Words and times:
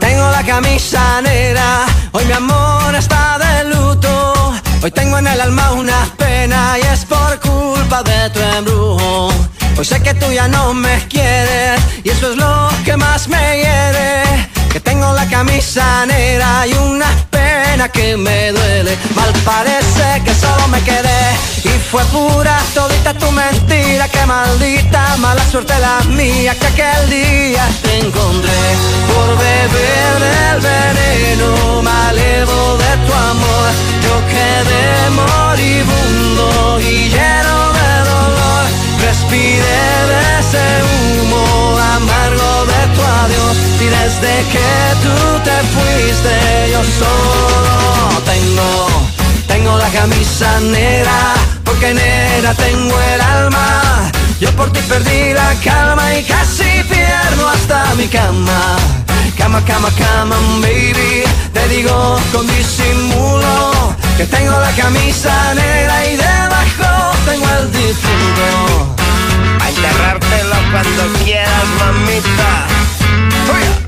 Tengo 0.00 0.30
la 0.30 0.42
camisa 0.44 1.20
negra, 1.22 1.86
hoy 2.10 2.24
mi 2.24 2.32
amor 2.32 2.94
está 2.96 3.38
de 3.38 3.70
luto. 3.70 4.54
Hoy 4.82 4.90
tengo 4.90 5.18
en 5.18 5.28
el 5.28 5.40
alma 5.40 5.72
una 5.72 6.08
pena 6.16 6.78
y 6.78 6.82
es 6.82 7.04
por 7.04 7.38
culpa 7.38 8.02
de 8.02 8.30
tu 8.30 8.40
embrujo. 8.40 8.85
Hoy 9.78 9.84
sé 9.84 10.00
que 10.00 10.14
tú 10.14 10.32
ya 10.32 10.48
no 10.48 10.72
me 10.72 11.06
quieres 11.06 11.78
y 12.02 12.08
eso 12.08 12.32
es 12.32 12.38
lo 12.38 12.68
que 12.82 12.96
más 12.96 13.28
me 13.28 13.58
hiere. 13.58 14.22
Que 14.72 14.80
tengo 14.80 15.12
la 15.12 15.26
camisa 15.26 16.06
negra 16.06 16.66
y 16.66 16.72
una 16.72 17.08
pena 17.30 17.86
que 17.90 18.16
me 18.16 18.52
duele. 18.52 18.96
Mal 19.14 19.30
parece 19.44 20.22
que 20.24 20.34
solo 20.34 20.66
me 20.68 20.80
quedé 20.80 21.22
y 21.64 21.68
fue 21.90 22.02
pura 22.06 22.58
todita 22.72 23.12
tu 23.12 23.30
mentira. 23.30 24.08
Que 24.08 24.24
maldita 24.24 25.18
mala 25.18 25.44
suerte 25.50 25.78
la 25.78 26.00
mía 26.08 26.54
que 26.54 26.66
aquel 26.68 27.10
día 27.10 27.68
te 27.82 27.98
encontré 27.98 28.62
por 29.08 29.28
beber 29.36 30.12
del 30.26 30.60
veneno 30.62 31.82
malevo 31.82 32.78
de 32.78 32.92
tu 33.06 33.12
amor. 33.12 33.68
Yo 34.04 34.14
quedé 34.32 35.10
moribundo 35.10 36.80
y 36.80 37.10
lleno. 37.10 37.65
Respiré 39.28 40.06
de 40.06 40.38
ese 40.38 40.64
humo 41.20 41.76
amargo 41.96 42.64
de 42.66 42.94
tu 42.94 43.02
adiós 43.02 43.56
y 43.80 43.86
desde 43.86 44.44
que 44.52 44.70
tú 45.02 45.40
te 45.42 45.56
fuiste 45.74 46.70
yo 46.70 46.80
solo 46.84 48.22
tengo, 48.24 48.86
tengo 49.48 49.76
la 49.78 49.88
camisa 49.88 50.60
negra 50.60 51.34
porque 51.64 51.92
negra 51.92 52.54
tengo 52.54 52.94
el 53.14 53.20
alma. 53.20 54.12
Yo 54.38 54.52
por 54.52 54.70
ti 54.72 54.78
perdí 54.88 55.32
la 55.32 55.54
calma 55.64 56.14
y 56.14 56.22
casi 56.22 56.84
pierdo 56.88 57.48
hasta 57.48 57.96
mi 57.96 58.06
cama. 58.06 58.76
Cama, 59.36 59.60
cama, 59.64 59.90
cama, 59.98 60.36
baby. 60.60 61.24
Te 61.52 61.68
digo 61.68 62.16
con 62.32 62.46
disimulo 62.46 63.92
que 64.16 64.24
tengo 64.26 64.52
la 64.52 64.70
camisa 64.70 65.52
negra 65.54 66.06
y 66.06 66.16
debajo 66.16 67.16
tengo 67.26 67.46
el 67.58 67.72
difunto. 67.72 69.05
A 69.60 69.68
enterrártelo 69.68 70.56
cuando 70.70 71.18
quieras, 71.24 71.66
mamita. 71.78 72.66
¡Fuera! 73.46 73.86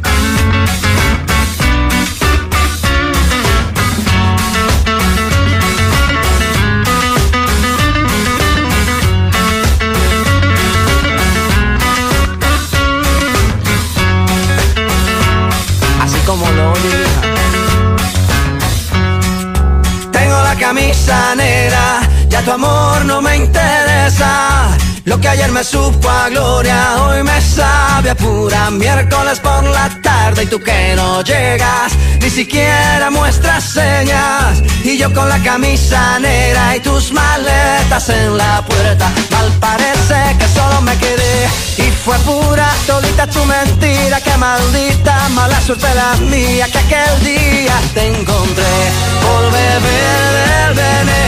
camisa 20.58 21.34
negra 21.36 22.07
tu 22.48 22.54
amor 22.54 23.04
no 23.04 23.20
me 23.20 23.36
interesa. 23.36 24.68
Lo 25.04 25.20
que 25.20 25.28
ayer 25.28 25.52
me 25.52 25.62
supo 25.62 26.08
a 26.08 26.30
gloria, 26.30 26.96
hoy 27.02 27.22
me 27.22 27.40
sabe 27.42 28.10
a 28.10 28.14
pura 28.14 28.70
miércoles 28.70 29.38
por 29.40 29.64
la 29.64 29.88
tarde. 30.02 30.44
Y 30.44 30.46
tú 30.46 30.58
que 30.58 30.94
no 30.96 31.22
llegas, 31.22 31.92
ni 32.20 32.30
siquiera 32.30 33.10
muestras 33.10 33.64
señas. 33.64 34.62
Y 34.82 34.96
yo 34.96 35.12
con 35.12 35.28
la 35.28 35.38
camisa 35.42 36.18
negra 36.20 36.76
y 36.76 36.80
tus 36.80 37.12
maletas 37.12 38.08
en 38.08 38.38
la 38.38 38.64
puerta, 38.64 39.10
mal 39.30 39.52
parece 39.60 40.18
que 40.38 40.48
solo 40.48 40.80
me 40.80 40.96
quedé. 40.96 41.48
Y 41.76 41.90
fue 42.04 42.16
pura 42.20 42.68
todita 42.86 43.26
tu 43.26 43.44
mentira, 43.44 44.20
que 44.22 44.36
maldita 44.38 45.28
mala 45.30 45.60
suerte 45.60 45.88
la 45.94 46.16
mía 46.26 46.66
que 46.72 46.78
aquel 46.78 47.14
día 47.24 47.74
te 47.92 48.06
encontré. 48.06 48.74
Por 49.22 49.42
beber 49.52 50.74
veneno 50.74 51.18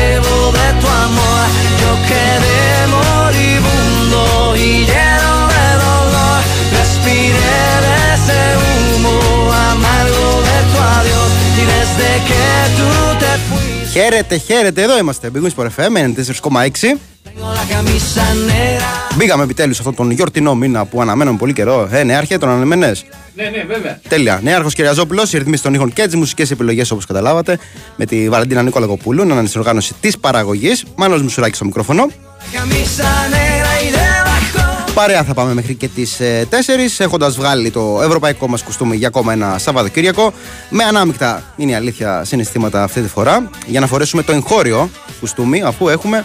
malevo 0.00 0.52
de 0.52 0.80
tu 0.80 0.86
amor. 0.86 1.46
Yo 1.80 1.92
quedé 2.10 2.86
moribundo 2.96 4.56
y 4.56 4.86
lleno 4.90 5.34
de 5.54 5.66
dolor. 5.84 6.40
Respiré 6.78 7.64
de 7.86 8.14
ese 8.14 8.40
humo 8.62 9.52
amargo 9.52 10.26
de 10.48 10.58
tu 10.70 10.78
adiós 10.98 11.30
y 11.56 11.64
desde 11.74 12.10
que 12.28 12.46
tú 12.76 12.90
te 13.18 13.32
fuiste. 13.48 13.90
Χαίρετε, 13.92 14.36
χαίρετε. 14.38 14.82
Εδώ 14.82 14.98
είμαστε. 14.98 15.30
Big 15.30 15.42
Wings 15.42 15.54
FM 15.58 16.14
94,6. 16.14 16.98
Tengo 17.34 17.52
la 17.54 17.64
camisa 17.72 18.24
negra. 18.50 19.14
Μπήκαμε 19.16 19.42
επιτέλους 19.42 19.76
σε 19.76 19.82
αυτόν 19.86 19.96
τον 19.96 20.10
γιορτινό 20.10 20.54
μήνα 20.54 20.84
που 20.84 21.00
αναμέναμε 21.00 21.36
πολύ 21.36 21.52
καιρό. 21.52 21.88
Ε, 21.90 22.02
νεάρχε, 22.02 22.38
τον 22.38 22.48
ανεμένε. 22.48 22.92
Ναι, 23.34 23.44
ναι, 23.44 23.64
βέβαια. 23.68 24.00
Τέλεια. 24.08 24.40
Νέαρχο 24.42 24.68
Κυριαζόπουλος, 24.68 25.32
οι 25.32 25.38
ρυθμίσεις 25.38 25.62
των 25.62 25.74
ήχων 25.74 25.92
και 25.92 26.04
τις 26.04 26.14
μουσικές 26.14 26.50
επιλογές 26.50 26.90
όπως 26.90 27.06
καταλάβατε. 27.06 27.58
Με 27.96 28.06
τη 28.06 28.28
Βαλεντίνα 28.28 28.62
Νίκολα 28.62 28.86
Κοπούλου, 28.86 29.26
να 29.26 29.34
είναι 29.34 29.46
στην 29.46 29.60
οργάνωσης 29.60 29.92
της 30.00 30.18
παραγωγής. 30.18 30.84
Μάνος 30.96 31.22
Μουσουράκης 31.22 31.56
στο 31.56 31.64
μικρόφωνο. 31.64 32.06
Camisa 32.52 33.10
negra 33.34 33.72
y 33.84 33.90
debajo. 33.96 34.92
Παρέα 34.94 35.24
θα 35.24 35.34
πάμε 35.34 35.54
μέχρι 35.54 35.74
και 35.74 35.88
τις 35.88 36.20
4, 36.48 37.00
έχοντας 37.00 37.36
βγάλει 37.36 37.70
το 37.70 38.00
ευρωπαϊκό 38.02 38.48
μας 38.48 38.62
κουστούμι 38.62 38.96
για 38.96 39.08
ακόμα 39.08 39.32
ένα 39.32 39.58
Σαββατοκύριακο. 39.58 40.32
Με 40.70 40.84
ανάμεικτα, 40.84 41.42
είναι 41.56 41.70
η 41.70 41.74
αλήθεια, 41.74 42.24
συναισθήματα 42.24 42.82
αυτή 42.82 43.00
τη 43.00 43.08
φορά. 43.08 43.50
Για 43.66 43.80
να 43.80 43.86
φορέσουμε 43.86 44.22
το 44.22 44.32
εγχώριο 44.32 44.90
κουστούμι, 45.20 45.62
αφού 45.62 45.88
έχουμε 45.88 46.24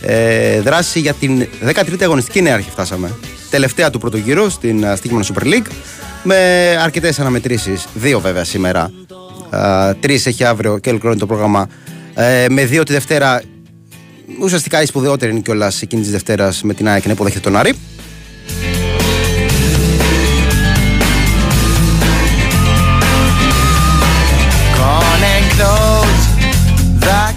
ε, 0.00 0.60
δράση 0.60 1.00
για 1.00 1.12
την 1.12 1.46
13η 1.66 2.02
αγωνιστική 2.02 2.42
νέαρχη 2.42 2.70
φτάσαμε. 2.70 3.10
Τελευταία 3.50 3.90
του 3.90 3.98
πρώτου 3.98 4.16
γύρου 4.16 4.50
στην 4.50 4.84
uh, 4.84 4.94
Stickman 4.94 5.22
Super 5.34 5.44
League. 5.44 5.66
Με 6.22 6.36
αρκετές 6.82 7.20
αναμετρήσεις, 7.20 7.86
δύο 7.94 8.20
βέβαια 8.20 8.44
σήμερα. 8.44 8.92
Τρεις 10.00 10.26
έχει 10.26 10.44
αύριο 10.44 10.78
και 10.78 10.88
ολοκληρώνει 10.88 11.20
το 11.20 11.26
πρόγραμμα. 11.26 11.68
Ε, 12.14 12.46
με 12.50 12.64
δύο 12.64 12.82
τη 12.82 12.92
Δευτέρα 12.92 13.42
ουσιαστικά 14.40 14.82
η 14.82 14.86
σπουδαιότερη 14.86 15.30
είναι 15.30 15.40
κιόλας 15.40 15.82
εκείνη 15.82 16.02
της 16.02 16.10
Δευτέρας 16.10 16.62
με 16.62 16.74
την 16.74 16.88
ΑΕΚ 16.88 17.06
να 17.06 17.12
υποδέχεται 17.12 17.40
τον 17.40 17.56
Άρη. 17.56 17.74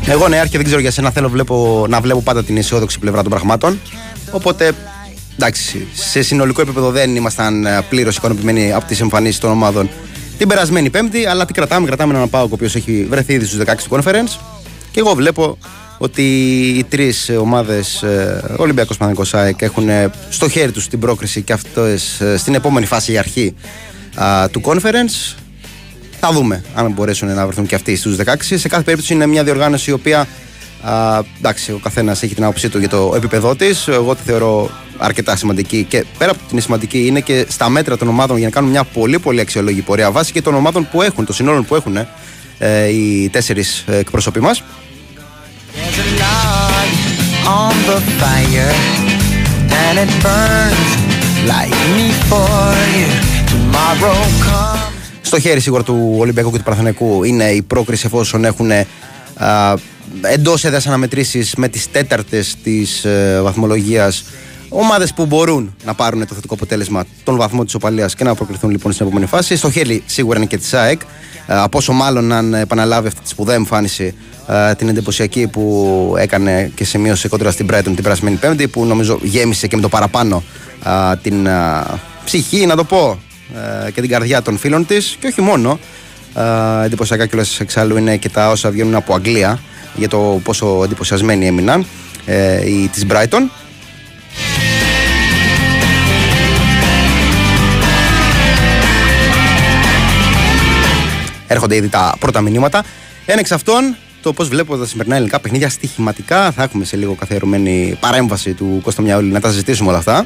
Εγώ 0.06 0.28
ναι, 0.28 0.41
και 0.50 0.58
δεν 0.58 0.64
ξέρω 0.64 0.81
για 0.81 0.91
σένα. 0.91 1.12
Θέλω 1.12 1.30
βλέπω, 1.30 1.86
να 1.90 2.02
βλέπω 2.02 2.22
πάντα 2.22 2.44
την 2.44 2.58
αισιόδοξη 2.58 3.00
πλευρά 3.00 3.22
των 3.22 3.31
πραγμάτων. 3.31 3.80
Οπότε, 4.31 4.72
εντάξει, 5.36 5.88
σε 5.94 6.22
συνολικό 6.22 6.62
επίπεδο 6.62 6.91
δεν 6.91 7.16
ήμασταν 7.16 7.68
πλήρως 7.90 8.18
ικανοποιημένοι 8.18 8.74
από 8.74 8.86
τις 8.86 9.02
εμφανίσεις 9.02 9.40
των 9.40 9.52
ομάδων 9.52 9.90
την 10.38 10.47
περασμένη 10.47 10.90
Πέμπτη. 10.90 11.25
Αλλά 11.25 11.46
τι 11.46 11.53
κρατάμε, 11.53 11.88
κρατάμε 11.88 12.13
έναν 12.13 12.30
Πάοκ 12.30 12.52
ο 12.52 12.53
οποίος 12.53 12.75
έχει 12.75 13.06
βρεθεί 13.09 13.34
ήδη 13.34 13.46
στους 13.46 13.59
16 13.59 13.75
του 13.90 13.97
conference. 13.97 14.40
Και 14.92 15.00
εγώ 15.00 15.13
βλέπω 15.13 15.58
ότι 15.97 16.24
οι 16.78 16.84
τρεις 16.84 17.31
ομάδες, 17.40 18.03
Ολυμπιακός 18.58 18.97
Παναγικό 18.97 19.24
ΑΕΚ, 19.31 19.62
έχουν 19.62 19.90
ε, 19.90 20.12
στο 20.30 20.50
χέρι 20.50 20.72
τους 20.72 20.88
την 20.88 21.00
πρόκριση 21.00 21.42
και 21.42 21.53
αυτές 21.53 22.22
στην 22.38 22.53
επόμενη 22.53 22.86
φάση 22.86 23.12
η 23.12 23.18
αρχή 23.18 23.56
α, 24.16 24.50
του 24.50 24.62
conference. 24.66 25.36
Θα 26.26 26.32
δούμε 26.32 26.64
αν 26.76 26.92
μπορέσουν 26.92 27.34
να 27.34 27.46
βρεθούν 27.46 27.66
και 27.66 27.76
αυτοί 27.76 27.96
στους 27.96 28.16
16. 28.16 28.34
Σε 28.40 28.68
κάθε 28.68 28.84
περίπτωση 28.84 29.14
είναι 29.14 29.26
μια 29.26 29.44
διοργάνωση 29.44 29.90
η 29.90 29.94
οποία. 29.94 30.28
Α, 30.82 31.22
εντάξει, 31.38 31.72
ο 31.72 31.80
καθένας 31.84 32.24
έχει 32.24 32.36
την 32.36 32.44
άποψή 32.44 32.70
του 32.70 32.80
για 32.80 32.90
το 32.90 33.14
επίπεδό 33.16 33.56
της. 33.56 33.88
Εγώ 33.88 34.16
τη 34.16 34.22
θεωρώ 34.25 34.70
αρκετά 34.98 35.36
σημαντική 35.36 35.86
και 35.90 36.06
πέρα 36.18 36.31
από 36.31 36.40
την 36.50 36.62
σημαντική 36.62 37.06
είναι 37.06 37.20
και 37.20 37.46
στα 37.50 37.70
μέτρα 37.70 37.98
των 37.98 38.08
ομάδων 38.08 38.38
για 38.38 38.46
να 38.46 38.52
κάνουν 38.52 38.70
μια 38.70 38.84
πολύ 38.84 39.20
πολύ 39.20 39.40
αξιολόγη 39.40 39.81
πορεία 39.81 40.12
βάσει 40.12 40.31
και 40.31 40.42
των 40.42 40.56
ομάδων 40.56 40.88
που 40.92 41.02
έχουν, 41.02 41.25
των 41.25 41.36
συνόλων 41.36 41.66
που 41.66 41.75
έχουν 41.75 41.98
ε, 42.58 42.88
οι 42.88 43.30
τέσσερις 43.30 43.84
εκπρόσωποι 43.88 44.40
μας. 44.40 44.64
There's 45.76 46.00
a 46.00 46.08
log 46.24 46.90
on 47.62 47.74
the 47.90 48.00
fire 48.19 48.74
and 49.84 49.96
it 50.04 50.12
burns 50.24 50.90
like 51.52 51.74
me 55.24 55.30
for 55.30 55.38
you. 55.38 55.40
Tomorrow 55.40 55.40
comes. 55.40 55.40
Στο 55.40 55.40
χέρι 55.40 55.60
σίγουρα 55.60 55.84
του 55.84 56.16
Ολυμπιακού 56.18 56.52
και 56.52 56.58
του 56.58 56.64
Παναθηναϊκού 56.64 57.24
είναι 57.24 57.44
η 57.44 57.62
πρόκριση 57.62 58.06
εφόσον 58.06 58.46
έχουν 58.46 58.72
εντός 60.22 60.64
έδρας 60.64 60.88
αναμετρήσεις 60.88 61.56
με 61.56 61.68
τις 61.68 61.92
τέταρτες 61.92 62.56
της 62.64 63.06
ε, 63.06 63.40
βαθμολογίας 63.42 64.24
Ομάδες 64.75 65.14
που 65.14 65.25
μπορούν 65.25 65.75
να 65.86 65.94
πάρουν 65.94 66.28
το 66.28 66.36
θετικό 66.36 66.54
αποτέλεσμα 66.54 67.06
των 67.24 67.38
βαθμών 67.38 67.66
της 67.66 67.74
Οπαλίας 67.74 68.16
και 68.16 68.24
να 68.24 68.36
προκριθούν 68.36 68.70
λοιπόν 68.70 68.92
στην 68.92 69.06
επόμενη 69.06 69.28
φάση. 69.28 69.56
Στο 69.56 69.72
χέρι 69.72 70.04
σίγουρα 70.06 70.38
είναι 70.38 70.48
και 70.48 70.58
της 70.58 70.74
ΑΕΚ. 70.74 71.02
Ε, 71.48 71.60
από 71.60 71.78
όσο 71.78 71.94
μάλλον 71.94 72.31
αν 72.31 72.54
επαναλάβει 72.54 73.08
αυτή 73.08 73.22
τη 73.22 73.30
σπουδαία 73.30 73.56
εμφάνιση 73.56 74.16
ε, 74.48 74.76
την 74.76 74.88
εντυπωσιακή 74.88 75.48
που 75.48 76.16
έκανε 76.18 76.72
και 76.76 76.84
σημείωσε 76.84 77.28
κόντρα 77.28 77.52
στην 77.52 77.68
Brighton 77.72 77.81
την 77.84 78.04
περασμένη 78.04 78.36
Πέμπτη, 78.36 78.68
που 78.68 78.86
νομίζω 78.86 79.19
γέμισε 79.22 79.68
και 79.68 79.76
με 79.76 79.81
το 79.81 79.90
παραπάνω 79.90 80.44
ε, 80.86 81.16
την 81.16 81.48
ψυχή, 82.26 82.66
να 82.66 82.76
το 82.76 82.84
πω, 82.84 83.19
και 83.94 84.02
την 84.02 84.10
καρδιά 84.10 84.42
των 84.42 84.58
φίλων 84.58 84.86
της. 84.86 85.18
Και 85.20 85.28
όχι 85.28 85.42
μόνο. 85.42 85.80
Εντυπωσιακά 86.84 87.26
κιόλας 87.26 87.60
εξάλλου 87.60 87.98
είναι 87.98 88.18
και 88.18 88.30
τα 88.30 88.50
όσα 88.50 88.70
βγαίνουν 88.70 88.96
από 88.96 89.14
Αγγλία 89.14 89.60
για 89.96 90.10
το 90.10 90.42
πόσο 90.44 90.82
εντυπωσιασμένοι 90.84 91.48
έμειναν 91.48 91.86
οι 92.66 92.88
της 92.88 93.06
Brighton. 93.10 93.50
Έρχονται 101.48 101.76
ήδη 101.76 101.90
τα 101.90 102.16
πρώτα 102.20 102.42
μηνύματα. 102.42 102.84
Ένα 103.26 103.40
εξ 103.40 103.52
αυτών, 103.52 103.96
το 104.22 104.34
πώς 104.34 104.48
βλέπω 104.48 104.78
τα 104.78 104.86
σημερινά 104.86 105.16
ελληνικά 105.16 105.40
παιχνίδια 105.40 105.70
στοιχηματικά. 105.70 106.52
Θα 106.52 106.64
έχουμε 106.64 106.86
σε 106.86 106.98
λίγο 106.98 107.14
καθιερωμένη 107.14 107.98
παρέμβαση 108.00 108.54
του 108.54 108.80
Κώστα 108.84 109.02
Μιαούλη 109.02 109.32
να 109.32 109.40
τα 109.40 109.50
συζητήσουμε 109.50 109.90
όλα 109.90 109.98
αυτά. 109.98 110.26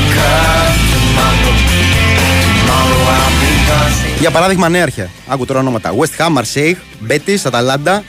Για 4.21 4.31
παράδειγμα, 4.31 4.69
νέαρχε. 4.69 5.09
Άκου 5.27 5.45
τώρα 5.45 5.59
ονόματα. 5.59 5.93
West 5.97 6.25
Ham, 6.25 6.37
Marseille, 6.37 6.73
Betis, 7.07 7.51
Atalanta, 7.51 7.99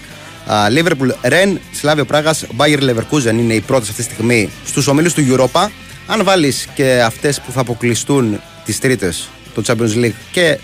Liverpool, 0.76 1.10
Ren, 1.22 1.56
Slavia 1.82 2.04
Praga, 2.10 2.32
Bayer 2.56 2.78
Leverkusen 2.78 3.32
είναι 3.32 3.54
οι 3.54 3.60
πρώτες 3.60 3.88
αυτή 3.88 4.04
τη 4.04 4.12
στιγμή 4.12 4.50
στους 4.64 4.86
ομίλους 4.86 5.14
του 5.14 5.22
Europa. 5.30 5.68
Αν 6.06 6.24
βάλεις 6.24 6.68
και 6.74 7.02
αυτές 7.06 7.40
που 7.40 7.52
θα 7.52 7.60
αποκλειστούν 7.60 8.40
τις 8.64 8.78
τρίτες, 8.78 9.28
το 9.54 9.62
Champions 9.66 10.04
League 10.04 10.14
και 10.32 10.58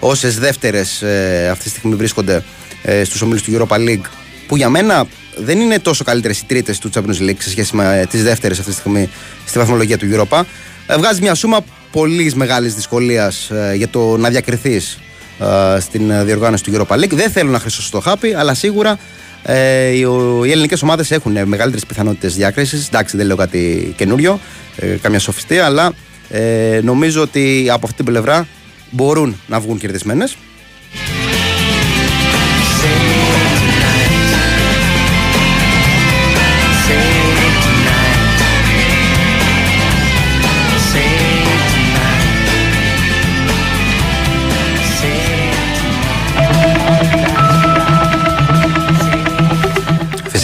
όσες 0.00 0.38
δεύτερες 0.38 1.02
ε, 1.02 1.48
αυτή 1.50 1.64
τη 1.64 1.70
στιγμή 1.70 1.94
βρίσκονται 1.94 2.44
ε, 2.82 3.04
στους 3.04 3.22
ομίλους 3.22 3.42
του 3.42 3.52
Europa 3.58 3.76
League, 3.76 4.06
που 4.46 4.56
για 4.56 4.68
μένα 4.68 5.06
δεν 5.36 5.60
είναι 5.60 5.78
τόσο 5.78 6.04
καλύτερες 6.04 6.38
οι 6.38 6.44
τρίτες 6.46 6.78
του 6.78 6.90
Champions 6.94 7.20
League 7.20 7.38
σε 7.38 7.50
σχέση 7.50 7.76
με 7.76 8.00
ε, 8.00 8.06
τις 8.06 8.22
δεύτερες 8.22 8.58
αυτή 8.58 8.70
τη 8.70 8.76
στιγμή 8.76 9.10
στη 9.46 9.58
βαθμολογία 9.58 9.98
του 9.98 10.06
Europa. 10.12 10.42
Ε, 10.86 10.96
βγάζει 10.96 11.20
μια 11.20 11.34
σούμα 11.34 11.60
πολύ 11.94 12.32
μεγάλης 12.34 12.74
δυσκολίας 12.74 13.50
ε, 13.50 13.74
για 13.76 13.88
το 13.88 14.16
να 14.16 14.28
διακριθείς 14.28 14.98
στην 15.78 16.24
διοργάνωση 16.24 16.64
του 16.64 16.72
Europa 16.74 16.94
League. 16.94 17.12
Δεν 17.12 17.30
θέλω 17.30 17.50
να 17.50 17.58
χρησιμοποιήσω 17.58 17.90
το 17.90 18.00
χάπι, 18.00 18.34
αλλά 18.34 18.54
σίγουρα 18.54 18.98
ε, 19.46 19.88
οι, 19.88 20.06
οι 20.44 20.50
ελληνικές 20.50 20.82
ομάδες 20.82 21.10
έχουν 21.10 21.32
μεγαλύτερες 21.32 21.86
πιθανότητες 21.86 22.34
διάκρισης. 22.34 22.86
Εντάξει, 22.86 23.16
δεν 23.16 23.26
λέω 23.26 23.36
κάτι 23.36 23.94
καινούριο, 23.96 24.40
ε, 24.76 24.86
καμιά 24.86 25.18
σοφιστία, 25.18 25.64
αλλά 25.64 25.92
ε, 26.28 26.80
νομίζω 26.82 27.22
ότι 27.22 27.66
από 27.70 27.80
αυτή 27.84 27.96
την 27.96 28.04
πλευρά 28.04 28.46
μπορούν 28.90 29.40
να 29.46 29.60
βγουν 29.60 29.78
κερδισμένες. 29.78 30.36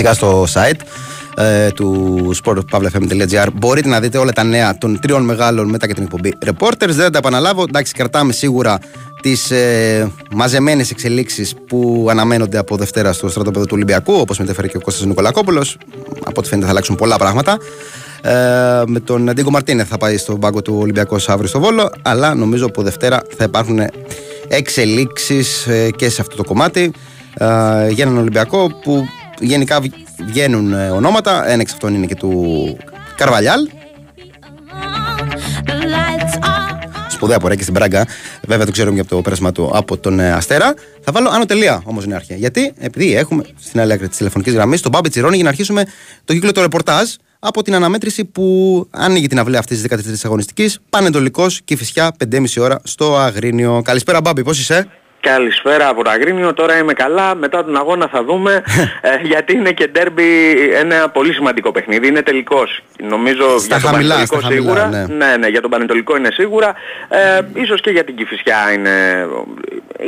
Φυσικά 0.01 0.15
στο 0.15 0.47
site 0.55 0.81
ε, 1.37 1.71
του 1.71 2.31
sportpavlefm.gr 2.45 3.47
μπορείτε 3.55 3.89
να 3.89 4.01
δείτε 4.01 4.19
όλα 4.19 4.33
τα 4.33 4.45
νέα 4.45 4.79
των 4.79 5.01
τριών 5.01 5.23
μεγάλων 5.23 5.69
μετά 5.69 5.87
και 5.87 5.95
την 5.95 6.03
εκπομπή 6.03 6.33
Reporters. 6.47 6.89
Δεν 6.89 7.13
τα 7.13 7.19
επαναλάβω. 7.19 7.63
Εντάξει, 7.63 7.93
κρατάμε 7.93 8.33
σίγουρα 8.33 8.79
τις 9.23 9.51
ε, 9.51 10.11
μαζεμένες 10.31 10.91
εξελίξεις 10.91 11.55
που 11.67 12.07
αναμένονται 12.11 12.59
από 12.59 12.77
Δευτέρα 12.77 13.13
στο 13.13 13.29
στρατόπεδο 13.29 13.65
του 13.65 13.73
Ολυμπιακού, 13.75 14.15
όπως 14.15 14.39
μετέφερε 14.39 14.67
και 14.67 14.77
ο 14.77 14.81
Κώστας 14.81 15.07
Νικολακόπουλος. 15.07 15.77
Από 16.25 16.41
ό,τι 16.41 16.49
φαίνεται 16.49 16.67
θα 16.67 16.73
αλλάξουν 16.73 16.97
πολλά 16.97 17.17
πράγματα. 17.17 17.59
Ε, 18.23 18.33
με 18.87 19.01
τον 19.01 19.31
Ντίγκο 19.35 19.51
Μαρτίνε 19.51 19.85
θα 19.85 19.99
πάει 19.99 20.17
στον 20.17 20.41
πάγκο 20.41 20.63
του 20.63 20.79
Ολυμπιακού 20.81 21.17
αύριο 21.27 21.49
στο 21.49 21.61
Βόλο, 21.61 21.91
αλλά 22.03 22.35
νομίζω 22.35 22.67
από 22.67 22.83
Δευτέρα 22.83 23.23
θα 23.37 23.45
υπάρχουν 23.45 23.81
εξελίξεις 24.49 25.67
ε, 25.67 25.91
και 25.91 26.09
σε 26.09 26.21
αυτό 26.21 26.37
το 26.37 26.45
κομμάτι 26.45 26.93
ε, 27.35 27.45
για 27.91 28.05
έναν 28.05 28.19
Ολυμπιακό 28.19 28.67
που 28.83 29.07
γενικά 29.41 29.81
βγαίνουν 30.27 30.73
ε, 30.73 30.91
ονόματα. 30.91 31.49
Ένα 31.49 31.61
εξ 31.61 31.73
αυτών 31.73 31.95
είναι 31.95 32.07
και 32.07 32.15
του 32.15 32.77
Καρβαλιάλ. 33.17 33.69
Σπουδαία 37.09 37.39
πορεία 37.39 37.57
και 37.57 37.63
στην 37.63 37.75
Πράγκα. 37.75 38.07
Βέβαια 38.47 38.67
το 38.67 38.73
ξέρουμε 38.73 38.95
και 38.95 39.01
από 39.01 39.11
το 39.11 39.23
πέρασμα 39.23 39.53
του 39.53 39.71
από 39.75 39.99
τον 39.99 40.21
ε, 40.21 40.33
Αστέρα. 40.33 40.75
Θα 41.01 41.13
βάλω 41.13 41.29
άνω 41.29 41.45
τελεία 41.45 41.83
όμως 41.85 42.05
είναι 42.05 42.15
αρχαία. 42.15 42.37
Γιατί; 42.37 42.73
Επειδή 42.79 43.15
έχουμε 43.15 43.45
στην 43.59 43.81
άλλη 43.81 43.93
άκρη 43.93 44.09
της 44.09 44.17
τηλεφωνικής 44.17 44.55
γραμμής 44.55 44.81
τον 44.81 44.91
Μπάμπη 44.91 45.09
Τσιρόνι 45.09 45.35
για 45.35 45.45
να 45.45 45.51
αρχίσουμε 45.51 45.85
το 46.25 46.33
κύκλο 46.33 46.53
του 46.53 46.61
ρεπορτάζ 46.61 47.09
από 47.39 47.63
την 47.63 47.75
αναμέτρηση 47.75 48.25
που 48.25 48.87
ανοίγει 48.91 49.27
την 49.27 49.39
αυλαία 49.39 49.59
αυτής 49.59 49.83
της 49.83 49.91
13η 49.91 50.21
αγωνιστικής. 50.25 50.79
Πανετολικός 50.91 51.61
και 51.65 51.77
φυσικά 51.77 52.13
5,5 52.31 52.45
ώρα 52.59 52.81
στο 52.85 53.17
Αγρίνιο. 53.17 53.83
Καλησπέρα, 53.85 54.21
Μπάμπη, 54.21 54.43
πώς 54.43 54.59
είσαι; 54.59 54.87
Καλησπέρα 55.21 55.89
από 55.89 56.05
το 56.05 56.11
Αγρίνιο, 56.11 56.55
τώρα 56.55 56.79
είμαι 56.79 56.93
καλά, 56.93 57.35
μετά 57.35 57.65
τον 57.65 57.77
αγώνα 57.77 58.09
θα 58.09 58.25
δούμε 58.25 58.63
ε, 59.01 59.17
γιατί 59.23 59.53
είναι 59.53 59.73
και 59.73 59.87
ντέρμπι 59.87 60.25
ένα 60.75 61.09
πολύ 61.09 61.33
σημαντικό 61.33 61.73
παιχνίδι, 61.73 62.07
είναι 62.07 62.23
τελικός. 62.23 62.83
Νομίζω 63.09 63.59
στα 63.59 63.77
για 63.77 63.81
τον 63.81 63.91
χαμηλά, 63.91 64.27
σίγουρα, 64.47 64.87
ναι. 64.87 65.07
ναι. 65.07 65.37
ναι, 65.37 65.47
για 65.47 65.61
τον 65.61 65.71
Πανετολικό 65.71 66.17
είναι 66.17 66.31
σίγουρα, 66.33 66.75
ε, 67.09 67.41
ίσως 67.55 67.81
και 67.81 67.91
για 67.91 68.05
την 68.05 68.17
Κηφισιά 68.17 68.73
είναι 68.73 69.27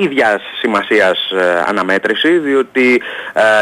ίδια 0.00 0.40
σημασίας 0.60 1.30
ε, 1.30 1.62
αναμέτρηση, 1.66 2.38
διότι 2.38 3.02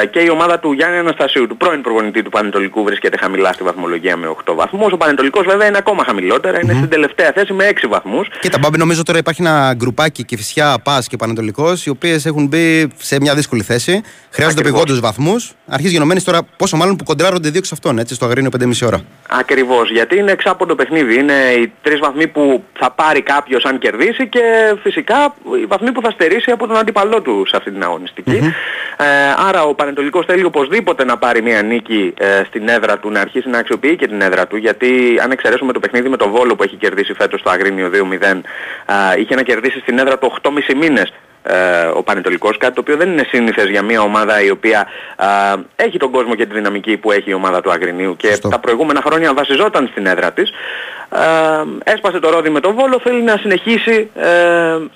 ε, 0.03 0.07
και 0.07 0.21
η 0.21 0.29
ομάδα 0.29 0.59
του 0.59 0.73
Γιάννη 0.73 0.99
Αναστασίου, 0.99 1.47
του 1.47 1.57
πρώην 1.57 1.83
προπονητή 1.83 2.23
του 2.23 2.31
Πανετολικού 2.31 2.85
βρίσκεται 2.85 3.17
χαμηλά 3.17 3.53
στη 3.53 3.63
βαθμολογία 3.63 4.17
με 4.17 4.35
8 4.45 4.55
βαθμούς, 4.55 4.93
ο 4.93 4.97
Πανετολικός 4.97 5.45
βέβαια 5.47 5.67
είναι 5.67 5.79
ακόμα 5.79 6.05
χαμηλότερα, 6.05 6.61
είναι 6.63 6.73
στην 6.73 6.89
τελευταία 6.89 7.33
θέση 7.35 7.53
με 7.53 7.69
6 7.69 7.89
βαθμούς. 7.89 8.29
Κοίτα 8.41 8.59
Μπάμπη, 8.59 8.79
νομίζω 8.79 9.03
τώρα 9.03 9.19
υπάρχει 9.19 9.43
ένα 9.43 9.75
γκρουπάκι 9.77 10.25
Κηφισιά, 10.25 10.79
Πας 10.83 11.07
και 11.07 11.17
Πανετολικό 11.17 11.39
οι 11.85 11.91
οποίες 11.91 12.27
έχουν 12.27 12.47
μπει 12.47 12.93
σε 12.97 13.21
μια 13.21 13.35
δύσκολη 13.35 13.63
θέση. 13.63 14.03
Χρειάζονται 14.31 14.63
πηγόντους 14.63 15.01
βαθμούς. 15.01 15.53
Αρχίζει 15.67 15.93
γενομένης 15.93 16.25
τώρα, 16.25 16.43
πόσο 16.57 16.77
μάλλον 16.77 16.97
που 16.97 17.05
κοντράρονται 17.05 17.49
δύο 17.49 17.59
εξ 17.59 17.73
αυτών, 17.73 17.99
έτσι, 17.99 18.15
στο 18.15 18.25
Αγρίνιο 18.27 18.51
5,5 18.61 18.87
ώρα. 18.87 19.01
Ακριβώς. 19.29 19.91
Γιατί 19.91 20.19
είναι 20.19 20.33
εξάποντο 20.33 20.75
παιχνίδι. 20.75 21.19
Είναι 21.19 21.33
οι 21.33 21.73
τρεις 21.83 21.99
βαθμοί 21.99 22.27
που 22.27 22.65
θα 22.79 22.91
πάρει 22.91 23.23
κάποιος 23.23 23.65
αν 23.65 23.79
κερδίσει 23.79 24.29
και 24.29 24.41
φυσικά 24.83 25.35
οι 25.63 25.67
βαθμοί 25.67 25.93
που 25.93 26.01
θα 26.01 26.11
στερήσει 26.11 26.51
από 26.51 26.67
τον 26.67 26.77
αντίπαλό 26.77 27.23
του 27.23 27.45
σε 27.47 27.57
αυτή 27.57 27.71
την 27.71 27.83
αγωνιστικη 27.83 28.55
Ε, 28.97 29.05
άρα 29.49 29.63
ο 29.63 29.75
Πανετολικός 29.75 30.25
θέλει 30.27 30.45
οπωσδήποτε 30.45 31.05
να 31.05 31.19
πάρει 31.19 31.43
μια 31.43 31.63
νίκη 31.63 32.15
ε, 32.19 32.43
στην 32.47 32.69
έδρα 32.69 32.99
του, 32.99 33.11
να 33.11 33.21
αρχίσει 33.21 33.49
να 33.49 33.59
αξιοποιεί 33.59 33.97
και 33.97 34.07
την 34.07 34.21
έδρα 34.21 34.47
του. 34.47 34.57
Γιατί 34.57 35.19
αν 35.23 35.31
εξαιρέσουμε 35.31 35.73
το 35.73 35.81
παιχνίδι 35.81 36.09
με 36.09 36.17
το 36.17 36.29
Βόλο 36.29 36.57
που 36.57 36.63
έχει 36.63 36.77
κερδίσει 36.77 37.13
φέτος 37.13 37.41
στο 37.41 37.51
Αγρίνιο 37.51 37.91
2-0, 37.95 38.41
ε, 39.17 39.21
είχε 39.21 39.35
να 39.35 39.43
κερδίσει 39.43 39.79
στην 39.79 39.99
έδρα 39.99 40.19
του 40.19 40.33
8,5 40.43 40.51
μήνες 40.81 41.09
ε, 41.09 41.30
ο 41.95 42.03
Πανετολικός, 42.03 42.57
κάτι 42.57 42.75
το 42.75 42.81
οποίο 42.81 42.97
δεν 42.97 43.09
είναι 43.13 43.27
σύνηθες 43.29 43.69
για 43.69 43.83
μια 43.83 44.01
ομάδα 44.01 44.43
η 44.43 44.51
οποία 44.51 44.87
έχει 45.77 45.99
τον 45.99 46.11
κόσμο 46.11 46.35
και 46.35 46.47
τη 46.47 46.55
δυναμική 46.55 46.97
που 46.97 47.13
έχει 47.13 47.31
η 47.31 47.35
ομάδα 47.35 47.61
του 47.61 47.71
Αγρινίου 47.71 48.17
και 48.17 48.39
τα 48.51 48.59
προηγούμενα 48.59 49.03
χρόνια 49.05 49.35
βασιζόταν 49.35 49.89
στην 49.91 50.07
έδρα 50.07 50.33
της. 50.33 50.53
έσπασε 51.85 52.19
το 52.19 52.31
ρόδι 52.31 52.51
με 52.51 52.61
τον 52.61 52.75
Βόλο, 52.75 53.01
θέλει 53.03 53.23
να 53.23 53.37
συνεχίσει 53.37 54.11
ε, 54.15 54.27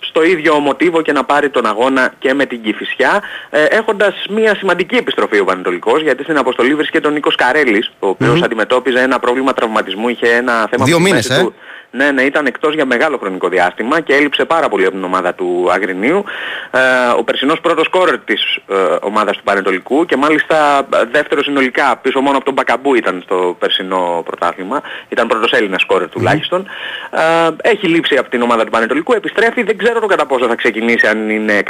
στο 0.00 0.22
ίδιο 0.22 0.58
μοτίβο 0.58 1.02
και 1.02 1.12
να 1.12 1.24
πάρει 1.24 1.50
τον 1.50 1.66
αγώνα 1.66 2.12
και 2.18 2.34
με 2.34 2.46
την 2.46 2.62
Κηφισιά 2.62 3.22
ε, 3.50 3.64
έχοντας 3.64 4.26
μια 4.30 4.54
σημαντική 4.54 4.96
επιστροφή 4.96 5.38
ο 5.38 5.44
Πανετολικός 5.44 6.02
γιατί 6.02 6.22
στην 6.22 6.38
αποστολή 6.38 6.74
βρίσκεται 6.74 7.08
ο 7.08 7.10
Νίκος 7.10 7.34
Καρέλης 7.34 7.92
ο 7.98 8.08
οποίος 8.08 8.42
αντιμετώπιζε 8.42 9.00
ένα 9.00 9.18
πρόβλημα 9.18 9.52
τραυματισμού, 9.52 10.08
είχε 10.08 10.26
ένα 10.26 10.66
θέμα 10.70 10.84
Δύο 10.84 10.98
μήνες, 11.00 11.30
ε; 11.30 11.52
Του 11.94 12.02
Ναι, 12.04 12.10
ναι, 12.10 12.22
ήταν 12.22 12.46
εκτός 12.46 12.74
για 12.74 12.86
μεγάλο 12.86 13.18
χρονικό 13.18 13.48
διάστημα 13.48 14.00
και 14.00 14.14
έλειψε 14.14 14.44
πάρα 14.44 14.68
πολύ 14.68 14.84
από 14.84 14.94
την 14.94 15.04
ομάδα 15.04 15.34
του 15.34 15.68
Αγρινίου. 15.70 16.24
Ε, 16.70 16.80
ο 17.18 17.24
περσινός 17.24 17.60
πρώτος 17.60 17.88
κόρερ 17.88 18.18
της 18.18 18.58
ε, 18.68 18.74
ομάδας 19.00 19.36
του 19.36 19.42
Πανετολικού 19.42 20.04
και 20.04 20.16
μάλιστα 20.16 20.78
ε, 20.78 21.04
δεύτερο 21.10 21.42
συνολικά, 21.42 21.96
πίσω 21.96 22.20
μόνο 22.20 22.36
από 22.36 22.44
τον 22.44 22.54
Μπακαμπού 22.54 22.94
ήταν 22.94 23.20
στο 23.24 23.56
περσινό 23.58 24.22
πρωτάθλημα. 24.24 24.82
Ήταν 25.08 25.26
πρώτος 25.26 25.52
Έλληνας 25.52 25.84
κόρερ 25.84 26.08
τουλάχιστον. 26.08 26.66
Ε, 27.10 27.70
έχει 27.70 27.86
λείψει 27.86 28.16
από 28.16 28.30
την 28.30 28.42
ομάδα 28.42 28.64
του 28.64 28.70
Πανετολικού, 28.70 29.12
επιστρέφει, 29.12 29.62
δεν 29.62 29.78
ξέρω 29.78 30.00
το 30.00 30.06
κατά 30.06 30.26
πόσο 30.26 30.46
θα 30.46 30.54
ξεκινήσει, 30.54 31.06
αν 31.06 31.30
είναι 31.30 31.62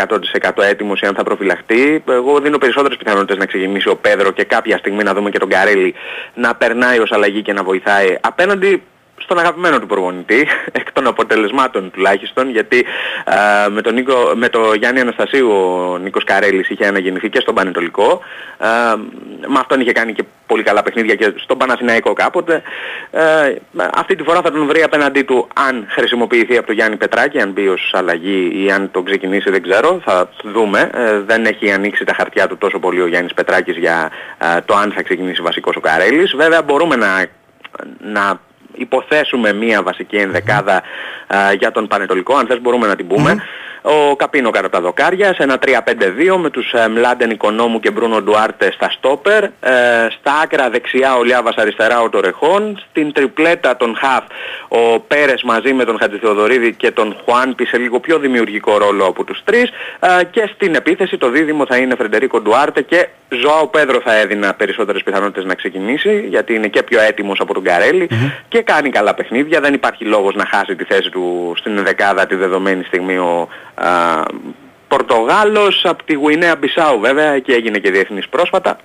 100% 0.42 0.62
έτοιμος 0.62 1.00
ή 1.00 1.06
αν 1.06 1.14
θα 1.14 1.22
προφυλαχτεί. 1.22 2.02
Εγώ 2.08 2.40
δίνω 2.40 2.58
περισσότερες 2.58 2.96
πιθανότητες 2.96 3.36
να 3.36 3.46
ξεκινήσει 3.46 3.88
ο 3.88 3.96
Πέδρο 3.96 4.30
και 4.30 4.44
κάποια 4.44 4.78
στιγμή 4.78 5.02
να 5.02 5.14
δούμε 5.14 5.30
και 5.30 5.38
τον 5.38 5.48
Καρέλη 5.48 5.94
να 6.34 6.54
περνάει 6.54 6.98
ως 6.98 7.12
αλλαγή 7.12 7.42
και 7.42 7.52
να 7.52 7.62
βοηθάει 7.62 8.16
απέναντι 8.20 8.82
στον 9.16 9.38
αγαπημένο 9.38 9.78
του 9.78 9.86
προπονητή, 9.86 10.46
εκ 10.80 10.92
των 10.92 11.06
αποτελεσμάτων 11.06 11.90
τουλάχιστον, 11.90 12.50
γιατί 12.50 12.84
α, 13.24 13.70
με, 13.70 13.82
τον 13.82 13.94
Νίκο, 13.94 14.32
με 14.34 14.48
το 14.48 14.74
Γιάννη 14.74 15.00
Αναστασίου 15.00 15.50
ο 15.50 15.98
Νίκος 15.98 16.24
Καρέλης 16.24 16.68
είχε 16.68 16.86
αναγεννηθεί 16.86 17.28
και 17.28 17.40
στον 17.40 17.54
Πανετολικό. 17.54 18.20
Α, 18.58 18.96
με 19.46 19.58
αυτόν 19.58 19.80
είχε 19.80 19.92
κάνει 19.92 20.12
και 20.12 20.24
πολύ 20.46 20.62
καλά 20.62 20.82
παιχνίδια 20.82 21.14
και 21.14 21.32
στον 21.36 21.58
Παναθηναϊκό 21.58 22.12
κάποτε. 22.12 22.62
Ε, 23.10 23.54
αυτή 23.94 24.16
τη 24.16 24.22
φορά 24.22 24.40
θα 24.40 24.52
τον 24.52 24.66
βρει 24.66 24.82
απέναντί 24.82 25.22
του 25.22 25.48
αν 25.54 25.86
χρησιμοποιηθεί 25.88 26.56
από 26.56 26.66
τον 26.66 26.74
Γιάννη 26.74 26.96
Πετράκη, 26.96 27.40
αν 27.40 27.50
μπει 27.50 27.68
ως 27.68 27.90
αλλαγή 27.92 28.64
ή 28.64 28.70
αν 28.70 28.90
τον 28.90 29.04
ξεκινήσει 29.04 29.50
δεν 29.50 29.62
ξέρω, 29.62 30.00
θα 30.04 30.28
δούμε. 30.42 30.90
Ε, 30.94 31.20
δεν 31.20 31.44
έχει 31.44 31.72
ανοίξει 31.72 32.04
τα 32.04 32.14
χαρτιά 32.14 32.48
του 32.48 32.56
τόσο 32.58 32.78
πολύ 32.78 33.00
ο 33.00 33.06
Γιάννης 33.06 33.34
Πετράκης 33.34 33.76
για 33.76 34.10
ε, 34.38 34.60
το 34.60 34.74
αν 34.74 34.92
θα 34.92 35.02
ξεκινήσει 35.02 35.42
βασικός 35.42 35.76
ο 35.76 35.80
Καρέλης. 35.80 36.34
Βέβαια 36.36 36.62
μπορούμε 36.62 36.96
να, 36.96 37.26
να 37.98 38.40
υποθέσουμε 38.74 39.52
μία 39.52 39.82
βασική 39.82 40.16
ενδεκάδα 40.16 40.82
α, 41.26 41.52
για 41.52 41.70
τον 41.70 41.86
Πανετολικό, 41.86 42.34
αν 42.36 42.46
θες 42.46 42.60
μπορούμε 42.60 42.86
να 42.86 42.96
την 42.96 43.06
πούμε. 43.06 43.42
Ο 43.86 44.16
Καπίνο 44.16 44.50
κατά 44.50 44.70
τα 44.70 44.80
δοκάρια, 44.80 45.34
σε 45.34 45.42
ένα 45.42 45.58
3-5-2 45.66 46.36
με 46.38 46.50
τους 46.50 46.72
ε, 46.72 46.88
Μλάντεν 46.88 47.30
Οικονόμου 47.30 47.80
και 47.80 47.90
Μπρούνο 47.90 48.22
Ντουάρτε 48.22 48.72
στα 48.72 48.90
στόπερ. 48.90 49.44
Ε, 49.44 49.50
στα 50.18 50.32
άκρα 50.42 50.70
δεξιά 50.70 51.16
ο 51.16 51.22
Λιάβας 51.22 51.54
αριστερά 51.56 52.00
ο 52.00 52.08
Τορεχών. 52.08 52.82
Στην 52.90 53.12
τριπλέτα 53.12 53.76
των 53.76 53.96
Χαφ 53.96 54.24
ο 54.68 55.00
Πέρες 55.00 55.42
μαζί 55.42 55.72
με 55.72 55.84
τον 55.84 55.98
Χατζηθεοδωρίδη 55.98 56.74
και 56.74 56.90
τον 56.90 57.16
Χουάνπη 57.24 57.66
σε 57.66 57.78
λίγο 57.78 58.00
πιο 58.00 58.18
δημιουργικό 58.18 58.78
ρόλο 58.78 59.04
από 59.06 59.24
τους 59.24 59.40
τρεις. 59.44 59.70
Ε, 60.00 60.24
και 60.24 60.50
στην 60.54 60.74
επίθεση 60.74 61.16
το 61.16 61.30
δίδυμο 61.30 61.66
θα 61.66 61.76
είναι 61.76 61.94
Φρεντερίκο 61.94 62.40
Ντουάρτε 62.40 62.82
και 62.82 63.08
Ζωάο 63.40 63.66
Πέδρο 63.66 64.00
θα 64.00 64.16
έδινα 64.16 64.54
περισσότερες 64.54 65.02
πιθανότητες 65.02 65.44
να 65.44 65.54
ξεκινήσει 65.54 66.26
γιατί 66.28 66.54
είναι 66.54 66.68
και 66.68 66.82
πιο 66.82 67.00
έτοιμος 67.00 67.40
από 67.40 67.54
τον 67.54 67.62
καρελη 67.62 68.08
και 68.48 68.62
κάνει 68.62 68.90
καλά 68.90 69.14
παιχνίδια. 69.14 69.60
Δεν 69.60 69.74
υπάρχει 69.74 70.04
λόγος 70.04 70.34
να 70.34 70.46
χάσει 70.46 70.76
τη 70.76 70.84
θέση 70.84 71.10
του 71.10 71.54
στην 71.56 71.84
δεκάδα 71.84 72.26
τη 72.26 72.34
δεδομένη 72.34 72.84
στιγμή 72.84 73.16
ο 73.16 73.48
α, 73.74 74.22
Πορτογάλος 74.88 75.84
από 75.84 76.04
τη 76.04 76.14
Γουινέα 76.14 76.56
Μπισάου 76.56 77.00
βέβαια 77.00 77.38
και 77.38 77.52
έγινε 77.52 77.78
και 77.78 77.90
διεθνής 77.90 78.28
πρόσφατα 78.28 78.78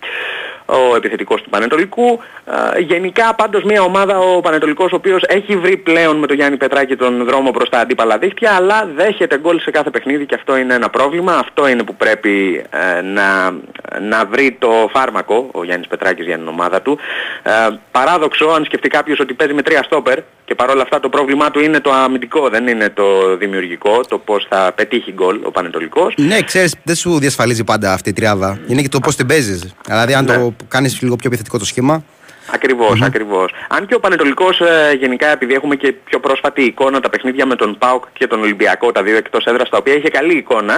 ο 0.70 0.96
επιθετικός 0.96 1.42
του 1.42 1.50
Πανετολικού. 1.50 2.20
Α, 2.46 2.80
γενικά 2.80 3.36
πάντως 3.36 3.64
μια 3.64 3.82
ομάδα 3.82 4.20
ο 4.20 4.40
Πανετολικός 4.40 4.92
ο 4.92 4.96
οποίος 4.96 5.24
έχει 5.28 5.58
βρει 5.58 5.78
πλέον 5.78 6.18
με 6.18 6.28
τον 6.28 6.36
Γιάννη 6.36 6.58
Πετράκη 6.58 6.96
τον 6.96 7.26
δρόμο 7.26 7.52
προς 7.52 7.70
τα 7.70 7.80
αντίπαλα 7.80 8.18
δίχτυα 8.18 8.52
αλλά 8.52 8.90
δέχεται 8.96 9.38
γκολ 9.38 9.60
σε 9.60 9.72
κάθε 9.72 9.90
παιχνίδι 9.90 10.26
και 10.26 10.36
αυτό 10.36 10.58
είναι 10.58 10.74
ένα 10.74 10.90
πρόβλημα. 10.90 11.34
Αυτό 11.34 11.68
είναι 11.68 11.84
που 11.84 11.96
πρέπει 11.96 12.64
ε, 12.70 13.02
να, 13.02 13.52
να 14.00 14.26
βρει 14.26 14.58
το 14.60 14.90
φάρμακο 14.94 15.50
ο 15.52 15.64
Γιάννης 15.64 15.88
Πετράκης 15.88 16.26
για 16.26 16.38
την 16.38 16.48
ομάδα 16.48 16.82
του. 16.82 17.00
Ε, 17.44 17.52
παράδοξο 17.92 18.46
αν 18.46 18.64
σκεφτεί 18.66 18.90
κάποιος 18.90 19.20
ότι 19.20 19.34
παίζει 19.34 19.54
με 19.54 19.62
τρία 19.62 19.84
στόπερ 19.84 20.20
και 20.50 20.56
παρόλα 20.56 20.82
αυτά 20.82 21.00
το 21.00 21.10
πρόβλημά 21.10 21.52
του 21.52 21.60
είναι 21.60 21.80
το 21.80 21.92
αμυντικό, 21.92 22.50
δεν 22.50 22.68
είναι 22.68 22.90
το 22.90 23.38
δημιουργικό, 23.38 24.00
το 24.08 24.18
πώς 24.18 24.46
θα 24.50 24.72
πετύχει 24.76 25.12
γκολ 25.12 25.40
ο 25.44 25.52
Πανετολικός. 25.52 26.14
Ναι, 26.18 26.42
ξέρεις, 26.42 26.76
δεν 26.84 26.96
σου 26.96 27.20
διασφαλίζει 27.20 27.64
πάντα 27.64 27.94
αυτή 27.94 28.10
η 28.10 28.14
τριάδα. 28.14 28.60
Είναι 28.68 28.82
και 28.82 28.90
το 28.90 29.00
πώς 29.00 29.16
την 29.16 29.26
παίζεις. 29.26 29.74
Δηλαδή, 29.86 30.14
αν 30.14 30.26
Ναι. 30.26 30.34
το 30.38 30.54
κάνεις 30.68 31.02
λίγο 31.02 31.16
πιο 31.16 31.28
επιθετικό 31.28 31.58
το 31.58 31.66
σχήμα. 31.66 32.04
Ακριβώς, 32.54 33.02
ακριβώς. 33.02 33.52
Αν 33.70 33.86
και 33.86 33.96
ο 33.96 34.00
Πανετολικός 34.00 34.62
ε, 34.62 34.94
γενικά 35.00 35.28
επειδή 35.28 35.54
έχουμε 35.54 35.76
και 35.76 35.92
πιο 35.92 36.20
πρόσφατη 36.20 36.64
εικόνα 36.64 37.00
τα 37.00 37.10
παιχνίδια 37.10 37.46
με 37.46 37.56
τον 37.56 37.78
ΠΑΟΚ 37.78 38.04
και 38.14 38.28
τον 38.28 38.40
Ολυμπιακό, 38.42 38.92
τα 38.92 39.04
δύο 39.04 39.18
εκτός 39.18 39.46
έδρας 39.46 39.70
τα 39.70 39.78
οποία 39.78 39.94
είχε 39.94 40.10
καλή 40.10 40.38
εικόνα, 40.38 40.74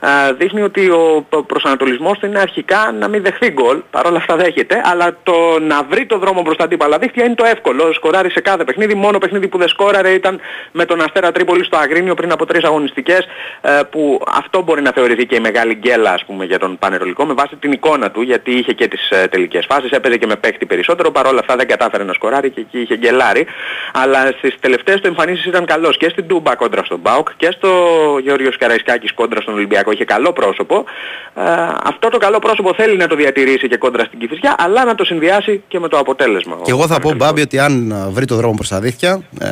α, 0.00 0.32
δείχνει 0.38 0.62
ότι 0.62 0.90
ο 0.90 1.26
π- 1.28 1.42
προσανατολισμός 1.46 2.18
του 2.18 2.26
είναι 2.26 2.38
αρχικά 2.38 2.94
να 2.98 3.08
μην 3.08 3.22
δεχθεί 3.22 3.50
γκολ, 3.50 3.78
παρόλα 3.90 4.16
αυτά 4.16 4.36
δέχεται, 4.36 4.80
αλλά 4.84 5.16
το 5.22 5.58
να 5.60 5.82
βρει 5.82 6.06
το 6.06 6.18
δρόμο 6.18 6.42
προς 6.42 6.56
τα 6.56 6.64
αντίπαλα 6.64 6.98
δίχτυα 6.98 7.24
είναι 7.24 7.34
το 7.34 7.44
εύκολο. 7.44 7.92
Σκοράρει 7.92 8.30
σε 8.30 8.40
κάθε 8.40 8.64
παιχνίδι, 8.64 8.94
μόνο 8.94 9.18
παιχνίδι 9.18 9.48
που 9.48 9.58
δεν 9.58 9.68
σκόραρε 9.68 10.10
ήταν 10.10 10.40
με 10.72 10.84
τον 10.84 11.00
Αστέρα 11.00 11.32
Τρίπολη 11.32 11.64
στο 11.64 11.76
Αγρίνιο 11.76 12.14
πριν 12.14 12.32
από 12.32 12.46
τρεις 12.46 12.64
αγωνιστικές, 12.64 13.26
ε, 13.60 13.80
που 13.90 14.22
αυτό 14.34 14.62
μπορεί 14.62 14.82
να 14.82 14.92
θεωρηθεί 14.92 15.26
και 15.26 15.34
η 15.34 15.40
μεγάλη 15.40 15.74
γκέλα 15.74 16.12
ας 16.12 16.24
πούμε 16.24 16.44
για 16.44 16.58
τον 16.58 16.78
Πανετολικό 16.78 17.24
με 17.24 17.34
βάση 17.34 17.56
την 17.56 17.72
εικόνα 17.72 18.10
του, 18.10 18.22
γιατί 18.22 18.50
είχε 18.50 18.72
και 18.72 18.88
τις 18.88 19.10
ε, 19.10 19.26
τελικές 19.30 19.66
φάσεις, 19.68 19.90
έπαιζε 19.90 20.16
και 20.16 20.26
με 20.26 20.36
παίχτη 20.36 20.66
περισσότερο, 20.66 21.09
παρόλα 21.10 21.40
αυτά 21.40 21.56
δεν 21.56 21.68
κατάφερε 21.68 22.04
να 22.04 22.12
σκοράρει 22.12 22.50
και 22.50 22.60
εκεί 22.60 22.80
είχε 22.80 22.96
γκελάρει. 22.96 23.46
Αλλά 23.92 24.32
στις 24.38 24.54
τελευταίες 24.60 25.00
του 25.00 25.06
εμφανίσεις 25.06 25.44
ήταν 25.44 25.64
καλός 25.64 25.96
και 25.96 26.08
στην 26.08 26.26
Τούμπα 26.26 26.54
κόντρα 26.54 26.84
στον 26.84 26.98
Μπάουκ 26.98 27.28
και 27.36 27.50
στο 27.50 27.68
Γεώργιος 28.22 28.56
Καραϊσκάκης 28.56 29.12
κόντρα 29.12 29.40
στον 29.40 29.54
Ολυμπιακό. 29.54 29.90
Είχε 29.90 30.04
καλό 30.04 30.32
πρόσωπο. 30.32 30.84
Ε, 31.34 31.42
αυτό 31.84 32.08
το 32.08 32.18
καλό 32.18 32.38
πρόσωπο 32.38 32.74
θέλει 32.74 32.96
να 32.96 33.06
το 33.06 33.14
διατηρήσει 33.16 33.68
και 33.68 33.76
κόντρα 33.76 34.04
στην 34.04 34.18
Κηφισιά, 34.18 34.54
αλλά 34.58 34.84
να 34.84 34.94
το 34.94 35.04
συνδυάσει 35.04 35.62
και 35.68 35.78
με 35.78 35.88
το 35.88 35.98
αποτέλεσμα. 35.98 36.56
Και 36.62 36.70
εγώ 36.70 36.86
θα 36.86 37.00
πω, 37.00 37.12
Μπάμπη, 37.12 37.40
ότι 37.40 37.58
αν 37.58 37.90
ε, 37.90 38.10
βρει 38.10 38.24
το 38.24 38.36
δρόμο 38.36 38.54
προς 38.54 38.68
τα 38.68 38.80
δίχτυα, 38.80 39.20
ε, 39.40 39.46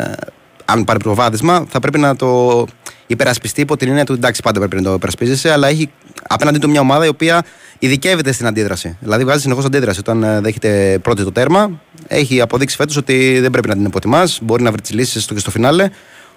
αν 0.71 0.85
πάρει 0.85 0.99
προβάδισμα, 0.99 1.67
θα 1.69 1.81
πρέπει 1.81 1.99
να 1.99 2.17
το 2.17 2.67
υπερασπιστεί 3.07 3.61
υπό 3.61 3.77
την 3.77 3.89
έννοια 3.89 4.05
του 4.05 4.13
εντάξει, 4.13 4.43
πάντα 4.43 4.59
πρέπει 4.59 4.77
να 4.77 4.83
το 4.83 4.93
υπερασπίζεσαι, 4.93 5.53
αλλά 5.53 5.69
έχει 5.69 5.91
απέναντί 6.29 6.59
του 6.59 6.71
μια 6.71 6.81
ομάδα 6.81 7.05
η 7.05 7.09
οποία 7.09 7.45
ειδικεύεται 7.79 8.33
στην 8.33 8.47
αντίδραση. 8.47 8.97
Δηλαδή 9.01 9.25
βγάζει 9.25 9.41
συνεχώς 9.41 9.65
αντίδραση. 9.65 10.01
Όταν 10.01 10.23
ε, 10.23 10.41
δέχεται 10.41 10.99
πρώτη 11.03 11.25
το 11.25 11.33
τέρμα, 11.33 11.81
έχει 12.07 12.41
αποδείξει 12.41 12.77
φέτος 12.77 12.97
ότι 12.97 13.41
δεν 13.41 13.51
πρέπει 13.51 13.69
να 13.69 13.75
την 13.75 13.85
υποτιμάς, 13.85 14.39
μπορεί 14.43 14.63
να 14.63 14.71
βρει 14.71 14.81
τις 14.81 14.93
λύσεις 14.93 15.23
στο 15.23 15.35
και 15.35 15.41
στο 15.41 15.51
φινάλε. 15.51 15.89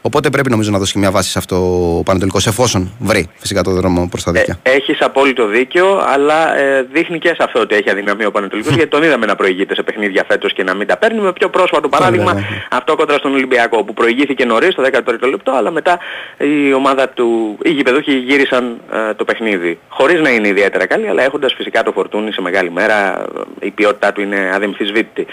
Οπότε 0.01 0.29
πρέπει 0.29 0.50
νομίζω 0.50 0.72
να 0.72 0.77
δώσει 0.77 0.93
και 0.93 1.00
μια 1.00 1.12
βάση 1.12 1.29
σε 1.29 1.38
αυτό 1.38 1.55
ο 1.98 2.03
Πανετολικό, 2.03 2.38
εφόσον 2.48 2.91
βρει 3.00 3.29
φυσικά 3.38 3.62
το 3.62 3.72
δρόμο 3.72 4.08
προς 4.08 4.24
τα 4.24 4.31
δίχτυα. 4.31 4.60
Ε, 4.63 4.72
έχεις 4.72 5.01
απόλυτο 5.01 5.48
δίκιο, 5.48 6.01
αλλά 6.08 6.58
ε, 6.58 6.88
δείχνει 6.91 7.20
και 7.20 7.27
σε 7.27 7.38
αυτό 7.39 7.60
ότι 7.60 7.75
έχει 7.75 7.89
αδυναμία 7.89 8.27
ο 8.27 8.31
Πανετολικός, 8.31 8.74
γιατί 8.75 8.89
τον 8.89 9.03
είδαμε 9.03 9.25
να 9.25 9.36
προηγείται 9.36 9.75
σε 9.75 9.84
παιχνίδια 9.84 10.25
φέτος 10.27 10.53
και 10.53 10.63
να 10.63 10.74
μην 10.74 10.88
τα 10.88 10.98
παίρνει. 10.98 11.20
Με 11.20 11.34
πιο 11.34 11.50
πρόσφατο 11.50 11.89
παράδειγμα, 11.89 12.34
βέβαια. 12.34 12.48
αυτό 12.72 12.96
κοντρα 12.96 13.17
στον 13.17 13.34
Ολυμπιακό, 13.34 13.84
που 13.84 13.93
προηγήθηκε 13.93 14.46
νωρίς, 14.46 14.75
το 14.75 14.84
13ο 14.91 15.29
λεπτό, 15.29 15.51
αλλά 15.51 15.72
μετά 15.72 16.00
η 16.38 16.74
ομάδα 16.74 17.10
του, 17.10 17.58
οι 17.63 17.70
γηπεδούχοι 17.70 18.13
γύρισαν 18.13 18.81
ε, 18.91 19.13
το 19.13 19.24
παιχνίδι. 19.24 19.79
Χωρίς 19.88 20.22
να 20.22 20.29
είναι 20.29 20.48
ιδιαίτερα 20.48 20.86
καλή, 20.86 21.08
αλλά 21.08 21.24
έχοντας 21.24 21.53
φυσικά 21.53 21.84
το 21.84 21.91
φορτούνι 21.91 22.31
σε 22.34 22.41
μεγάλη 22.41 22.72
μέρα, 22.72 23.20
ε, 23.62 23.65
η 23.65 23.72
ποιότητά 23.72 24.12
του 24.12 24.22
είναι 24.22 24.51
αδεμφισβήτητη. 24.53 25.27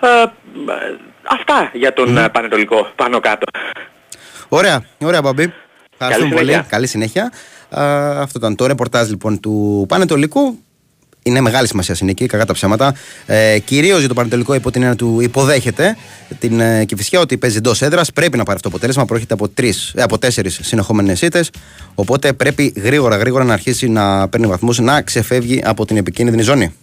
Ε, 0.00 0.22
ε, 0.22 0.26
αυτά 1.22 1.70
για 1.72 1.92
τον 1.92 2.16
ε, 2.16 2.28
Πανετολικό, 2.28 2.88
πάνω 2.96 3.20
κάτω. 3.20 3.46
Ωραία, 4.52 4.84
ωραία, 4.98 5.22
Μπαμπή. 5.22 5.52
Ευχαριστούμε 5.92 6.34
πολύ. 6.34 6.46
συνέχεια. 6.46 6.66
Καλή 6.68 6.86
συνέχεια. 6.86 7.32
Α, 7.68 8.20
αυτό 8.20 8.38
ήταν 8.38 8.56
το 8.56 8.66
ρεπορτάζ 8.66 9.08
λοιπόν 9.08 9.40
του 9.40 9.84
Πανετολικού. 9.88 10.58
Είναι 11.22 11.40
μεγάλη 11.40 11.66
σημασία 11.66 11.94
συνήκη, 11.94 12.26
κακά 12.26 12.46
τα 12.46 12.52
ψέματα. 12.52 12.94
Ε, 13.26 13.58
Κυρίως 13.58 13.98
για 13.98 14.08
το 14.08 14.14
Πανετολικό 14.14 14.54
υπό 14.54 14.70
την 14.70 14.82
έννοια 14.82 14.96
του 14.96 15.20
υποδέχεται 15.20 15.96
την 16.38 16.60
ε, 16.60 16.84
Κηφισιά 16.84 17.20
ότι 17.20 17.38
παίζει 17.38 17.56
εντός 17.56 17.82
έδρας. 17.82 18.12
Πρέπει 18.12 18.36
να 18.36 18.42
πάρει 18.42 18.56
αυτό 18.56 18.68
το 18.68 18.74
αποτέλεσμα. 18.74 19.04
Προέρχεται 19.04 19.34
από, 19.34 19.48
τρεις, 19.48 19.92
ε, 19.96 20.02
από 20.02 20.18
τέσσερις 20.18 20.58
συνεχόμενες 20.62 21.22
ήττες. 21.22 21.50
Οπότε 21.94 22.32
πρέπει 22.32 22.72
γρήγορα 22.76 23.16
γρήγορα 23.16 23.44
να 23.44 23.52
αρχίσει 23.52 23.88
να 23.88 24.28
παίρνει 24.28 24.46
βαθμούς, 24.46 24.78
να 24.78 25.02
ξεφεύγει 25.02 25.62
από 25.64 25.84
την 25.84 25.96
επικίνδυνη 25.96 26.42
ζώνη. 26.42 26.74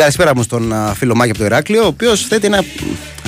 Καλησπέρα 0.00 0.36
μου 0.36 0.42
στον 0.42 0.72
α, 0.72 0.94
φίλο 0.94 1.14
Μάκη 1.14 1.30
από 1.30 1.38
το 1.38 1.44
Ηράκλειο, 1.44 1.82
ο 1.82 1.86
οποίος 1.86 2.26
θέτει 2.26 2.46
ένα 2.46 2.64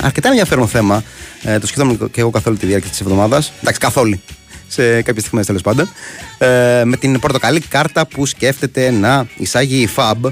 αρκετά 0.01 0.27
ενδιαφέρον 0.29 0.67
θέμα. 0.67 1.03
Ε, 1.43 1.59
το 1.59 1.67
σκέφτομαι 1.67 1.97
και 2.11 2.21
εγώ 2.21 2.29
καθ' 2.29 2.47
όλη 2.47 2.57
τη 2.57 2.65
διάρκεια 2.65 2.89
της 2.89 2.99
εβδομάδας. 3.01 3.51
Εντάξει, 3.61 3.79
καθ' 3.79 3.97
όλη. 3.97 4.21
σε 4.67 5.01
κάποιες 5.01 5.23
στιγμές 5.23 5.45
τέλος 5.45 5.61
πάντων. 5.61 5.89
Ε, 6.37 6.81
με 6.83 6.97
την 6.97 7.19
πορτοκαλί 7.19 7.59
κάρτα 7.59 8.07
που 8.07 8.25
σκέφτεται 8.25 8.91
να 8.91 9.27
εισάγει 9.37 9.81
η 9.81 9.89
FAB 9.95 10.31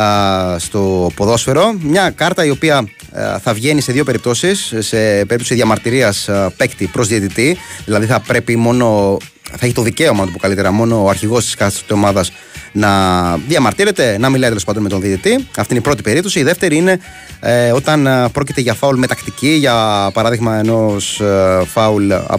α, 0.00 0.58
στο 0.58 1.10
ποδόσφαιρο. 1.14 1.74
Μια 1.80 2.10
κάρτα 2.10 2.44
η 2.44 2.50
οποία 2.50 2.76
α, 2.76 3.38
θα 3.38 3.52
βγαίνει 3.52 3.80
σε 3.80 3.92
δύο 3.92 4.04
περιπτώσεις. 4.04 4.74
Σε 4.78 4.96
περίπτωση 4.98 5.54
διαμαρτυρίας 5.54 6.28
παίκτη 6.56 6.86
προς 6.86 7.08
διαιτητή, 7.08 7.56
δηλαδή 7.84 8.06
θα 8.06 8.20
πρέπει 8.20 8.56
μόνο. 8.56 9.16
Θα 9.56 9.66
έχει 9.66 9.74
το 9.74 9.82
δικαίωμα, 9.82 10.20
να 10.20 10.26
το 10.26 10.32
πω 10.32 10.38
καλύτερα, 10.38 10.70
μόνο 10.70 11.04
ο 11.04 11.08
αρχηγός 11.08 11.44
της 11.44 11.54
κάθε 11.54 11.92
ομάδας 11.92 12.32
να 12.72 13.36
διαμαρτύρεται, 13.36 14.18
να 14.18 14.28
μιλάει 14.28 14.48
τέλος 14.48 14.64
πάντων 14.64 14.82
με 14.82 14.88
τον 14.88 15.00
διαιτητή. 15.00 15.46
Αυτή 15.56 15.66
είναι 15.70 15.78
η 15.78 15.82
πρώτη 15.82 16.02
περίπτωση. 16.02 16.38
Η 16.38 16.42
δεύτερη 16.42 16.76
είναι 16.76 16.98
ε, 17.40 17.70
όταν 17.70 18.06
α, 18.06 18.28
πρόκειται 18.32 18.60
για 18.60 18.74
φάουλ 18.74 18.98
με 18.98 19.06
τακτική, 19.06 19.48
για 19.48 20.10
παράδειγμα 20.12 20.56
ενός 20.56 21.22
φάουλ 21.66 22.12
α, 22.12 22.38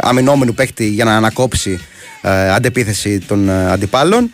αμυνόμενου 0.00 0.54
παίκτη 0.54 0.86
για 0.86 1.04
να 1.04 1.16
ανακόψει 1.16 1.80
ε, 2.22 2.50
αντεπίθεση 2.50 3.18
των 3.18 3.48
ε, 3.48 3.70
αντιπάλων. 3.70 4.32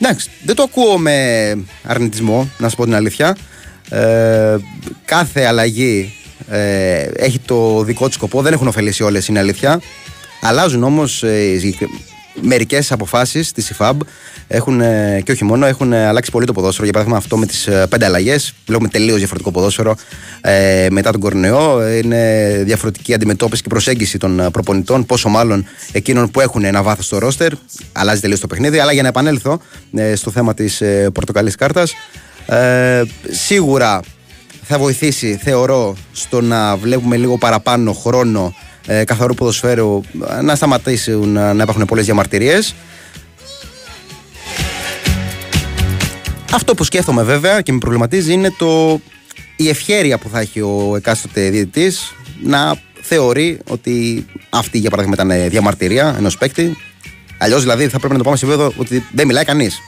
Εντάξει, 0.00 0.30
δεν 0.44 0.54
το 0.54 0.62
ακούω 0.62 0.98
με 0.98 1.14
αρνητισμό, 1.82 2.50
να 2.58 2.68
σου 2.68 2.76
πω 2.76 2.84
την 2.84 2.94
αλήθεια. 2.94 3.36
Ε, 3.90 4.56
κάθε 5.04 5.44
αλλαγή 5.44 6.12
ε, 6.48 7.08
έχει 7.16 7.38
το 7.38 7.82
δικό 7.82 8.06
του 8.06 8.12
σκοπό, 8.12 8.42
δεν 8.42 8.52
έχουν 8.52 8.66
ωφελήσει 8.66 9.02
όλες, 9.02 9.28
είναι 9.28 9.38
αλήθεια. 9.38 9.80
Αλλάζουν 10.40 10.82
όμως 10.82 11.22
ε, 11.22 11.52
μερικές 12.40 12.92
αποφάσεις 12.92 13.52
της 13.52 13.70
ΙΦΑΜ 13.70 13.98
έχουν, 14.48 14.80
ε, 14.80 15.20
και 15.24 15.32
όχι 15.32 15.44
μόνο, 15.44 15.66
έχουν 15.66 15.92
ε, 15.92 16.06
αλλάξει 16.06 16.30
πολύ 16.30 16.46
το 16.46 16.52
ποδόσφαιρο. 16.52 16.84
Για 16.84 16.92
παράδειγμα, 16.92 17.18
αυτό 17.18 17.36
με 17.36 17.46
τις 17.46 17.68
πέντε 17.88 18.04
αλλαγές. 18.04 18.54
Βλέπουμε 18.66 18.88
τελείως 18.88 19.18
διαφορετικό 19.18 19.50
ποδόσφαιρο 19.50 19.96
ε, 20.40 20.86
μετά 20.90 21.10
τον 21.10 21.20
κορονοϊό. 21.20 21.88
Είναι 21.88 22.62
διαφορετική 22.64 23.14
αντιμετώπιση 23.14 23.62
και 23.62 23.68
προσέγγιση 23.68 24.18
των 24.18 24.40
ε, 24.40 24.50
προπονητών, 24.50 25.06
πόσο 25.06 25.28
μάλλον 25.28 25.66
εκείνων 25.92 26.30
που 26.30 26.40
έχουν 26.40 26.64
ένα 26.64 26.82
βάθος 26.82 27.06
στο 27.06 27.18
ρόστερ. 27.18 27.52
Αλλάζει 27.92 28.20
τελείως 28.20 28.40
το 28.40 28.46
παιχνίδι. 28.46 28.78
Αλλά 28.78 28.92
για 28.92 29.02
να 29.02 29.08
επανέλθω 29.08 29.60
ε, 29.94 30.14
στο 30.14 30.30
θέμα 30.30 30.54
της 30.54 30.80
ε, 30.80 31.10
πορτοκαλί 31.12 31.50
κάρτας, 31.50 31.92
ε, 32.46 33.02
σίγουρα 33.30 34.00
θα 34.62 34.78
βοηθήσει, 34.78 35.40
θεωρώ, 35.42 35.96
στο 36.12 36.40
να 36.40 36.76
βλέπουμε 36.76 37.16
λίγο 37.16 37.38
παραπάνω 37.38 37.92
χρόνο 37.92 38.54
ε, 38.86 39.04
καθαρού 39.04 39.34
ποδοσφαίρου 39.34 40.00
να 40.42 40.54
σταματήσουν 40.54 41.28
να, 41.28 41.52
να 41.52 41.62
υπάρχουν 41.62 41.84
πολλές 41.84 42.04
διαμαρτυρίες 42.04 42.74
Αυτό 46.54 46.74
που 46.74 46.84
σκέφτομαι 46.84 47.22
βέβαια 47.22 47.60
και 47.60 47.72
με 47.72 47.78
προβληματίζει 47.78 48.32
είναι 48.32 48.52
το, 48.58 49.00
η 49.56 49.68
ευχέρεια 49.68 50.18
που 50.18 50.28
θα 50.28 50.40
έχει 50.40 50.60
ο 50.60 50.92
εκάστοτε 50.96 51.50
διαιτητής 51.50 52.14
να 52.42 52.76
θεωρεί 53.00 53.58
ότι 53.68 54.26
αυτή 54.50 54.78
για 54.78 54.90
παράδειγμα 54.90 55.24
ήταν 55.24 55.50
διαμαρτυρία 55.50 56.14
ενός 56.18 56.38
παίκτη. 56.38 56.76
Αλλιώς 57.38 57.60
δηλαδή 57.60 57.88
θα 57.88 57.98
πρέπει 57.98 58.12
να 58.12 58.18
το 58.18 58.24
πάμε 58.24 58.36
σε 58.36 58.46
επίπεδο 58.46 58.72
ότι 58.76 59.06
δεν 59.12 59.26
μιλάει 59.26 59.44
κανείς. 59.44 59.78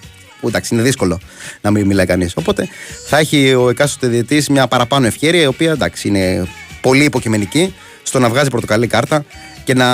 Που 0.41 0.49
εντάξει, 0.49 0.75
είναι 0.75 0.83
δύσκολο 0.83 1.21
να 1.61 1.71
μην 1.71 1.87
μιλάει 1.87 2.07
κανείς. 2.07 2.33
Οπότε 2.37 2.69
θα 3.07 3.19
έχει 3.19 3.55
ο 3.55 3.69
εκάστοτε 3.69 4.07
διαιτητής 4.07 4.49
μια 4.49 4.67
παραπάνω 4.67 5.07
ευχέρεια, 5.07 5.43
η 5.43 5.47
οποία 5.47 5.71
εντάξει 5.71 6.09
είναι 6.09 6.49
πολύ 6.81 7.05
υποκειμενική 7.05 7.75
στο 8.07 8.19
να 8.19 8.29
βγάζει 8.29 8.51
πορτοκαλί 8.51 8.87
κάρτα 8.87 9.25
και 9.65 9.75
να. 9.75 9.89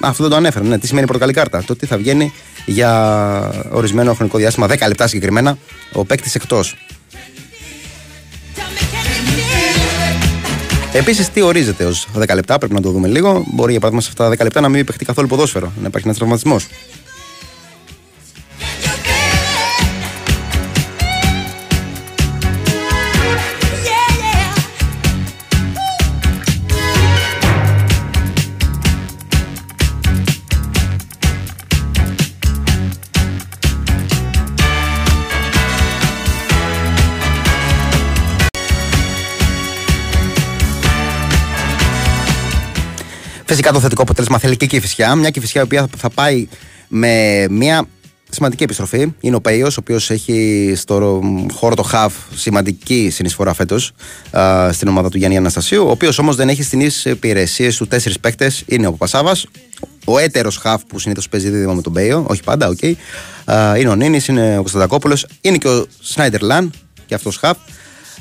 Αυτό 0.00 0.22
δεν 0.22 0.28
το 0.30 0.36
ανέφερα. 0.36 0.64
Ναι. 0.64 0.78
Τι 0.78 0.86
σημαίνει 0.86 1.06
πορτοκαλί 1.06 1.32
κάρτα. 1.32 1.64
Το 1.66 1.72
ότι 1.72 1.86
θα 1.86 1.96
βγαίνει 1.96 2.32
για 2.66 3.66
ορισμένο 3.70 4.14
χρονικό 4.14 4.38
διάστημα, 4.38 4.66
10 4.66 4.86
λεπτά 4.86 5.06
συγκεκριμένα, 5.06 5.58
ο 5.92 6.04
παίκτης 6.04 6.34
εκτός. 6.34 6.76
Επίσης, 10.92 11.30
τι 11.30 11.40
ορίζεται 11.40 11.84
ως 11.84 12.08
10 12.14 12.34
λεπτά, 12.34 12.58
πρέπει 12.58 12.74
να 12.74 12.80
το 12.80 12.90
δούμε 12.90 13.08
λίγο. 13.08 13.44
Μπορεί 13.52 13.70
για 13.70 13.80
παράδειγμα 13.80 14.00
σε 14.00 14.08
αυτά 14.08 14.24
τα 14.24 14.30
10 14.30 14.42
λεπτά 14.42 14.60
να 14.60 14.68
μην 14.68 14.84
παιχτεί 14.84 15.04
καθόλου 15.04 15.28
ποδόσφαιρο, 15.28 15.72
να 15.80 15.86
υπάρχει 15.86 16.06
ένας 16.06 16.18
τραυματισμός. 16.18 16.66
Φυσικά 43.48 43.72
το 43.72 43.80
θετικό 43.80 44.02
αποτέλεσμα 44.02 44.38
θέλει 44.38 44.56
και 44.56 44.64
η 44.64 44.68
Κηφισιά. 44.68 45.14
Μια 45.14 45.30
Κηφισιά 45.30 45.60
η 45.60 45.64
οποία 45.64 45.86
θα 45.96 46.10
πάει 46.10 46.48
με 46.88 47.46
μια 47.50 47.84
σημαντική 48.30 48.62
επιστροφή. 48.62 49.12
Είναι 49.20 49.36
ο 49.36 49.40
Πέιος, 49.40 49.76
ο 49.76 49.80
οποίος 49.80 50.10
έχει 50.10 50.72
στο 50.76 51.22
χώρο 51.52 51.74
του 51.74 51.82
χαφ 51.82 52.12
σημαντική 52.34 53.10
συνεισφορά 53.12 53.54
φέτος 53.54 53.92
στην 54.70 54.88
ομάδα 54.88 55.08
του 55.08 55.18
Γιάννη 55.18 55.36
Αναστασίου. 55.36 55.86
Ο 55.86 55.90
οποίος 55.90 56.18
όμως 56.18 56.36
δεν 56.36 56.48
έχει 56.48 56.62
στις 56.62 56.90
υπηρεσίες 57.04 57.76
του 57.76 57.86
τέσσερις 57.86 58.20
παίκτες. 58.20 58.62
Είναι 58.66 58.86
ο 58.86 58.90
Παπασάββας, 58.90 59.46
ο 60.04 60.18
έτερος 60.18 60.56
χαφ 60.56 60.82
που 60.88 60.98
συνήθως 60.98 61.28
παίζει 61.28 61.48
δίδυμα 61.48 61.74
με 61.74 61.82
τον 61.82 61.92
Πέιο, 61.92 62.24
όχι 62.28 62.42
πάντα, 62.42 62.68
ok. 62.68 62.78
Okay. 62.82 62.94
είναι 63.78 63.88
ο 63.88 63.94
Νίνης, 63.94 64.26
είναι 64.26 64.54
ο 64.54 64.60
Κωνσταντακόπουλος, 64.60 65.26
είναι 65.40 65.56
και 65.56 65.68
ο 65.68 65.86
Σνάιντερ 66.00 66.40
Λαν, 66.40 66.72
και 67.06 67.14
αυτός 67.14 67.36
χαφ 67.36 67.56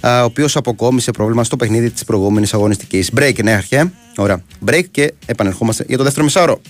ο 0.03 0.23
οποίος 0.23 0.55
αποκόμισε 0.55 1.11
πρόβλημα 1.11 1.43
στο 1.43 1.55
παιχνίδι 1.55 1.91
της 1.91 2.03
προηγούμενης 2.03 2.53
αγωνιστικής. 2.53 3.11
Break, 3.17 3.43
ναι, 3.43 3.51
αρχέ. 3.51 3.91
Ωραία. 4.17 4.43
Break 4.65 4.83
και 4.91 5.13
επανερχόμαστε 5.25 5.85
για 5.87 5.97
το 5.97 6.03
δεύτερο 6.03 6.25
μισάωρο. 6.25 6.61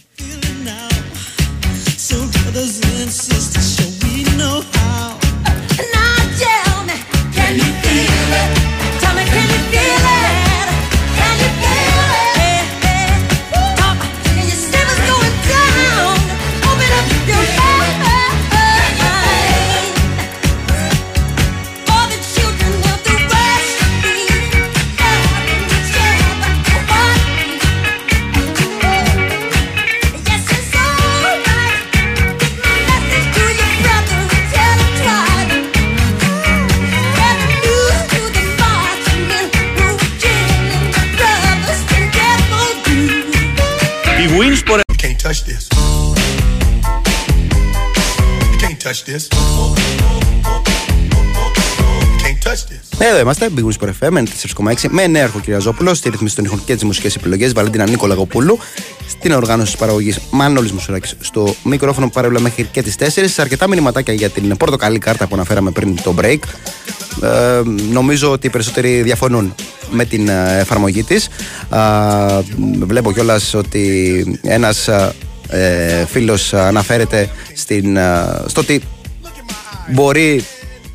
Touch 45.26 45.44
this. 45.52 45.64
You 48.52 48.58
can't 48.62 48.80
touch 48.86 49.00
this. 49.10 49.24
You 52.12 52.18
can't 52.24 52.42
touch 52.44 52.62
this. 52.70 52.84
Εδώ 52.98 53.20
είμαστε, 53.20 53.50
Big 53.56 53.64
Wings 53.64 53.90
FM, 54.00 54.24
4,6 54.64 54.90
με 54.90 55.08
νέαρχο 55.08 55.40
Κυριαζόπουλο, 55.40 55.94
στη 55.94 56.10
ρύθμιση 56.10 56.36
των 56.36 56.46
ήχων 56.46 56.64
και 56.66 56.74
τις 56.74 56.84
μουσικές 56.84 57.16
επιλογές, 57.16 57.54
Βαλέντινα 57.54 57.90
Νίκο 57.90 58.08
Λαγοπούλου, 58.08 58.60
στην 59.08 59.32
οργάνωση 59.32 59.72
της 59.72 59.80
παραγωγής 59.80 60.20
Μανώλης 60.32 60.72
Μουσουράκης, 60.72 61.16
στο 61.20 61.56
μικρόφωνο 61.64 62.06
που 62.06 62.12
παρέμβλα 62.12 62.40
μέχρι 62.40 62.64
και 62.64 62.82
τις 62.82 62.96
4. 62.96 63.28
Σε 63.28 63.42
αρκετά 63.42 63.68
μηνυματάκια 63.68 64.14
για 64.14 64.30
την 64.30 64.58
πορτοκαλί 64.58 65.00
κάρτα 65.00 65.28
που 65.28 65.36
αναφέραμε 65.36 65.72
πριν 65.72 66.02
το 66.04 66.16
break. 66.22 66.40
Ε, 67.24 67.62
νομίζω 67.92 68.32
ότι 68.32 68.48
οι 68.48 68.50
περισσότεροι 68.50 69.02
διαφωνούν 69.02 69.56
με 69.92 70.06
την 70.06 70.28
ε, 70.28 70.60
εφαρμογή 70.60 71.04
της. 71.04 71.28
βλέπω 72.80 73.12
κιόλας 73.12 73.54
ότι 73.54 74.40
ένας 74.42 74.90
ε, 75.50 76.06
φίλος 76.06 76.54
αναφέρεται 76.54 77.30
στην, 77.54 77.98
ε, 77.98 78.44
στο 78.46 78.62
ότι 78.62 78.82
μπορεί 79.92 80.44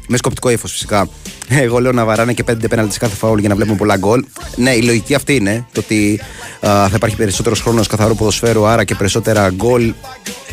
με 0.08 0.16
σκοπτικό 0.16 0.50
ύφος 0.50 0.72
φυσικά. 0.72 1.08
Εγώ 1.52 1.78
λέω 1.78 1.92
να 1.92 2.04
βαράνε 2.04 2.32
και 2.32 2.44
πέντε 2.44 2.68
πέναλτις 2.68 2.94
σε 2.94 3.00
κάθε 3.00 3.16
φάουλ 3.16 3.40
για 3.40 3.48
να 3.48 3.54
βλέπουμε 3.54 3.76
πολλά 3.76 3.96
γκολ. 3.96 4.24
Ναι, 4.56 4.70
η 4.70 4.82
λογική 4.82 5.14
αυτή 5.14 5.34
είναι. 5.34 5.66
Το 5.72 5.80
ότι 5.80 6.20
α, 6.66 6.88
θα 6.88 6.92
υπάρχει 6.94 7.16
περισσότερος 7.16 7.60
χρόνος 7.60 7.86
καθαρού 7.86 8.14
ποδοσφαίρου, 8.14 8.66
άρα 8.66 8.84
και 8.84 8.94
περισσότερα 8.94 9.50
γκολ. 9.50 9.94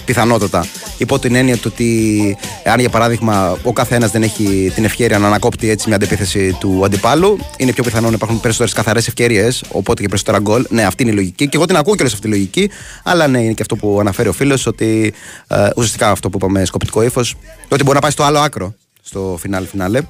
Πιθανότατα. 0.05 0.65
Υπό 0.97 1.19
την 1.19 1.35
έννοια 1.35 1.57
του 1.57 1.69
ότι, 1.73 2.37
αν 2.65 2.79
για 2.79 2.89
παράδειγμα 2.89 3.57
ο 3.63 3.73
καθένας 3.73 4.11
δεν 4.11 4.23
έχει 4.23 4.71
την 4.75 4.85
ευκαιρία 4.85 5.19
να 5.19 5.27
ανακόπτει 5.27 5.69
έτσι 5.69 5.87
μια 5.87 5.95
αντεπίθεση 5.95 6.57
του 6.59 6.81
αντιπάλου, 6.85 7.37
είναι 7.57 7.73
πιο 7.73 7.83
πιθανό 7.83 8.07
να 8.07 8.13
υπάρχουν 8.13 8.39
περισσότερες 8.39 8.73
καθαρές 8.73 9.07
ευκαιρίες, 9.07 9.63
οπότε 9.71 10.01
και 10.01 10.07
περισσότερα 10.07 10.39
γκολ. 10.39 10.65
Ναι, 10.69 10.83
αυτή 10.83 11.03
είναι 11.03 11.11
η 11.11 11.15
λογική. 11.15 11.47
Και 11.47 11.57
εγώ 11.57 11.65
την 11.65 11.75
ακούω 11.75 11.95
κιόλας 11.95 12.13
αυτή 12.13 12.25
τη 12.25 12.33
λογική. 12.33 12.69
Αλλά 13.03 13.27
ναι, 13.27 13.41
είναι 13.41 13.53
και 13.53 13.61
αυτό 13.61 13.75
που 13.75 13.97
αναφέρει 13.99 14.29
ο 14.29 14.33
φίλος, 14.33 14.65
ότι 14.65 15.13
ε, 15.47 15.69
ουσιαστικά 15.75 16.09
αυτό 16.09 16.29
που 16.29 16.37
είπαμε 16.37 16.65
σκοπτικό 16.65 17.01
ύφος, 17.01 17.35
ότι 17.69 17.83
μπορεί 17.83 17.95
να 17.95 18.01
πάει 18.01 18.11
στο 18.11 18.23
άλλο 18.23 18.39
άκρο, 18.39 18.73
στο 19.01 19.37
φινάλε 19.39 19.65
φινάλε. 19.65 20.01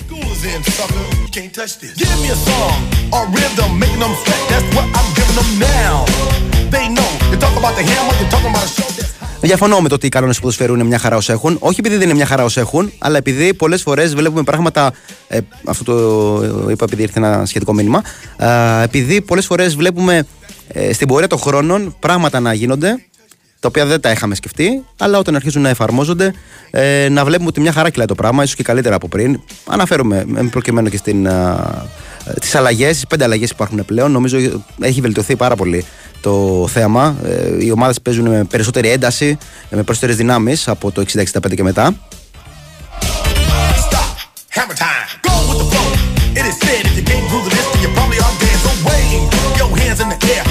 School 0.00 0.26
is 0.34 0.42
in, 0.52 0.60
sucker. 0.76 1.06
You 1.22 1.28
can't 1.36 1.52
touch 1.58 1.72
this. 1.80 1.94
Give 2.02 2.16
me 2.22 2.28
a 2.36 2.38
song, 2.48 2.78
a 3.18 3.20
rhythm, 3.34 3.70
making 3.82 4.00
them 4.04 4.14
sweat. 4.22 4.42
That's 4.50 4.68
what 4.76 4.86
I'm 4.98 5.08
giving 5.18 5.36
them 5.40 5.50
now. 5.58 5.96
They 6.74 6.86
know 6.96 7.10
that 7.30 7.40
about 7.58 7.74
the 7.78 7.84
hammer, 7.90 8.14
you're 8.20 8.30
talking 8.34 8.52
about 8.54 8.64
a 8.64 8.72
show 8.76 8.88
that's 8.96 9.18
Διαφωνώ 9.40 9.80
με 9.80 9.88
το 9.88 9.94
ότι 9.94 10.06
οι 10.06 10.08
κανόνες 10.08 10.34
του 10.36 10.40
ποδοσφαίρου 10.40 10.74
είναι 10.74 10.84
μια 10.84 10.98
χαρά 10.98 11.16
όσο 11.16 11.32
έχουν. 11.32 11.56
Όχι 11.60 11.76
επειδή 11.80 11.96
δεν 11.96 12.04
είναι 12.04 12.14
μια 12.14 12.26
χαρά 12.26 12.44
όσο 12.44 12.60
έχουν, 12.60 12.92
αλλά 12.98 13.16
επειδή 13.16 13.54
πολλές 13.54 13.82
φορές 13.82 14.14
βλέπουμε 14.14 14.42
πράγματα. 14.42 14.92
Ε, 15.28 15.38
αυτό 15.64 15.84
το 15.84 16.70
είπα 16.70 16.84
επειδή 16.84 17.02
ήρθε 17.02 17.18
ένα 17.18 17.46
σχετικό 17.46 17.72
μήνυμα. 17.72 18.02
Ε, 18.36 18.82
επειδή 18.82 19.20
πολλές 19.20 19.46
φορές 19.46 19.76
βλέπουμε 19.76 20.26
ε, 20.68 20.92
στην 20.92 21.08
πορεία 21.08 21.26
των 21.26 21.38
χρόνων 21.38 21.96
πράγματα 21.98 22.40
να 22.40 22.52
γίνονται 22.52 23.02
τα 23.60 23.68
οποία 23.68 23.86
δεν 23.86 24.00
τα 24.00 24.10
είχαμε 24.10 24.34
σκεφτεί, 24.34 24.84
αλλά 24.96 25.18
όταν 25.18 25.34
αρχίζουν 25.34 25.62
να 25.62 25.68
εφαρμόζονται, 25.68 26.32
ε, 26.70 27.08
να 27.08 27.24
βλέπουμε 27.24 27.48
ότι 27.48 27.60
μια 27.60 27.72
χαρά 27.72 27.90
κυλάει 27.90 28.06
το 28.06 28.14
πράγμα, 28.14 28.42
ίσως 28.42 28.56
και 28.56 28.62
καλύτερα 28.62 28.94
από 28.94 29.08
πριν. 29.08 29.40
Αναφέρομαι 29.66 30.24
με 30.26 30.42
προκειμένου 30.42 30.88
και 30.88 30.96
στην, 30.96 31.28
τις 32.40 32.54
αλλαγές, 32.54 32.94
τις 32.94 33.06
πέντε 33.06 33.24
αλλαγές 33.24 33.48
που 33.48 33.54
υπάρχουν 33.56 33.84
πλέον. 33.84 34.10
Νομίζω 34.10 34.38
έχει 34.80 35.00
βελτιωθεί 35.00 35.36
πάρα 35.36 35.56
πολύ 35.56 35.84
το 36.20 36.66
θέαμα. 36.68 37.16
Ε, 37.24 37.64
οι 37.64 37.70
ομάδες 37.70 38.00
παίζουν 38.00 38.28
με 38.28 38.44
περισσότερη 38.44 38.88
ένταση, 38.88 39.38
με 39.70 39.82
περισσότερες 39.82 40.16
δυνάμεις 40.16 40.68
από 40.68 40.92
το 40.92 41.04
60-65 41.12 41.54
και 41.54 41.62
μετά. 41.62 41.94
Stop. 43.90 44.14
Hammer 44.56 44.76
time. 44.84 45.08
Go 45.26 45.34
with 45.48 45.58
the 45.62 45.66
flow. 45.72 45.88
It 46.38 46.44
is 46.50 46.56
said 46.64 46.82
if 46.88 46.94
you 46.98 47.04
can't 47.10 47.26
groove 47.30 47.44
to 47.46 47.50
this, 47.56 47.66
then 47.72 47.80
you 47.84 47.90
probably 47.96 48.18
are 48.26 48.34
dead. 48.42 48.56
So 48.64 48.70
wave 48.88 49.22
your 49.60 49.70
hands 49.80 50.00
in 50.04 50.08
the 50.12 50.18
air. 50.34 50.47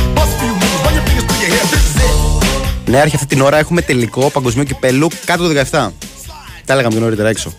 Ναι, 2.87 2.97
άρχιε 2.97 3.15
αυτή 3.15 3.27
την 3.27 3.41
ώρα 3.41 3.57
έχουμε 3.57 3.81
τελικό 3.81 4.29
παγκοσμίου 4.29 4.63
κυπέλου 4.63 5.07
κάτω 5.25 5.47
το 5.47 5.59
17. 5.59 5.63
Τα 5.71 6.73
έλεγαμε 6.73 6.93
πιο 6.95 6.99
νωρίτερα 6.99 7.29
έξω. 7.29 7.53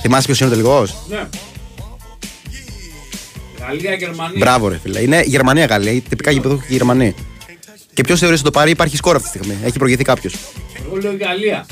Θυμάσαι 0.00 0.26
ποιος 0.26 0.40
είναι 0.40 0.48
ο 0.48 0.52
τελικός; 0.52 0.94
Ναι. 1.08 1.28
Γαλλία, 3.66 3.94
Γερμανία. 3.94 4.36
Μπράβο, 4.38 4.68
ρε 4.68 4.78
φίλε. 4.82 5.00
Είναι 5.00 5.22
Γερμανία-Γαλλία. 5.26 6.00
Τυπικά 6.00 6.30
γηπεδούχοι 6.30 6.66
και 6.66 6.72
Γερμανοί. 6.72 7.14
Και 7.94 8.02
ποιος 8.02 8.18
θεωρείς 8.18 8.40
ότι 8.40 8.50
το 8.50 8.58
πάρει, 8.58 8.70
υπάρχει 8.70 8.96
σκόρ 8.96 9.16
αυτή 9.16 9.30
τη 9.30 9.38
στιγμή; 9.38 9.58
Έχει 9.64 9.78
προηγηθεί 9.78 10.04
κάποιος. 10.04 10.34
Εγώ 10.86 10.96
λέω 10.96 11.16
Γαλλία. 11.16 11.66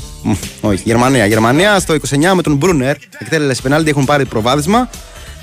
Όχι, 0.61 0.83
Γερμανία. 0.85 1.27
Γερμανία 1.27 1.79
στο 1.79 1.95
29 1.95 2.35
με 2.35 2.43
τον 2.43 2.57
Μπρούνερ. 2.57 2.97
Εκτέλεση 3.19 3.63
πενάλτη 3.63 3.91
έχουν 3.91 4.05
πάρει 4.05 4.25
προβάδισμα. 4.25 4.91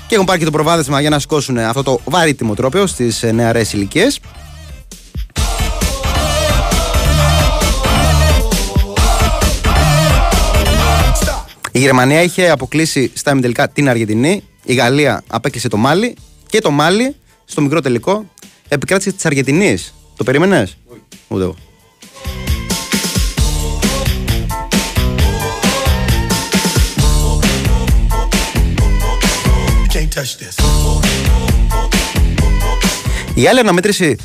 Και 0.06 0.14
έχουν 0.14 0.26
πάρει 0.26 0.38
και 0.38 0.44
το 0.44 0.50
προβάδισμα 0.50 1.00
για 1.00 1.10
να 1.10 1.18
σηκώσουν 1.18 1.58
αυτό 1.58 1.82
το 1.82 2.00
βαρύτιμο 2.04 2.54
τρόπαιο 2.54 2.86
στις 2.86 3.22
νεαρές 3.22 3.72
ηλικίες. 3.72 4.20
Η 11.76 11.78
Γερμανία 11.78 12.22
είχε 12.22 12.50
αποκλείσει 12.50 13.10
στα 13.14 13.30
ημιτελικά 13.30 13.68
την 13.68 13.88
Αργεντινή. 13.88 14.42
Η 14.64 14.74
Γαλλία 14.74 15.22
απέκλεισε 15.26 15.68
το 15.68 15.76
Μάλι. 15.76 16.16
Και 16.46 16.60
το 16.60 16.70
Μάλι, 16.70 17.16
στο 17.44 17.60
μικρό 17.60 17.80
τελικό, 17.80 18.30
επικράτησε 18.68 19.12
της 19.12 19.26
Αργεντινής. 19.26 19.94
Το 20.16 20.24
περίμενες; 20.24 20.76
Ούτε 21.28 21.42
εγώ. 21.42 21.54
You 29.82 29.96
can't 29.96 30.18
touch 30.18 30.32
this. 30.40 30.64
Η 33.34 33.46
άλλη 33.46 33.58
αναμέτρηση 33.58 34.16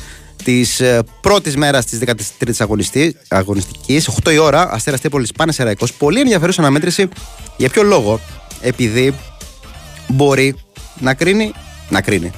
της 0.44 0.82
πρώτης 1.20 1.56
μέρας 1.56 1.84
της 1.84 1.98
13η 1.98 3.10
αγωνιστικής, 3.28 4.08
8 4.08 4.30
η 4.32 4.38
ώρα, 4.38 4.72
Αστέρα 4.72 4.98
Τρίπολη 4.98 5.28
πάνε 5.36 5.52
σε 5.52 5.62
Ραϊκό. 5.62 5.86
Πολύ 5.98 6.20
ενδιαφέρουσα 6.20 6.60
αναμέτρηση. 6.60 7.08
Για 7.56 7.68
ποιο 7.68 7.82
λόγο, 7.82 8.20
επειδή 8.60 9.14
μπορεί 10.08 10.56
να 10.98 11.14
κρίνει, 11.14 11.52
να 11.88 12.00
κρίνει. 12.00 12.32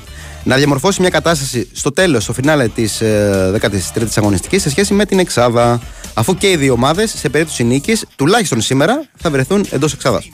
Να 0.45 0.57
διαμορφώσει 0.57 1.01
μια 1.01 1.11
κατάσταση 1.11 1.69
στο 1.73 1.93
τέλος, 1.93 2.23
στο 2.23 2.33
φινάλε 2.33 2.69
της 2.69 2.99
13η 3.03 4.07
αγωνιστικής 4.17 4.63
σε 4.63 4.71
σχέση 4.71 4.95
με 4.95 5.07
την 5.07 5.19
Εξάδα. 5.19 5.81
Αφού 6.15 6.35
και 6.35 6.51
οι 6.51 6.57
δύο 6.57 6.73
ομάδες, 6.73 7.15
σε 7.17 7.29
περίπτωση 7.29 7.65
νίκης, 7.65 8.05
τουλάχιστον 8.17 8.61
σήμερα, 8.61 9.05
θα 9.17 9.31
βρεθούν 9.31 9.67
εντός 9.71 9.93
Εξάδας. 9.93 10.29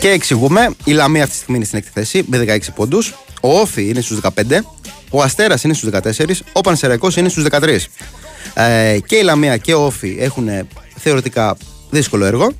Και 0.00 0.08
εξηγούμε, 0.08 0.70
η 0.84 0.92
Λαμία 0.92 1.22
αυτή 1.22 1.34
τη 1.34 1.40
στιγμή 1.40 1.56
είναι 1.56 1.64
στην 1.64 1.78
έκτη 1.78 1.90
θέση 1.94 2.24
με 2.26 2.44
16 2.46 2.58
πόντους. 2.74 3.14
Ο 3.40 3.58
Όφη 3.60 3.88
είναι 3.88 4.00
στους 4.00 4.20
15. 4.20 4.64
Ο 5.10 5.22
Αστέρας 5.22 5.64
είναι 5.64 5.74
στους 5.74 5.90
14. 5.90 6.42
Ο 6.52 6.60
Πανσεραϊκός 6.60 7.16
είναι 7.16 7.28
στους 7.28 7.44
13. 7.50 7.88
Ε, 8.54 8.98
και 9.06 9.16
η 9.16 9.22
Λαμία 9.22 9.56
και 9.56 9.74
ο 9.74 9.84
Όφη 9.84 10.16
έχουν 10.18 10.48
ε, 10.48 10.66
θεωρητικά 10.96 11.56
δύσκολο 11.90 12.24
έργο. 12.24 12.52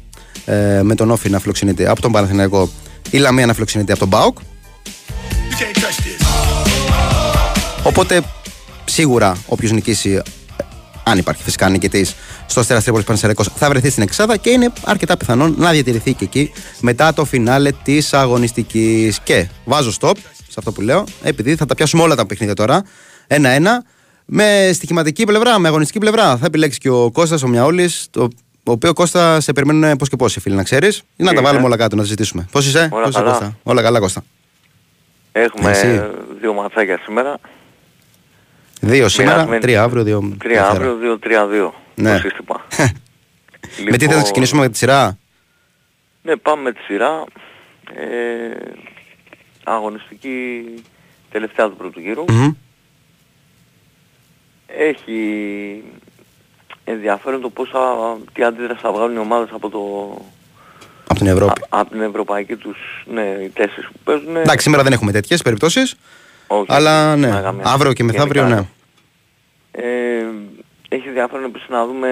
Ε, 0.45 0.81
με 0.83 0.95
τον 0.95 1.11
Όφη 1.11 1.31
να 1.31 1.39
φιλοξενείται 1.39 1.89
από 1.91 2.01
τον 2.01 2.13
Παναθηναϊκό, 2.13 2.71
η 3.11 3.19
Λαμία 3.19 3.47
να 3.47 3.53
φιλοξενείται 3.53 3.93
από 3.93 4.01
τον 4.01 4.09
Μπάουκ. 4.09 4.39
You 4.39 4.43
can't 5.53 5.79
touch 5.79 5.83
this. 5.83 6.27
Οπότε 7.83 8.23
σίγουρα 8.85 9.37
όποιος 9.47 9.73
νικήσει, 9.73 10.11
ε, 10.11 10.23
αν 11.05 11.19
υπάρχει 11.19 11.43
φυσικά 11.43 11.69
νικητής 11.69 12.15
στο 12.47 12.61
Αστέρα 12.61 12.81
Τρίπολης 12.83 13.07
Πανσεραϊκός, 13.07 13.49
θα 13.57 13.69
βρεθεί 13.69 13.91
στην 13.91 14.03
Εξάδα 14.03 14.37
και 14.37 14.51
είναι 14.51 14.73
αρκετά 14.85 15.17
πιθανόν 15.17 15.55
να 15.59 15.71
διατηρηθεί 15.71 16.13
και 16.15 16.25
εκεί 16.25 16.53
μετά 16.81 17.13
το 17.15 17.25
φινάλε 17.25 17.71
της 17.83 18.15
αγωνιστικής. 18.15 19.21
Και 19.21 19.49
βάζω 19.65 19.93
stop 20.01 20.15
σε 20.49 20.55
αυτό 20.59 20.73
που 20.73 20.81
λέω, 20.81 21.05
επειδή 21.23 21.57
θα 21.57 21.67
τα 21.67 21.75
πιάσουμε 21.75 22.03
όλα 22.03 22.15
τα 22.15 22.27
παιχνίδια 22.27 22.55
τώρα. 22.55 22.85
Ένα-ένα. 23.27 23.85
Με 24.25 24.71
στοιχηματική 24.73 25.25
πλευρά, 25.25 25.59
με 25.59 25.69
αγωνιστική 25.69 25.99
πλευρά. 25.99 26.37
Θα 26.37 26.47
επιλέξει 26.47 26.79
και 26.79 26.89
ο 26.91 27.11
Κώστας 27.11 27.43
ο 27.43 27.49
Μιαούλη, 27.49 27.91
το 28.11 28.29
ο 28.65 28.73
οποίος 28.73 28.93
Κώστα 28.93 29.41
σε 29.41 29.53
περιμένουν 29.53 29.97
πώς 29.97 30.09
και 30.09 30.17
πώς, 30.17 30.37
φίλοι, 30.41 30.55
να 30.55 30.63
ξέρεις. 30.63 31.03
Να 31.17 31.27
τα 31.27 31.33
Είναι. 31.33 31.41
βάλουμε 31.41 31.65
όλα 31.65 31.77
κάτω, 31.77 31.97
να 31.97 32.03
συζητήσουμε. 32.03 32.49
Πώς 32.53 32.67
είσαι, 32.67 32.89
Όλα 32.93 33.03
πώς 33.03 33.09
είσαι 33.09 33.19
καλά. 33.19 33.31
Κώστα; 33.31 33.57
Όλα 33.63 33.83
καλά, 33.83 33.99
Κώστα. 33.99 34.25
Έχουμε 35.33 35.71
Εσύ. 35.71 36.03
δύο 36.41 36.53
ματσάκια 36.53 36.99
σήμερα. 37.05 37.39
Δύο 38.85 39.09
σήμερα, 39.09 39.33
Μοιρασμένοι. 39.35 39.61
τρία 39.63 39.83
αύριο, 39.83 40.03
δύο. 40.03 40.19
Τρία 40.39 40.61
Δευτέρα. 40.63 40.69
αύριο, 40.69 40.97
δύο, 40.97 41.19
τρία, 41.19 41.47
δύο. 41.47 41.75
Ναι. 41.95 42.13
Το 42.13 42.19
σύστημα. 42.19 42.61
Με 43.91 43.97
τι 43.97 44.05
θα 44.05 44.07
Λοιπόν, 44.11 44.23
ξεκινήσουμε 44.23 44.61
με 44.63 44.69
τη 44.69 44.77
σειρά; 44.77 45.19
Ναι, 46.23 46.37
πάμε 46.37 46.63
με 46.63 46.73
τη 46.73 46.81
σειρά. 46.83 47.25
Ε, 47.95 48.71
αγωνιστική 49.65 50.65
τελευταία 51.31 51.69
του 51.69 51.77
πρώτου 51.77 52.01
γύρου. 52.01 52.25
Μμμ. 52.29 52.51
Έχει 54.67 55.83
ενδιαφέρον 56.85 57.41
το 57.41 57.51
πώς 57.51 57.69
θα, 57.69 58.17
τι 58.33 58.43
αντίδραση 58.45 58.81
θα 58.83 58.93
βγάλουν 58.93 59.15
οι 59.17 59.19
ομάδες 59.19 59.49
από, 59.53 59.69
το, 59.69 59.79
Από 61.07 61.19
την 61.19 61.27
Ευρώπη. 61.27 61.61
α, 61.61 61.65
από 61.69 61.91
την 61.91 62.01
ευρωπαϊκή 62.01 62.57
τους, 62.57 63.05
ναι, 63.07 63.21
οι 63.45 63.49
τέσσερις 63.49 63.87
που 63.93 63.99
παίζουν. 64.05 64.37
Εντάξει, 64.37 64.63
σήμερα 64.63 64.83
δεν 64.83 64.93
έχουμε 64.93 65.13
τέτοιες 65.13 65.43
περιπτώσεις. 65.43 65.95
Όχι, 66.47 66.67
Αλλά 66.69 67.17
ναι, 67.17 67.29
να 67.29 67.41
καμία. 67.41 67.65
αύριο 67.67 67.93
και 67.93 68.05
μεθαύριο 68.05 68.43
Γενικά. 68.43 68.61
ναι. 68.61 68.67
Ε, 69.73 70.25
έχει 70.89 71.09
ενδιαφέρον 71.09 71.45
επίσης 71.45 71.69
να 71.69 71.87
δούμε 71.87 72.09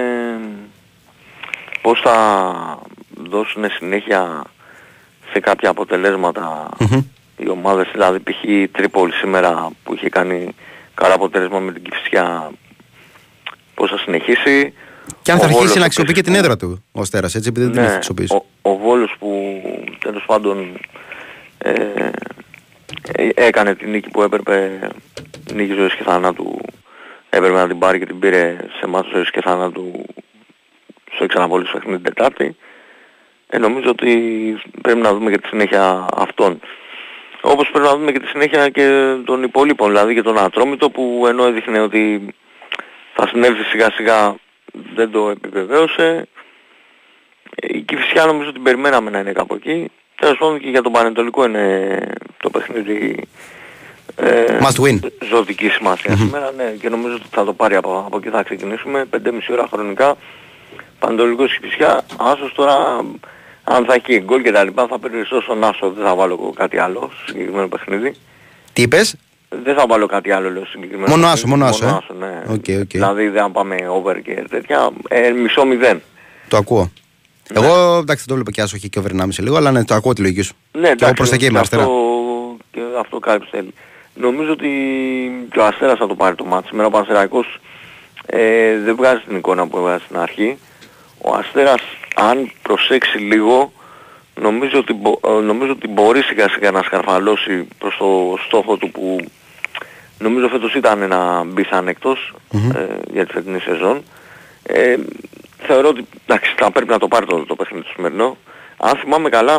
πώς 1.82 2.00
θα 2.00 2.78
δώσουν 3.28 3.70
συνέχεια 3.70 4.42
σε 5.32 5.40
κάποια 5.40 5.68
αποτελέσματα 5.70 6.68
Μμμ. 6.78 7.00
οι 7.36 7.48
ομάδες, 7.48 7.88
δηλαδή 7.92 8.20
π.χ. 8.20 8.42
η 8.44 8.68
Τρίπολη 8.68 9.12
σήμερα 9.12 9.68
που 9.84 9.94
είχε 9.94 10.08
κάνει 10.08 10.54
καλά 10.94 11.14
αποτέλεσμα 11.14 11.58
με 11.58 11.72
την 11.72 11.82
Κηφισιά 11.82 12.50
πώς 13.74 13.90
θα 13.90 13.98
συνεχίσει; 13.98 14.72
Και 15.22 15.32
αν 15.32 15.38
θα 15.38 15.44
Ο 15.44 15.46
αρχίσει 15.46 15.52
Βόλος 15.52 15.54
να 15.54 15.62
επίσης 15.62 15.84
αξιοποιεί 15.84 16.14
και 16.14 16.22
την 16.22 16.32
που- 16.32 16.38
έδρα 16.38 16.56
του 16.56 16.84
ο 16.92 17.00
Αστέρα, 17.00 17.26
έτσι, 17.26 17.48
επειδή 17.48 17.64
δεν 17.66 17.74
την 17.74 17.82
έχει 17.82 17.94
αξιοποιήσει. 17.94 18.34
ο, 18.34 18.44
ο 18.62 18.76
Βόλος 18.76 19.14
που 19.18 19.60
τέλος 19.98 20.24
πάντων 20.26 20.78
ε, 21.58 21.72
ε, 23.12 23.28
έκανε 23.34 23.74
την 23.74 23.90
νίκη 23.90 24.08
που 24.10 24.22
έπρεπε, 24.22 24.78
νίκη 25.54 25.72
ζωής 25.74 25.94
και 25.94 26.02
θανάτου, 26.02 26.58
έπρεπε 27.30 27.54
να 27.54 27.66
την 27.66 27.78
πάρει 27.78 27.98
και 27.98 28.06
την 28.06 28.18
πήρε 28.18 28.56
σε 28.78 28.86
μάτσο 28.86 29.10
ζωής 29.14 29.30
και 29.30 29.40
θανάτου 29.40 30.04
στο 31.14 31.24
εξαναβόλης 31.24 31.70
παιχνίδι 31.70 32.02
την 32.02 32.14
Τετάρτη. 32.14 32.56
Ε, 33.46 33.58
νομίζω 33.58 33.90
ότι 33.90 34.14
πρέπει 34.82 35.00
να 35.00 35.12
δούμε 35.12 35.30
και 35.30 35.38
τη 35.38 35.48
συνέχεια 35.48 36.06
αυτών. 36.14 36.60
Όπως 37.40 37.70
πρέπει 37.70 37.86
να 37.86 37.96
δούμε 37.96 38.12
και 38.12 38.20
τη 38.20 38.26
συνέχεια 38.26 38.68
και 38.68 39.14
των 39.24 39.42
υπόλοιπων, 39.42 39.88
δηλαδή 39.88 40.14
και 40.14 40.22
τον 40.22 40.38
Ατρόμητο 40.38 40.90
που 40.90 41.24
ενώ 41.28 41.44
έδειχνε 41.44 41.80
ότι 41.80 42.34
θα 43.14 43.26
συνέβη 43.26 43.62
σιγά 43.62 43.90
σιγά 43.90 44.34
δεν 44.94 45.10
το 45.10 45.28
επιβεβαίωσε. 45.30 46.28
Ε, 47.54 47.76
Η 47.76 47.80
Κηφισιά 47.80 48.24
νομίζω 48.26 48.52
την 48.52 48.62
περιμέναμε 48.62 49.10
να 49.10 49.18
είναι 49.18 49.32
κάπου 49.32 49.54
εκεί. 49.54 49.90
Τέλος 50.16 50.36
πάντων 50.38 50.60
και 50.60 50.68
για 50.68 50.82
τον 50.82 50.92
Πανετολικό 50.92 51.44
είναι 51.44 51.98
το 52.36 52.50
παιχνίδι 52.50 53.28
ε, 54.20 54.58
Must 54.62 54.82
win. 54.84 54.98
ζωτική 55.30 55.68
σημασία 55.68 56.16
σήμερα. 56.16 56.52
Ναι, 56.56 56.64
και 56.80 56.88
νομίζω 56.88 57.14
ότι 57.14 57.24
θα 57.30 57.44
το 57.44 57.52
πάρει 57.52 57.74
από, 57.74 58.02
από 58.06 58.16
εκεί 58.16 58.28
θα 58.28 58.42
ξεκινήσουμε. 58.42 59.04
5,5 59.12 59.18
ώρα 59.52 59.68
χρονικά. 59.72 60.16
Πανετολικός 60.98 61.58
Κηφισιά. 61.58 62.04
Άσος 62.16 62.52
τώρα 62.54 62.74
αν 63.64 63.84
θα 63.84 63.94
έχει 63.94 64.20
γκολ 64.20 64.42
και 64.42 64.52
τα 64.52 64.64
λοιπά 64.64 64.86
θα 64.86 64.98
περιοριστώ 64.98 65.40
στον 65.40 65.64
Άσο. 65.64 65.90
Δεν 65.90 66.04
θα 66.04 66.14
βάλω 66.14 66.38
εγώ 66.40 66.52
κάτι 66.56 66.78
άλλο 66.78 67.10
στο 67.16 67.26
συγκεκριμένο 67.26 67.68
παιχνίδι. 67.68 68.14
Τι 68.72 68.82
είπες, 68.82 69.16
Δεν 69.64 69.74
θα 69.74 69.84
βάλω 69.88 70.06
κάτι 70.06 70.30
άλλο 70.30 70.50
λέω 70.50 70.62
στο 70.62 70.70
συγκεκριμένο 70.70 71.08
Μόνο 71.16 71.22
παιχνίδι. 71.22 71.32
άσο, 71.32 71.46
μόνο 71.48 71.64
άσο, 71.64 71.86
ε; 71.86 71.88
άσο, 71.88 72.14
ναι. 72.18 72.42
Ok, 72.54 72.80
ok. 72.82 72.90
Δηλαδή 72.90 73.28
δεν 73.28 73.42
θα 73.42 73.50
πάμε 73.50 73.76
over 73.88 74.20
και 74.22 74.44
τέτοια. 74.50 74.90
Ε, 75.08 75.30
μισό 75.30 75.64
μηδέν. 75.64 76.02
το 76.48 76.56
ακούω. 76.56 76.90
Εγώ 77.54 77.96
εντάξει, 77.98 78.24
δεν 78.26 78.26
το 78.26 78.34
βλέπω 78.34 78.50
και 78.50 78.60
άσοχη 78.62 78.88
και 78.88 78.98
over 78.98 79.10
1,5 79.20 79.28
λίγο, 79.38 79.56
αλλά 79.56 79.70
ναι, 79.72 79.84
το 79.84 79.94
ακούω 79.94 80.12
τη 80.12 80.20
λογική 80.20 80.42
σου. 80.42 80.54
Ναι, 80.72 80.80
Και 80.80 80.86
εγώ 80.86 80.92
εντάξει, 80.92 81.14
προς 81.14 81.28
τα 81.28 81.34
εκεί 81.34 81.44
είμαι 81.44 81.52
και 81.52 81.58
αριστερά. 81.58 81.82
αυτό, 81.82 82.56
και 82.70 82.80
αυτό 83.00 83.18
κάλυψη 83.18 83.48
θέλει. 83.52 83.74
Νομίζω 84.14 84.52
ότι 84.52 84.68
και 85.52 85.58
ο 85.58 85.64
Αστέρας 85.66 85.98
θα 85.98 86.06
το 86.06 86.14
πάρει 86.14 86.34
το 86.34 86.44
μάτι. 86.44 86.68
Σήμερα 86.68 86.86
ο 86.86 86.90
Πανσεραϊκός 86.90 87.58
ε, 88.26 88.78
δεν 88.78 88.96
βγάζει 88.96 89.20
την 89.26 89.36
εικόνα 89.36 89.66
που 89.66 89.76
έβγαζε 89.78 90.04
στην 90.04 90.18
αρχή. 90.18 90.58
Ο 91.22 91.34
Αστέρας 91.34 91.82
αν 92.14 92.50
προσέξει 92.62 93.18
λίγο 93.18 93.72
νομίζω 94.40 94.78
ότι, 94.78 94.92
μπο- 94.92 95.20
ε, 95.26 95.40
νομίζω 95.40 95.72
ότι 95.72 95.88
μπορεί 95.88 96.22
σιγά 96.22 96.48
σιγά 96.48 96.70
να 96.70 96.82
σκαρφαλώσει 96.82 97.68
προς 97.78 97.96
το 97.98 98.36
στόχο 98.46 98.76
του 98.76 98.90
που 98.90 99.24
νομίζω 100.18 100.48
φέτος 100.48 100.74
ήταν 100.74 101.08
να 101.08 101.44
μπει 101.44 101.64
σαν 101.64 101.88
εκτός 101.88 102.34
ε, 102.76 102.86
για 103.12 103.26
τη 103.26 103.32
φετινή 103.32 103.60
σεζόν. 103.60 104.02
Ε, 104.62 104.96
θεωρώ 105.66 105.88
ότι 105.88 106.06
εντάξει, 106.26 106.54
θα 106.58 106.70
πρέπει 106.70 106.90
να 106.90 106.98
το 106.98 107.08
πάρει 107.08 107.26
το, 107.26 107.44
το 107.46 107.54
παιχνίδι 107.56 107.84
του 107.84 107.90
σημερινό. 107.94 108.36
Αν 108.76 108.96
θυμάμαι 108.96 109.28
καλά, 109.28 109.58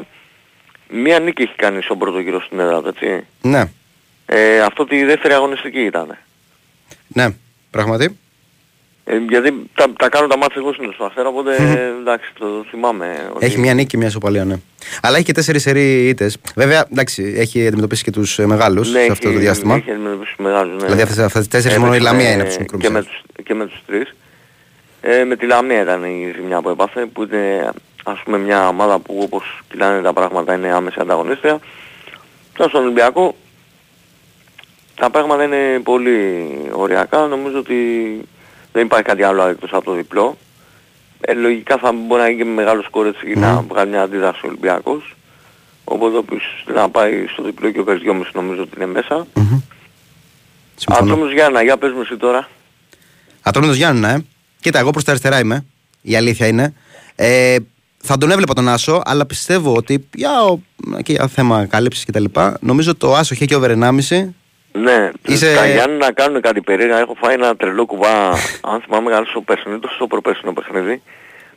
μία 0.90 1.20
νίκη 1.20 1.42
έχει 1.42 1.56
κάνει 1.56 1.82
στον 1.82 1.98
πρώτο 1.98 2.20
γύρο 2.20 2.42
στην 2.42 2.60
έδρα 2.60 2.82
του, 2.82 2.88
έτσι. 2.88 3.26
Ναι, 3.42 3.64
Ε, 4.34 4.60
αυτό 4.62 4.86
τη 4.86 5.04
δεύτερη 5.04 5.34
αγωνιστική 5.34 5.80
ήταν. 5.80 6.18
ναι, 7.08 7.28
πράγματι. 7.72 8.18
Ε, 9.06 9.18
γιατί 9.30 9.54
τα, 9.76 9.86
τα 9.98 10.10
κάνω 10.10 10.28
τα 10.28 10.38
μάτια 10.38 10.56
εγώ 10.62 10.74
συνήθως 10.74 10.96
στο 10.96 11.06
Αστέρα, 11.06 11.28
οπότε 11.28 11.56
ε, 11.56 11.86
εντάξει, 12.00 12.32
το 12.40 12.66
θυμάμαι. 12.70 13.30
ότι- 13.34 13.46
Έχει 13.46 13.60
μια 13.60 13.74
νίκη 13.74 13.88
και 13.88 13.98
μια 13.98 14.08
ισοπαλία, 14.08 14.46
ναι. 14.46 14.56
Αλλά 15.02 15.16
έχει 15.16 15.26
και 15.26 15.32
τέσσερις 15.34 15.62
σερή 15.62 16.08
ήττε. 16.08 16.32
Βέβαια, 16.56 16.86
εντάξει, 16.92 17.34
έχει 17.38 17.68
αντιμετωπίσει 17.68 18.04
και 18.04 18.12
τους 18.12 18.38
μεγάλους 18.38 18.92
ναι, 18.92 19.00
σε 19.04 19.12
αυτό 19.12 19.28
έχει- 19.28 19.36
το 19.38 19.42
διάστημα. 19.44 19.76
Έχει 19.76 19.92
αντιμετωπίσει 19.92 20.36
μεγάλους, 20.38 20.74
ναι. 20.80 20.84
Δηλαδή, 20.86 21.02
αυτές- 21.02 21.20
αυτές 21.20 21.40
τις 21.42 21.48
τέσσερις 21.50 21.78
μόνο 21.78 21.94
η 21.94 21.96
Έπαιξε 21.96 22.14
Λαμία 22.14 22.28
με- 22.28 22.34
είναι 22.34 22.42
από 22.42 22.50
τους 22.50 22.60
μικρούς 22.60 22.82
Και 22.82 22.90
με 22.90 23.00
μισούς. 23.00 23.22
τους, 23.34 23.44
και 23.46 23.54
με 23.54 23.66
τους 23.66 23.82
τρεις. 23.88 24.16
Ε, 25.02 25.24
με 25.24 25.36
τη 25.36 25.46
Λαμία 25.46 25.82
ήταν 25.82 26.04
η 26.04 26.32
ζημιά 26.36 26.62
που 26.62 26.70
έπαθε, 26.70 27.06
που 27.06 27.24
είναι 27.24 27.70
ας 28.04 28.20
πούμε 28.24 28.38
μια 28.38 28.68
ομάδα 28.68 29.00
που 29.00 29.20
όπως 29.24 29.62
κυλάνε 29.70 30.02
τα 30.02 30.14
πράγματα 30.14 30.54
είναι 30.54 30.74
άμεση 30.74 30.98
ανταγωνίστρια. 31.00 31.60
Τώρα 32.54 32.70
στον 32.70 32.82
Ολυμπιακό 32.84 33.36
τα 35.02 35.10
πράγματα 35.10 35.44
είναι 35.44 35.80
πολύ 35.84 36.48
ωριακά. 36.74 37.28
Νομίζω 37.28 37.58
ότι 37.58 37.76
δεν 38.72 38.86
υπάρχει 38.86 39.06
κάτι 39.06 39.24
άλλο 39.24 39.44
εκτός 39.44 39.74
από 39.74 39.84
το 39.84 39.94
διπλό. 39.94 40.38
Ε, 41.22 41.34
λογικά 41.34 41.78
θα 41.78 41.92
μπορεί 41.92 42.22
να 42.22 42.28
γίνει 42.28 42.38
και 42.38 42.46
με 42.46 42.52
μεγάλο 42.52 42.82
σκορ 42.82 43.06
έτσι 43.08 43.26
για 43.26 43.40
να 43.40 43.62
βγάλει 43.62 43.90
μια 43.90 44.02
αντίδραση 44.02 44.40
ο 44.44 44.48
Ολυμπιακός. 44.48 45.16
Οπότε 45.84 46.18
όποιος 46.18 46.66
να 46.74 46.90
πάει 46.90 47.26
στο 47.28 47.44
διπλό 47.44 47.72
και 47.72 47.80
ο 47.80 47.84
Περς 47.84 48.02
2,5 48.06 48.22
νομίζω 48.34 48.62
ότι 48.62 48.72
είναι 48.76 48.86
μέσα. 48.86 49.28
Συμφωνώ. 50.76 51.12
Ατόμος 51.12 51.34
Γιάννα, 51.34 51.64
για 51.64 51.78
πες 51.78 51.92
μου 51.92 52.02
εσύ 52.02 52.18
τώρα. 52.18 52.48
Ατρόμητο 53.42 53.74
Γιάννη, 53.74 54.08
ε. 54.08 54.18
Κοίτα, 54.60 54.80
εγώ 54.80 54.90
προς 54.90 55.04
τα 55.04 55.12
αριστερά 55.12 55.40
είμαι. 55.40 55.66
Η 56.02 56.16
αλήθεια 56.16 56.48
είναι. 56.48 56.74
Ε, 57.16 57.56
θα 57.98 58.18
τον 58.18 58.32
έβλεπα 58.32 58.54
τον 58.54 58.68
Άσο, 58.68 59.02
αλλά 59.06 59.26
πιστεύω 59.26 59.76
ότι 59.76 60.10
για, 60.14 60.44
ο, 60.44 60.60
και 61.04 61.12
για 61.12 61.28
θέμα 61.28 61.66
κάλυψης 61.66 62.06
κτλ. 62.06 62.26
Νομίζω 62.60 62.96
το 62.96 63.16
Άσο 63.16 63.34
έχει 63.34 63.46
και 63.46 63.56
over 63.56 63.72
1,5. 64.10 64.30
Ναι, 64.72 65.12
Είσαι- 65.28 65.56
τα 65.56 65.68
Γιάννη 65.68 65.98
να 65.98 66.12
κάνουν 66.12 66.42
κάτι 66.42 66.62
περίεργα. 66.62 66.98
Έχω 66.98 67.16
φάει 67.20 67.34
ένα 67.34 67.56
τρελό 67.56 67.86
κουβά, 67.86 68.30
αν 68.62 68.82
θυμάμαι 68.86 69.10
καλά, 69.10 69.26
στο 69.26 69.42
περσινό, 69.42 69.80
το 69.80 69.90
στο 69.96 70.08
προπέρσινο 70.08 70.54
παιχνίδι. 70.54 71.02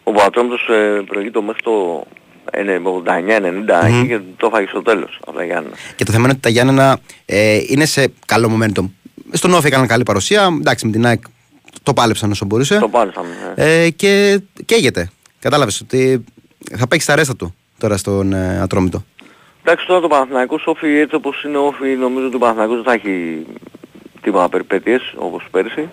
Ο 0.03 0.13
Πατρόμητος 0.13 0.69
ε, 0.69 1.03
προηγείται 1.07 1.41
μέχρι 1.41 1.63
το 1.63 2.07
ε, 2.51 2.63
ναι, 2.63 2.77
89-90 2.85 3.87
εκεί 3.87 4.07
και 4.07 4.21
το 4.37 4.47
έφαγε 4.47 4.67
στο 4.69 4.83
τέλος 4.83 5.19
από 5.27 5.37
τα 5.37 5.45
Γιάννη. 5.45 5.71
Και 5.97 6.05
το 6.05 6.13
θέμα 6.13 6.23
είναι 6.25 6.33
ότι 6.33 6.41
τα 6.41 6.49
Γιάννενα 6.49 6.99
ε, 7.27 7.59
είναι 7.67 7.85
σε 7.85 8.13
καλό 8.27 8.59
momentum. 8.59 8.85
Στον 9.33 9.55
Όφη 9.55 9.67
έκαναν 9.67 9.87
καλή 9.87 10.03
παρουσία. 10.03 10.49
Εντάξει, 10.61 10.87
με 10.87 10.93
την 10.93 11.07
ΑΕΚ 11.07 11.23
το 11.83 11.93
πάλεψαν 11.93 12.31
όσο 12.31 12.45
μπορούσε. 12.45 12.79
Το 12.79 12.89
πάλεσαμε. 12.89 13.29
Ε. 13.55 13.85
Ε, 13.85 13.91
και 13.91 14.41
καίγεται. 14.65 15.11
Κατάλαβες 15.39 15.81
ότι 15.81 16.25
θα 16.77 16.89
παίξει 16.89 17.07
τα 17.07 17.15
ρέστα 17.15 17.37
του 17.37 17.55
τώρα 17.79 17.97
στον 17.97 18.33
ε, 18.33 18.61
Ατρόμητο. 18.63 19.05
Εντάξει 19.65 19.87
τώρα 19.87 20.01
το 20.01 20.09
Παναθηναϊκός 20.09 20.67
όφι 20.67 20.99
έτσι 20.99 21.15
όπως 21.15 21.45
είναι 21.45 21.57
όφι 21.57 21.87
νομίζω 21.87 22.27
ότι 22.27 22.37
ο 22.37 22.39
Παναθηναϊκός 22.39 22.75
δεν 22.77 22.85
θα 22.85 22.93
έχει 22.93 23.47
τίποτα 24.23 24.49
περιπέτειες 24.49 25.15
όπως 25.17 25.47
πέρσι. 25.51 25.89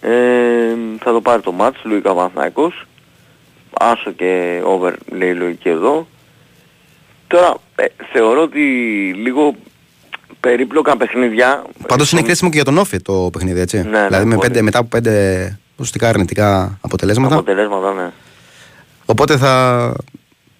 Ε, 0.00 0.74
θα 0.98 1.12
το 1.12 1.20
πάρει 1.20 1.42
το 1.42 1.52
μάτς, 1.52 1.78
λογικά 1.84 2.10
ο 2.10 2.14
Παναθηναϊκός. 2.14 2.86
Άσο 3.80 4.10
και 4.10 4.60
over 4.64 4.94
λέει 5.12 5.30
η 5.30 5.34
λογική 5.34 5.68
εδώ. 5.68 6.06
Τώρα 7.26 7.54
ε, 7.76 7.84
θεωρώ 8.12 8.42
ότι 8.42 8.60
λίγο 9.16 9.54
περίπλοκα 10.40 10.96
παιχνίδια... 10.96 11.62
Πάντως 11.86 11.96
είναι 11.96 12.04
στον- 12.06 12.24
κρίσιμο 12.24 12.50
και 12.50 12.56
για 12.56 12.64
τον 12.64 12.78
Όφη 12.78 13.00
το 13.02 13.28
παιχνίδι, 13.32 13.60
έτσι. 13.60 13.76
Ναι, 13.76 13.82
ναι, 13.82 14.06
δηλαδή 14.06 14.24
με 14.24 14.34
πολύ. 14.34 14.48
πέντε, 14.48 14.62
μετά 14.62 14.78
από 14.78 14.88
πέντε 14.88 15.12
ουσιαστικά 15.72 16.08
αρνητικά 16.08 16.78
αποτελέσματα. 16.80 17.34
αποτελέσματα, 17.34 17.92
ναι. 17.92 18.10
Οπότε 19.06 19.36
θα 19.36 19.92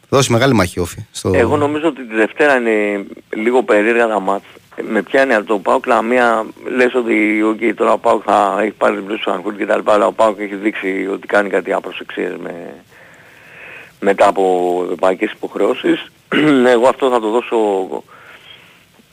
δώσει 0.08 0.32
μεγάλη 0.32 0.54
μάχη 0.54 0.78
ο 0.78 0.82
Όφη. 0.82 1.06
Στο... 1.10 1.30
Εγώ 1.34 1.56
νομίζω 1.56 1.88
ότι 1.88 2.06
τη 2.06 2.14
Δευτέρα 2.14 2.56
είναι 2.56 3.06
λίγο 3.36 3.62
περίεργα 3.62 4.06
τα 4.06 4.20
μάτς. 4.20 4.44
Με 4.90 5.02
πιάνει 5.02 5.34
από 5.34 5.46
το 5.46 5.58
ΠΑΟΚ 5.58 5.86
Λαμία, 5.86 6.46
λες 6.76 6.94
ότι 6.94 7.42
okay, 7.44 7.72
τώρα 7.76 7.92
ο 7.92 7.98
ΠΑΟΚ 7.98 8.22
θα 8.24 8.58
έχει 8.60 8.70
πάρει 8.70 8.96
την 8.96 9.06
πλήση 9.06 9.22
του 9.22 9.30
Ανκούλ 9.30 9.56
και 9.56 9.66
τα 9.66 9.76
λοιπά, 9.76 9.92
αλλά 9.92 10.06
ο 10.06 10.12
ΠΑΟΚ 10.12 10.40
έχει 10.40 10.54
δείξει 10.54 11.08
ότι 11.12 11.26
κάνει 11.26 11.48
κάτι 11.48 11.72
άπροσεξίες 11.72 12.32
με... 12.42 12.74
μετά 14.00 14.26
από 14.26 14.80
ευρωπαϊκές 14.84 15.30
υποχρεώσεις. 15.32 16.10
Εγώ 16.74 16.88
αυτό 16.88 17.10
θα 17.10 17.20
το 17.20 17.30
δώσω 17.30 17.56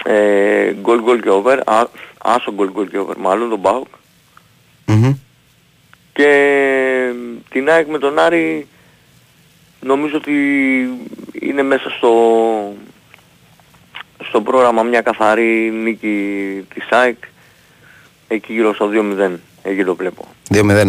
ε, 0.05 0.73
goal 0.86 1.10
goal 1.10 1.19
και 1.21 1.29
over, 1.29 1.60
α, 1.65 1.84
άσο 2.17 2.53
goal 2.58 2.79
goal 2.79 2.88
και 2.89 2.97
over 2.97 3.17
μάλλον 3.17 3.49
τον 3.49 3.62
ΠΑΟΚ. 3.62 3.88
Μμμ. 4.86 5.13
Και 6.13 7.12
την 7.49 7.69
ΑΕΚ 7.69 7.88
με 7.88 7.97
τον 7.97 8.19
Άρη 8.19 8.67
νομίζω 9.85 10.17
ότι 10.17 10.33
είναι 11.39 11.61
μέσα 11.63 11.89
στο, 11.89 12.11
στο 14.27 14.41
πρόγραμμα 14.41 14.83
μια 14.83 15.01
καθαρή 15.01 15.71
νίκη 15.71 16.17
της 16.73 16.85
ΑΕΚ 16.89 17.17
εκεί 18.27 18.53
γύρω 18.53 18.73
στο 18.73 18.89
2-0. 18.93 19.31
Εκεί 19.63 19.83
το 19.83 19.95
βλέπω. 19.95 20.27
2-0, 20.53 20.63
ναι. 20.63 20.83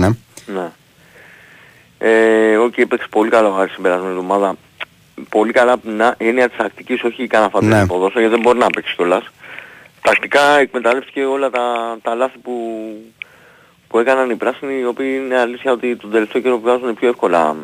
Ναι. 0.47 0.71
Ε, 1.99 2.59
okay, 2.59 2.79
έπαιξε 2.79 3.07
πολύ 3.11 3.31
καλό 3.31 3.49
ο 3.49 3.55
Άρης 3.55 3.73
την 3.75 3.83
περασμένη 3.83 4.11
εβδομάδα. 4.13 4.57
Πολύ 5.29 5.53
καλά 5.53 5.73
από 5.73 5.87
την 5.87 6.03
α- 6.03 6.15
έννοια 6.19 6.49
της 6.49 6.57
τακτικής, 6.57 7.03
όχι 7.03 7.27
κανένα 7.27 7.51
φανταστικό 7.51 7.81
Ναι. 7.81 7.87
ποδόσφαιρο, 7.87 8.21
γιατί 8.21 8.35
δεν 8.35 8.43
μπορεί 8.45 8.59
να 8.59 8.67
παίξει 8.67 8.95
κιόλας. 8.97 9.25
Τακτικά 10.03 10.59
εκμεταλλεύτηκε 10.59 11.25
όλα 11.25 11.51
τα, 11.51 11.97
τα 12.03 12.15
λάθη 12.15 12.39
που, 12.39 12.53
που 13.89 13.99
έκαναν 13.99 14.31
οι 14.31 14.35
πράσινοι, 14.37 14.79
οι 14.79 14.85
οποίοι 14.85 15.21
είναι 15.25 15.39
αλήθεια 15.39 15.73
ότι 15.73 15.97
τον 15.97 16.11
τελευταίο 16.11 16.43
καιρό 16.43 16.59
βγάζουν 16.59 16.95
πιο 16.95 17.09
εύκολα 17.09 17.53
μ, 17.55 17.57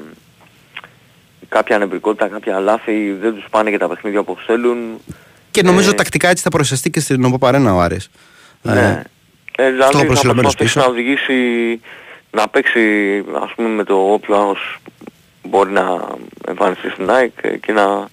κάποια 1.53 1.77
ανεμπρικότητα, 1.77 2.29
κάποια 2.29 2.59
λάθη, 2.61 3.13
δεν 3.13 3.35
τους 3.35 3.45
πάνε 3.51 3.71
και 3.71 3.79
τα 3.79 3.89
παιχνίδια 3.89 4.21
όπως 4.21 4.43
θέλουν. 4.47 4.79
Και 5.51 5.63
νομίζω 5.63 5.91
Ε, 5.91 5.95
τακτικά 5.95 6.29
έτσι 6.29 6.43
θα 6.43 6.49
παρουσιαστεί 6.51 6.91
και 6.91 7.01
στην 7.01 7.25
Οποπαρένα 7.25 7.75
ο 7.75 7.81
Άρης. 7.81 8.11
Ναι. 8.63 9.03
Ε, 9.57 9.71
δηλαδή 9.71 9.97
θα 9.97 10.05
προσιλωμένος 10.05 10.55
προσπαθήσει 10.57 10.75
πίσω. 10.75 10.81
να 10.81 10.87
οδηγήσει, 10.93 11.81
να 12.31 12.49
παίξει 12.49 12.81
ας 13.43 13.53
πούμε 13.57 13.69
με 13.69 13.85
το 13.85 13.95
όποιο 14.13 14.35
άγχος 14.37 14.77
μπορεί 15.43 15.71
να 15.71 16.09
εμφανιστεί 16.49 16.91
στην 16.91 17.11
ΑΕΚ 17.11 17.33
ε, 17.41 17.57
και 17.57 17.73
να 17.73 18.09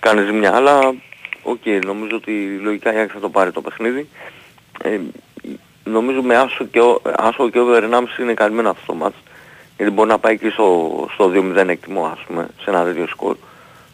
κάνει 0.00 0.24
ζημιά. 0.24 0.54
Αλλά 0.54 0.94
οκ, 1.42 1.60
νομίζω 1.84 2.16
ότι 2.16 2.58
λογικά 2.62 2.94
η 2.94 2.96
ΑΕΚ 2.96 3.10
θα 3.12 3.20
το 3.20 3.28
πάρει 3.28 3.50
το 3.52 3.60
παιχνίδι. 3.60 4.08
Ε, 4.82 4.98
νομίζω 5.84 6.22
με 6.22 6.36
άσο 6.36 6.64
και, 6.64 6.80
ο- 6.80 7.02
άσο 7.16 7.50
και 7.50 7.58
over 7.58 7.82
1,5 7.84 8.18
είναι 8.22 8.34
καλυμμένο 8.34 8.70
αυτό 8.70 8.82
το 8.86 8.94
ματς. 8.94 9.16
Γιατί 9.82 9.96
μπορεί 9.96 10.08
να 10.08 10.18
πάει 10.18 10.38
και 10.38 10.50
στο, 10.50 11.08
στο 11.12 11.32
2-0 11.34 11.68
εκτιμώ 11.68 12.04
ας 12.04 12.18
πούμε, 12.26 12.48
σε 12.62 12.70
ένα 12.70 12.84
τέτοιο 12.84 13.06
σκορ. 13.06 13.36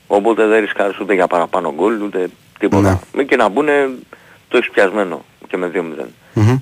Οπότε 0.06 0.46
δεν 0.46 0.60
ρισκάρεις 0.60 1.00
ούτε 1.00 1.14
για 1.14 1.26
παραπάνω 1.26 1.74
γκολ, 1.74 2.02
ούτε 2.02 2.30
τίποτα. 2.58 2.90
Ναι. 2.90 2.98
Με 3.12 3.22
και 3.22 3.36
να 3.36 3.48
μπουν 3.48 3.66
το 4.48 4.56
έχεις 4.56 4.70
πιασμένο 4.70 5.24
και 5.48 5.56
με 5.56 5.70
2-0. 5.74 5.78
Μμμ. 6.34 6.58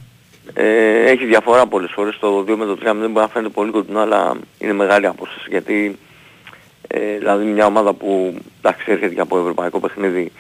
Ε, 0.55 1.11
έχει 1.11 1.25
διαφορά 1.25 1.67
πολλές 1.67 1.91
φορές 1.95 2.19
το 2.19 2.45
2 2.49 2.55
με 2.57 2.65
το 2.65 2.73
3 2.73 2.77
δεν 2.83 2.95
μπορεί 2.95 3.12
να 3.12 3.29
φαίνεται 3.29 3.53
πολύ 3.53 3.71
κοντινό 3.71 4.01
αλλά 4.01 4.37
είναι 4.59 4.73
μεγάλη 4.73 5.07
απόσταση 5.07 5.47
γιατί 5.49 5.99
ε, 6.89 7.19
δηλαδή 7.19 7.45
μια 7.45 7.67
ομάδα 7.67 7.93
που 7.93 8.39
εντάξει 8.59 8.85
έρχεται 8.93 9.15
και 9.15 9.21
από 9.21 9.39
ευρωπαϊκό 9.39 9.81
παιχνίδι 9.81 10.33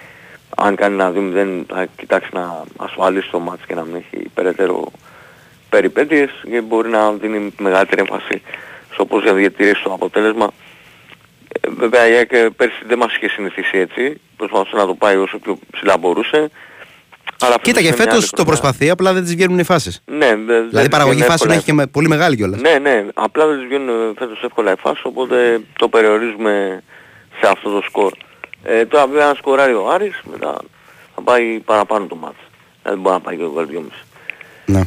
αν 0.56 0.76
κάνει 0.76 0.94
ένα 0.94 1.12
2-0 1.16 1.62
θα 1.68 1.86
κοιτάξει 1.96 2.30
να 2.32 2.62
ασφαλίσει 2.76 3.30
το 3.30 3.38
μάτς 3.38 3.66
και 3.66 3.74
να 3.74 3.84
μην 3.84 3.94
έχει 3.94 4.28
περαιτέρω 4.34 4.92
περιπέτειες 5.68 6.30
και 6.50 6.60
μπορεί 6.60 6.88
να 6.88 7.12
δίνει 7.12 7.52
μεγαλύτερη 7.58 8.00
έμφαση 8.00 8.42
στο 8.96 9.06
πώς 9.06 9.24
θα 9.24 9.32
διατηρήσει 9.32 9.82
το 9.82 9.92
αποτέλεσμα. 9.92 10.50
Ε, 11.60 11.68
βέβαια 11.78 12.08
η 12.08 12.12
ΑΕΚ 12.16 12.32
ε, 12.32 12.48
πέρσι 12.56 12.82
δεν 12.86 12.98
μας 12.98 13.14
είχε 13.16 13.28
συνηθίσει 13.28 13.78
έτσι, 13.78 14.20
προσπαθούσε 14.36 14.76
να 14.76 14.86
το 14.86 14.94
πάει 14.94 15.16
όσο 15.16 15.38
πιο 15.38 15.58
ψηλά 15.72 15.98
μπορούσε. 15.98 16.50
Αλλά 17.40 17.54
Κοίτα, 17.62 17.62
φέτος 17.62 17.80
και 17.80 17.86
είναι 17.86 17.96
μια 17.96 17.96
φέτος 18.04 18.14
άλλη 18.14 18.22
το 18.30 18.36
χρονιά. 18.36 18.50
προσπαθεί, 18.52 18.90
απλά 18.90 19.12
δεν 19.12 19.22
της 19.22 19.34
βγαίνουν 19.34 19.58
οι 19.58 19.62
φάσεις. 19.64 20.02
Ναι, 20.06 20.26
δε- 20.26 20.34
Δηλαδή 20.36 20.68
δεν 20.70 20.84
η 20.84 20.88
παραγωγή 20.88 21.14
βγαίνουν 21.16 21.30
φάσεων 21.30 21.50
εύκολα. 21.50 21.54
έχει 21.54 21.64
και 21.64 21.72
με- 21.72 21.86
πολύ 21.86 22.08
μεγάλη 22.08 22.36
κιόλας. 22.36 22.60
Ναι, 22.60 22.78
ναι, 22.78 23.04
απλά 23.14 23.46
δεν 23.46 23.56
τις 23.58 23.66
βγαίνουν 23.66 23.88
ε, 23.88 24.12
φέτος 24.18 24.42
εύκολα 24.42 24.72
οι 24.72 24.76
φάσεις, 24.76 25.04
οπότε 25.04 25.60
το 25.78 25.88
περιορίζουμε 25.88 26.82
σε 27.40 27.48
αυτό 27.50 27.70
το 27.70 27.82
σκορ. 27.88 28.12
Ε, 28.62 28.84
τώρα 28.86 29.06
βέβαια 29.06 29.28
αν 29.28 29.36
σκοράρει 29.36 29.72
ο 29.74 29.90
Άρης, 29.90 30.20
μετά 30.30 30.56
θα 31.14 31.20
πάει 31.22 31.60
παραπάνω 31.64 32.06
το 32.06 32.16
μάτς. 32.16 32.38
Δεν 32.82 32.98
μπορεί 32.98 33.14
να 33.14 33.20
πάει 33.20 33.36
και 33.36 33.42
το 33.42 33.50
γκολ 33.52 33.66
2,5. 33.66 34.04
Ναι. 34.66 34.82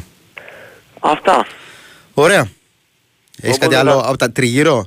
Αυτά. 1.00 1.46
Ωραία. 2.14 2.48
Έχεις 3.42 3.56
Οπότε 3.56 3.58
κάτι 3.74 3.74
άλλο 3.74 3.94
να- 4.00 4.08
από 4.08 4.16
τα 4.16 4.30
τριγύρω; 4.32 4.86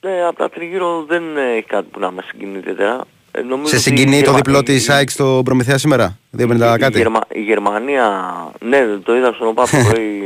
Ε, 0.00 0.24
από 0.26 0.36
τα 0.38 0.50
τριγύρω 0.50 1.04
δεν 1.08 1.22
ε, 1.36 1.52
έχει 1.56 1.62
κάτι 1.66 1.86
που 1.90 2.00
να 2.00 2.10
με 2.10 2.22
συγκινεί 2.26 2.58
ιδιαίτερα. 2.58 3.00
Ε, 3.32 3.40
νομίζω 3.42 3.68
Σε 3.68 3.74
ότι 3.74 3.84
συγκινεί 3.84 4.16
η 4.16 4.22
το 4.22 4.30
Γερμα- 4.30 4.36
διπλό 4.36 4.58
η- 4.58 4.62
της 4.62 4.88
ΑΕΚ 4.88 5.10
στο 5.10 5.40
Προμηθέα 5.44 5.78
σήμερα. 5.78 6.18
2,50 6.30 6.74
η, 6.74 6.78
κάτι; 6.78 6.98
Γερμα- 6.98 7.26
η 7.28 7.40
Γερμανία, 7.40 8.32
ναι, 8.60 8.86
το 9.04 9.16
είδα 9.16 9.32
στον 9.32 9.46
ΟΠΑ 9.48 9.62
το 9.70 9.76
πρωί 9.88 10.18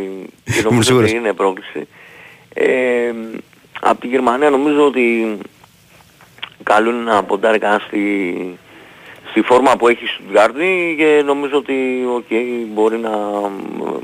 και 0.44 0.52
Ήμουν 0.52 0.62
νομίζω 0.64 0.82
σίγουρος. 0.82 1.08
ότι 1.10 1.18
είναι 1.18 1.32
πρόκληση. 1.32 1.88
Ε, 2.54 3.12
από 3.80 4.00
τη 4.00 4.06
Γερμανία 4.06 4.50
νομίζω 4.50 4.86
ότι 4.86 5.38
καλό 6.62 6.90
είναι 6.90 7.00
να 7.10 7.22
ποντάρει 7.22 7.58
κανένας 7.58 7.82
στη, 7.86 7.98
στη 9.30 9.40
φόρμα 9.42 9.76
που 9.76 9.88
έχει 9.88 10.06
στο 10.06 10.14
Στουτγκάρδη 10.22 10.94
και 10.98 11.22
νομίζω 11.24 11.56
ότι 11.56 11.74
οκ, 12.16 12.24
μπορεί 12.74 12.98
να 12.98 13.10
μ, 13.10 13.96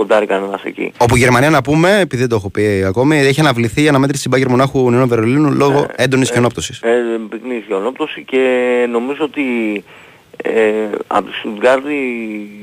ποντάρει 0.00 0.26
κανένας 0.26 0.62
εκεί. 0.64 0.92
Όπου 0.98 1.16
η 1.16 1.18
Γερμανία 1.18 1.50
να 1.50 1.62
πούμε, 1.62 1.98
επειδή 2.00 2.20
δεν 2.20 2.28
το 2.28 2.36
έχω 2.36 2.50
πει 2.50 2.84
ακόμη, 2.86 3.18
έχει 3.18 3.40
αναβληθεί 3.40 3.82
η 3.82 3.88
αναμέτρηση 3.88 4.28
Μπάγερν 4.28 4.48
Μονάχου 4.48 4.90
Ουνιόν 4.90 5.08
Βερολίνου 5.08 5.52
λόγω 5.52 5.86
έντονης 5.96 6.30
χιονόπτωσης. 6.30 6.80
Ε, 6.82 6.90
πυκνής 7.30 7.64
χιονόπτωσης 7.66 8.22
και 8.26 8.40
νομίζω 8.90 9.24
ότι 9.24 9.42
ε, 10.36 10.52
από 11.06 11.28
τη 11.30 11.34
Στουτγκάρδη 11.36 11.94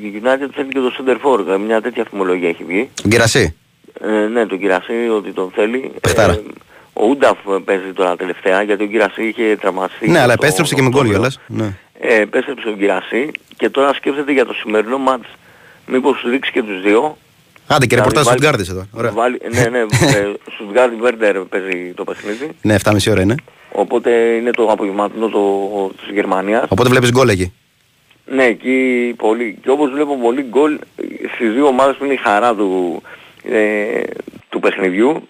η 0.03 0.21
United 0.23 0.49
θέλει 0.55 0.67
και 0.69 0.79
το 0.79 0.91
Center 0.97 1.15
For, 1.27 1.59
μια 1.65 1.81
τέτοια 1.81 2.05
θυμολογία 2.09 2.49
έχει 2.49 2.63
βγει. 2.63 2.89
Τον 3.01 3.11
Κυρασί. 3.11 3.55
Ε, 4.01 4.27
ναι, 4.27 4.45
τον 4.45 4.59
Κυρασί 4.59 4.93
ότι 5.17 5.31
τον 5.31 5.51
θέλει. 5.55 5.91
Παιχτάρα. 6.01 6.39
ο 6.93 7.05
Ούνταφ 7.07 7.37
παίζει 7.65 7.91
τώρα 7.93 8.15
τελευταία 8.15 8.61
γιατί 8.61 8.83
ο 8.83 8.87
Κυρασί 8.87 9.23
είχε 9.23 9.57
τραυματιστεί. 9.61 10.09
Ναι, 10.09 10.19
αλλά 10.19 10.35
το- 10.35 10.39
επέστρεψε 10.43 10.73
το 10.73 10.77
και 10.79 10.85
με 10.85 10.89
γκολ 10.89 11.05
Οκτώβριο. 11.07 11.29
κιόλας. 11.47 11.65
Ναι. 11.65 11.77
Ε, 12.15 12.21
επέστρεψε 12.21 12.69
ο 12.69 12.71
Κυρασί 12.71 13.31
και 13.57 13.69
τώρα 13.69 13.93
σκέφτεται 13.93 14.31
για 14.31 14.45
το 14.45 14.53
σημερινό 14.53 14.97
μάτς 14.97 15.27
μήπως 15.87 16.17
τους 16.19 16.31
ρίξει 16.31 16.51
και 16.51 16.63
τους 16.63 16.81
δύο. 16.81 17.17
Άντε 17.69 17.85
και 17.85 17.95
Δηλαδή 17.95 18.09
ρεπορτάζ 18.09 18.23
βάλει- 18.25 18.39
Στουτγκάρδη 18.39 18.71
εδώ. 18.71 18.85
Ωραία. 18.99 19.11
Βάλει, 19.11 19.39
ναι, 19.53 19.65
ναι, 19.69 19.79
ε, 19.79 20.33
Στουτγκάρδη 20.53 20.95
Βέρντερ 20.95 21.39
παίζει 21.39 21.93
το 21.95 22.03
παιχνίδι. 22.03 22.49
Ναι, 22.61 22.73
7,5 22.73 23.11
ώρα 23.11 23.21
είναι. 23.21 23.35
Οπότε 23.71 24.11
είναι 24.11 24.51
το 24.51 24.71
απογευματινό 24.71 25.27
το, 25.29 25.41
της 25.99 26.13
Γερμανίας. 26.13 26.63
Οπότε 26.69 26.89
βλέπεις 26.89 27.11
γκολ 27.11 27.29
εκεί. 27.29 27.53
Ναι, 28.25 28.43
εκεί 28.43 29.13
πολύ. 29.17 29.57
Και 29.61 29.69
όπως 29.69 29.91
βλέπω 29.91 30.17
πολύ 30.17 30.41
γκολ 30.41 30.79
στις 31.35 31.53
δύο 31.53 31.65
ομάδες 31.67 31.95
που 31.95 32.03
είναι 32.05 32.13
η 32.13 32.17
χαρά 32.17 32.55
του, 32.55 33.01
ε, 33.43 34.01
του 34.49 34.59
παιχνιδιού. 34.59 35.27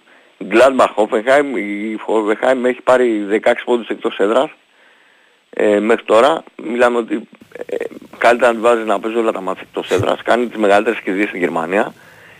Gladbach 0.51 0.93
Hoffenheim, 0.95 1.57
η 1.57 1.99
Hoffenheim 2.07 2.63
έχει 2.65 2.81
πάρει 2.81 3.25
16 3.29 3.63
πόντους 3.65 3.87
εκτός 3.87 4.17
έδρας 4.17 4.49
ε, 5.49 5.79
μέχρι 5.79 6.03
τώρα. 6.05 6.43
Μιλάμε 6.63 6.97
ότι 6.97 7.21
ε, 7.65 7.75
καλύτερα 8.17 8.51
να 8.51 8.57
τη 8.57 8.63
βάζει 8.63 8.83
να 8.83 8.99
παίζει 8.99 9.17
όλα 9.17 9.31
τα 9.31 9.41
μάτια 9.41 9.63
εκτός 9.67 9.89
έδρας. 9.91 10.21
Κάνει 10.23 10.47
τις 10.47 10.57
μεγαλύτερες 10.57 10.99
κερδίες 10.99 11.27
στην 11.27 11.39
Γερμανία. 11.39 11.93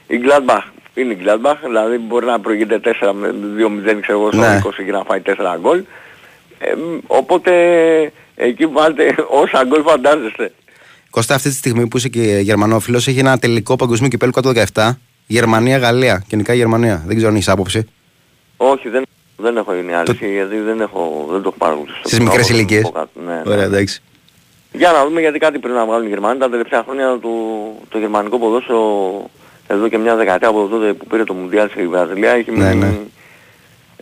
Η 0.08 0.20
Gladbach 0.24 0.64
είναι 0.94 1.14
η 1.14 1.18
Gladbach, 1.26 1.56
δηλαδή 1.66 1.98
μπορεί 1.98 2.26
να 2.26 2.40
προηγείται 2.40 2.80
4 3.02 3.12
με 3.14 3.34
2-0 3.58 4.02
ξέρω 4.02 4.20
εγώ 4.20 4.32
στο 4.32 4.42
Ναι. 4.42 4.62
20 4.64 4.70
και 4.86 4.92
να 4.92 5.04
φάει 5.04 5.22
4 5.26 5.32
γκολ. 5.62 5.84
Ε, 6.60 6.74
μ, 6.76 6.98
οπότε 7.08 7.52
εκεί 8.36 8.66
βάλτε 8.66 9.16
όσα 9.42 9.64
γκολ 9.66 9.82
φαντάζεστε. 9.82 10.52
Κώστα, 11.10 11.36
αυτή 11.36 11.50
τη 11.50 11.56
στιγμή 11.56 11.88
που 11.88 11.98
είσαι 11.98 12.10
και 12.10 12.22
Γερμανόφιλος, 12.42 13.08
έχει 13.08 13.20
ένα 13.20 13.38
τελικό 13.40 13.76
παγκοσμίου 13.76 14.10
κυπέλου 14.10 14.32
117. 14.74 14.90
Γερμανία-Γαλλία. 15.28 16.24
Γενικά 16.28 16.54
Γερμανία. 16.54 17.04
Δεν 17.06 17.16
ξέρω 17.16 17.30
αν 17.30 17.36
έχεις 17.36 17.50
άποψη. 17.50 17.88
Όχι, 18.58 18.90
δεν, 18.90 19.04
δεν 19.38 19.58
έχω 19.58 19.74
γίνει 19.76 19.94
αλήθεια, 19.94 20.28
γιατί 20.28 20.58
δεν, 20.60 20.82
έχω, 20.82 21.28
δεν 21.32 21.42
το 21.42 21.48
έχω 21.48 21.58
παρακολουθήσει. 21.58 22.02
Στις 22.04 22.20
μικρές 22.20 22.42
Μπορώ 22.42 22.54
να 22.54 22.58
ηλικίες. 22.58 22.82
πω 22.82 22.90
κάτι. 22.92 23.10
Ναι, 23.26 23.34
ναι. 23.34 23.42
Ωραία, 23.46 23.64
εντάξει. 23.64 24.02
Για 24.72 24.92
να 24.92 25.06
δούμε 25.06 25.20
γιατί 25.22 25.40
κάτι 25.40 25.60
πρέπει 25.60 25.76
να 25.78 25.86
βγάλουν 25.86 26.06
οι 26.06 26.10
Γερμανοί. 26.10 26.40
Τα 26.40 26.50
τελευταία 26.50 26.84
χρόνια 26.84 27.20
το, 27.22 27.30
το 27.90 27.98
γερμανικό 27.98 28.40
ποδόσφαιρο 28.40 28.86
εδώ 29.68 29.88
και 29.88 29.98
μια 29.98 30.16
δεκαετία 30.16 30.48
από 30.48 30.68
τότε 30.68 30.94
που 30.94 31.06
πήρε 31.06 31.24
το 31.24 31.34
Μουντιάλ 31.34 31.70
στη 31.70 31.88
Βραζιλία 31.88 32.32
έχει 32.32 32.52
Ναι, 32.52 32.68
μείνει, 32.68 32.80
ναι. 32.80 32.88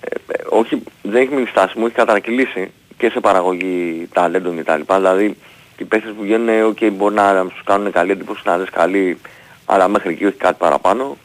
ε, 0.02 0.16
ε, 0.28 0.44
όχι, 0.50 0.84
δεν 1.02 1.22
έχει 1.22 1.34
μείνει 1.34 1.48
στάσιμο, 1.48 1.84
έχει 1.88 1.96
κατρακυλήσει 1.96 2.72
και 2.98 3.10
σε 3.10 3.20
παραγωγή 3.20 4.08
ταλέντων 4.14 4.64
κτλ. 4.64 4.94
Δηλαδή 4.96 5.38
οι 5.78 5.84
παίχτες 5.84 6.12
που 6.18 6.22
βγαίνουν, 6.22 6.48
ε, 6.50 6.64
ok, 6.64 6.92
μπορεί 6.92 7.16
να 7.16 7.46
τους 7.48 7.62
κάνουν 7.64 7.92
καλή 7.92 8.12
εντύπωση, 8.12 8.42
να 8.46 8.58
δεις 8.58 8.70
καλή, 8.70 9.18
αλλά 9.66 9.88
μέχρι 9.88 10.10
εκεί 10.10 10.26
όχι 10.26 10.36
κάτι 10.38 10.56
παραπάνω. 10.58 11.18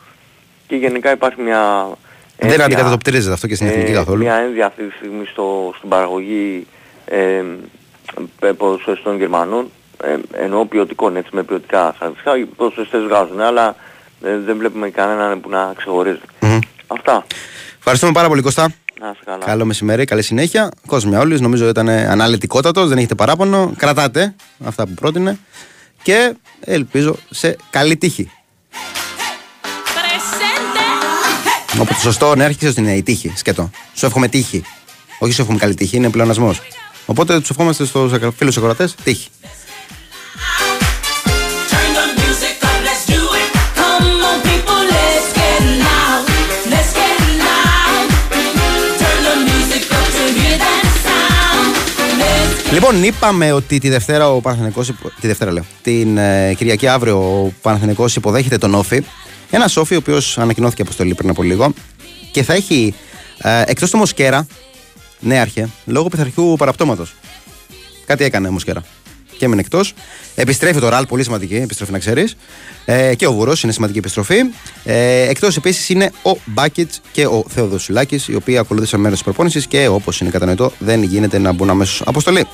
Και 0.67 0.77
γενικά 0.77 1.11
υπάρχει 1.13 1.41
μια... 1.43 1.89
Δεν 2.37 2.49
ένδια- 2.51 2.65
αντικατοπτρίζεται 2.65 3.33
αυτό 3.33 3.47
και 3.47 3.55
στην 3.55 3.67
εθνική 3.67 3.91
ε, 3.91 3.95
καθόλου. 3.95 4.23
Μια 4.23 4.35
ένδια 4.35 4.67
αυτή 4.67 4.83
τη 4.83 4.93
στιγμή 4.97 5.25
στο, 5.27 5.73
στην 5.77 5.89
παραγωγή 5.89 6.67
ε, 7.05 7.43
ε, 8.41 8.53
ποδοσφαιριστών 8.53 9.17
Γερμανών, 9.17 9.71
ε, 10.05 10.17
εννοώ 10.45 10.65
ποιοτικών 10.67 11.17
έτσι 11.17 11.31
με 11.33 11.43
ποιοτικά 11.43 11.95
χαρακτηριστικά. 11.99 12.37
Οι 12.39 12.45
ποδοσφαιριστές 12.45 13.03
βγάζουν, 13.03 13.41
αλλά 13.41 13.77
ε, 14.23 14.39
δεν 14.39 14.57
βλέπουμε 14.57 14.91
κανέναν 14.91 15.41
που 15.41 15.49
να 15.49 15.73
ξεχωρίζει. 15.77 16.21
Μμμ. 16.41 16.59
Αυτά. 16.87 17.27
Ευχαριστούμε 17.79 18.13
πάρα 18.13 18.29
πολύ, 18.29 18.43
Κώστα. 18.43 18.73
Να 19.01 19.11
είστε 19.11 19.25
καλά. 19.25 19.45
Καλό 19.45 19.65
μεσημέρι, 19.65 20.05
καλή 20.05 20.23
συνέχεια. 20.23 20.71
Κόσμια 20.87 21.19
όλη, 21.19 21.41
νομίζω 21.41 21.69
ήταν 21.69 21.89
αναλυτικότατος, 21.89 22.89
δεν 22.89 22.99
έχετε 22.99 23.15
παράπονο. 23.15 23.73
Κρατάτε 23.77 24.35
αυτά 24.65 24.87
που 24.87 24.95
πρότεινε 24.95 25.39
και 26.03 26.35
ελπίζω 26.61 27.17
σε 27.31 27.57
καλή 27.71 27.97
τύχη. 27.97 28.31
Όπου 31.81 31.95
το 31.95 32.01
σωστό 32.01 32.35
ναι, 32.35 32.45
αρχίζει 32.45 32.71
ότι 32.71 32.81
είναι 32.81 32.97
η 32.97 33.03
τύχη. 33.03 33.33
Σκέτο. 33.37 33.71
Σου 33.95 34.07
εύχομαι 34.07 34.29
τύχη. 34.29 34.63
Όχι 35.19 35.33
σου 35.33 35.41
εύχομαι 35.41 35.59
καλή 35.59 35.75
τύχη, 35.75 35.97
είναι 35.97 36.11
πλεονασμός. 36.11 36.61
Οπότε 37.07 37.41
τους 37.41 37.51
ευχόμαστε 37.51 37.85
στους 37.85 38.13
φίλους 38.37 38.57
ακροατές 38.57 38.95
τύχη. 38.95 39.29
Λοιπόν, 52.73 53.03
είπαμε 53.05 53.53
ότι 53.53 53.79
τη 53.79 53.89
Δευτέρα 53.89 54.31
ο 54.31 54.41
Παναθηναϊκός, 54.41 54.89
υπο- 54.89 55.11
τη 55.21 55.27
Δευτέρα 55.27 55.53
λέω, 55.53 55.65
την 55.83 56.17
ε, 56.19 56.55
Κυριακή 56.55 56.89
αύριο 56.89 57.17
ο 57.19 57.53
Παναθηναϊκός 57.63 58.17
υποδέχεται 58.17 58.59
τον 58.59 58.75
Όφη. 58.75 59.03
Ένα 59.51 59.71
Όφη 59.77 59.95
ο 59.95 59.97
οποίος 59.97 60.39
ανακοινώθηκε 60.39 60.83
αποστολή 60.83 61.15
πριν 61.15 61.31
από 61.31 61.43
λίγο 61.43 61.73
και 62.33 62.43
θα 62.43 62.53
έχει 62.55 62.95
ε, 63.39 63.63
εκτός 63.67 63.91
του 63.91 63.97
Μοσκέρα, 63.97 64.47
νέαρχε, 65.21 65.69
λόγω 65.85 66.09
πειθαρχικού 66.09 66.57
παραπτώματος. 66.57 67.15
Κάτι 68.07 68.25
έκανε 68.25 68.49
ο 68.49 68.53
Μοσκέρα. 68.53 68.83
Και 69.41 69.47
έμεινε 69.47 69.61
εκτός. 69.61 69.95
Επιστρέφει 70.35 70.81
το 70.81 70.89
Ραλ, 70.89 71.07
πολύ 71.07 71.23
σημαντική 71.23 71.55
επιστροφή 71.55 71.93
να 71.93 71.99
ξέρεις. 71.99 72.37
Ε, 72.85 73.15
και 73.15 73.27
ο 73.27 73.33
Βουρός 73.33 73.63
είναι 73.63 73.73
σημαντική 73.73 73.99
επιστροφή. 73.99 74.37
Ε, 74.85 75.29
εκτός 75.29 75.57
επίσης 75.57 75.89
είναι 75.89 76.13
ο 76.23 76.37
Μπάκετς 76.45 77.01
και 77.13 77.27
ο 77.27 77.45
Θεοδοσουλάκης, 77.49 78.29
οι 78.29 78.35
οποίοι 78.35 78.59
ακολούθησαν 78.59 79.01
μέρος 79.01 79.17
της 79.17 79.25
προπόνησης 79.25 79.67
και 79.67 79.89
όπως 79.89 80.21
είναι 80.21 80.31
κατανοητό, 80.31 80.73
δεν 80.79 81.03
γίνεται 81.03 81.39
να 81.39 81.53
μπουν 81.53 81.71
αμέσως 81.71 82.03
αποστολή. 82.05 82.47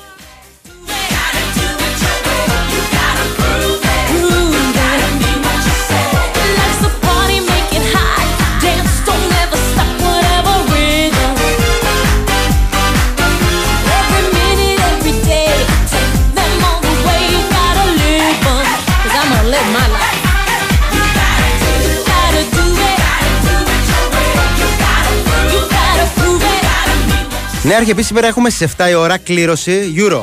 It. 27.77 27.81
Ναι, 27.81 27.83
αρχή 27.83 27.91
επίσης 27.91 28.07
σήμερα 28.07 28.27
έχουμε 28.27 28.51
στις 28.51 28.75
7 28.77 28.91
η 28.91 28.95
ώρα 28.95 29.19
κλήρωση 29.19 29.95
Euro. 29.97 30.23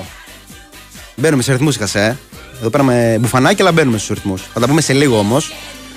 Μπαίνουμε 1.15 1.43
σε 1.43 1.51
ρυθμούς, 1.51 1.77
χασέ. 1.77 2.17
Εδώ 2.59 2.69
πέρα 2.69 2.83
με 2.83 3.17
μπουφανάκι, 3.19 3.61
αλλά 3.61 3.71
μπαίνουμε 3.71 3.97
στους 3.97 4.15
ρυθμούς. 4.15 4.41
Θα 4.53 4.59
τα 4.59 4.67
πούμε 4.67 4.81
σε 4.81 4.93
λίγο 4.93 5.17
όμως. 5.17 5.53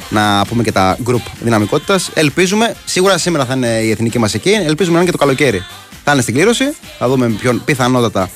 Να 0.09 0.45
πούμε 0.49 0.63
και 0.63 0.73
τα 0.73 0.99
group 1.07 1.21
δυναμικότητας. 1.41 2.11
Ελπίζουμε, 2.15 2.75
σίγουρα 2.85 3.19
σήμερα 3.19 3.45
θα 3.45 3.55
είναι 3.55 3.67
η 3.67 3.91
εθνική 3.91 4.19
μας 4.19 4.35
εκεί. 4.35 4.51
Ελπίζουμε 4.51 4.97
να 4.97 5.03
είναι 5.03 5.11
και 5.11 5.17
το 5.17 5.25
καλοκαίρι. 5.25 5.65
Θα 6.05 6.13
είναι 6.13 6.23
στην 6.23 6.35
κλήρωση. 6.35 6.65
Θα 6.99 7.09
δούμε 7.09 7.29
με 7.29 7.35
ποιον 7.35 7.63
πιθανότατα 7.65 8.31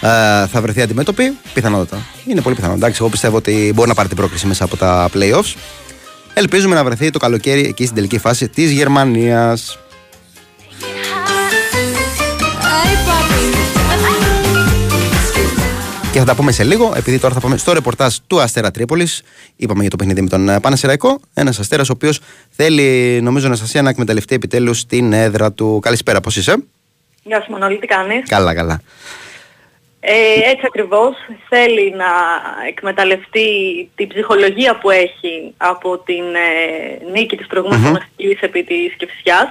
ε, 0.00 0.46
θα 0.46 0.60
βρεθεί 0.60 0.82
αντιμέτωπη. 0.82 1.38
Πιθανότατα. 1.54 2.02
Είναι 2.26 2.40
πολύ 2.40 2.54
πιθανό. 2.54 2.74
Εντάξει, 2.74 2.98
εγώ 3.00 3.10
πιστεύω 3.10 3.36
ότι 3.36 3.72
μπορεί 3.74 3.88
να 3.88 3.94
πάρει 3.94 4.08
την 4.08 4.16
πρόκληση 4.16 4.46
μέσα 4.46 4.64
από 4.64 4.76
τα 4.76 5.08
playoffs. 5.14 5.54
Ελπίζουμε 6.34 6.74
να 6.74 6.84
βρεθεί 6.84 7.10
το 7.10 7.18
καλοκαίρι 7.18 7.60
εκεί 7.60 7.82
στην 7.82 7.94
τελική 7.94 8.18
φάση 8.18 8.48
της 8.48 8.70
Γερμανίας. 8.70 9.78
Και 16.14 16.20
θα 16.20 16.26
τα 16.26 16.34
πούμε 16.34 16.52
σε 16.52 16.64
λίγο, 16.64 16.92
επειδή 16.96 17.18
τώρα 17.18 17.34
θα 17.34 17.40
πάμε 17.40 17.56
στο 17.56 17.72
ρεπορτάζ 17.72 18.16
του 18.26 18.40
Αστέρα 18.40 18.70
Τρίπολης. 18.70 19.22
Είπαμε 19.56 19.80
για 19.80 19.90
το 19.90 19.96
παιχνίδι 19.96 20.20
με 20.22 20.28
τον 20.28 20.48
ε, 20.48 20.60
Πανεσαιραϊκό. 20.60 21.20
Ένας 21.34 21.58
Αστέρας 21.58 21.88
ο 21.88 21.92
οποίος 21.92 22.20
θέλει, 22.50 23.20
νομίζω, 23.22 23.46
Αναστασία 23.46 23.82
να 23.82 23.90
εκμεταλλευτεί 23.90 24.34
επιτέλους 24.34 24.86
την 24.86 25.12
έδρα 25.12 25.52
του. 25.52 25.78
Καλησπέρα, 25.82 26.20
πώς 26.20 26.36
είσαι; 26.36 26.64
Γεια 27.22 27.42
σου 27.42 27.50
Μανώλη, 27.50 27.78
τι 27.78 27.86
κάνεις; 27.86 28.28
Καλά, 28.28 28.54
καλά. 28.54 28.80
Ε, 30.00 30.50
έτσι 30.50 30.62
ακριβώς 30.66 31.14
θέλει 31.48 31.94
να 31.96 32.06
εκμεταλλευτεί 32.68 33.48
την 33.94 34.08
ψυχολογία 34.08 34.78
που 34.78 34.90
έχει 34.90 35.54
από 35.56 35.98
την 35.98 36.24
ε, 36.34 37.10
νίκη 37.12 37.36
της 37.36 37.46
προηγούμενης 37.46 37.88
mm 37.88 38.36
επί 38.40 38.64
της 38.64 38.94
Κηφισιάς 38.96 39.48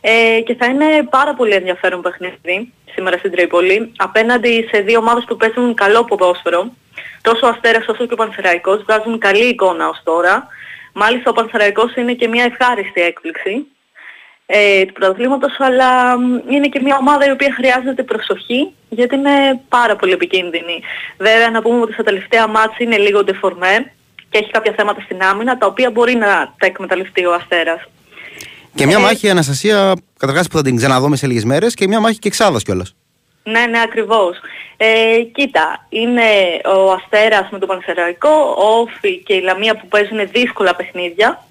ε, 0.00 0.40
και 0.40 0.54
θα 0.54 0.66
είναι 0.66 0.84
πάρα 1.10 1.34
πολύ 1.34 1.52
ενδιαφέρον 1.52 2.02
παιχνίδι 2.02 2.72
σήμερα 2.92 3.18
στην 3.18 3.30
Τρίπολη 3.30 3.92
απέναντι 3.96 4.68
σε 4.72 4.80
δύο 4.80 4.98
ομάδες 4.98 5.24
που 5.24 5.36
παίζουν 5.36 5.74
καλό 5.74 6.04
ποδόσφαιρο 6.04 6.72
τόσο 7.22 7.46
ο 7.46 7.48
Αστέρας 7.48 7.88
όσο 7.88 8.06
και 8.06 8.12
ο 8.12 8.16
Πανσεραϊκός 8.16 8.82
βγάζουν 8.82 9.18
καλή 9.18 9.48
εικόνα 9.48 9.88
ως 9.88 10.00
τώρα 10.04 10.46
μάλιστα 10.92 11.30
ο 11.30 11.32
Πανσεραϊκός 11.32 11.94
είναι 11.94 12.12
και 12.12 12.28
μια 12.28 12.44
ευχάριστη 12.44 13.00
έκπληξη 13.00 13.66
ε, 14.52 14.84
του 14.84 14.92
πρωταθλήματος, 14.92 15.56
αλλά 15.58 16.18
μ, 16.18 16.38
είναι 16.50 16.68
και 16.68 16.80
μια 16.80 16.96
ομάδα 17.00 17.26
η 17.26 17.30
οποία 17.30 17.54
χρειάζεται 17.54 18.02
προσοχή 18.02 18.72
γιατί 18.88 19.14
είναι 19.14 19.60
πάρα 19.68 19.96
πολύ 19.96 20.12
επικίνδυνη. 20.12 20.82
Βέβαια 21.18 21.50
να 21.50 21.62
πούμε 21.62 21.80
ότι 21.80 21.92
στα 21.92 22.02
τελευταία 22.02 22.46
μάτς 22.46 22.78
είναι 22.78 22.96
λίγο 22.96 23.24
ντεφορμέ 23.24 23.92
και 24.30 24.38
έχει 24.38 24.50
κάποια 24.50 24.72
θέματα 24.76 25.00
στην 25.00 25.22
άμυνα 25.22 25.58
τα 25.58 25.66
οποία 25.66 25.90
μπορεί 25.90 26.14
να 26.14 26.54
τα 26.58 26.66
εκμεταλλευτεί 26.66 27.26
ο 27.26 27.34
Αστέρας. 27.34 27.80
Και 28.74 28.86
μια 28.86 28.98
μάχη 28.98 29.30
Αναστασία, 29.30 29.94
καταρχάς 30.18 30.48
που 30.48 30.56
θα 30.56 30.62
την 30.62 30.76
ξαναδούμε 30.76 31.16
σε 31.16 31.26
λίγες 31.26 31.44
μέρες 31.44 31.74
και 31.74 31.88
μια 31.88 32.00
μάχη 32.00 32.18
και 32.18 32.28
εξάδας 32.28 32.62
κιόλας. 32.62 32.94
Ναι, 33.42 33.66
ναι, 33.66 33.80
ακριβώς. 33.80 34.36
Ε, 34.76 35.22
κοίτα, 35.32 35.86
είναι 35.88 36.22
ο 36.76 36.92
Αστέρας 36.92 37.48
με 37.50 37.58
τον 37.58 37.68
Πανσεραϊκό, 37.68 38.54
ο 38.58 38.80
Όφη 38.80 39.22
και 39.22 39.34
η 39.34 39.40
Λαμία 39.40 39.76
που 39.76 39.88
παίζουν 39.88 40.28
δύσκολα 40.32 40.76
παιχνίδια. 40.76 41.44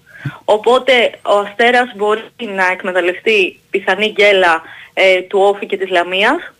Οπότε 0.45 1.19
ο 1.21 1.37
Αστέρας 1.37 1.93
μπορεί 1.95 2.23
να 2.55 2.67
εκμεταλλευτεί 2.71 3.59
πιθανή 3.69 4.07
γκέλα 4.07 4.61
ε, 4.93 5.21
του 5.21 5.39
Όφη 5.39 5.65
και 5.65 5.77
της 5.77 5.89
Λαμίας 5.89 6.53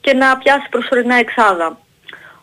και 0.00 0.12
να 0.12 0.36
πιάσει 0.36 0.68
προσωρινά 0.70 1.14
εξάδα. 1.14 1.78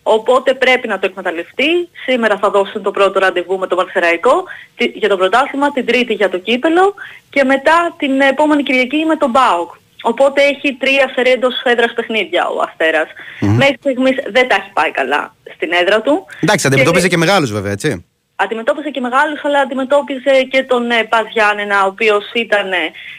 Οπότε 0.04 0.54
πρέπει 0.54 0.88
να 0.88 1.00
το 1.00 1.06
εκμεταλλευτεί. 1.06 1.90
Σήμερα 2.06 2.38
θα 2.38 2.50
δώσουν 2.50 2.84
το 2.84 2.92
πρώτο 2.92 3.20
ραντεβού 3.20 3.58
με 3.60 3.68
τον 3.68 3.78
Πανσεραϊκό 3.78 4.44
τη- 4.76 4.92
για 4.96 5.10
το 5.10 5.18
πρωτάθλημα, 5.18 5.72
την 5.72 5.86
Τρίτη 5.86 6.14
για 6.14 6.30
το 6.30 6.38
κύπελο 6.38 6.94
και 7.30 7.44
μετά 7.44 7.96
την 7.98 8.22
επόμενη 8.22 8.64
Κυριακή 8.64 9.06
με 9.08 9.16
τον 9.16 9.32
ΠΑΟΚ. 9.32 9.72
Οπότε 10.06 10.42
έχει 10.42 10.74
τρία 10.74 11.12
σερί 11.16 11.32
εντός 11.32 11.62
έδρας 11.64 11.94
παιχνίδια 11.94 12.48
ο 12.48 12.62
αστερας 12.68 13.08
Μέχρι 13.40 13.76
στιγμής 13.80 14.16
δεν 14.32 14.48
τα 14.48 14.56
έχει 14.56 14.70
πάει 14.74 14.92
καλά 14.92 15.36
στην 15.56 15.72
έδρα 15.72 16.02
του. 16.02 16.26
Εντάξει, 16.42 16.68
αντιμετώπιζε 16.68 17.08
και 17.08 17.18
μεγάλους 17.18 17.52
βέβαια, 17.52 17.72
έτσι. 17.72 18.06
Αντιμετώπιζε 18.36 18.90
και 18.90 19.00
μεγάλους, 19.00 19.40
αλλά 19.44 19.60
αντιμετώπιζε 19.60 20.44
και 20.50 20.64
τον 20.64 20.92
ε, 20.92 21.04
Πας 21.04 21.26
Γιάννενα, 21.32 21.84
ο 21.84 21.88
οποίος 21.88 22.32
ήταν 22.34 22.72
ε, 22.72 22.78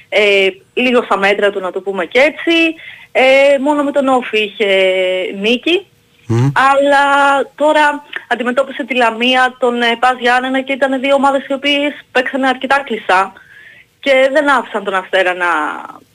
ε, 0.08 0.48
λίγο 0.74 1.02
στα 1.02 1.16
μέτρα 1.18 1.50
του, 1.50 1.60
να 1.60 1.70
το 1.72 1.80
πούμε 1.80 2.04
και 2.04 2.18
έτσι. 2.18 2.74
Ε, 3.12 3.58
μόνο 3.60 3.82
με 3.82 3.90
τον 3.92 4.08
Όφη 4.08 4.42
είχε 4.42 4.66
νίκη. 5.40 5.86
Αλλά 6.72 7.04
τώρα 7.54 8.02
αντιμετώπισε 8.28 8.84
τη 8.84 8.94
Λαμία, 8.94 9.56
τον 9.58 9.82
ε, 9.82 9.96
Πας 10.00 10.16
Γιάννενα 10.18 10.60
και 10.60 10.72
ήταν 10.72 11.00
δύο 11.00 11.14
ομάδες 11.14 11.46
οι 11.46 11.52
οποίες 11.52 11.92
παίξανε 12.12 12.48
αρκετά 12.48 12.82
κλειστά 12.84 13.32
και 14.00 14.28
δεν 14.32 14.50
άφησαν 14.50 14.84
τον 14.84 14.94
Αστέρα 14.94 15.34
να 15.34 15.46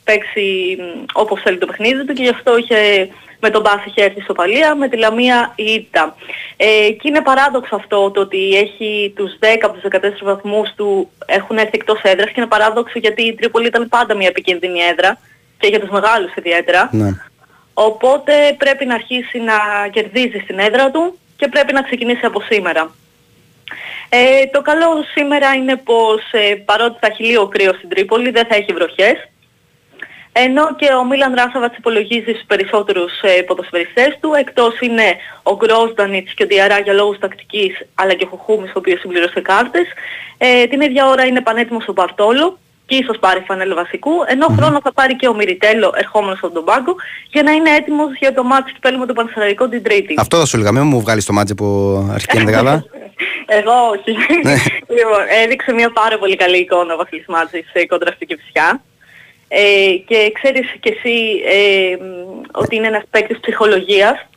παίξει 0.04 0.78
μ, 0.80 1.04
όπως 1.14 1.42
θέλει 1.42 1.58
το 1.58 1.66
παιχνίδι 1.66 2.06
του 2.06 2.14
και 2.14 2.24
γι' 2.24 2.30
αυτό 2.30 2.58
είχε 2.58 3.10
με 3.40 3.50
τον 3.50 3.62
Μπάς 3.62 3.86
είχε 3.86 4.04
έρθει 4.04 4.22
στο 4.22 4.34
Παλία, 4.34 4.76
με 4.76 4.88
τη 4.88 4.98
Λαμία 4.98 5.54
η 5.56 5.64
Ήττα. 5.64 6.16
Ε, 6.58 6.66
και 6.92 7.08
είναι 7.08 7.22
παράδοξο 7.22 7.76
αυτό 7.76 8.12
το 8.12 8.22
ότι 8.22 8.58
έχει 8.58 9.14
τους 9.16 9.32
10 9.40 9.46
από 9.62 9.74
τους 9.74 9.84
14 9.92 10.24
βαθμούς 10.24 10.74
του 10.76 11.10
έχουν 11.26 11.58
έρθει 11.58 11.72
εκτός 11.74 12.02
έδρας 12.02 12.28
και 12.28 12.34
είναι 12.38 12.48
παράδοξο 12.48 13.00
γιατί 13.00 13.24
η 13.24 13.36
Τρίπολη 13.36 13.68
ήταν 13.68 13.90
πάντα 13.90 14.16
μια 14.16 14.28
επικίνδυνη 14.28 14.80
έδρα 14.80 15.18
και 15.60 15.68
για 15.68 15.80
τους 15.80 15.90
μεγάλους 15.90 16.36
ιδιαίτερα. 16.36 16.90
Ναι. 16.92 17.10
Οπότε 17.88 18.34
πρέπει 18.58 18.86
να 18.86 18.94
αρχίσει 18.94 19.40
να 19.40 19.58
κερδίζει 19.92 20.40
στην 20.44 20.60
έδρα 20.60 20.92
του 20.92 21.20
και 21.36 21.48
πρέπει 21.48 21.74
να 21.74 21.82
ξεκινήσει 21.82 22.26
από 22.26 22.42
σήμερα. 22.42 22.92
Ε, 24.10 24.46
το 24.52 24.62
καλό 24.62 25.04
σήμερα 25.16 25.54
είναι 25.54 25.76
πως 25.76 26.22
ε, 26.32 26.56
παρότι 26.56 26.98
θα 27.02 27.08
έχει 27.08 27.24
λίγο 27.24 27.48
κρύο 27.48 27.74
στην 27.74 27.90
Τρίπολη 27.90 28.30
δεν 28.30 28.46
θα 28.46 28.56
έχει 28.56 28.74
βροχές. 28.74 29.30
Ενώ 30.32 30.76
και 30.76 30.94
ο 30.94 31.06
Μίλαν 31.06 31.34
Ράσαβατς 31.36 31.78
υπολογίζει 31.78 32.32
στους 32.32 32.46
περισσότερους 32.48 33.22
ε, 33.22 33.42
ποδοσφαιριστές 33.42 34.18
του, 34.22 34.34
εκτός 34.34 34.80
είναι 34.80 35.16
ο 35.44 35.56
Γκρόσδανιτς 35.56 36.34
και 36.34 36.44
ο 36.44 36.48
Διαρά 36.48 36.80
για 36.80 36.94
λόγους 36.94 37.20
τακτικής, 37.20 37.74
αλλά 37.96 38.14
και 38.14 38.24
ο 38.24 38.28
Χουχούμης, 38.28 38.70
ο 38.70 38.80
οποίος 38.80 39.00
συμπλήρωσε 39.00 39.42
κάρτες. 39.42 39.88
Ε, 40.38 40.66
την 40.66 40.82
ίδια 40.82 41.08
ώρα 41.08 41.26
είναι 41.26 41.42
πανέτοιμος 41.42 41.88
ο 41.88 41.94
Μπαρτόλο 41.94 42.58
και 42.90 42.96
ίσως 42.96 43.18
πάρει 43.20 43.40
φανέλα 43.48 43.76
βασικού, 43.76 44.12
ενώ 44.28 44.48
χρόνο 44.58 44.80
θα 44.84 44.94
πάρει 44.94 45.16
και 45.16 45.28
ο 45.28 45.36
Μιριτέλο 45.36 45.94
ερχόμενος 45.96 46.40
από 46.42 46.54
τον 46.54 46.64
πάγκο 46.64 46.96
για 47.32 47.44
να 47.44 47.52
είναι 47.52 47.70
έτοιμος 47.70 48.10
για 48.20 48.34
το 48.34 48.44
μάτι 48.44 48.72
του 48.74 48.98
με 48.98 49.06
τον 49.06 49.16
Πανσεραϊκό 49.16 49.70
την 49.70 49.84
Τρίτη. 49.84 50.14
Αυτό 50.18 50.38
θα 50.38 50.46
σου 50.46 50.56
έλεγα, 50.56 50.72
μην 50.72 50.84
μου 50.86 51.02
βγάλεις 51.02 51.26
το 51.26 51.34
μάτζε 51.34 51.54
από 51.54 51.68
αρχική 52.14 52.38
ενδεκάδα. 52.38 52.86
Εγώ 53.46 53.74
όχι. 53.94 54.12
λοιπόν, 54.98 55.24
έδειξε 55.44 55.72
μια 55.72 55.92
πάρα 55.92 56.18
πολύ 56.18 56.36
καλή 56.36 56.58
εικόνα 56.58 56.94
ο 56.94 56.98
Βασίλης 56.98 57.26
Μάτζης 57.28 57.66
σε 57.74 57.86
κόντρα 57.86 58.12
στη 58.12 58.26
Κηφισιά. 58.26 58.82
Ε, 59.48 59.92
και 60.08 60.32
ξέρεις 60.34 60.68
και 60.80 60.96
εσύ 60.98 61.16
ε, 61.46 61.96
μ, 62.04 62.42
ότι 62.52 62.76
είναι 62.76 62.88
ένας 62.88 63.04
παίκτης 63.10 63.40
ψυχολογίας. 63.40 64.28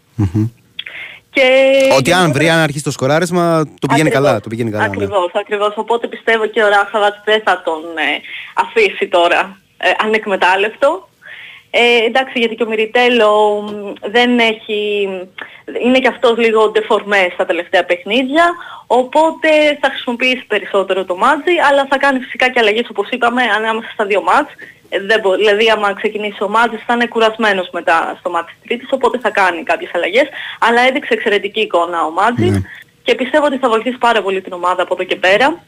Και 1.33 1.73
Ότι 1.97 2.13
αν 2.13 2.33
βρει, 2.33 2.49
αν 2.49 2.59
αρχίσει 2.59 2.85
το 2.85 2.91
σκοράρισμα, 2.91 3.65
το 3.81 3.87
πηγαίνει 3.87 4.09
Ακριβώς. 4.09 4.29
καλά. 4.29 4.41
Το 4.41 4.49
πηγαίνει 4.49 4.71
καλά. 4.71 4.89
ναι. 4.89 4.91
Ακριβώς, 4.95 5.31
ακριβώς. 5.35 5.73
Οπότε 5.77 6.07
πιστεύω 6.07 6.47
και 6.47 6.63
ο 6.63 6.69
Ράχαβατς 6.69 7.21
δεν 7.25 7.43
θα 7.45 7.63
τον 7.65 7.83
ε, 7.97 8.21
αφήσει 8.55 9.09
τώρα 9.09 9.57
ε, 9.77 9.91
ανεκμετάλλευτο. 10.05 11.09
Ε, 11.75 12.05
εντάξει, 12.07 12.39
γιατί 12.39 12.55
και 12.55 12.63
ο 12.63 12.69
Μιριτέλο 12.69 13.61
μ, 13.61 13.93
δεν 14.11 14.39
έχει... 14.39 15.09
Είναι 15.85 15.99
και 15.99 16.09
αυτός 16.09 16.39
λίγο 16.39 16.71
ντεφορμές 16.71 17.33
στα 17.33 17.47
τελευταία 17.47 17.85
παιχνίδια, 17.85 18.45
οπότε 18.87 19.49
θα 19.81 19.89
χρησιμοποιήσει 19.89 20.45
περισσότερο 20.47 21.05
το 21.05 21.17
μάτζι, 21.17 21.53
αλλά 21.71 21.87
θα 21.91 21.99
κάνει 21.99 22.19
φυσικά 22.19 22.51
και 22.51 22.61
αλλαγές 22.61 22.89
όπως 22.91 23.09
είπαμε 23.11 23.43
ανάμεσα 23.43 23.89
στα 23.93 24.05
δύο 24.05 24.23
μάτς. 24.23 24.51
Ε, 24.95 25.01
δεν 25.01 25.21
μπο- 25.21 25.37
δηλαδή 25.37 25.71
άμα 25.71 25.93
ξεκινήσει 25.95 26.43
ο 26.43 26.49
Μάτζης 26.49 26.83
θα 26.87 26.95
είναι 26.95 27.07
κουρασμένος 27.07 27.69
μετά 27.73 28.17
στο 28.19 28.31
μάτς 28.31 28.53
της 28.53 28.59
Τρίτης, 28.65 28.89
οπότε 28.91 29.19
θα 29.19 29.31
κάνει 29.31 29.63
κάποιες 29.63 29.91
αλλαγές, 29.95 30.29
αλλά 30.59 30.81
έδειξε 30.81 31.15
εξαιρετική 31.15 31.61
εικόνα 31.61 32.05
ο 32.05 32.11
Μάτζης 32.11 32.63
και 33.03 33.15
πιστεύω 33.15 33.45
ότι 33.45 33.59
θα 33.59 33.69
βοηθήσει 33.69 33.99
πάρα 33.99 34.23
πολύ 34.23 34.41
την 34.41 34.53
ομάδα 34.53 34.83
από 34.83 34.95
εδώ 34.95 35.05
και 35.05 35.17
πέρα. 35.17 35.63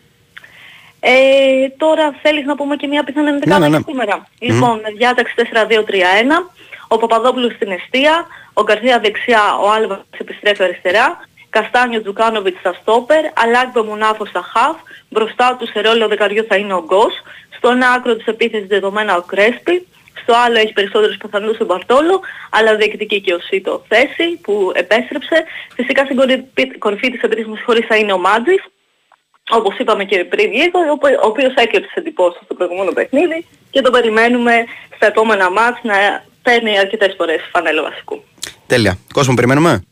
Ε, 1.00 1.68
τώρα 1.76 2.14
θέλεις 2.22 2.44
να 2.44 2.54
πούμε 2.56 2.76
και 2.76 2.86
μια 2.86 3.04
πιθανή 3.04 3.28
ενδεκάδα 3.28 3.58
ναι, 3.58 3.68
ναι. 3.68 3.76
για 3.76 3.84
σήμερα. 3.88 4.26
Λοιπόν, 4.38 4.80
με 4.80 4.90
διάταξη 4.96 5.34
4-2-3-1, 5.36 6.50
ο 6.88 6.96
Παπαδόπουλος 6.98 7.52
στην 7.52 7.70
αιστεία, 7.70 8.26
ο 8.52 8.62
Γκαρσία 8.62 8.98
δεξιά, 8.98 9.56
ο 9.62 9.70
Άλβας 9.70 10.00
επιστρέφει 10.18 10.62
αριστερά, 10.62 11.20
Καστάνιο 11.50 12.02
Τζουκάνοβιτς 12.02 12.58
στα 12.58 12.72
στόπερ, 12.80 13.24
Αλάκμπε 13.34 13.82
Μουνάφος 13.82 14.28
στα 14.28 14.42
χαφ, 14.52 14.76
μπροστά 15.14 15.56
του 15.58 15.66
σε 15.72 15.80
ρόλο 15.86 16.08
δεκαριού 16.08 16.44
θα 16.48 16.56
είναι 16.56 16.74
ο 16.80 16.82
Γκος, 16.86 17.14
στο 17.56 17.68
ένα 17.74 17.86
άκρο 17.96 18.12
της 18.16 18.26
επίθεσης 18.26 18.68
δεδομένα 18.74 19.12
ο 19.16 19.22
Κρέσπι, 19.32 19.86
στο 20.22 20.32
άλλο 20.44 20.58
έχει 20.58 20.72
περισσότερους 20.72 21.16
πιθανούς 21.16 21.58
ο 21.60 21.64
Μπαρτόλο, 21.64 22.20
αλλά 22.50 22.76
διεκδικεί 22.76 23.20
και 23.20 23.34
ο 23.34 23.38
Σίτο 23.38 23.84
θέση 23.88 24.26
που 24.42 24.72
επέστρεψε. 24.74 25.36
Φυσικά 25.74 26.04
στην 26.04 26.16
κορυφή, 26.16 26.78
κορυφή 26.78 27.10
της 27.10 27.22
επίθεσης 27.22 27.48
μου 27.50 27.56
συγχωρείς 27.56 27.86
θα 27.86 27.96
είναι 27.96 28.12
ο 28.12 28.18
Μάτζης, 28.18 28.62
όπως 29.50 29.78
είπαμε 29.78 30.04
και 30.04 30.24
πριν 30.24 30.52
λίγο, 30.52 30.78
ο 30.78 30.90
οποιο- 30.90 31.20
ο 31.24 31.26
οποίος 31.26 31.54
έκλεψε 31.54 31.88
τις 31.88 31.96
εντυπώσεις 32.02 32.40
στο 32.44 32.54
προηγούμενο 32.54 32.92
παιχνίδι 32.92 33.46
και 33.70 33.80
τον 33.80 33.92
περιμένουμε 33.92 34.54
στα 34.96 35.06
επόμενα 35.06 35.50
μάτς 35.50 35.78
να 35.82 35.96
παίρνει 36.42 36.78
αρκετές 36.78 37.14
φορές 37.16 37.40
φανέλο 37.52 37.82
βασικού. 37.82 38.24
Τέλεια. 38.66 38.98
Κόσμο, 39.12 39.34
περιμένουμε; 39.34 39.84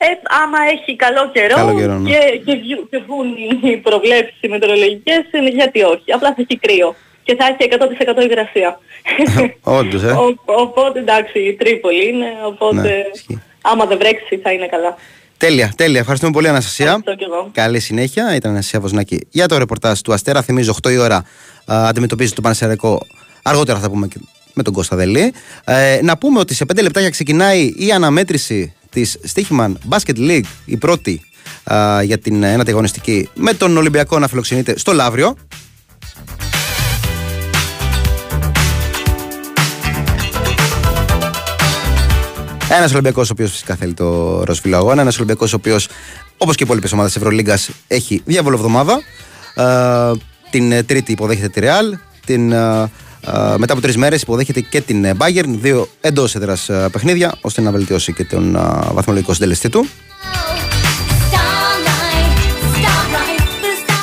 Ε, 0.00 0.06
άμα 0.42 0.58
έχει 0.74 0.96
καλό 0.96 1.30
καιρό, 1.32 1.54
Καλό 1.54 1.78
καιρό, 1.78 1.98
ναι. 1.98 2.10
και, 2.10 2.18
και, 2.44 2.54
βγει- 2.62 2.86
και 2.90 2.98
βγουν 3.06 3.26
οι 3.72 3.76
προβλέψεις 3.76 4.36
οι 4.40 4.48
μετεωρολογικές, 4.48 5.22
είναι 5.34 5.50
γιατί 5.50 5.82
όχι. 5.82 6.12
Απλά 6.16 6.28
θα 6.34 6.36
έχει 6.48 6.58
κρύο 6.58 6.94
και 7.24 7.36
θα 7.38 7.44
έχει 7.46 7.68
100% 8.18 8.22
υγρασία. 8.28 8.78
Όντως, 9.78 10.02
ε. 10.02 10.10
Ο- 10.10 10.34
οπότε 10.44 10.98
εντάξει, 10.98 11.38
η 11.40 11.52
Τρίπολη 11.54 12.08
είναι, 12.08 12.26
οπότε 12.46 12.80
Ναι, 12.80 12.94
ισχύει. 13.14 13.42
άμα 13.62 13.84
δεν 13.86 13.98
βρέξει 13.98 14.36
θα 14.42 14.52
είναι 14.52 14.66
καλά. 14.66 14.96
Τέλεια, 15.36 15.72
τέλεια. 15.76 16.00
Ευχαριστούμε 16.00 16.32
πολύ, 16.32 16.48
Αναστασία. 16.48 16.84
Ευχαριστώ 16.86 17.14
κι 17.14 17.24
εγώ. 17.24 17.50
Καλή 17.52 17.80
συνέχεια. 17.80 18.24
Ήταν 18.34 18.50
η 18.50 18.54
Αναστασία 18.54 18.80
Βοσνάκη 18.80 19.26
για 19.30 19.46
το 19.48 19.58
ρεπορτάζ 19.58 20.00
του 20.00 20.12
Αστέρα. 20.12 20.42
Θυμίζω 20.42 20.74
8 20.86 20.90
η 20.92 20.96
ώρα 20.98 21.16
α, 21.16 21.88
αντιμετωπίζει 21.88 22.32
το 22.32 22.40
Πανεσαιρικό. 22.40 23.00
Αργότερα 23.42 23.78
θα 23.78 23.90
πούμε 23.90 24.06
και 24.08 24.16
με 24.54 24.62
τον 24.62 24.72
Κώστα 24.72 24.96
Δελή. 24.96 25.32
Ε, 25.64 25.98
να 26.02 26.18
πούμε 26.18 26.38
ότι 26.38 26.54
σε 26.54 26.64
5 26.72 26.82
λεπτάκια 26.82 27.10
ξεκινάει 27.10 27.74
η 27.76 27.92
αναμέτρηση 27.92 28.74
της 28.90 29.18
Στίχημαν 29.22 29.78
Basket 29.88 30.16
League, 30.16 30.44
η 30.64 30.76
πρώτη 30.76 31.20
α, 31.72 32.02
για 32.02 32.18
την 32.18 32.42
ένατη 32.42 32.70
αγωνιστική, 32.70 33.28
με 33.34 33.54
τον 33.54 33.76
Ολυμπιακό 33.76 34.18
να 34.18 34.28
φιλοξενείται 34.28 34.78
στο 34.78 34.92
Λαύριο. 34.92 35.36
Ένας 42.70 42.92
Ολυμπιακός, 42.92 43.28
ο 43.28 43.32
οποίος 43.32 43.50
φυσικά 43.50 43.74
θέλει 43.74 43.94
το 43.94 44.42
ροσφυλό 44.44 44.76
αγώνα. 44.76 45.00
Ένας 45.00 45.16
Ολυμπιακός, 45.16 45.52
ο 45.52 45.56
οποίος, 45.56 45.88
όπως 46.38 46.56
και 46.56 46.62
οι 46.62 46.66
υπόλοιπες 46.66 46.92
ομάδες 46.92 47.12
της 47.12 47.22
Ευρωλίγκας, 47.22 47.70
έχει 47.88 48.22
διάβολο 48.24 48.56
εβδομάδα. 48.56 49.00
Ε, 49.54 50.12
την 50.50 50.72
ε, 50.72 50.82
Τρίτη 50.82 51.12
υποδέχεται 51.12 51.48
τη 51.48 51.60
Ρεάλ. 51.60 51.96
Την 52.26 52.52
ε, 52.52 52.56
Ε, 52.82 52.90
μετά 53.56 53.72
από 53.72 53.82
τρεις 53.82 53.96
μέρες 53.96 54.22
υποδέχεται 54.22 54.60
και 54.60 54.80
την 54.80 55.04
ε, 55.04 55.14
Bayern, 55.18 55.44
δύο 55.46 55.88
εντός 56.00 56.34
έδρας 56.34 56.70
παιχνίδια, 56.92 57.34
ώστε 57.40 57.60
να 57.60 57.70
βελτιώσει 57.70 58.12
και 58.12 58.24
τον 58.24 58.56
ε, 58.56 58.60
βαθμολογικό 58.92 59.32
συντελεστή 59.32 59.68
του. 59.68 59.88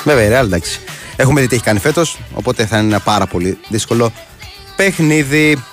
Βέβαια, 0.03 0.23
η 0.25 0.29
Real 0.29 0.45
εντάξει. 0.45 0.79
Έχουμε 1.15 1.41
δει 1.41 1.47
τι 1.47 1.55
έχει 1.55 1.63
κάνει 1.63 1.79
φέτος, 1.79 2.17
οπότε 2.33 2.65
θα 2.65 2.77
είναι 2.77 2.87
ένα 2.87 2.99
πάρα 2.99 3.25
πολύ 3.25 3.57
δύσκολο 3.69 4.11
παιχνίδι. 4.75 5.63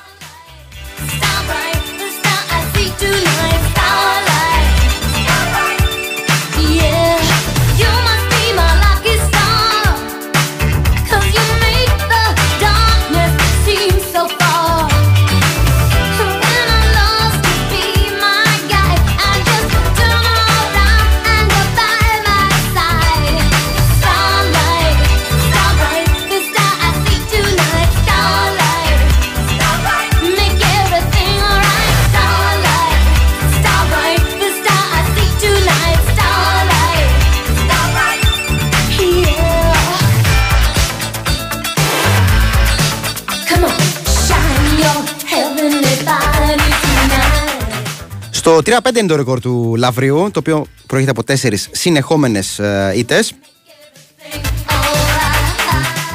Στο 48.44 48.56
3-5 48.56 48.96
είναι 48.98 49.06
το 49.06 49.16
ρεκόρ 49.16 49.40
του 49.40 49.74
Λαβρίου, 49.78 50.30
το 50.32 50.38
οποίο 50.38 50.66
προέρχεται 50.86 51.18
από 51.18 51.26
τέσσερις 51.26 51.68
συνεχόμενες 51.70 52.60
ήττες. 52.94 53.34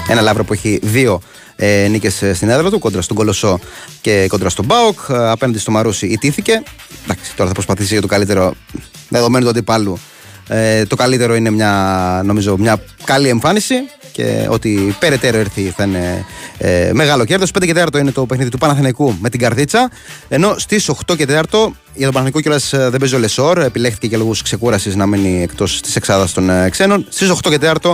Ένα 0.07 0.21
Λαύρο 0.21 0.43
που 0.43 0.53
έχει 0.53 0.79
δύο 0.83 1.21
ε, 1.55 1.87
νίκες 1.89 2.23
στην 2.33 2.49
έδρα 2.49 2.69
του, 2.69 2.79
κόντρα 2.79 3.01
στον 3.01 3.15
Κολοσσό 3.15 3.59
και 4.01 4.25
κόντρα 4.27 4.49
στον 4.49 4.65
Μπάουκ. 4.65 4.99
Ε, 5.09 5.29
απέναντι 5.29 5.59
στο 5.59 5.71
Μαρούσι 5.71 6.07
ιτήθηκε. 6.07 6.63
Εντάξει, 7.03 7.35
τώρα 7.35 7.47
θα 7.47 7.53
προσπαθήσει 7.53 7.91
για 7.91 8.01
το 8.01 8.07
καλύτερο 8.07 8.53
δεδομένου 9.09 9.43
του 9.43 9.49
αντιπάλου. 9.49 9.99
Ε, 10.47 10.85
το 10.85 10.95
καλύτερο 10.95 11.35
είναι 11.35 11.49
μια, 11.49 12.21
νομίζω, 12.25 12.57
μια 12.57 12.83
καλή 13.03 13.29
εμφάνιση 13.29 13.75
και 14.17 14.47
ότι 14.49 14.95
περαιτέρω 14.99 15.37
έρθει 15.37 15.73
θα 15.75 15.83
είναι 15.83 16.25
ε, 16.57 16.89
μεγάλο 16.93 17.25
κέρδος. 17.25 17.51
5 17.59 17.65
και 17.65 17.83
4 17.93 17.99
είναι 17.99 18.11
το 18.11 18.25
παιχνίδι 18.25 18.49
του 18.49 18.57
Παναθηναϊκού 18.57 19.15
με 19.21 19.29
την 19.29 19.39
Καρδίτσα. 19.39 19.89
Ενώ 20.27 20.55
στις 20.57 20.89
8 21.07 21.15
και 21.17 21.25
4 21.27 21.29
για 21.29 21.41
τον 21.43 21.73
Παναθηναϊκό 21.93 22.41
κιόλας 22.41 22.69
δεν 22.69 22.99
παίζει 22.99 23.15
ο 23.15 23.19
Λεσόρ. 23.19 23.57
Επιλέχθηκε 23.57 24.07
για 24.07 24.17
λόγους 24.17 24.41
ξεκούρασης 24.41 24.95
να 24.95 25.05
μείνει 25.05 25.41
εκτός 25.41 25.81
της 25.81 25.95
εξάδας 25.95 26.33
των 26.33 26.49
ε, 26.49 26.69
ξένων. 26.69 27.05
Στις 27.09 27.31
8 27.31 27.49
και 27.49 27.59
4 27.83 27.91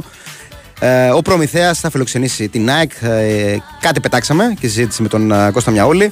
ε, 0.85 1.09
ο 1.09 1.21
Προμηθέας 1.21 1.79
θα 1.79 1.89
φιλοξενήσει 1.89 2.49
την 2.49 2.69
ΑΕΚ. 2.69 2.91
Ε, 3.01 3.57
κάτι 3.79 3.99
πετάξαμε 3.99 4.53
και 4.59 4.67
συζήτηση 4.67 5.01
με 5.01 5.07
τον 5.07 5.31
ε, 5.31 5.49
Κώστα 5.51 5.71
Μιαούλη. 5.71 6.11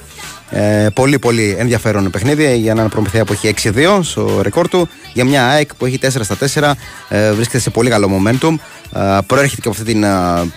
Ε, 0.50 0.88
πολύ 0.94 1.20
πολύ 1.20 1.56
ενδιαφέρον 1.60 2.10
παιχνίδι 2.10 2.58
για 2.58 2.72
έναν 2.72 2.90
Προμηθέα 2.90 3.26
που 3.26 3.34
έχει 3.34 3.54
6-2 3.74 4.00
στο 4.02 4.42
ρεκόρ 4.42 4.68
του. 4.68 4.90
Για 5.14 5.26
μια 5.26 5.48
ΑΕΚ 5.48 5.76
που 5.76 5.86
έχει 5.86 6.00
4 6.02 6.08
στα 6.08 6.38
4. 6.54 6.72
Ε, 7.10 7.32
βρίσκεται 7.32 7.60
σε 7.60 7.70
πολύ 7.70 7.90
καλό 7.90 8.10
momentum. 8.10 8.56
Ε, 8.96 9.18
προέρχεται 9.26 9.62
και 9.62 9.68
από 9.68 9.70
αυτή 9.70 9.84
την 9.84 10.04
ε, 10.04 10.10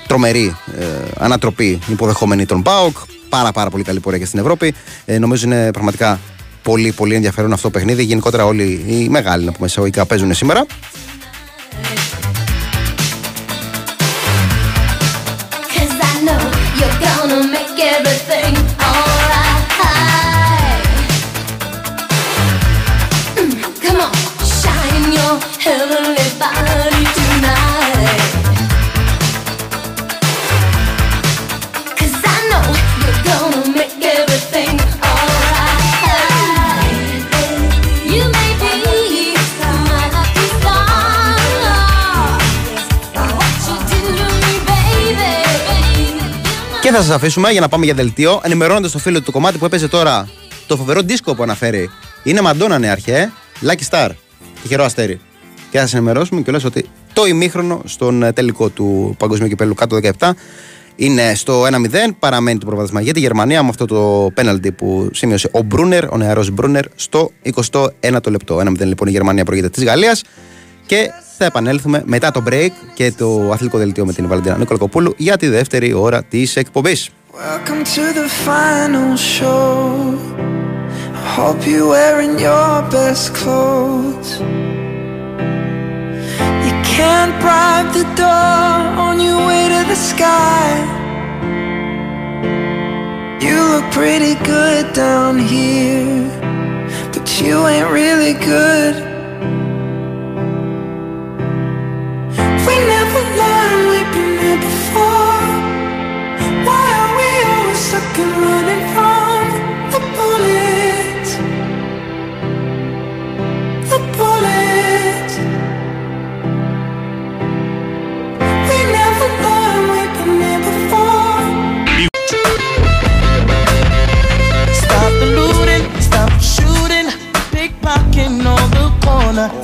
τρομερή 0.06 0.56
ε, 0.78 0.84
ανατροπή 1.18 1.78
υποδεχόμενη 1.86 2.46
των 2.46 2.62
ΠΑΟΚ. 2.62 2.96
Πάρα 3.28 3.52
πάρα 3.52 3.70
πολύ 3.70 3.84
καλή 3.84 4.00
πορεία 4.00 4.18
και 4.18 4.26
στην 4.26 4.38
Ευρώπη. 4.38 4.74
Ε, 5.04 5.18
νομίζω 5.18 5.46
είναι 5.46 5.70
πραγματικά 5.70 6.20
πολύ 6.62 6.92
πολύ 6.92 7.14
ενδιαφέρον 7.14 7.52
αυτό 7.52 7.70
το 7.70 7.78
παιχνίδι. 7.78 8.02
Γενικότερα 8.02 8.44
όλοι 8.44 8.84
οι 8.86 9.08
μεγάλοι 9.08 9.44
να 9.44 9.52
πούμε 9.52 9.66
εισαγωγικά 9.66 10.06
παίζουν 10.06 10.34
σήμερα. 10.34 10.66
Θα 46.96 47.02
σας 47.02 47.14
αφήσουμε 47.14 47.50
για 47.50 47.60
να 47.60 47.68
πάμε 47.68 47.84
για 47.84 47.94
δελτίο, 47.94 48.40
ενημερώνοντας 48.44 48.90
το 48.90 48.98
φίλο 48.98 49.18
του 49.18 49.24
το 49.24 49.30
κομμάτι 49.32 49.58
που 49.58 49.64
έπαιζε 49.64 49.88
τώρα 49.88 50.28
το 50.66 50.76
φοβερό 50.76 51.00
δίσκο 51.00 51.34
που 51.34 51.42
αναφέρει. 51.42 51.90
Είναι 52.22 52.40
Μαντόνα 52.40 52.78
νεαρχέ, 52.78 53.32
Lucky 53.62 53.88
Star, 53.90 54.10
τυχερό 54.62 54.84
αστέρι. 54.84 55.20
Και 55.70 55.78
θα 55.78 55.84
σας 55.84 55.94
ενημερώσουμε 55.94 56.40
και 56.40 56.50
ότι 56.64 56.88
το 57.12 57.26
ημίχρονο 57.26 57.82
στον 57.84 58.22
ε, 58.22 58.32
τελικό 58.32 58.68
του 58.68 59.14
Παγκοσμίου 59.18 59.48
Κυπέλου 59.48 59.74
κάτω 59.74 59.98
17 60.18 60.30
είναι 60.96 61.34
στο 61.34 61.62
1-0. 61.62 61.68
Παραμένει 62.18 62.58
το 62.58 62.66
προβάδισμα 62.66 63.00
για 63.00 63.12
τη 63.12 63.20
Γερμανία 63.20 63.62
με 63.62 63.68
αυτό 63.68 63.84
το 63.84 64.30
πέναλτι 64.34 64.72
που 64.72 65.08
σημείωσε 65.12 65.48
ο 65.52 65.62
Μπρούνερ, 65.62 66.12
ο 66.12 66.16
νεαρός 66.16 66.50
Μπρούνερ, 66.50 66.84
στο 66.94 67.30
21ο 67.54 68.30
λεπτό. 68.30 68.56
1-0 68.58 68.78
λοιπόν 68.78 69.08
η 69.08 69.10
Γερμανία 69.10 69.44
προηγείται 69.44 69.68
της 69.68 69.84
Γαλλίας. 69.84 70.22
Και 70.86 71.10
θα 71.38 71.44
επανέλθουμε 71.44 72.02
μετά 72.04 72.30
το 72.30 72.42
break 72.50 72.70
και 72.94 73.12
το 73.12 73.50
αθλητικό 73.52 73.78
δελτίο 73.78 74.06
με 74.06 74.12
την 74.12 74.28
Βαλεντίνα 74.28 74.58
Νικολακοπούλου 74.58 75.14
για 75.16 75.36
τη 75.36 75.48
δεύτερη 75.48 75.92
ώρα 75.92 76.22
τη 76.22 76.42
εκπομπή. 76.54 76.96
Welcome 77.32 77.82
to 77.96 78.04
the 78.20 78.28
final 78.46 79.16
show. 79.16 79.72
I 81.22 81.26
hope 81.38 81.60
you're 81.66 81.88
wearing 81.96 82.34
your 82.38 82.72
best 82.96 83.24
clothes. 83.38 84.30
You 86.66 86.74
can't 86.94 87.32
bribe 87.42 87.88
the 88.00 88.06
door 88.22 88.76
on 89.06 89.14
your 89.26 89.40
way 89.48 89.62
to 89.74 89.80
the 89.92 89.98
sky. 90.10 90.66
You 93.44 93.56
look 93.72 93.86
pretty 94.00 94.34
good 94.54 94.84
down 95.04 95.34
here, 95.54 96.30
but 97.12 97.26
you 97.42 97.54
ain't 97.72 97.90
really 98.00 98.34
good. 98.54 98.94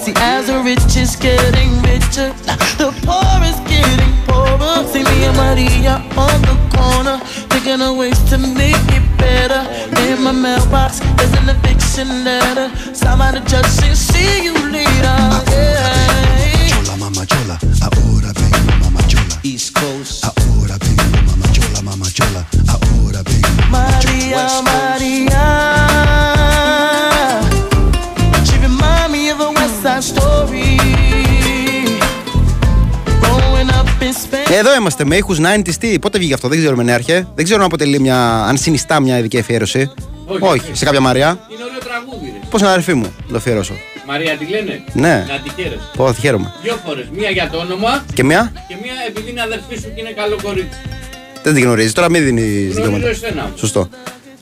See, 0.00 0.14
as 0.16 0.46
the 0.46 0.62
rich 0.62 0.96
is 0.96 1.14
getting 1.16 1.80
richer, 1.82 2.32
the 2.78 2.90
poor 3.04 3.44
is 3.44 3.60
getting 3.68 4.12
poorer. 4.26 4.39
See 5.30 5.36
me 5.36 5.42
and 5.42 5.56
Maria 5.56 5.94
on 6.16 6.42
the 6.42 6.76
corner, 6.76 7.18
thinking 7.50 7.80
of 7.80 7.96
ways 7.96 8.18
to 8.30 8.38
make 8.38 8.74
it 8.88 9.18
better. 9.18 9.62
In 10.10 10.22
my 10.22 10.32
mailbox, 10.32 11.00
there's 11.16 11.32
an 11.34 11.48
eviction 11.48 12.24
letter. 12.24 12.70
Somebody 12.94 13.40
just 13.46 13.80
say, 13.80 13.94
see 13.94 14.44
you 14.44 14.54
later. 14.54 15.16
Yeah. 15.50 16.68
Chola, 16.68 16.96
mama 16.96 17.26
chola, 17.26 17.58
ahora 17.82 18.32
vengo, 18.32 18.78
mama 18.80 19.02
chola. 19.08 19.38
East 19.42 19.74
Coast. 19.74 20.24
Ahora 20.24 20.76
vengo, 20.78 21.22
mama 21.26 21.46
chola, 21.52 21.82
mama 21.82 22.06
chola. 22.10 22.44
Ahora 22.68 23.22
vengo, 23.22 23.48
Maria, 23.70 24.62
Maria. 24.62 25.59
Εδώ 34.58 34.74
είμαστε 34.74 35.04
με 35.04 35.16
ήχους 35.16 35.38
90s. 35.40 35.74
Τι, 35.80 35.98
πότε 35.98 36.18
βγήκε 36.18 36.34
αυτό, 36.34 36.48
δεν 36.48 36.58
ξέρουμε 36.58 36.82
νέαρχε. 36.82 37.28
Δεν 37.34 37.44
ξέρω 37.44 37.60
αν 37.60 37.66
αποτελεί 37.66 38.00
μια. 38.00 38.44
αν 38.44 38.56
συνιστά 38.56 39.00
μια 39.00 39.18
ειδική 39.18 39.38
αφιέρωση. 39.38 39.92
Όχι. 40.40 40.70
σε 40.72 40.84
κάποια 40.84 41.00
Μαριά. 41.00 41.38
Είναι 41.48 41.62
ωραίο 41.64 41.78
τραγούδι, 41.78 42.32
ρε. 42.34 42.46
Πώς 42.50 42.60
είναι 42.60 42.70
αδερφή 42.70 42.94
μου, 42.94 43.14
να 43.26 43.30
το 43.32 43.36
αφιερώσω. 43.36 43.74
Μαρία 44.06 44.36
τη 44.36 44.46
λένε; 44.46 44.84
Ναι. 44.92 45.24
Να 45.28 45.40
τη 45.40 45.50
χαίρεσαι. 45.62 45.90
Πω, 45.96 46.12
χαίρομαι. 46.12 46.52
Δύο 46.62 46.76
φορές. 46.86 47.04
Μία 47.12 47.30
για 47.30 47.48
το 47.52 47.58
όνομα 47.58 48.04
Και 48.14 48.24
μια. 48.24 48.52
και 48.68 48.76
μία 48.82 48.92
επειδή 49.08 49.30
είναι 49.30 49.42
αδερφή 49.42 49.74
σου 49.74 49.92
και 49.94 50.00
είναι 50.00 50.10
καλό 50.10 50.36
κορίτσι. 50.42 50.78
Δεν 51.42 51.54
την 51.54 51.62
γνωρίζεις. 51.62 51.92
Τώρα 51.92 52.10
μην 52.10 52.24
δίνεις 52.24 52.74
δικαιώματα. 52.74 52.96
Γνωρίζω 52.96 53.26
εσένα. 53.26 53.52
Σωστό. 53.56 53.88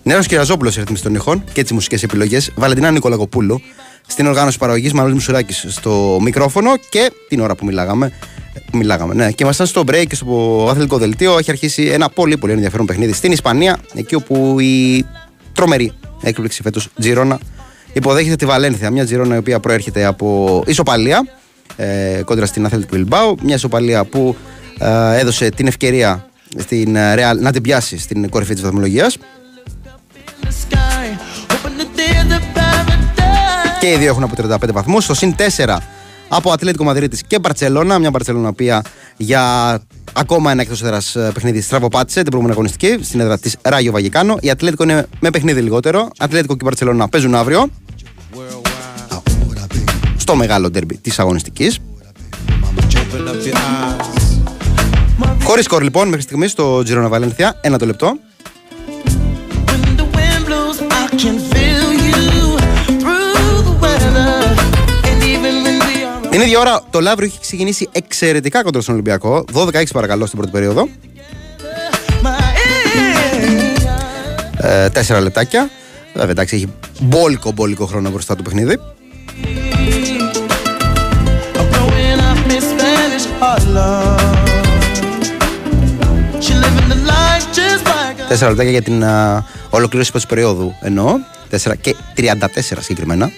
Νέος 0.03 0.27
Κυραζόπουλος 0.27 0.75
ρυθμιστή 0.75 1.05
των 1.07 1.15
ηχών 1.15 1.45
και 1.53 1.65
τι 1.65 1.75
μουσικές 1.75 2.03
επιλογές. 2.03 2.51
Βαλεντινά 2.55 2.91
Νικολακοπούλου 2.91 3.61
στην 4.07 4.27
οργάνωση 4.27 4.59
παραγωγής 4.59 4.93
Μανώλης 4.93 5.15
Μουσουράκης 5.17 5.65
στο 5.69 6.19
μικρόφωνο 6.23 6.71
και 6.91 7.11
την 7.29 7.41
ώρα 7.41 7.55
που 7.55 7.65
μιλάγαμε. 7.65 8.13
Που 8.71 8.77
Μιλάγαμε, 8.77 9.15
ναι. 9.15 9.31
Και 9.31 9.43
ήμασταν 9.43 9.67
στο 9.67 9.85
break 9.87 10.05
και 10.09 10.15
στο 10.15 10.67
αθλητικό 10.71 10.99
δελτίο. 10.99 11.39
Έχει 11.39 11.51
αρχίσει 11.51 11.83
ένα 11.83 12.09
πολύ 12.09 12.37
πολύ 12.37 12.53
ενδιαφέρον 12.53 12.87
παιχνίδι 12.87 13.13
στην 13.13 13.33
Ισπανία, 13.33 13.79
εκεί 13.95 14.15
όπου 14.15 14.61
η 14.61 15.05
τρομερή 15.53 15.93
έκπληξη 16.23 16.63
φέτος 16.63 16.89
Τζιρόνα 17.01 17.39
υποδέχεται 17.93 18.37
τη 18.37 18.47
Βαλένθια. 18.47 18.91
Μια 18.91 19.05
Τζιρόνα 19.05 19.35
η 19.35 19.39
οποία 19.39 19.61
προέρχεται 19.61 20.05
από 20.05 20.63
ισοπαλία 20.67 21.27
ε, 21.77 22.23
κόντρα 22.25 22.47
στην 22.47 22.65
Αθλητικό 22.65 22.97
Bilbao. 22.97 23.35
Μια 23.43 23.55
ισοπαλία 23.55 24.05
που 24.05 24.37
ε, 24.79 25.19
έδωσε 25.19 25.49
την 25.49 25.67
ευκαιρία 25.67 26.29
στην 26.57 26.97
ε, 26.97 27.15
Real 27.15 27.39
να 27.41 27.53
την 27.53 27.63
πιάσει 27.63 27.99
στην 27.99 28.29
κορυφή 28.29 28.53
της 28.55 28.63
βαθμολογίας. 28.63 29.17
Και 33.81 33.91
οι 33.91 33.97
δύο 33.97 34.09
έχουν 34.09 34.23
από 34.23 34.35
35 34.43 34.73
βαθμούς. 34.73 35.05
Στο 35.05 35.15
συν 35.15 35.35
4 35.67 35.77
από 36.29 36.53
Ατλέτικο 36.53 36.85
Μαδρίτης 36.85 37.23
και 37.27 37.39
Μπαρσελόνα. 37.39 37.99
Μια 37.99 38.11
Μπαρσελόνα 38.11 38.49
οποία 38.49 38.83
για 39.17 39.79
ακόμα 40.13 40.51
ένα 40.51 40.63
εκτός 40.63 40.83
έδρας 40.83 41.17
παιχνίδι 41.35 41.61
στραβοπάτησε 41.61 42.23
την 42.23 42.31
προηγούμενη 42.31 42.59
αγωνιστική 42.61 43.05
στην 43.05 43.21
έδρα 43.21 43.39
της 43.39 43.57
Ράγιο 43.63 43.93
Βαγικάνο. 43.93 44.37
Η 44.41 44.51
Ατλέτικο 44.51 44.83
είναι 44.83 45.07
με 45.21 45.31
παιχνίδι 45.31 45.61
λιγότερο. 45.61 46.09
Ατλέτικο 46.19 46.57
και 46.57 46.65
Μπαρσελόνα 46.65 47.09
παίζουν 47.09 47.35
αύριο. 47.35 47.69
Στο 50.17 50.35
μεγάλο 50.37 50.71
ντερμπι 50.71 50.97
της 50.97 51.19
αγωνιστικής. 51.19 51.79
Χωρίς 55.43 55.65
σκορ 55.65 55.83
λοιπόν 55.83 56.09
μέχρι 56.09 56.23
στιγμής 56.23 56.51
στο 56.51 56.83
Τζιρόνα 56.83 57.09
Βαλένθια. 57.09 57.59
Ένα 57.61 57.79
το 57.79 57.87
λεπτό. 57.87 58.19
Την 66.39 66.47
ίδια 66.47 66.59
ώρα 66.59 66.83
το 66.91 67.01
Λαύριο 67.01 67.27
έχει 67.27 67.41
ξεκινήσει 67.41 67.89
εξαιρετικά 67.93 68.63
κοντά 68.63 68.81
στον 68.81 68.95
Ολυμπιακό. 68.95 69.45
12-6 69.55 69.85
παρακαλώ 69.93 70.27
στην 70.27 70.39
πρώτη 70.39 70.53
περίοδο. 70.53 70.89
Ε, 74.57 74.89
τέσσερα 74.89 75.21
λεπτάκια. 75.21 75.71
Βέβαια 76.15 76.31
εντάξει 76.31 76.57
έχει 76.57 76.73
μπόλικο 77.01 77.53
μπόλικο 77.53 77.87
χρόνο 77.87 78.11
μπροστά 78.11 78.37
του 78.37 78.43
παιχνίδι. 78.43 78.79
Τέσσερα 88.29 88.51
λεπτάκια 88.51 88.73
για 88.73 88.83
την 88.83 89.05
α, 89.05 89.45
ολοκλήρωση 89.71 90.11
πρώτης 90.11 90.29
περίοδου 90.29 90.75
εννοώ. 90.81 91.19
4 91.51 91.73
και 91.81 91.95
34 92.17 92.25
συγκεκριμένα. 92.81 93.31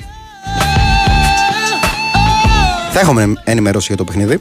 Θα 2.93 3.01
έχουμε 3.01 3.35
ενημερώσει 3.45 3.87
για 3.87 3.97
το 3.97 4.05
παιχνίδι. 4.05 4.41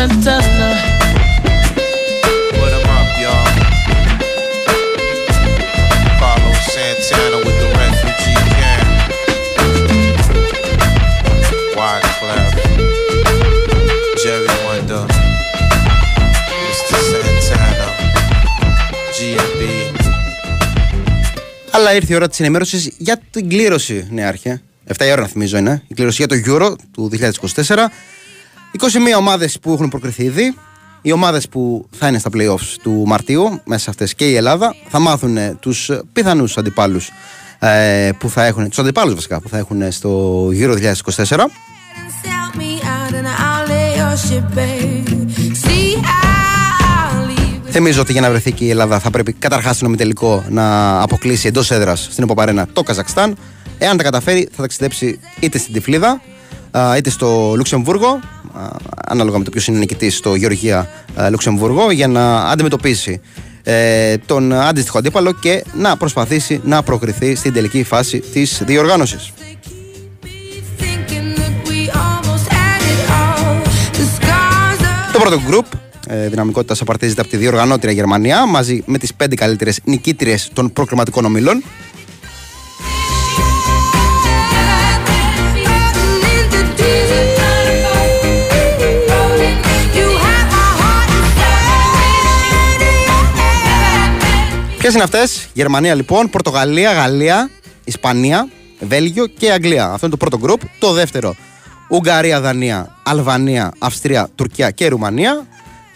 Put 0.00 0.39
Αλλά 21.80 21.94
ήρθε 21.94 22.12
η 22.12 22.16
ώρα 22.16 22.28
της 22.28 22.40
ενημέρωσης 22.40 22.90
για 22.96 23.20
την 23.30 23.48
κλήρωση, 23.48 24.06
νεάρχε. 24.10 24.62
7 24.98 25.06
η 25.06 25.10
ώρα 25.10 25.20
να 25.20 25.26
θυμίζω 25.26 25.56
είναι. 25.56 25.82
Η 25.86 25.94
κλήρωση 25.94 26.24
για 26.26 26.38
το 26.38 26.42
Euro 26.46 26.74
του 26.90 27.10
2024. 27.12 27.90
21 28.78 29.18
ομάδες 29.18 29.58
που 29.58 29.72
έχουν 29.72 29.88
προκριθεί 29.88 30.22
ήδη. 30.22 30.54
Οι 31.02 31.12
ομάδες 31.12 31.48
που 31.48 31.88
θα 31.90 32.08
είναι 32.08 32.18
στα 32.18 32.30
playoffs 32.34 32.76
του 32.82 33.02
Μαρτίου, 33.06 33.60
μέσα 33.64 33.82
σε 33.82 33.90
αυτές 33.90 34.14
και 34.14 34.30
η 34.30 34.34
Ελλάδα, 34.34 34.74
θα 34.88 34.98
μάθουν 34.98 35.58
τους 35.60 35.90
πιθανούς 36.12 36.56
αντιπάλους 36.56 37.10
ε, 37.58 38.10
που 38.18 38.30
θα 38.30 38.44
έχουν, 38.44 38.68
τους 38.68 38.78
αντιπάλους 38.78 39.14
βασικά, 39.14 39.40
που 39.40 39.48
θα 39.48 39.58
έχουν 39.58 39.92
στο 39.92 40.46
Euro 40.48 40.94
2024. 41.16 41.36
Θυμίζω 47.72 48.00
ότι 48.00 48.12
για 48.12 48.20
να 48.20 48.30
βρεθεί 48.30 48.52
και 48.52 48.64
η 48.64 48.70
Ελλάδα 48.70 48.98
θα 48.98 49.10
πρέπει 49.10 49.32
καταρχάς 49.32 49.74
στον 49.76 49.88
ομιτελικό 49.88 50.44
να 50.48 50.98
αποκλείσει 51.02 51.46
εντός 51.46 51.70
έδρας 51.70 52.08
στην 52.10 52.24
Εποπαρένα 52.24 52.66
το 52.72 52.82
Καζακστάν. 52.82 53.36
Εάν 53.78 53.96
τα 53.96 54.02
καταφέρει, 54.02 54.48
θα 54.52 54.62
ταξιδέψει 54.62 55.20
είτε 55.40 55.58
στην 55.58 55.72
Τυφλίδα 55.72 56.20
α, 56.70 56.96
είτε 56.96 57.10
στο 57.10 57.52
Λουξεμβούργο, 57.56 58.08
α, 58.08 58.20
ανάλογα 59.06 59.38
με 59.38 59.44
το 59.44 59.50
ποιος 59.50 59.66
είναι 59.66 59.78
νικητής 59.78 60.16
στο 60.16 60.34
Γεωργία 60.34 60.88
α, 61.14 61.30
Λουξεμβούργο, 61.30 61.90
για 61.90 62.08
να 62.08 62.40
αντιμετωπίσει 62.40 63.20
ε, 63.62 64.16
τον 64.26 64.52
αντίστοιχο 64.52 64.98
αντίπαλο 64.98 65.32
και 65.32 65.64
να 65.74 65.96
προσπαθήσει 65.96 66.60
να 66.64 66.82
προκριθεί 66.82 67.34
στην 67.34 67.52
τελική 67.52 67.82
φάση 67.82 68.20
της 68.20 68.62
διοργάνωσης. 68.66 69.32
thinking 70.78 71.28
that 71.40 71.54
we 71.68 71.80
almost 72.04 72.46
had 72.56 72.80
it 72.92 73.00
all. 73.20 73.62
The 73.98 74.04
scars 74.16 74.80
of 74.80 75.12
Το 75.12 75.18
πρώτο 75.18 75.40
γκρουπ 75.46 75.66
ε, 75.74 75.78
δυναμικότητας 76.28 76.80
απαρτίζεται 76.80 77.20
από 77.20 77.30
τη 77.30 77.36
διοργανώτρια 77.36 77.92
Γερμανία 77.92 78.46
μαζί 78.46 78.82
με 78.86 78.98
τις 78.98 79.14
πέντε 79.14 79.34
καλύτερες 79.34 79.80
νικήτριες 79.84 80.50
των 80.52 80.72
προκριματικών 80.72 81.24
ομίλων. 81.24 81.62
you 89.94 90.08
have 90.24 90.48
my 90.54 90.70
heart 90.80 91.10
Ποιες 94.78 94.94
είναι 94.94 95.02
αυτές, 95.02 95.48
Γερμανία 95.52 95.94
λοιπόν, 95.94 96.30
Πορτογαλία, 96.30 96.92
Γαλλία, 96.92 97.50
Ισπανία, 97.84 98.48
Βέλγιο 98.80 99.26
και 99.26 99.52
Αγγλία. 99.52 99.84
Αυτό 99.84 100.06
είναι 100.06 100.16
το 100.16 100.16
πρώτο 100.16 100.38
γκρουπ. 100.38 100.60
Το 100.78 100.92
δεύτερο, 100.92 101.34
Ουγγαρία, 101.88 102.40
Δανία, 102.40 102.96
Αλβανία, 103.02 103.72
Αυστρία, 103.78 104.28
Τουρκία 104.34 104.70
και 104.70 104.88
Ρουμανία. 104.88 105.46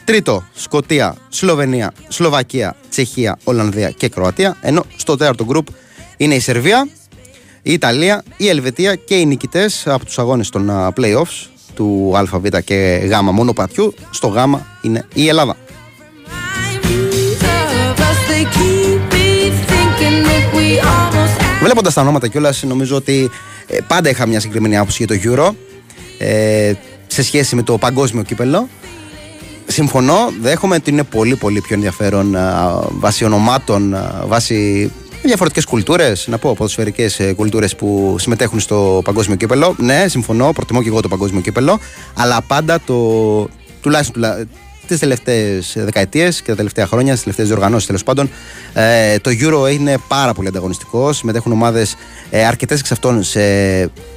Τρίτο, 0.05 0.45
Σκοτία, 0.55 1.17
Σλοβενία, 1.29 1.93
Σλοβακία, 2.09 2.77
Τσεχία, 2.91 3.39
Ολλανδία 3.45 3.91
και 3.91 4.09
Κροατία. 4.09 4.57
Ενώ 4.61 4.85
στο 4.97 5.17
τέταρτο 5.17 5.45
γκρουπ 5.45 5.67
είναι 6.17 6.35
η 6.35 6.41
Σερβία, 6.41 6.89
η 7.63 7.73
Ιταλία, 7.73 8.23
η 8.37 8.49
Ελβετία 8.49 8.95
και 8.95 9.15
οι 9.15 9.27
νικητές 9.27 9.87
από 9.87 10.05
τους 10.05 10.19
αγώνες 10.19 10.49
των 10.49 10.71
α, 10.71 10.93
playoffs 10.97 11.49
του 11.75 12.13
ΑΒ 12.15 12.47
και 12.65 13.01
Γ 13.05 13.33
μονοπατιού. 13.33 13.95
Στο 14.11 14.27
Γ 14.29 14.37
είναι 14.83 15.07
η 15.15 15.29
Ελλάδα. 15.29 15.57
of 17.91 18.01
us. 18.09 18.19
They 18.31 18.45
keep 18.57 19.01
me 19.15 19.29
thinking 19.71 20.17
that 20.29 20.45
we 20.57 20.67
almost 20.81 21.35
had 21.43 21.63
Βλέποντας 21.63 21.95
τα 21.95 22.01
ονόματα 22.01 22.29
κιόλας, 22.29 22.63
νομίζω 22.63 22.97
ότι 22.97 23.31
ε, 23.67 23.79
πάντα 23.87 24.09
είχα 24.11 24.27
μια 24.27 24.41
συγκεκριμένη 24.41 24.77
άποψη 24.77 25.05
για 25.05 25.17
το 25.17 25.23
Euro 25.25 25.55
ε, 26.19 26.73
σε 27.07 27.23
σχέση 27.23 27.57
με 27.57 27.63
το 27.63 27.79
παγκόσμιο 27.79 28.23
κύπελο. 28.23 28.69
Συμφωνώ, 29.67 30.33
δέχομαι 30.41 30.75
ότι 30.75 30.91
είναι 30.91 31.03
πολύ 31.03 31.37
πολύ 31.37 31.61
πιο 31.61 31.75
ενδιαφέρον 31.75 32.37
α, 32.37 32.81
βάσει 32.91 33.25
ονομάτων, 33.25 33.95
α, 33.95 34.23
βάσει 34.27 34.91
διαφορετικές 35.23 35.65
κουλτούρες, 35.65 36.27
να 36.27 36.39
πω 36.39 36.55
ποδοσφαιρικές 36.57 37.21
κουλτούρες 37.37 37.77
που 37.77 38.17
συμμετέχουν 38.19 38.61
στο 38.61 39.01
παγκόσμιο 39.05 39.37
κύπελο. 39.37 39.75
Ναι, 39.79 40.09
συμφωνώ, 40.09 40.53
προτιμώ 40.53 40.83
και 40.83 40.89
εγώ 40.89 41.01
το 41.01 41.09
παγκόσμιο 41.09 41.41
κύπελο, 41.41 41.79
αλλά 42.15 42.43
πάντα 42.47 42.81
το 42.81 42.95
τουλάχιστον 43.81 44.15
τουλά, 44.15 44.47
τις 44.87 44.99
τελευταίες 44.99 45.73
δεκαετίες 45.77 46.43
και 46.43 46.51
τα 46.51 46.57
τελευταία 46.57 46.87
χρόνια, 46.87 47.13
τις 47.13 47.23
τελευταίες 47.23 47.49
διοργανώσεις 47.49 47.87
τέλος 47.87 48.03
πάντων, 48.03 48.31
ε, 48.75 49.19
το 49.19 49.31
Euro 49.41 49.73
είναι 49.73 49.97
πάρα 50.09 50.35
πολύ 50.35 50.49
ανταγωνιστικό. 50.49 51.13
Συμμετέχουν 51.13 51.53
ομάδες, 51.53 51.97
ε, 52.31 52.47
αρκετές 52.47 52.81
εξ 52.81 52.93
αυτών 52.93 53.23
σε 53.23 53.41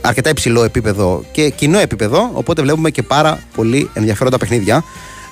αρκετά 0.02 0.30
υψηλό 0.30 0.64
επίπεδο 0.64 1.24
και 1.32 1.50
κοινό 1.50 1.80
επίπεδο. 1.80 2.30
Οπότε 2.34 2.62
βλέπουμε 2.62 2.90
και 2.90 3.04
πάρα 3.04 3.40
πολύ 3.56 3.90
ενδιαφέροντα 3.94 4.38
παιχνίδια. 4.38 4.84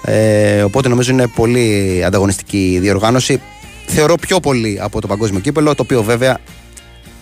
Ε, 0.05 0.63
οπότε 0.63 0.87
νομίζω 0.89 1.11
είναι 1.11 1.27
πολύ 1.27 2.01
ανταγωνιστική 2.05 2.71
η 2.71 2.79
διοργάνωση. 2.79 3.41
Θεωρώ 3.85 4.15
πιο 4.15 4.39
πολύ 4.39 4.77
από 4.81 5.01
το 5.01 5.07
παγκόσμιο 5.07 5.39
κύπελο, 5.39 5.75
το 5.75 5.83
οποίο 5.83 6.03
βέβαια 6.03 6.37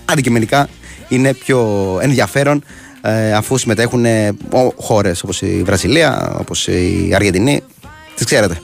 αντικειμενικά 0.05 0.69
είναι 1.09 1.33
πιο 1.33 1.97
ενδιαφέρον 2.01 2.63
ε, 3.01 3.33
αφού 3.33 3.57
συμμετέχουν 3.57 4.05
ε, 4.05 4.31
χώρες 4.75 5.23
όπως 5.23 5.41
η 5.41 5.63
Βραζιλία, 5.65 6.35
όπως 6.39 6.67
η 6.67 7.11
Αργεντινή. 7.15 7.61
Τις 8.15 8.25
ξέρετε. 8.25 8.59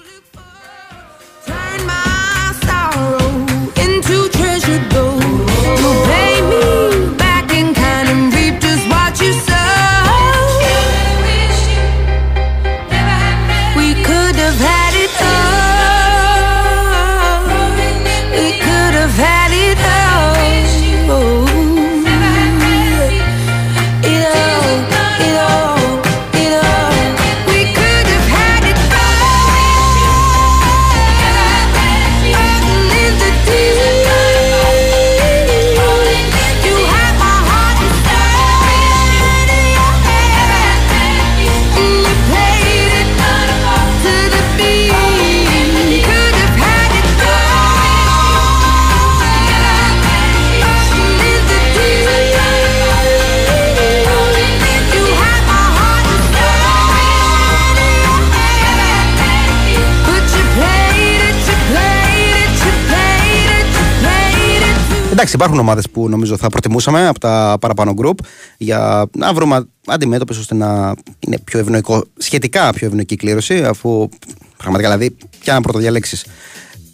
Εντάξει, 65.32 65.47
υπάρχουν 65.47 65.67
ομάδες 65.67 65.89
που 65.89 66.09
νομίζω 66.09 66.38
θα 66.38 66.49
προτιμούσαμε 66.49 67.07
από 67.07 67.19
τα 67.19 67.57
παραπάνω 67.59 67.93
group 67.97 68.13
για 68.57 69.05
να 69.17 69.34
βρούμε 69.34 69.67
αντιμέτωπες 69.88 70.38
ώστε 70.38 70.55
να 70.55 70.93
είναι 71.19 71.38
πιο 71.43 71.59
ευνοϊκό, 71.59 72.03
σχετικά 72.17 72.73
πιο 72.73 72.88
ευνοϊκή 72.88 73.15
κλήρωση, 73.15 73.63
αφού 73.63 74.09
πραγματικά 74.57 74.89
δηλαδή 74.89 75.15
ποια 75.39 75.53
να 75.53 75.61
πρωτοδιαλέξεις. 75.61 76.25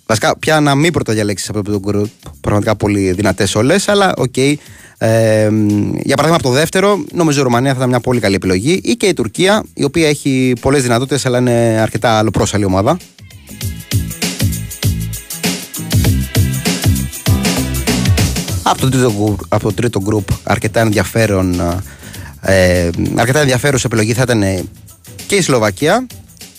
Βασικά, 0.06 0.38
ποια 0.38 0.60
να 0.60 0.76
μην 0.76 0.92
πρωτοδιαλέξεις 0.92 1.50
από 1.50 1.64
το 1.64 1.80
group. 1.88 2.30
Πραγματικά 2.42 2.76
πολύ 2.76 3.12
δυνατές 3.12 3.56
όλες, 3.56 3.88
αλλά 3.88 4.14
οκ. 4.18 4.38
Ε, 4.38 4.58
για 6.04 6.16
παράδειγμα, 6.16 6.36
από 6.36 6.44
το 6.44 6.50
δεύτερο, 6.50 7.04
νομίζω 7.12 7.40
η 7.40 7.44
Ρουμανία 7.44 7.72
θα 7.72 7.78
ήταν 7.78 7.90
μια 7.90 8.00
πολύ 8.00 8.20
καλή 8.20 8.36
επιλογή 8.36 8.82
ή 8.84 8.96
και 8.96 9.06
η 9.06 9.14
Τουρκία, 9.14 9.64
η 9.74 9.84
οποία 9.84 10.08
έχει 10.08 10.54
πολλές 10.62 10.82
δυνατότητες, 10.82 11.26
αλλά 11.26 11.38
είναι 11.38 11.80
αρκετά 11.82 12.18
αλλοπρόσαλλη 12.18 12.66
ομάδα. 12.66 12.98
Από 18.68 18.80
το 18.82 18.90
τρίτο, 18.90 19.12
γκου- 19.18 19.46
από 19.50 19.64
το 19.64 19.74
τρίτο 19.74 20.02
group 20.10 20.36
αρκετά 20.44 20.80
ενδιαφέρον 20.80 21.60
ε, 22.42 22.90
αρκετά 23.16 23.40
ενδιαφέρουσα 23.40 23.84
επιλογή 23.88 24.14
θα 24.14 24.22
ήταν 24.22 24.42
ε, 24.44 24.64
και 25.28 25.36
η 25.36 25.42
Σλοβακία 25.42 26.08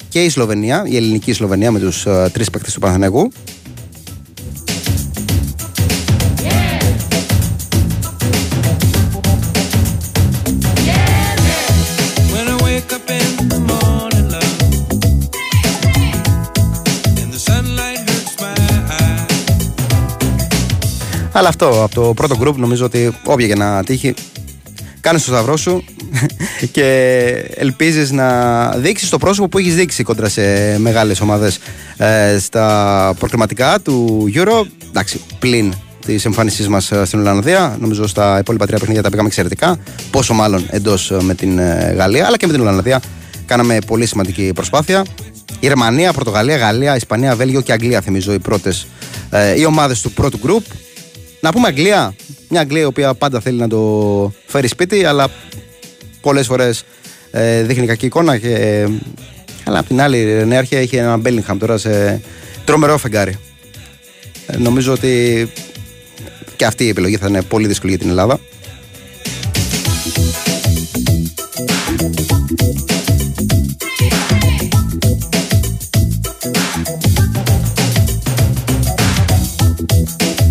και 0.08 0.24
η 0.24 0.28
Σλοβενία, 0.28 0.82
η 0.86 0.96
ελληνική 0.96 1.32
Σλοβενία 1.32 1.70
με 1.70 1.78
τους 1.78 2.06
ε, 2.06 2.30
τρεις 2.32 2.50
παίκτες 2.50 2.72
του 2.72 2.80
Παναθηναϊκού 2.80 3.32
Αλλά 21.36 21.48
αυτό 21.48 21.82
από 21.82 21.94
το 21.94 22.14
πρώτο 22.14 22.36
group 22.42 22.54
νομίζω 22.54 22.84
ότι 22.84 23.12
όποια 23.24 23.46
και 23.46 23.54
να 23.54 23.84
τύχει 23.84 24.14
κάνεις 25.00 25.24
το 25.24 25.30
σταυρό 25.30 25.56
σου 25.56 25.84
και 26.72 26.84
ελπίζεις 27.54 28.10
να 28.10 28.68
δείξεις 28.70 29.08
το 29.08 29.18
πρόσωπο 29.18 29.48
που 29.48 29.58
έχεις 29.58 29.74
δείξει 29.74 30.02
κόντρα 30.02 30.28
σε 30.28 30.42
μεγάλες 30.78 31.20
ομάδες 31.20 31.58
ε, 31.96 32.38
στα 32.38 33.14
προκριματικά 33.18 33.80
του 33.80 34.24
Euro. 34.34 34.66
Εντάξει, 34.88 35.20
πλην 35.38 35.74
της 36.06 36.24
εμφάνισής 36.24 36.68
μας 36.68 36.92
στην 37.04 37.18
Ολλανδία. 37.18 37.76
Νομίζω 37.80 38.06
στα 38.06 38.38
υπόλοιπα 38.38 38.66
τρία 38.66 38.78
παιχνίδια 38.78 39.02
τα 39.02 39.10
πήγαμε 39.10 39.28
εξαιρετικά. 39.28 39.78
Πόσο 40.10 40.34
μάλλον 40.34 40.66
εντός 40.70 41.12
με 41.20 41.34
την 41.34 41.58
ε, 41.58 41.94
Γαλλία, 41.96 42.26
αλλά 42.26 42.36
και 42.36 42.46
με 42.46 42.52
την 42.52 42.60
Ολλανδία. 42.60 43.02
Κάναμε 43.46 43.78
πολύ 43.86 44.06
σημαντική 44.06 44.52
προσπάθεια. 44.54 45.04
Γερμανία, 45.60 46.12
Πορτογαλία, 46.12 46.56
Γαλλία, 46.56 46.96
Ισπανία, 46.96 47.36
Βέλγιο 47.36 47.60
και 47.60 47.72
Αγγλία 47.72 48.00
θυμίζω 48.00 48.32
οι 48.32 48.38
πρώτες 48.38 48.86
ε, 49.30 49.58
οι 49.60 49.64
ομάδες 49.64 50.00
του 50.00 50.12
πρώτου 50.12 50.38
γκρουπ. 50.38 50.64
Να 51.46 51.52
πούμε 51.52 51.68
Αγγλία. 51.68 52.14
Μια 52.48 52.60
Αγγλία 52.60 52.80
η 52.80 52.84
οποία 52.84 53.14
πάντα 53.14 53.40
θέλει 53.40 53.58
να 53.58 53.68
το 53.68 54.32
φέρει 54.46 54.68
σπίτι, 54.68 55.04
αλλά 55.04 55.28
πολλές 56.20 56.46
φορές 56.46 56.84
ε, 57.30 57.62
δείχνει 57.62 57.86
κακή 57.86 58.06
εικόνα. 58.06 58.38
Και, 58.38 58.54
ε, 58.54 58.88
αλλά 59.64 59.78
απ' 59.78 59.86
την 59.86 60.00
άλλη, 60.00 60.40
η 60.40 60.44
νέαρχια 60.44 60.78
έχει 60.78 60.96
ένα 60.96 61.16
Μπέλιγχαμ 61.16 61.58
τώρα 61.58 61.78
σε 61.78 62.20
τρομερό 62.64 62.98
φεγγάρι. 62.98 63.38
Ε, 64.46 64.56
νομίζω 64.56 64.92
ότι 64.92 65.48
και 66.56 66.64
αυτή 66.64 66.84
η 66.84 66.88
επιλογή 66.88 67.16
θα 67.16 67.28
είναι 67.28 67.42
πολύ 67.42 67.66
δύσκολη 67.66 67.92
για 67.92 68.00
την 68.00 68.10
Ελλάδα. 68.10 68.40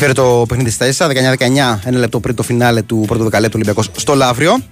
Φέρει 0.00 0.12
το 0.12 0.44
παιχνίδι 0.48 0.70
στα 0.70 0.86
ίσα, 0.86 1.08
19-19, 1.08 1.78
ένα 1.84 1.98
λεπτό 1.98 2.20
πριν 2.20 2.34
το 2.34 2.42
φινάλε 2.42 2.82
του 2.82 3.04
πρώτου 3.06 3.24
δεκαλέπτου 3.24 3.52
Ολυμπιακός 3.56 3.90
στο 3.96 4.14
Λαύριο. 4.14 4.62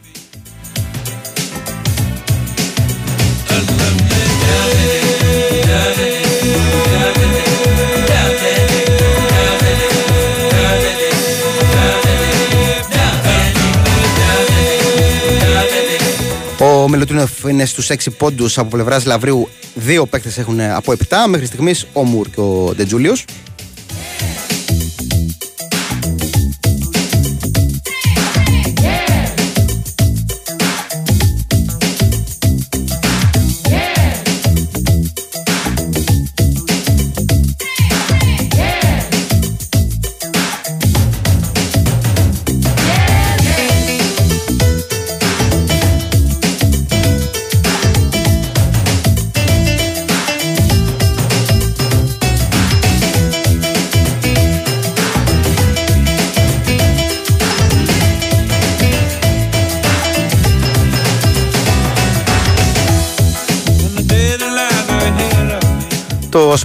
Ο 16.59 16.89
Μιλουτίνοφ 16.89 17.31
είναι 17.49 17.65
στους 17.65 17.91
6 17.91 17.95
πόντους 18.19 18.59
από 18.59 18.69
πλευράς 18.69 19.05
Λαβρίου. 19.05 19.49
Δύο 19.75 20.07
παίκτες 20.07 20.39
έχουν 20.39 20.61
από 20.61 20.93
7. 20.93 20.97
Μέχρι 21.29 21.47
στιγμής 21.47 21.87
ο 21.93 22.05
Μουρ 22.05 22.31
και 22.31 22.41
ο 22.41 22.73
Ντετζούλιο. 22.77 23.17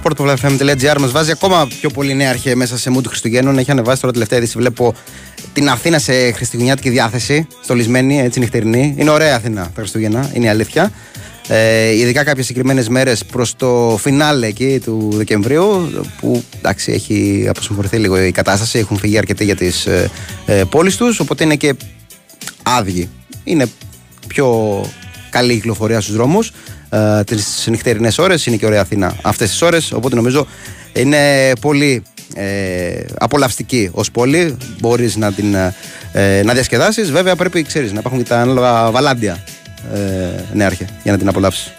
Το 0.04 0.32
sportfm.gr 0.32 0.96
μας 1.00 1.10
βάζει 1.10 1.30
ακόμα 1.30 1.66
πιο 1.80 1.90
πολύ 1.90 2.14
νέα 2.14 2.30
αρχαία 2.30 2.56
μέσα 2.56 2.78
σε 2.78 2.90
mood 2.96 3.04
Χριστουγέννων. 3.06 3.58
Έχει 3.58 3.70
ανεβάσει 3.70 4.00
τώρα 4.00 4.12
τελευταία 4.12 4.38
είδηση. 4.38 4.58
Βλέπω 4.58 4.94
την 5.52 5.68
Αθήνα 5.68 5.98
σε 5.98 6.32
χριστουγεννιάτικη 6.32 6.90
διάθεση, 6.90 7.46
στολισμένη, 7.62 8.20
έτσι 8.20 8.38
νυχτερινή. 8.38 8.94
Είναι 8.98 9.10
ωραία 9.10 9.36
Αθήνα 9.36 9.62
τα 9.62 9.72
Χριστούγεννα, 9.76 10.30
είναι 10.34 10.44
η 10.44 10.48
αλήθεια. 10.48 10.92
Ε, 11.48 11.90
ειδικά 11.96 12.24
κάποιες 12.24 12.46
συγκεκριμένες 12.46 12.88
μέρες 12.88 13.24
προς 13.24 13.56
το 13.56 13.96
φινάλε 14.00 14.46
εκεί 14.46 14.80
του 14.84 15.10
Δεκεμβρίου, 15.12 15.90
που 16.20 16.44
εντάξει, 16.58 16.92
έχει 16.92 17.46
αποσυμφορηθεί 17.48 17.96
λίγο 17.96 18.22
η 18.22 18.32
κατάσταση. 18.32 18.78
Έχουν 18.78 18.96
φύγει 18.96 19.18
αρκετοί 19.18 19.44
για 19.44 19.56
τις 19.56 19.86
ε, 19.86 20.10
ε, 20.46 20.62
πόλεις 20.68 20.96
τους, 20.96 21.20
οπότε 21.20 21.44
είναι 21.44 21.56
και 21.56 21.74
άδειοι. 22.62 23.08
Είναι 23.44 23.66
πιο 24.26 24.80
καλή 25.30 25.52
η 25.52 25.54
κυκλοφορία 25.54 26.00
στους 26.00 26.14
δρόμους. 26.14 26.52
Ε, 26.88 27.24
τις 27.24 27.66
νυχτερινές 27.68 28.18
ώρες 28.18 28.46
είναι 28.46 28.56
και 28.56 28.66
ωραία 28.66 28.80
Αθήνα 28.80 29.16
αυτές 29.22 29.50
τις 29.50 29.62
ώρες. 29.62 29.92
Οπότε 29.92 30.14
νομίζω 30.14 30.46
είναι 30.92 31.52
πολύ 31.60 32.02
ε, 32.34 33.04
απολαυστική 33.18 33.90
ως 33.92 34.10
πόλη. 34.10 34.56
Μπορείς 34.80 35.16
να 35.16 35.32
την 35.32 35.54
ε, 36.12 36.42
να 36.44 36.52
διασκεδάσεις. 36.52 37.10
Βέβαια 37.10 37.36
πρέπει 37.36 37.62
ξέρεις, 37.62 37.92
να 37.92 37.98
υπάρχουν 37.98 38.22
και 38.22 38.28
τα 38.28 38.40
ανάλογα 38.40 38.90
βαλάντια 38.90 39.44
ε, 39.94 39.98
νέαρχε 40.52 40.88
για 41.02 41.12
να 41.12 41.18
την 41.18 41.28
απολαύσεις. 41.28 41.72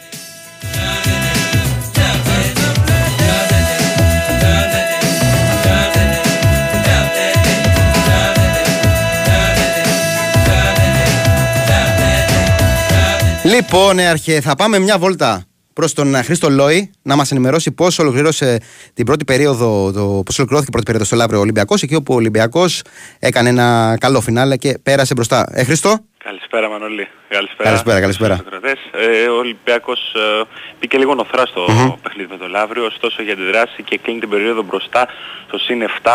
Λοιπόν, 13.45 13.95
Νέαρχε, 13.95 14.41
θα 14.41 14.55
πάμε 14.55 14.79
μια 14.79 14.97
βόλτα 14.97 15.45
προς 15.73 15.93
τον 15.93 16.15
ε, 16.15 16.21
Χρήστο 16.21 16.49
Λόι 16.49 16.91
να 17.01 17.15
μας 17.15 17.31
ενημερώσει 17.31 17.71
πώς 17.71 17.99
ολοκλήρωσε 17.99 18.59
την 18.93 19.05
πρώτη 19.05 19.25
περίοδο, 19.25 19.91
το, 19.91 20.21
πώς 20.25 20.37
ολοκληρώθηκε 20.37 20.67
η 20.67 20.71
πρώτη 20.71 20.85
περίοδο 20.85 21.05
στο 21.05 21.15
Λαύριο 21.15 21.39
Ολυμπιακός, 21.39 21.81
εκεί 21.83 21.95
όπου 21.95 22.13
ο 22.13 22.15
Ολυμπιακός 22.15 22.81
έκανε 23.19 23.49
ένα 23.49 23.97
καλό 23.99 24.21
φινάλε 24.21 24.57
και 24.57 24.77
πέρασε 24.83 25.13
μπροστά. 25.13 25.45
Ε, 25.51 25.63
Χρήστο; 25.63 25.99
Καλησπέρα 26.25 26.69
Μανώλη. 26.69 27.07
Καλησπέρα. 27.29 27.69
Καλησπέρα, 27.69 27.99
καλησπέρα. 27.99 28.35
στους 28.35 28.47
ακροατές. 28.47 28.79
Ε, 28.91 29.27
ο 29.27 29.37
Ολυμπιακός 29.37 30.13
ε, 30.15 30.43
μπήκε 30.79 30.97
λίγο 30.97 31.13
νοθρά 31.15 31.45
στο 31.45 31.65
Μμμ. 31.69 31.93
παιχνίδι 32.01 32.29
με 32.31 32.37
το 32.37 32.47
Λαύριο, 32.47 32.85
ωστόσο 32.85 33.21
για 33.21 33.33
αντιδράση 33.33 33.83
και 33.83 33.97
κλείνει 33.97 34.19
την 34.19 34.29
περίοδο 34.29 34.63
μπροστά 34.63 35.07
στο 35.47 35.57
συν 35.57 35.83
7, 36.03 36.09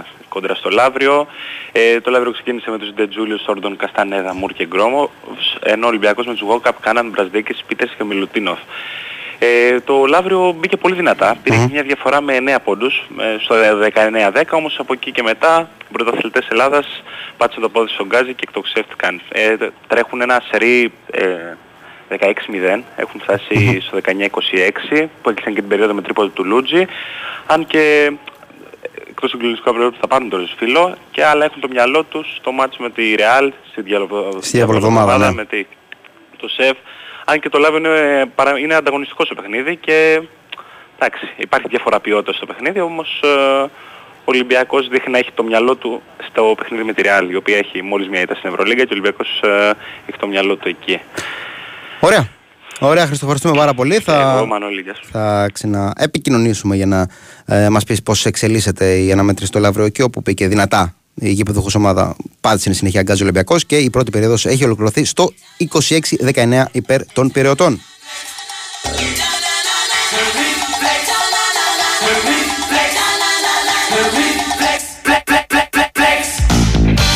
26-19 0.00 0.02
κόντρα 0.28 0.54
στο 0.54 0.70
Λαύριο. 0.70 1.26
Ε, 1.72 2.00
το 2.00 2.10
Λαύριο 2.10 2.32
ξεκίνησε 2.32 2.70
με 2.70 2.78
τους 2.78 2.92
Ντετζούλιους, 2.92 3.42
Σόρντον, 3.42 3.76
Καστανέδα, 3.76 4.34
Μουρ 4.34 4.52
και 4.52 4.66
Γκρόμο, 4.66 5.10
ενώ 5.62 5.86
ο 5.86 5.88
Ολυμπιακός 5.88 6.26
με 6.26 6.32
τους 6.32 6.42
Γόκαπ, 6.42 6.80
Κάναν, 6.80 7.08
Μπρασδέκης, 7.08 7.62
Πίτερς 7.66 7.92
και 7.96 8.04
Μιλουτίνοφ. 8.04 8.58
Ε, 9.38 9.80
το 9.80 10.04
Λαύριο 10.06 10.54
μπήκε 10.58 10.76
πολύ 10.76 10.94
δυνατά, 10.94 11.36
πήρε 11.42 11.56
μια 11.70 11.82
διαφορά 11.82 12.20
με 12.20 12.36
9 12.36 12.56
πόντους, 12.64 13.06
ε, 13.20 13.36
στο 13.40 13.54
19-10, 13.54 14.56
όμως 14.56 14.76
από 14.78 14.92
εκεί 14.92 15.12
και 15.12 15.22
μετά 15.22 15.68
οι 15.80 15.92
πρωταθλητές 15.92 16.48
Ελλάδας 16.50 17.02
πάτησαν 17.36 17.62
το 17.62 17.68
πόδι 17.68 17.88
στον 17.90 18.06
γκάζι 18.06 18.34
και 18.34 18.44
εκτοξεύτηκαν. 18.48 19.20
Ε, 19.28 19.56
τρέχουν 19.86 20.20
ένα 20.20 20.42
σερί 20.50 20.92
ε, 21.10 21.26
16-0, 22.08 22.82
έχουν 22.96 23.20
φτάσει 23.20 23.80
στο 23.80 23.98
19-26 24.04 25.06
που 25.22 25.28
έκλεισαν 25.30 25.54
και 25.54 25.60
την 25.60 25.68
περίοδο 25.68 25.94
με 25.94 26.02
τρίποδο 26.02 26.28
του 26.28 26.44
Λούτζι, 26.44 26.86
αν 27.46 27.66
και 27.66 28.10
ε, 28.82 28.88
εκτός 29.08 29.30
του 29.30 29.38
κλινικού 29.38 29.70
αύριο 29.70 29.92
θα 30.00 30.06
πάρουν 30.06 30.28
το 30.28 30.36
ρεσφύλλο 30.36 30.94
και 31.10 31.24
άλλα 31.24 31.44
έχουν 31.44 31.60
το 31.60 31.68
μυαλό 31.70 32.02
τους 32.04 32.34
στο 32.36 32.52
μάτς 32.52 32.76
με 32.78 32.90
τη 32.90 33.14
Ρεάλ 33.14 33.52
στη 33.70 33.82
διαβολο- 33.82 34.38
Στη 34.42 34.56
διαβολοβδομάδα, 34.56 35.18
ναι. 35.18 35.32
με 35.32 35.44
τη, 35.44 35.66
το 36.36 36.48
ΣΕΦ 36.48 36.76
αν 37.24 37.40
και 37.40 37.48
το 37.48 37.58
Λάβιο 37.58 37.78
είναι, 37.78 38.24
παρα- 38.34 38.58
είναι 38.58 38.74
ανταγωνιστικό 38.74 39.24
στο 39.24 39.34
παιχνίδι 39.34 39.76
και 39.76 40.20
εντάξει, 40.98 41.28
υπάρχει 41.36 41.66
διαφορά 41.68 42.00
ποιότητας 42.00 42.36
στο 42.36 42.46
παιχνίδι, 42.46 42.80
όμως 42.80 43.20
ε, 43.24 43.28
ο 44.26 44.30
Ολυμπιακός 44.30 44.88
δείχνει 44.88 45.12
να 45.12 45.18
έχει 45.18 45.30
το 45.34 45.42
μυαλό 45.42 45.74
του 45.76 46.02
στο 46.30 46.54
παιχνίδι 46.56 46.84
με 46.84 46.92
τη 46.92 47.02
Ρεάλ, 47.02 47.30
η 47.30 47.34
οποία 47.36 47.56
έχει 47.56 47.82
μόλις 47.82 48.08
μια 48.08 48.20
ήττα 48.20 48.34
στην 48.34 48.50
Ευρωλίγα 48.50 48.82
και 48.82 48.88
ο 48.88 48.92
Ολυμπιακός 48.92 49.40
ε, 49.42 49.68
έχει 50.06 50.18
το 50.18 50.26
μυαλό 50.26 50.56
του 50.56 50.68
εκεί. 50.68 51.00
Ωραία. 52.00 52.28
Ωραία, 52.80 53.06
Χρήστο, 53.06 53.24
ευχαριστούμε 53.24 53.56
πάρα 53.56 53.74
πολύ. 53.74 53.98
Θα, 53.98 54.34
Εγώ, 54.36 54.46
Μανώλη, 54.46 54.80
γεια 54.80 54.94
σου. 54.94 55.02
θα 55.10 55.48
ξαναεπικοινωνήσουμε 55.52 56.76
για 56.76 56.86
να 56.86 57.06
ε, 57.46 57.68
μας 57.68 57.84
πεις 57.84 58.02
πώς 58.02 58.26
εξελίσσεται 58.26 58.94
η 58.98 59.12
αναμέτρηση 59.12 59.46
στο 59.46 59.58
Λαύριο 59.58 59.88
και 59.88 60.02
όπου 60.02 60.22
πήγε 60.22 60.48
δυνατά 60.48 60.94
η 61.14 61.30
γήπεδο 61.30 61.66
ομάδα 61.76 62.16
πάτησε 62.40 62.62
είναι 62.66 62.76
συνεχεία 62.76 63.00
αγκάζει 63.00 63.20
ο 63.20 63.24
Ολυμπιακός 63.24 63.66
και 63.66 63.76
η 63.76 63.90
πρώτη 63.90 64.10
περίοδος 64.10 64.46
έχει 64.46 64.64
ολοκληρωθεί 64.64 65.04
στο 65.04 65.32
26-19 66.34 66.64
υπέρ 66.72 67.12
των 67.12 67.30
Πυρεωτών. 67.30 67.80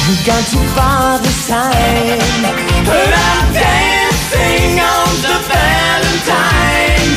We've 0.09 0.25
gone 0.31 0.47
too 0.55 0.67
far 0.77 1.19
this 1.25 1.41
time. 1.49 2.43
But 2.89 3.11
I'm 3.29 3.47
dancing 3.63 4.75
on 4.95 5.11
the 5.27 5.37
Valentine. 5.51 7.11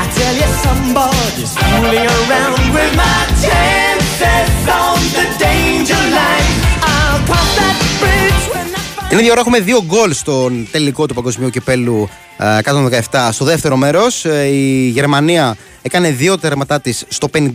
I 0.00 0.02
tell 0.16 0.34
you, 0.40 0.50
somebody's 0.66 1.52
fooling 1.60 2.08
around 2.18 2.62
with 2.74 2.92
my 3.02 3.18
chances 3.42 4.01
on 4.80 4.98
the 5.16 5.26
danger 5.46 6.02
line. 6.18 6.52
I'll 6.90 7.20
cross 7.28 7.50
that 7.58 7.76
bridge 8.00 8.44
when 8.52 8.66
I 8.74 9.08
Την 9.08 9.18
ίδια 9.18 9.30
ώρα 9.30 9.40
έχουμε 9.40 9.60
δύο 9.60 9.82
γκολ 9.84 10.12
στον 10.12 10.68
τελικό 10.70 11.06
του 11.06 11.14
Παγκοσμίου 11.14 11.50
Κυπέλου 11.50 12.08
ε, 12.36 12.58
117 13.10 13.28
στο 13.32 13.44
δεύτερο 13.44 13.76
μέρος. 13.76 14.24
Η 14.50 14.88
Γερμανία 14.88 15.56
έκανε 15.82 16.10
δύο 16.10 16.38
τερματά 16.38 16.80
της 16.80 17.04
στο 17.08 17.28
51 17.34 17.48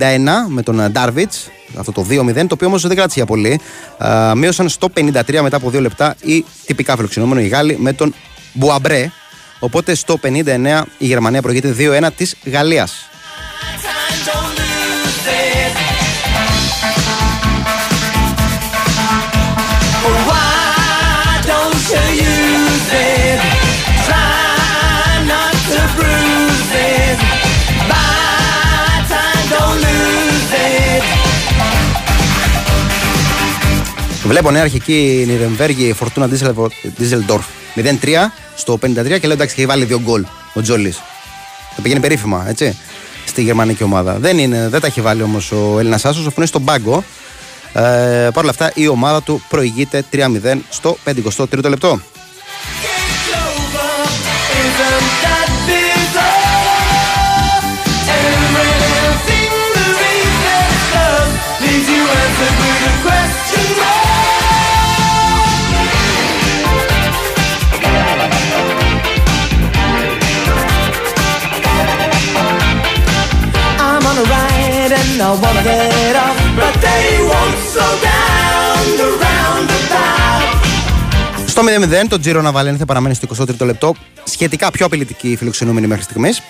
με 0.47 0.61
τον 0.61 0.91
Ντάρβιτ. 0.91 1.31
Αυτό 1.77 1.91
το 1.91 2.05
2-0, 2.09 2.33
το 2.33 2.47
οποίο 2.49 2.67
όμως 2.67 2.81
δεν 2.81 2.95
κράτησε 2.95 3.15
για 3.15 3.25
πολύ. 3.25 3.59
Ε, 3.97 4.35
Μείωσαν 4.35 4.69
στο 4.69 4.89
53 4.97 5.41
μετά 5.41 5.55
από 5.57 5.69
δύο 5.69 5.81
λεπτά 5.81 6.15
ή 6.21 6.45
τυπικά 6.65 6.95
φιλοξενούμενο 6.95 7.41
οι 7.41 7.47
Γάλλοι 7.47 7.77
με 7.79 7.93
τον 7.93 8.13
Μπουαμπρέ. 8.53 9.11
Οπότε 9.59 9.95
στο 9.95 10.19
59 10.23 10.81
η 10.97 11.05
Γερμανία 11.05 11.41
προηγείται 11.41 11.75
2-1 11.77 12.07
της 12.15 12.35
Γαλλίας. 12.45 13.09
Βλέπω 34.27 34.51
νέα 34.51 34.61
αρχική 34.61 35.23
Νιρεμβέργη 35.27 35.93
Φορτούνα 35.93 36.29
Ντίζελντορφ 36.97 37.45
0-3 37.75 37.83
στο 38.55 38.73
53 38.73 38.79
και 38.79 39.19
λέω 39.27 39.31
εντάξει, 39.31 39.55
έχει 39.57 39.65
βάλει 39.65 39.85
δύο 39.85 39.99
γκολ 39.99 40.25
ο 40.53 40.61
Τζόλης. 40.61 41.01
Θα 41.75 41.81
πηγαίνει 41.81 41.99
περίφημα, 41.99 42.45
έτσι, 42.47 42.77
στη 43.25 43.41
γερμανική 43.41 43.83
ομάδα. 43.83 44.13
Δεν, 44.13 44.37
είναι, 44.37 44.67
δεν 44.69 44.81
τα 44.81 44.87
έχει 44.87 45.01
βάλει 45.01 45.21
όμως 45.21 45.51
ο 45.51 45.79
Έλληνας 45.79 46.05
Άσος, 46.05 46.25
αφού 46.25 46.33
είναι 46.37 46.45
στον 46.45 46.63
πάγκο. 46.63 47.03
Ε, 47.73 47.81
Παρ' 48.33 48.43
όλα 48.43 48.49
αυτά 48.49 48.71
η 48.73 48.87
ομάδα 48.87 49.23
του 49.23 49.41
προηγείται 49.49 50.03
3-0 50.11 50.57
στο 50.69 50.97
53ο 51.05 51.69
λεπτό. 51.69 51.99
I 75.19 75.29
wanna 75.43 75.63
get 75.63 76.15
off, 76.25 76.37
but 76.59 76.73
they 76.85 77.05
won't 77.29 77.57
slow 77.71 77.93
down 78.09 78.83
the 78.99 79.09
roundabout. 79.23 80.57
Στο 81.47 81.61
0-0 81.61 82.07
το 82.09 82.19
Τζίρο 82.19 82.41
Ναβαλένθε 82.41 82.85
παραμένει 82.85 83.15
στο 83.15 83.27
23ο 83.37 83.65
λεπτό. 83.65 83.93
Σχετικά 84.23 84.71
πιο 84.71 84.85
απειλητική 84.85 85.31
η 85.31 85.35
φιλοξενούμενη 85.35 85.87
μέχρι 85.87 86.03
στιγμής. 86.03 86.41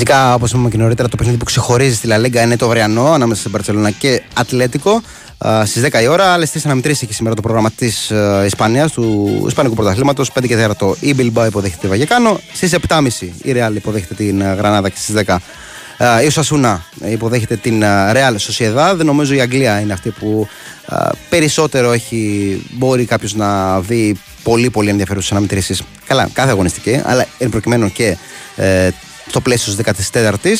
Φυσικά, 0.00 0.34
όπως 0.34 0.50
είπαμε 0.50 0.68
και 0.68 0.76
νωρίτερα, 0.76 1.08
το 1.08 1.16
παιχνίδι 1.16 1.38
που 1.38 1.44
ξεχωρίζει 1.44 1.94
στη 1.94 2.06
Λα 2.06 2.18
Λίγκα 2.18 2.42
είναι 2.42 2.56
το 2.56 2.66
αυριανό 2.66 3.12
ανάμεσα 3.12 3.40
στην 3.40 3.52
Παρσελόνα 3.52 3.90
και 3.90 4.22
Ατλέτικο. 4.34 5.02
Στις 5.64 5.82
10 5.82 6.02
η 6.02 6.06
ώρα, 6.06 6.32
άλλες 6.32 6.50
3 6.52 6.60
αναμετρήσει 6.64 7.04
έχει 7.04 7.14
σήμερα 7.14 7.34
το 7.34 7.42
πρόγραμμα 7.42 7.70
της 7.70 8.12
Ισπανίας, 8.46 8.92
του 8.92 9.44
Ισπανικού 9.46 9.74
Πρωταθλήματος. 9.74 10.30
5 10.32 10.46
και 10.46 10.56
4 10.56 10.96
η 11.00 11.14
Bilbao 11.18 11.46
υποδέχεται 11.46 11.80
τη 11.80 11.86
Βαγεκάνο. 11.86 12.40
Στις 12.52 12.74
7.30 12.88 13.06
η 13.42 13.52
Real 13.54 13.74
υποδέχεται 13.74 14.14
την 14.14 14.40
ε, 14.40 14.54
Γρανάδα 14.54 14.88
και 14.88 14.96
στις 14.98 15.14
10 15.26 15.36
ε, 15.98 16.22
η 16.22 16.26
Οσασούνα 16.26 16.84
υποδέχεται 17.04 17.56
την 17.56 17.82
ε, 17.82 18.12
Real 18.12 18.34
Sociedad. 18.36 18.96
Νομίζω 19.04 19.34
η 19.34 19.40
Αγγλία 19.40 19.80
είναι 19.80 19.92
αυτή 19.92 20.10
που 20.10 20.48
ε, 20.90 20.96
περισσότερο 21.28 21.92
έχει, 21.92 22.62
μπορεί 22.70 23.04
κάποιος 23.04 23.34
να 23.34 23.80
δει 23.80 24.20
πολύ 24.42 24.70
πολύ 24.70 24.88
ενδιαφέρουσες 24.88 25.30
αναμετρήσεις. 25.30 25.82
Καλά, 26.06 26.28
κάθε 26.32 26.50
αγωνιστική, 26.50 27.00
αλλά 27.04 27.26
εν 27.38 27.48
προκειμένου 27.48 27.92
και 27.92 28.16
ε, 28.56 28.90
στο 29.30 29.40
πλαίσιο 29.40 29.74
της 29.74 30.10
14η. 30.12 30.54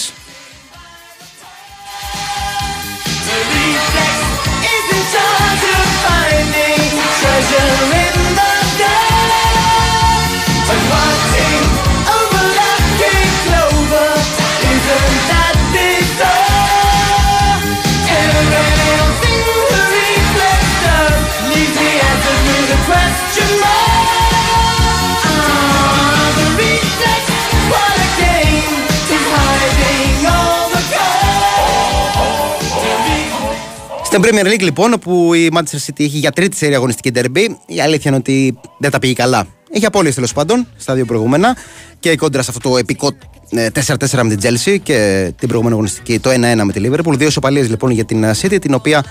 Στην 34.10 34.22
Premier 34.22 34.46
League 34.46 34.62
λοιπόν, 34.62 34.92
όπου 34.92 35.34
η 35.34 35.50
Manchester 35.52 35.86
City 35.86 36.00
έχει 36.00 36.18
για 36.18 36.30
τρίτη 36.30 36.56
σερή 36.56 36.74
αγωνιστική 36.74 37.10
ντερμπή, 37.10 37.58
η 37.66 37.80
αλήθεια 37.80 38.10
είναι 38.10 38.16
ότι 38.16 38.58
δεν 38.78 38.90
τα 38.90 38.98
πήγε 38.98 39.12
καλά. 39.12 39.46
Έχει 39.70 39.86
απόλυες 39.86 40.14
τέλος 40.14 40.32
πάντων 40.32 40.66
στα 40.76 40.94
δύο 40.94 41.04
προηγούμενα 41.04 41.56
και 42.00 42.16
κόντρα 42.16 42.42
σε 42.42 42.50
αυτό 42.54 42.68
το 42.68 42.76
επικό 42.76 43.10
ε, 43.50 43.66
4-4 43.86 44.22
με 44.22 44.34
την 44.34 44.38
Chelsea 44.42 44.76
και 44.82 45.30
την 45.36 45.48
προηγούμενη 45.48 45.74
αγωνιστική 45.74 46.18
το 46.18 46.30
1-1 46.30 46.34
με 46.64 46.72
τη 46.72 46.80
Liverpool. 46.84 47.14
Δύο 47.16 47.30
σοπαλίες 47.30 47.68
λοιπόν 47.68 47.90
για 47.90 48.04
την 48.04 48.24
ε, 48.24 48.34
City, 48.42 48.60
την 48.60 48.74
οποία 48.74 49.04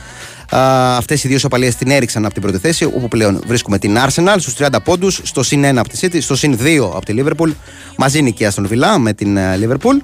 αυτές 0.97 1.23
οι 1.23 1.27
δύο 1.27 1.39
σοπαλίες 1.39 1.75
την 1.75 1.91
έριξαν 1.91 2.25
από 2.25 2.33
την 2.33 2.41
πρώτη 2.41 2.57
θέση, 2.57 2.85
όπου 2.85 3.07
πλέον 3.07 3.43
βρίσκουμε 3.47 3.77
την 3.77 3.97
Arsenal 3.97 4.35
στους 4.37 4.55
30 4.57 4.67
πόντους, 4.83 5.21
στο 5.23 5.43
συν 5.43 5.63
1 5.65 5.75
από 5.75 5.89
τη 5.89 5.97
City, 6.01 6.21
στο 6.21 6.35
συν 6.35 6.57
2 6.63 6.91
από 6.95 7.05
τη 7.05 7.13
Liverpool. 7.17 7.51
Μαζί 7.97 8.19
είναι 8.19 8.29
και 8.29 8.43
η 8.43 8.47
Aston 8.53 8.67
Villa 8.71 8.97
με 8.97 9.13
την 9.13 9.37
ε, 9.37 9.59
Liverpool. 9.61 9.97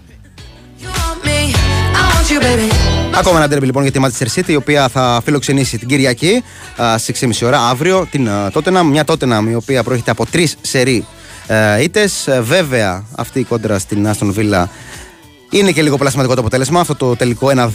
Ακόμα 3.17 3.37
ένα 3.37 3.47
ντέρμπι 3.47 3.65
λοιπόν 3.65 3.83
για 3.83 3.91
τη 3.91 3.99
Manchester 4.03 4.39
City, 4.39 4.47
η 4.47 4.55
οποία 4.55 4.87
θα 4.87 5.21
φιλοξενήσει 5.23 5.77
την 5.77 5.87
Κυριακή 5.87 6.43
στις 6.97 7.23
6.30 7.23 7.29
ώρα 7.43 7.67
αύριο 7.67 8.07
την 8.11 8.29
Tottenham. 8.53 8.83
Μια 8.89 9.03
Tottenham 9.05 9.43
η 9.49 9.55
οποία 9.55 9.83
προέρχεται 9.83 10.11
από 10.11 10.25
τρεις 10.25 10.57
σερή 10.61 11.05
ήττες. 11.81 12.29
Βέβαια, 12.41 13.05
αυτή 13.15 13.39
η 13.39 13.43
κόντρα 13.43 13.79
στην 13.79 14.07
Aston 14.07 14.33
Villa 14.37 14.63
είναι 15.49 15.71
και 15.71 15.81
λίγο 15.81 15.97
πλασματικό 15.97 16.33
το 16.33 16.39
αποτέλεσμα. 16.39 16.79
Αυτό 16.79 16.95
το 16.95 17.15
τελικό 17.15 17.51
1-2, 17.55 17.69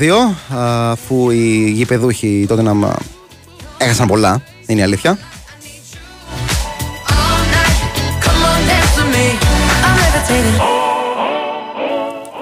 αφού 0.91 1.30
οι 1.30 1.70
γηπεδούχοι 1.70 2.47
Tottenham 2.51 2.84
α, 2.84 2.97
έχασαν 3.78 4.07
πολλά. 4.07 4.43
Είναι 4.66 4.80
η 4.80 4.82
αλήθεια. 4.82 5.18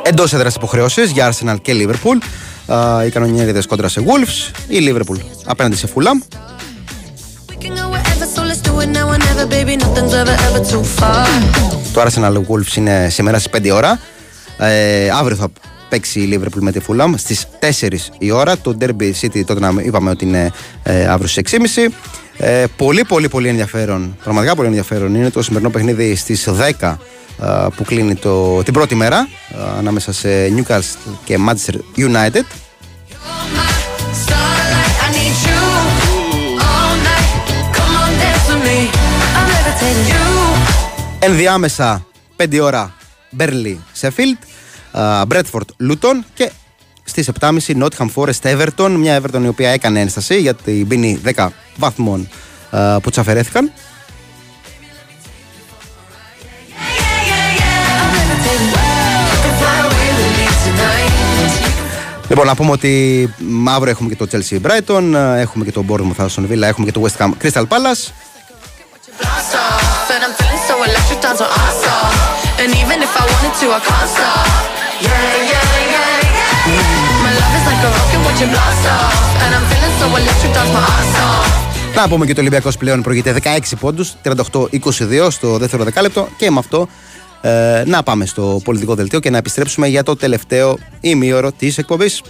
Εντός 0.02 0.32
έδρας 0.32 0.54
υποχρεώσεις 0.54 1.10
για 1.10 1.32
Arsenal 1.32 1.56
και 1.62 1.72
Liverpool. 1.74 2.22
Α, 2.68 3.04
οι 3.04 3.10
κανονιέριδες 3.10 3.66
κόντρα 3.66 3.88
σε 3.88 4.02
Wolves. 4.06 4.52
Η 4.68 4.76
Liverpool 4.80 5.20
απέναντι 5.44 5.76
σε 5.76 5.88
Fulham. 5.94 6.36
Το 11.92 12.02
Arsenal 12.02 12.34
Wolves 12.34 12.76
είναι 12.76 13.08
σήμερα 13.10 13.38
στις 13.38 13.50
5 13.62 13.70
ώρα. 13.74 14.00
Ε, 14.58 15.10
αύριο 15.10 15.36
θα 15.36 15.48
παίξει 15.88 16.20
η 16.20 16.28
Liverpool 16.32 16.60
με 16.60 16.72
τη 16.72 16.80
Fulham 16.88 17.14
στις 17.16 17.46
4 17.80 17.88
η 18.18 18.30
ώρα. 18.30 18.58
Το 18.58 18.76
Derby 18.80 19.12
City 19.20 19.44
τότε 19.44 19.60
να 19.60 19.82
είπαμε 19.82 20.10
ότι 20.10 20.24
είναι 20.24 20.52
ε, 20.82 21.06
αύριο 21.06 21.28
στις 21.28 21.42
6.30. 21.76 21.92
Ε, 22.40 22.64
πολύ 22.76 23.04
πολύ 23.04 23.28
πολύ 23.28 23.48
ενδιαφέρον, 23.48 24.16
πραγματικά 24.22 24.54
πολύ 24.54 24.68
ενδιαφέρον 24.68 25.14
είναι 25.14 25.30
το 25.30 25.42
σημερινό 25.42 25.70
παιχνίδι 25.70 26.14
στις 26.14 26.48
10 26.80 26.86
α, 26.86 26.96
που 27.76 27.84
κλείνει 27.84 28.14
το, 28.14 28.62
την 28.62 28.72
πρώτη 28.72 28.94
μέρα 28.94 29.18
α, 29.18 29.28
ανάμεσα 29.78 30.12
σε 30.12 30.28
Newcastle 30.56 31.12
και 31.24 31.38
Manchester 31.48 31.74
United. 31.96 32.44
Ενδιάμεσα 41.18 42.06
5 42.36 42.58
ώρα 42.62 42.94
Burnley 43.38 43.76
Sheffield, 44.00 44.38
Bradford 45.28 45.90
Luton 45.90 46.24
και 46.34 46.50
στις 47.04 47.30
7.30 47.40 47.58
Nottingham 47.66 48.08
Forest 48.14 48.42
Everton, 48.42 48.90
μια 48.98 49.20
Everton 49.20 49.42
η 49.42 49.48
οποία 49.48 49.70
έκανε 49.70 50.00
ένσταση 50.00 50.40
γιατί 50.40 50.84
μπίνει 50.86 51.20
10 51.34 51.48
βαθμών 51.76 52.28
α, 52.70 53.00
που 53.00 53.10
της 53.10 53.18
Λοιπόν, 62.38 62.56
να 62.56 62.62
πούμε 62.62 62.72
ότι 62.72 63.34
μαύρο 63.38 63.90
έχουμε 63.90 64.08
και 64.08 64.16
το 64.16 64.26
Chelsea 64.32 64.58
Brighton, 64.66 65.12
έχουμε 65.36 65.64
και 65.64 65.72
το 65.72 65.84
Bournemouth 65.88 66.26
Aston 66.26 66.44
Villa, 66.50 66.62
έχουμε 66.62 66.86
και 66.86 66.92
το 66.92 67.06
West 67.06 67.24
Ham 67.24 67.30
Crystal 67.42 67.62
Palace. 67.62 68.12
Να 81.94 82.08
πούμε 82.08 82.26
και 82.26 82.34
το 82.34 82.40
Ολυμπιακός 82.40 82.76
πλέον 82.76 83.02
προηγείται 83.02 83.36
16 83.42 83.58
πόντους, 83.80 84.12
38-22 84.24 85.30
στο 85.30 85.58
δεύτερο 85.58 85.84
δεκάλεπτο. 85.84 86.28
Και 86.36 86.50
με 86.50 86.58
αυτό 86.58 86.88
ε, 87.40 87.82
να 87.86 88.02
πάμε 88.02 88.26
στο 88.26 88.60
πολιτικό 88.64 88.94
δελτίο 88.94 89.20
και 89.20 89.30
να 89.30 89.38
επιστρέψουμε 89.38 89.86
για 89.86 90.02
το 90.02 90.16
τελευταίο 90.16 90.78
ημείο 91.00 91.52
της 91.58 91.78
εκπομπής. 91.78 92.22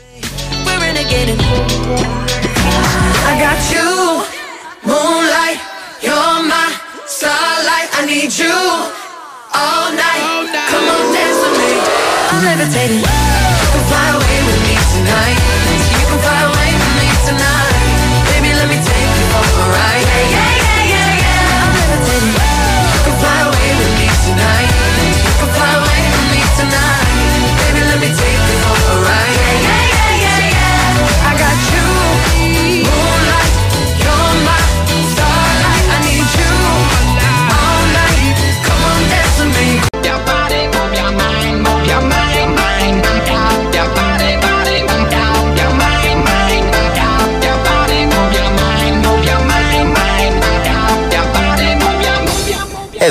Tonight. 26.59 27.06
Baby, 27.70 27.80
let 27.86 28.00
me 28.00 28.09
take 28.14 28.47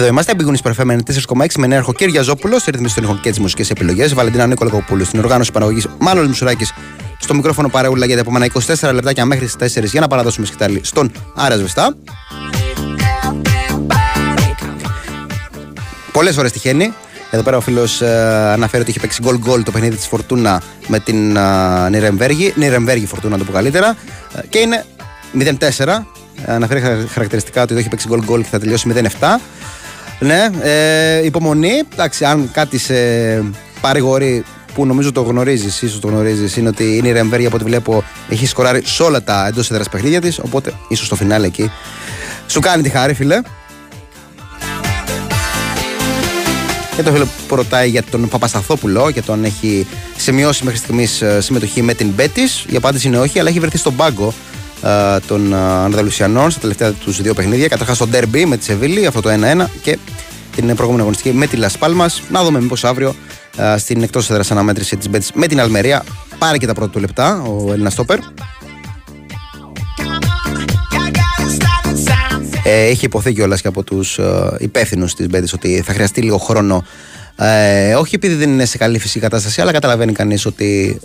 Εδώ 0.08 0.16
είμαστε, 0.16 0.34
Big 0.38 0.72
News 0.72 0.72
FM 0.82 0.98
4,6 1.44 1.48
με 1.58 1.68
νέο 1.68 1.94
Κύριο 1.96 2.24
Ζόπουλο, 2.24 2.60
στη 2.60 2.72
ρύθμιση 2.72 2.96
των 2.96 3.04
ήχων 3.04 3.20
και 3.20 3.30
τις 3.30 3.40
μουσικές 3.40 3.70
επιλογές. 3.70 4.14
Βαλεντίνα 4.14 4.48
Νίκολα 4.48 4.70
Κοπούλου, 4.70 5.06
στην 5.06 5.20
οργάνωση 5.20 5.52
παραγωγής 5.52 5.88
Μάλλον 5.98 6.28
Μισουράκης, 6.28 6.74
στο 7.20 7.34
μικρόφωνο 7.36 7.70
παρεούλα 7.70 8.06
για 8.06 8.16
τα 8.16 8.22
επόμενα 8.22 8.46
24 8.46 8.94
λεπτάκια 8.94 9.26
μέχρι 9.26 9.46
τις 9.46 9.78
4 9.78 9.84
για 9.84 10.00
να 10.02 10.08
παραδώσουμε 10.08 10.46
σκητάλη 10.46 10.82
στον 10.84 11.12
Άρα 11.36 11.56
Σβεστά. 11.58 11.96
Πολλές 16.12 16.36
φορές 16.36 16.52
τυχαίνει. 16.52 16.94
Εδώ 17.32 17.44
πέρα 17.44 17.58
ο 17.58 17.62
φίλος 17.62 18.02
αναφέρει 18.02 18.82
ότι 18.82 18.90
είχε 18.90 19.00
παίξει 19.00 19.22
γκολ 19.24 19.38
γκολ 19.38 19.64
το 19.64 19.72
παιχνίδι 19.72 19.96
της 19.96 20.08
Φορτούνα 20.08 20.62
με 20.88 21.00
την 21.00 21.38
uh, 21.38 21.90
Νιρεμβέργη. 21.90 22.54
Νιρεμβέργη 22.56 23.06
Φορτούνα, 23.06 23.32
να 23.32 23.38
το 23.38 23.46
πω 23.46 23.52
καλύτερα. 23.52 23.96
Ε, 24.36 24.48
και 24.50 24.58
είναι 24.60 24.86
0-4. 25.78 25.88
Ε, 26.46 26.54
αναφέρει 26.54 26.82
χαρα- 26.82 27.08
χαρακτηριστικά 27.10 27.62
ότι 27.62 27.72
εδώ 27.72 27.80
έχει 27.82 27.90
παίξει 27.90 28.08
γκολ 28.08 28.24
γκολ 28.24 28.42
και 28.42 28.48
θα 28.52 28.60
τελειώσει 28.60 28.92
0-7. 29.20 29.40
Ναι, 30.20 30.50
ε, 30.62 31.26
υπομονή. 31.26 31.82
Εντάξει, 31.94 32.26
αν 32.26 32.50
κάτι 32.52 32.78
σε 32.78 32.96
παρηγορεί, 33.82 34.44
που 34.74 34.86
νομίζω 34.86 35.12
το 35.12 35.22
γνωρίζεις, 35.22 35.82
ίσως 35.82 36.00
το 36.00 36.08
γνωρίζεις, 36.08 36.58
είναι 36.58 36.70
ότι 36.70 36.98
είναι 36.98 37.08
η 37.08 37.12
Ρεμβέρη 37.12 37.46
από 37.46 37.56
ό,τι 37.56 37.64
βλέπω 37.64 38.04
έχει 38.30 38.46
σκοράρει 38.46 38.82
σε 38.86 39.04
όλα 39.04 39.24
τα 39.24 39.48
εντός 39.48 39.72
έδρας 39.72 39.90
παιχνίδια 39.90 40.22
της. 40.22 40.40
Οπότε 40.40 40.74
ίσως 40.88 41.06
στο 41.06 41.16
φινάλε 41.16 41.46
εκεί 41.46 41.72
σου 42.48 42.60
κάνει 42.60 42.84
τη 42.84 42.90
χάρη, 42.90 43.14
φίλε. 43.14 43.42
Και 46.96 47.04
το 47.04 47.12
φίλο 47.12 47.28
που 47.48 47.56
ρωτάει 47.56 47.90
για 47.90 48.04
τον 48.04 48.28
Παπασταθόπουλο 48.28 49.12
και 49.12 49.22
τον 49.22 49.44
έχει 49.44 49.88
σημειώσει 50.18 50.64
μέχρι 50.64 50.80
στιγμής 50.80 51.24
συμμετοχή 51.40 51.82
με 51.82 51.94
την 51.94 52.08
Μπέτη. 52.08 52.42
Η 52.68 52.76
απάντηση 52.76 53.08
είναι 53.08 53.18
όχι, 53.18 53.40
αλλά 53.40 53.50
έχει 53.50 53.60
βρεθεί 53.60 53.78
στον 53.78 53.96
πάγκο 53.96 54.28
ε, 54.28 54.57
των 55.28 55.54
ε, 55.54 55.56
Ανδαλουσιανών 55.58 56.52
στα 56.52 56.60
τελευταία 56.60 56.92
τους 56.92 57.22
δύο 57.22 57.34
παιχνίδια. 57.34 57.68
Καταρχάς 57.68 57.96
στο 57.96 58.08
Derby 58.14 58.46
με 58.46 58.58
τη 58.58 58.64
Σεβίλη, 58.64 59.06
αυτό 59.06 59.22
το 59.22 59.30
1-1 59.30 59.66
και 59.82 59.98
την 60.56 60.66
προηγούμενη 60.66 61.02
αγωνιστική 61.02 61.34
με 61.34 61.48
τη 61.48 61.56
Λασπάλμα. 61.56 62.10
Να 62.30 62.44
δούμε 62.44 62.62
μήπως 62.62 62.84
αύριο 62.84 63.16
ε, 63.58 63.78
στην 63.78 64.04
εκτός 64.04 64.30
έδρας 64.30 64.52
αναμέτρηση 64.52 64.98
της 64.98 65.10
Μπέτης 65.10 65.32
με 65.34 65.48
την 65.48 65.60
Αλμερία 65.60 66.04
πάρει 66.38 66.58
και 66.58 66.66
τα 66.66 66.74
πρώτα 66.74 66.92
του 66.92 67.00
λεπτά 67.00 67.42
ο 67.42 67.72
Έλληνας 67.72 67.94
Στόπερ. 67.94 68.20
Ε, 72.64 72.86
έχει 72.86 73.06
υποθεί 73.06 73.34
κιόλας 73.34 73.62
και 73.62 73.68
από 73.68 73.84
τους 73.84 74.18
ε, 74.18 74.56
υπεύθυνους 74.60 75.14
της 75.14 75.28
Μπέτης 75.28 75.54
ότι 75.54 75.82
θα 75.86 75.94
χρειαστεί 75.94 76.22
λίγο 76.22 76.38
χρόνο. 76.38 76.86
Ε, 77.36 77.94
όχι 77.94 78.16
επειδή 78.16 78.34
δεν 78.34 78.50
είναι 78.50 78.66
σε 78.66 78.78
καλή 78.78 79.00
φυσική 79.00 79.20
κατάσταση, 79.20 79.62
αλλά 79.62 79.72
καταλαβαίνει 79.72 80.12
κανείς 80.12 80.46
ότι 80.46 81.00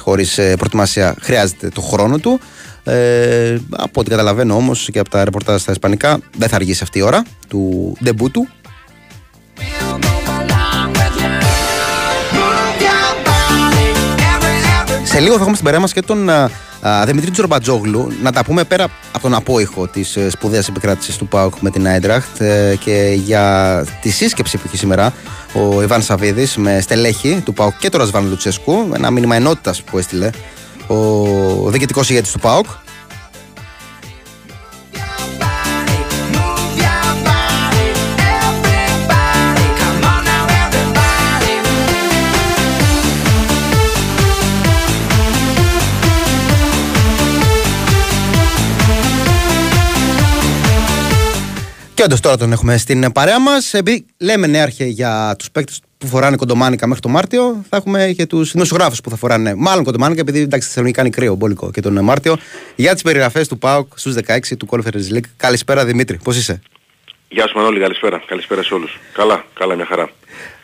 χωρίς 0.00 0.34
προετοιμασία 0.34 1.14
χρειάζεται 1.20 1.68
το 1.68 1.80
χρόνο 1.80 2.18
του. 2.18 2.40
Ε, 2.88 3.58
από 3.70 4.00
ό,τι 4.00 4.10
καταλαβαίνω 4.10 4.54
όμως 4.54 4.88
και 4.92 4.98
από 4.98 5.10
τα 5.10 5.24
ρεπορτάζ 5.24 5.60
στα 5.60 5.72
Ισπανικά, 5.72 6.20
δεν 6.36 6.48
θα 6.48 6.56
αργήσει 6.56 6.82
αυτή 6.82 6.98
η 6.98 7.02
ώρα 7.02 7.22
του 7.48 7.92
ντεμπού 8.02 8.30
του. 8.30 8.48
Σε 15.04 15.20
λίγο 15.20 15.34
θα 15.34 15.40
έχουμε 15.40 15.54
στην 15.54 15.64
παρέα 15.64 15.80
μας 15.80 15.92
και 15.92 16.02
τον 16.02 16.30
α, 16.30 16.50
α, 16.80 17.04
Δημητρή 17.06 17.30
Τζορμπατζόγλου. 17.30 18.12
Να 18.22 18.32
τα 18.32 18.44
πούμε 18.44 18.64
πέρα 18.64 18.84
από 19.12 19.22
τον 19.22 19.34
απόϊχο 19.34 19.86
της 19.86 20.16
ε, 20.16 20.30
σπουδαίας 20.30 20.68
επικράτησης 20.68 21.16
του 21.16 21.28
ΠΑΟΚ 21.28 21.54
με 21.60 21.70
την 21.70 21.86
Άιντραχτ 21.86 22.40
ε, 22.40 22.76
και 22.84 23.18
για 23.24 23.84
τη 24.02 24.10
σύσκεψη 24.10 24.56
που 24.56 24.62
έχει 24.66 24.76
σήμερα 24.76 25.12
ο 25.52 25.82
Ιβάν 25.82 26.02
Σαββίδης 26.02 26.56
με 26.56 26.80
στελέχη 26.80 27.42
του 27.44 27.52
ΠΑΟΚ 27.52 27.78
και 27.78 27.88
τον 27.88 28.00
Ρασβάν 28.00 28.28
Λουτσέσκου. 28.28 28.90
Ένα 28.94 29.10
μήνυμα 29.10 29.36
ενότητας 29.36 29.82
που 29.82 29.98
έστειλε 29.98 30.30
ο 30.88 31.70
διοικητικός 31.70 32.10
ηγέτης 32.10 32.32
του 32.32 32.38
ΠΑΟΚ. 32.38 32.66
Και 51.94 52.04
όντως 52.04 52.20
τώρα 52.20 52.36
τον 52.36 52.52
έχουμε 52.52 52.76
στην 52.76 53.12
παρέα 53.12 53.40
μας. 53.40 53.74
Επειδή 53.74 54.06
λέμε 54.18 54.46
νέαρχε 54.46 54.84
για 54.84 55.34
τους 55.38 55.50
παίκτες 55.50 55.80
που 55.98 56.06
φοράνε 56.06 56.36
κοντομάνικα 56.36 56.86
μέχρι 56.86 57.02
το 57.02 57.08
Μάρτιο, 57.08 57.64
θα 57.68 57.76
έχουμε 57.76 58.12
και 58.16 58.26
τους 58.26 58.52
δημοσιογράφου 58.52 58.96
που 59.02 59.10
θα 59.10 59.16
φοράνε 59.16 59.54
μάλλον 59.54 59.84
κοντομάνικα, 59.84 60.20
επειδή 60.20 60.38
εντάξει, 60.38 60.58
στη 60.58 60.66
Θεσσαλονίκη 60.66 60.96
κάνει 60.96 61.10
κρύο 61.10 61.34
μπόλικο 61.34 61.70
και 61.70 61.80
τον 61.80 62.04
Μάρτιο. 62.04 62.36
Για 62.76 62.92
τις 62.92 63.02
περιγραφές 63.02 63.48
του 63.48 63.58
ΠΑΟΚ 63.58 63.98
στους 63.98 64.14
16 64.14 64.56
του 64.58 64.68
Conference 64.70 65.14
League. 65.14 65.28
Καλησπέρα 65.36 65.84
Δημήτρη, 65.84 66.18
πώς 66.22 66.36
είσαι; 66.36 66.60
Γεια 67.28 67.48
σου 67.48 67.56
Μανώλη, 67.56 67.80
καλησπέρα. 67.80 68.22
Καλησπέρα 68.26 68.62
σε 68.62 68.74
όλους. 68.74 68.98
Καλά, 69.12 69.44
καλά, 69.54 69.74
μια 69.74 69.86
χαρά. 69.86 70.10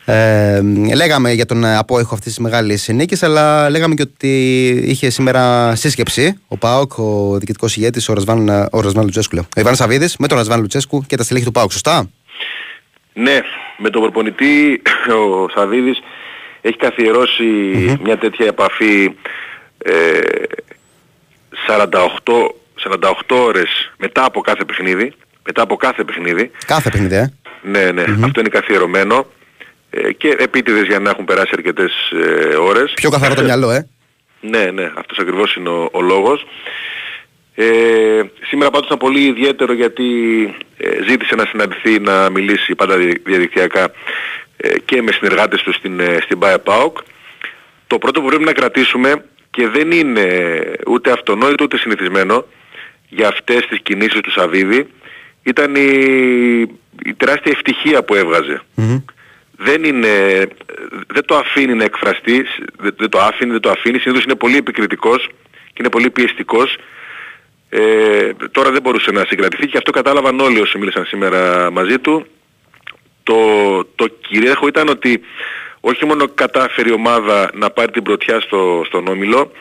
Ε, 0.07 0.63
λέγαμε 0.95 1.33
για 1.33 1.47
τον 1.47 1.65
απόϊχο 1.65 2.15
αυτής 2.15 2.35
της 2.35 2.43
μεγάλης 2.43 2.89
νίκη, 2.89 3.25
αλλά 3.25 3.71
λέγαμε 3.71 3.95
και 3.95 4.03
ότι 4.03 4.69
είχε 4.69 5.11
σήμερα 5.11 5.75
σύσκεψη 5.75 6.39
ο 6.49 6.57
ΠΑΟΚ, 6.57 6.99
ο 6.99 7.37
διοικητικός 7.39 7.77
ηγέτης, 7.77 8.09
ο 8.09 8.13
Ρασβάν, 8.13 8.49
ο 8.71 8.81
Ρασβάν 8.81 9.05
Λουτσέσκου. 9.05 9.35
λέω. 9.35 9.47
Ο 9.57 9.61
Ιβάν 9.61 9.75
Σαββίδης 9.75 10.17
με 10.17 10.27
τον 10.27 10.39
Ρασβάν 10.39 10.61
Λουτσέσκου 10.61 11.05
και 11.07 11.17
τα 11.17 11.23
στελέχη 11.23 11.45
του 11.45 11.53
ΠΑΟΚ, 11.53 11.73
σωστά; 11.73 12.11
Ναι, 13.15 13.41
με 13.77 13.91
τον 13.91 14.03
προπονητή 14.03 14.83
ο 15.09 15.49
Σαββίδης 15.49 16.03
έχει 16.61 16.77
καθιερώσει 16.77 17.45
μια 18.03 18.19
τέτοια 18.19 18.47
επαφή 18.47 19.15
ε, 19.79 20.21
48, 21.69 21.89
48 23.01 23.11
ώρες 23.29 23.93
μετά 23.97 24.25
από 24.25 24.41
κάθε 24.41 24.65
παιχνίδι. 24.65 25.13
Μετά 25.47 25.63
από 25.63 25.77
κάθε 25.77 26.05
παιχνίδι. 26.05 26.51
Κάθε 26.67 26.91
παιχνίδι, 26.91 27.15
ε. 27.15 27.33
Ναι, 27.63 27.91
ναι, 27.91 28.03
αυτό 28.25 28.41
είναι 28.41 28.49
καθιερωμένο. 28.49 29.27
Ε, 29.91 30.13
και 30.13 30.37
επίτηδες 30.39 30.87
για 30.87 30.99
να 30.99 31.11
έχουν 31.11 31.25
περάσει 31.25 31.51
αρκετές 31.53 31.93
ε, 32.13 32.55
ώρες. 32.57 32.93
Πιο 32.95 33.11
καθαρό 33.11 33.35
το 33.35 33.43
μυαλό, 33.43 33.71
ε. 33.71 33.89
Ναι, 34.41 34.65
ναι, 34.65 34.93
αυτός 34.97 35.19
ακριβώς 35.19 35.55
είναι 35.55 35.69
ο, 35.69 35.89
ο 35.93 36.01
λόγος. 36.01 36.47
Ε, 37.55 38.23
σήμερα 38.47 38.71
πάντως 38.71 38.87
ήταν 38.87 38.99
πολύ 38.99 39.21
ιδιαίτερο 39.21 39.73
γιατί 39.73 40.05
ε, 40.77 41.03
ζήτησε 41.09 41.35
να 41.35 41.47
συναντηθεί, 41.47 42.01
να 42.01 42.31
μιλήσει 42.31 42.75
πάντα 42.75 42.97
δι- 42.97 43.21
διαδικτυακά 43.25 43.93
ε, 44.57 44.79
και 44.85 45.03
με 45.03 45.13
συνεργάτες 45.13 45.63
του 45.63 45.73
στην, 45.73 46.01
ε, 46.01 46.19
στην 46.23 46.39
Bayer 46.43 46.59
PAOK. 46.65 46.93
Το 47.87 47.99
πρώτο 47.99 48.21
που 48.21 48.27
πρέπει 48.27 48.45
να 48.45 48.53
κρατήσουμε 48.53 49.25
και 49.51 49.69
δεν 49.69 49.91
είναι 49.91 50.53
ούτε 50.87 51.11
αυτονόητο 51.11 51.65
ούτε 51.65 51.79
συνηθισμένο 51.79 52.47
για 53.09 53.29
αυτές 53.29 53.67
τις 53.67 53.81
κινήσεις 53.83 54.21
του 54.21 54.31
Σαββίδη 54.31 54.87
ήταν 55.43 55.75
η, 55.75 55.89
η 57.05 57.15
τεράστια 57.17 57.53
ευτυχία 57.53 58.05
που 58.05 58.15
έβγαζε 58.15 58.63
δεν 59.57 59.85
είναι, 59.85 60.09
δεν 61.07 61.25
το 61.25 61.37
αφήνει 61.37 61.75
να 61.75 61.85
εκφραστεί, 61.85 62.45
δεν, 62.79 62.95
δεν 62.99 63.09
το 63.09 63.19
άφηνε, 63.19 63.53
δεν 63.53 63.61
το 63.61 63.71
αφήνει, 63.71 63.99
συνήθως 63.99 64.25
είναι 64.25 64.35
πολύ 64.35 64.57
επικριτικός 64.57 65.29
και 65.53 65.79
είναι 65.79 65.89
πολύ 65.89 66.11
πιεστικός. 66.11 66.77
Ε, 67.77 68.33
τώρα 68.51 68.71
δεν 68.71 68.83
μπορούσε 68.83 69.11
να 69.11 69.25
συγκρατηθεί 69.25 69.67
και 69.67 69.77
αυτό 69.77 69.91
κατάλαβαν 69.91 70.41
όλοι 70.41 70.61
όσοι 70.61 70.79
μίλησαν 70.79 71.05
σήμερα 71.05 71.71
μαζί 71.71 71.99
του. 71.99 72.27
Το, 73.23 73.37
το 73.95 74.07
κυρίαρχο 74.29 74.67
ήταν 74.67 74.89
ότι 74.89 75.21
όχι 75.81 76.07
μόνο 76.07 76.29
κατάφερε 76.35 76.89
η 76.89 76.93
ομάδα 76.93 77.51
να 77.55 77.71
πάρει 77.71 77.93
την 77.93 78.03
πρωτιά 78.03 78.41
στο, 78.41 78.83
στον 78.87 79.07
Όμιλο, 79.09 79.53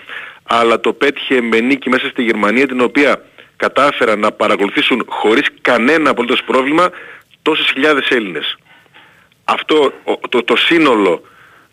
αλλά 0.44 0.80
το 0.80 0.94
πέτυχε 0.94 1.42
με 1.42 1.60
νίκη 1.60 1.90
μέσα 1.90 2.08
στη 2.08 2.24
Γερμανία, 2.24 2.68
την 2.68 2.82
οποία 2.82 3.26
κατάφεραν 3.56 4.20
να 4.20 4.32
παρακολουθήσουν 4.32 5.06
χωρίς 5.08 5.48
κανένα 5.62 6.10
απολύτως 6.10 6.44
πρόβλημα 6.44 6.90
τόσες 7.42 7.72
χιλιάδες 7.72 8.10
Έλληνες 8.10 8.58
αυτό 9.44 9.94
ο- 10.04 10.28
το, 10.30 10.44
το 10.44 10.56
σύνολο 10.56 11.22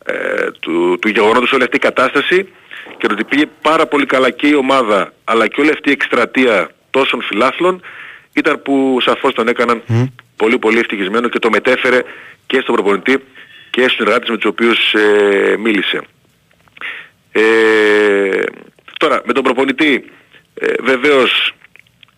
ε, 0.04 0.50
του, 0.60 0.98
του 1.00 1.08
γεγονότος 1.08 1.52
όλη 1.52 1.62
αυτή 1.62 1.76
η 1.76 1.80
κατάσταση 1.80 2.48
και 3.00 3.06
το 3.06 3.12
ότι 3.12 3.24
πήγε 3.24 3.46
πάρα 3.62 3.86
πολύ 3.86 4.06
καλά 4.06 4.30
και 4.30 4.46
η 4.46 4.54
ομάδα 4.54 5.12
αλλά 5.24 5.46
και 5.46 5.60
όλη 5.60 5.70
αυτή 5.70 5.88
η 5.88 5.92
εκστρατεία 5.92 6.70
τόσων 6.90 7.22
φιλάθλων 7.22 7.82
ήταν 8.32 8.62
που 8.62 8.98
σαφώς 9.00 9.34
τον 9.34 9.48
έκαναν 9.48 9.82
πολύ 10.36 10.58
πολύ 10.58 10.78
ευτυχισμένο 10.78 11.28
και 11.28 11.38
το 11.38 11.50
μετέφερε 11.50 12.02
και 12.46 12.60
στον 12.60 12.74
προπονητή 12.74 13.24
και 13.70 13.80
στους 13.80 13.92
συνεργάτες 13.92 14.28
με 14.28 14.36
τους 14.36 14.50
οποίους 14.50 14.92
ε, 14.92 15.56
μίλησε. 15.58 16.00
Ε, 17.32 18.42
τώρα 18.98 19.22
με 19.24 19.32
τον 19.32 19.42
προπονητή 19.42 20.04
ε, 20.54 20.72
βεβαίως 20.80 21.52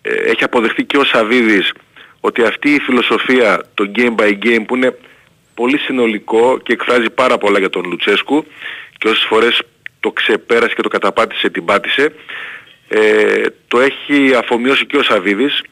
ε, 0.02 0.12
έχει 0.12 0.44
αποδεχτεί 0.44 0.84
και 0.84 0.96
ο 0.96 1.04
Σαβίδης 1.04 1.72
ότι 2.20 2.42
αυτή 2.42 2.74
η 2.74 2.78
φιλοσοφία 2.78 3.64
το 3.74 3.90
game 3.96 4.14
by 4.14 4.38
game 4.44 4.64
που 4.66 4.76
είναι 4.76 4.98
πολύ 5.54 5.78
συνολικό 5.78 6.58
και 6.62 6.72
εκφράζει 6.72 7.10
πάρα 7.10 7.38
πολλά 7.38 7.58
για 7.58 7.70
τον 7.70 7.84
Λουτσέσκου 7.84 8.46
και 8.98 9.08
όσες 9.08 9.24
φορές 9.28 9.62
το 10.02 10.10
ξεπέρασε 10.10 10.74
και 10.74 10.82
το 10.82 10.88
καταπάτησε, 10.88 11.50
την 11.50 11.64
πάτησε. 11.64 12.14
Ε, 12.88 13.44
το 13.68 13.80
έχει 13.80 14.34
αφομοιώσει 14.34 14.86
και 14.86 14.96
ο 14.96 15.02
Σαβίδης 15.02 15.62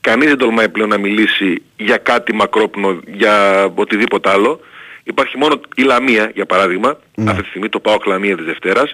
κανείς 0.00 0.28
δεν 0.28 0.38
τολμάει 0.38 0.68
πλέον 0.68 0.88
να 0.88 0.98
μιλήσει 0.98 1.62
για 1.76 1.96
κάτι 1.96 2.34
μακρόπνο 2.34 3.00
για 3.06 3.64
οτιδήποτε 3.74 4.30
άλλο. 4.30 4.60
Υπάρχει 5.02 5.38
μόνο 5.38 5.60
η 5.74 5.82
Λαμία 5.82 6.30
για 6.34 6.46
παράδειγμα. 6.46 6.98
Αυτή 7.26 7.42
τη 7.42 7.48
στιγμή 7.48 7.68
το 7.68 7.80
πάω 7.80 7.96
Λαμία 8.06 8.36
της 8.36 8.44
Δευτέρας. 8.44 8.92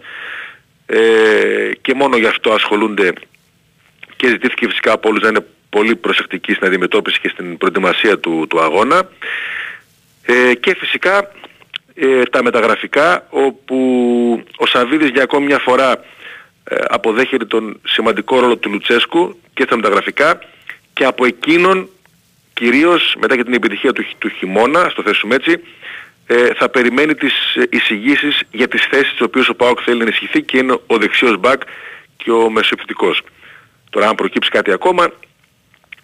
Ε, 0.86 1.70
και 1.80 1.94
μόνο 1.94 2.16
γι' 2.16 2.26
αυτό 2.26 2.52
ασχολούνται 2.52 3.12
και 4.16 4.28
ζητήθηκε 4.28 4.66
φυσικά 4.66 4.92
από 4.92 5.08
όλους 5.08 5.22
να 5.22 5.28
είναι 5.28 5.46
πολύ 5.70 5.96
προσεκτικοί 5.96 6.52
στην 6.52 6.66
αντιμετώπιση 6.66 7.20
και 7.20 7.28
στην 7.28 7.58
προετοιμασία 7.58 8.18
του, 8.18 8.46
του 8.48 8.60
αγώνα. 8.60 9.08
Ε, 10.26 10.54
και 10.54 10.76
φυσικά 10.78 11.32
ε, 11.94 12.22
τα 12.22 12.42
μεταγραφικά 12.42 13.26
όπου 13.30 13.76
ο 14.56 14.66
Σαββίδης 14.66 15.08
για 15.08 15.22
ακόμη 15.22 15.46
μια 15.46 15.58
φορά 15.58 15.92
ε, 16.64 16.76
αποδέχεται 16.88 17.44
τον 17.44 17.80
σημαντικό 17.84 18.40
ρόλο 18.40 18.56
του 18.56 18.70
Λουτσέσκου 18.70 19.38
και 19.54 19.62
στα 19.62 19.76
μεταγραφικά 19.76 20.38
και 20.92 21.04
από 21.04 21.24
εκείνον 21.24 21.88
κυρίως 22.54 23.14
μετά 23.18 23.36
και 23.36 23.44
την 23.44 23.54
επιτυχία 23.54 23.92
του, 23.92 24.02
χ- 24.02 24.14
του 24.18 24.28
χειμώνα, 24.28 24.88
στο 24.90 25.02
θέσουμε 25.02 25.34
έτσι, 25.34 25.60
ε, 26.26 26.54
θα 26.54 26.68
περιμένει 26.68 27.14
τις 27.14 27.54
ε, 27.54 27.66
εισηγήσεις 27.70 28.42
για 28.50 28.68
τις 28.68 28.84
θέσεις 28.90 29.10
τις 29.10 29.20
οποίες 29.20 29.48
ο 29.48 29.54
ΠΑΟΚ 29.54 29.78
θέλει 29.84 29.96
να 29.98 30.02
ενισχυθεί 30.04 30.42
και 30.42 30.58
είναι 30.58 30.78
ο 30.86 30.96
δεξιός 30.98 31.36
μπακ 31.38 31.62
και 32.16 32.30
ο 32.30 32.50
μεσοεπιθετικός. 32.50 33.20
Τώρα 33.90 34.08
αν 34.08 34.14
προκύψει 34.14 34.50
κάτι 34.50 34.72
ακόμα 34.72 35.12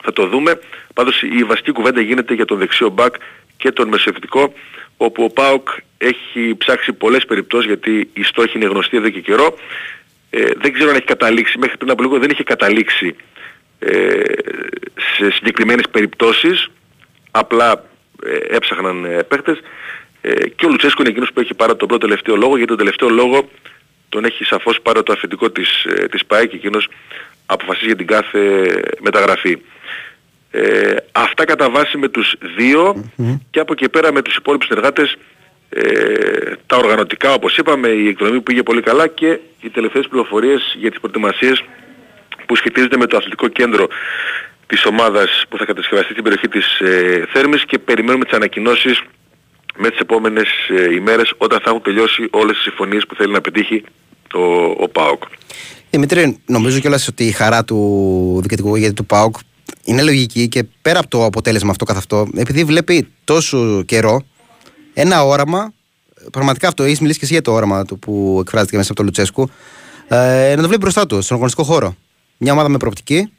θα 0.03 0.12
το 0.12 0.27
δούμε. 0.27 0.61
Πάντως 0.95 1.23
η 1.23 1.45
βασική 1.45 1.73
κουβέντα 1.73 2.01
γίνεται 2.01 2.35
για 2.35 2.45
τον 2.45 2.59
δεξιό 2.59 2.89
μπακ 2.89 3.15
και 3.61 3.73
τον 3.73 3.89
μεσοευτικό 3.89 4.53
όπου 4.97 5.24
ο 5.24 5.28
ΠΑΟΚ 5.28 5.69
έχει 5.99 6.55
ψάξει 6.59 6.93
πολλές 6.93 7.24
περιπτώσεις 7.24 7.66
γιατί 7.66 8.11
η 8.12 8.23
στόχη 8.23 8.57
είναι 8.57 8.66
γνωστή 8.66 8.97
εδώ 8.97 9.09
και 9.09 9.20
καιρό. 9.20 9.57
Ε, 10.31 10.45
δεν 10.57 10.73
ξέρω 10.73 10.91
αν 10.91 10.97
έχει 10.97 11.05
καταλήξει, 11.05 11.59
μέχρι 11.59 11.77
πριν 11.77 11.91
από 11.91 12.03
λίγο 12.03 12.19
δεν 12.19 12.31
είχε 12.31 12.43
καταλήξει 12.43 13.16
ε, 13.78 14.23
σε 15.16 15.31
συγκεκριμένες 15.31 15.85
περιπτώσεις, 15.91 16.70
απλά 17.31 17.85
ε, 18.24 18.57
έψαχναν 18.57 19.05
ε, 19.05 19.23
παίχτες 19.23 19.59
ε, 20.20 20.49
και 20.49 20.66
ο 20.66 20.69
Λουτσέσκο 20.69 21.01
είναι 21.01 21.11
εκείνος 21.11 21.32
που 21.32 21.41
έχει 21.41 21.55
πάρει 21.55 21.77
τον 21.77 21.89
πρώτο 21.89 22.07
τελευταίο 22.07 22.37
λόγο 22.37 22.57
γιατί 22.57 22.69
τον 22.69 22.77
τελευταίο 22.77 23.09
λόγο 23.09 23.49
τον 24.09 24.24
έχει 24.24 24.45
σαφώς 24.45 24.81
πάρει 24.81 25.03
το 25.03 25.12
αφεντικό 25.12 25.51
της, 25.51 25.85
ε, 25.85 26.07
της 26.07 26.27
ΠΑΕ 26.27 26.47
και 26.47 26.57
εκείνος 26.57 26.89
αποφασίζει 27.47 27.87
για 27.87 27.97
την 27.97 28.07
κάθε 28.07 28.41
μεταγραφή. 29.01 29.59
Ε, 30.51 30.97
αυτά 31.12 31.44
κατά 31.44 31.70
βάση 31.70 31.97
με 31.98 32.09
τους 32.09 32.35
δυο 32.56 33.05
και 33.51 33.60
από 33.60 33.72
εκεί 33.72 33.89
πέρα 33.89 34.12
με 34.12 34.22
τους 34.22 34.36
υπόλοιπους 34.36 34.66
συνεργάτες 34.66 35.16
ε, 35.68 35.82
τα 36.66 36.77
οργανωτικά 36.77 37.32
όπως 37.32 37.56
είπαμε, 37.56 37.89
η 37.89 38.09
εκδρομή 38.09 38.36
που 38.36 38.43
πήγε 38.43 38.62
πολύ 38.62 38.82
καλά 38.82 39.06
και 39.06 39.39
οι 39.60 39.70
τελευταίες 39.70 40.09
πληροφορίες 40.09 40.77
για 40.78 40.90
τις 40.90 41.01
προετοιμασίες 41.01 41.64
που 42.47 42.56
σχετίζονται 42.56 42.97
με 42.97 43.06
το 43.06 43.16
αθλητικό 43.16 43.48
κέντρο 43.48 43.89
της 44.66 44.85
ομάδας 44.85 45.44
που 45.48 45.59
θα 45.59 45.64
κατασκευαστεί 45.64 46.12
στην 46.12 46.24
περιοχή 46.24 46.48
της 46.48 46.78
ε, 46.81 47.27
Θέρμης 47.32 47.64
και 47.64 47.78
περιμένουμε 47.78 48.24
τις 48.24 48.32
ανακοινώσεις 48.32 49.02
με 49.77 49.90
τις 49.90 49.98
επόμενες 49.98 50.48
ε, 50.68 50.94
ημέρες 50.94 51.32
όταν 51.36 51.60
θα 51.60 51.70
έχουν 51.70 51.82
τελειώσει 51.82 52.28
όλες 52.31 52.55
τις 52.55 52.62
συμφωνίες 52.62 53.06
που 53.06 53.14
θέλει 53.14 53.32
να 53.32 53.40
πετύχει 53.40 53.85
ο, 54.35 54.43
ο 54.78 54.89
ΠΑΟΚ. 54.89 55.22
Δημήτρη, 55.90 56.39
νομίζω 56.47 56.78
κιόλας 56.81 57.09
ότι 57.09 57.24
η 57.24 57.31
χαρά 57.31 57.64
του 57.64 58.39
διοικητικού 58.40 58.77
ηγέτη 58.77 58.93
του 58.93 59.06
ΠΑΟΚ 59.06 59.36
είναι 59.85 60.02
λογική 60.02 60.48
και 60.48 60.65
πέρα 60.82 60.98
από 60.98 61.09
το 61.09 61.24
αποτέλεσμα 61.24 61.70
αυτό 61.70 61.85
καθ' 61.85 61.97
αυτό, 61.97 62.28
επειδή 62.36 62.65
βλέπει 62.65 63.09
τόσο 63.24 63.82
καιρό 63.86 64.23
ένα 64.94 65.24
όραμα, 65.24 65.73
πραγματικά 66.32 66.69
αυτό, 66.69 66.82
έχεις 66.82 67.01
μιλήσει 67.01 67.19
και 67.19 67.24
εσύ 67.24 67.35
για 67.35 67.43
το 67.43 67.52
όραμα 67.52 67.85
του 67.85 67.98
που 67.98 68.39
εκφράζεται 68.40 68.70
και 68.70 68.77
μέσα 68.77 68.89
από 68.89 68.97
τον 68.97 69.05
Λουτσέσκου, 69.05 69.51
ε, 70.09 70.48
να 70.57 70.62
το 70.62 70.66
βλέπει 70.66 70.81
μπροστά 70.81 71.07
του, 71.07 71.23
στον 71.23 71.36
αγωνιστικό 71.36 71.66
χώρο. 71.66 71.97
Μια 72.36 72.52
ομάδα 72.52 72.69
με 72.69 72.77
προοπτική 72.77 73.32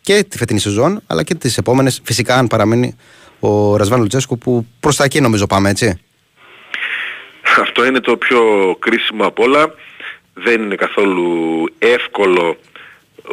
και 0.00 0.24
τη 0.24 0.38
φετινή 0.38 0.60
σεζόν, 0.60 1.02
αλλά 1.06 1.22
και 1.22 1.34
τις 1.34 1.58
επόμενες, 1.58 2.00
φυσικά 2.04 2.36
αν 2.36 2.46
παραμείνει 2.46 2.96
ο 3.40 3.76
Ρασβάν 3.76 4.00
Λουτσέσκου, 4.00 4.38
που 4.38 4.66
προς 4.80 4.96
τα 4.96 5.04
εκεί 5.04 5.20
νομίζω 5.20 5.46
πάμε, 5.46 5.70
έτσι. 5.70 6.00
Αυτό 7.60 7.84
είναι 7.86 8.00
το 8.00 8.16
πιο 8.16 8.40
κρίσιμο 8.78 9.26
απ' 9.26 9.38
όλα. 9.38 9.74
Δεν 10.34 10.62
είναι 10.62 10.74
καθόλου 10.74 11.64
εύκολο 11.78 12.56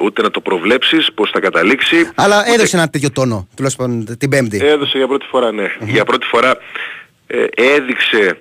ούτε 0.01 0.21
να 0.21 0.31
το 0.31 0.41
προβλέψεις 0.41 1.11
πώς 1.13 1.29
θα 1.29 1.39
καταλήξει. 1.39 2.09
Αλλά 2.15 2.43
έδωσε 2.53 2.77
ένα 2.77 2.89
τέτοιο 2.89 3.11
τόνο, 3.11 3.47
τουλάχιστον 3.55 4.17
την 4.17 4.29
Πέμπτη. 4.29 4.59
Έδωσε 4.63 4.97
για 4.97 5.07
πρώτη 5.07 5.25
φορά, 5.29 5.51
ναι. 5.51 5.71
Για 5.79 6.05
πρώτη 6.05 6.25
φορά 6.25 6.57
ε, 7.27 7.45
έδειξε 7.55 8.39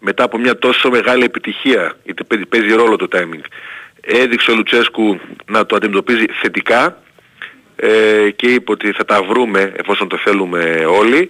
μετά 0.00 0.24
από 0.24 0.38
μια 0.38 0.58
τόσο 0.58 0.90
μεγάλη 0.90 1.24
επιτυχία, 1.24 1.96
γιατί 2.04 2.24
παίζει, 2.24 2.46
παίζει 2.46 2.72
ρόλο 2.72 2.96
το 2.96 3.08
timing, 3.12 3.44
έδειξε 4.00 4.50
ο 4.50 4.54
Λουτσέσκου 4.54 5.20
να 5.46 5.66
το 5.66 5.76
αντιμετωπίζει 5.76 6.24
θετικά 6.42 7.02
ε, 7.76 8.30
και 8.30 8.46
είπε 8.46 8.72
ότι 8.72 8.92
θα 8.92 9.04
τα 9.04 9.22
βρούμε 9.22 9.72
εφόσον 9.76 10.08
το 10.08 10.18
θέλουμε 10.24 10.84
όλοι. 10.88 11.28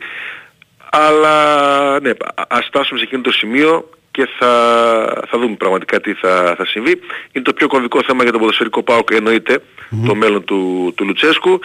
Αλλά 0.90 2.01
ναι, 2.01 2.11
α- 2.11 2.45
ας 2.49 2.66
φτάσουμε 2.66 2.99
σε 2.99 3.05
εκείνο 3.05 3.23
το 3.23 3.32
σημείο 3.32 3.90
και 4.19 4.28
θα, 4.39 4.53
θα 5.28 5.39
δούμε 5.39 5.57
πραγματικά 5.57 6.01
τι 6.01 6.12
θα, 6.15 6.55
θα 6.59 6.66
συμβεί. 6.66 7.01
Είναι 7.32 7.45
το 7.45 7.53
πιο 7.53 7.66
κομβικό 7.66 8.03
θέμα 8.07 8.23
για 8.23 8.32
τον 8.32 8.40
ποδοσφαιρικό 8.40 8.82
ΠΑΟΚ 8.82 9.11
εννοείται 9.11 9.59
το 10.07 10.15
μέλλον 10.15 10.45
του, 10.45 10.93
του 10.97 11.05
Λουτσέσκου. 11.05 11.61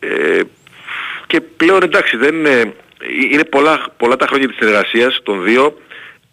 Ε, 0.00 0.40
και 1.26 1.40
πλέον 1.40 1.82
εντάξει 1.82 2.16
δεν 2.16 2.34
είναι, 2.34 2.74
είναι 3.30 3.44
πολλά, 3.44 3.86
πολλά 3.96 4.16
τα 4.16 4.26
χρόνια 4.26 4.48
της 4.48 4.56
συνεργασίας 4.56 5.20
των 5.22 5.44
δύο. 5.44 5.78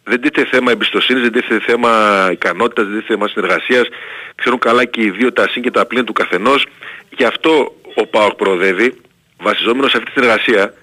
Δεν 0.04 0.22
τίθεται 0.22 0.46
θέμα 0.46 0.72
εμπιστοσύνης, 0.72 1.22
δεν 1.22 1.32
τίθεται 1.32 1.60
θέμα 1.60 1.92
ικανότητας, 2.32 2.86
δεν 2.86 2.94
τίθεται 2.94 3.14
θέμα 3.14 3.28
συνεργασίας. 3.28 3.88
Ξέρουν 4.36 4.60
καλά 4.60 4.86
και 4.86 5.02
οι 5.02 5.10
δύο 5.10 5.34
τα 5.34 5.50
συν 5.50 5.62
και 5.62 5.72
τα 5.72 5.86
πλήν 5.86 6.06
του 6.06 6.14
καθενός. 6.14 6.66
Γι' 7.10 7.26
αυτό 7.26 7.76
ο 7.96 8.06
ΠΑΟΚ 8.08 8.34
προοδεύει, 8.34 8.94
βασιζόμενος 9.38 9.92
σε 9.92 9.98
αυτή 9.98 10.12
τη 10.12 10.20
συνεργασία 10.20 10.74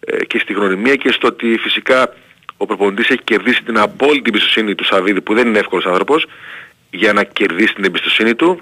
ε, 0.00 0.24
και 0.24 0.38
στη 0.38 0.52
γνωριμία 0.52 0.94
και 0.94 1.12
στο 1.12 1.26
ότι 1.26 1.58
φυσικά 1.58 2.14
ο 2.56 2.66
προπονητής 2.66 3.08
έχει 3.08 3.22
κερδίσει 3.24 3.62
την 3.62 3.78
απόλυτη 3.78 4.28
εμπιστοσύνη 4.28 4.74
του 4.74 4.84
Σαββίδη 4.84 5.20
που 5.20 5.34
δεν 5.34 5.46
είναι 5.46 5.58
εύκολος 5.58 5.86
άνθρωπος 5.86 6.26
για 6.90 7.12
να 7.12 7.24
κερδίσει 7.24 7.74
την 7.74 7.84
εμπιστοσύνη 7.84 8.34
του 8.34 8.60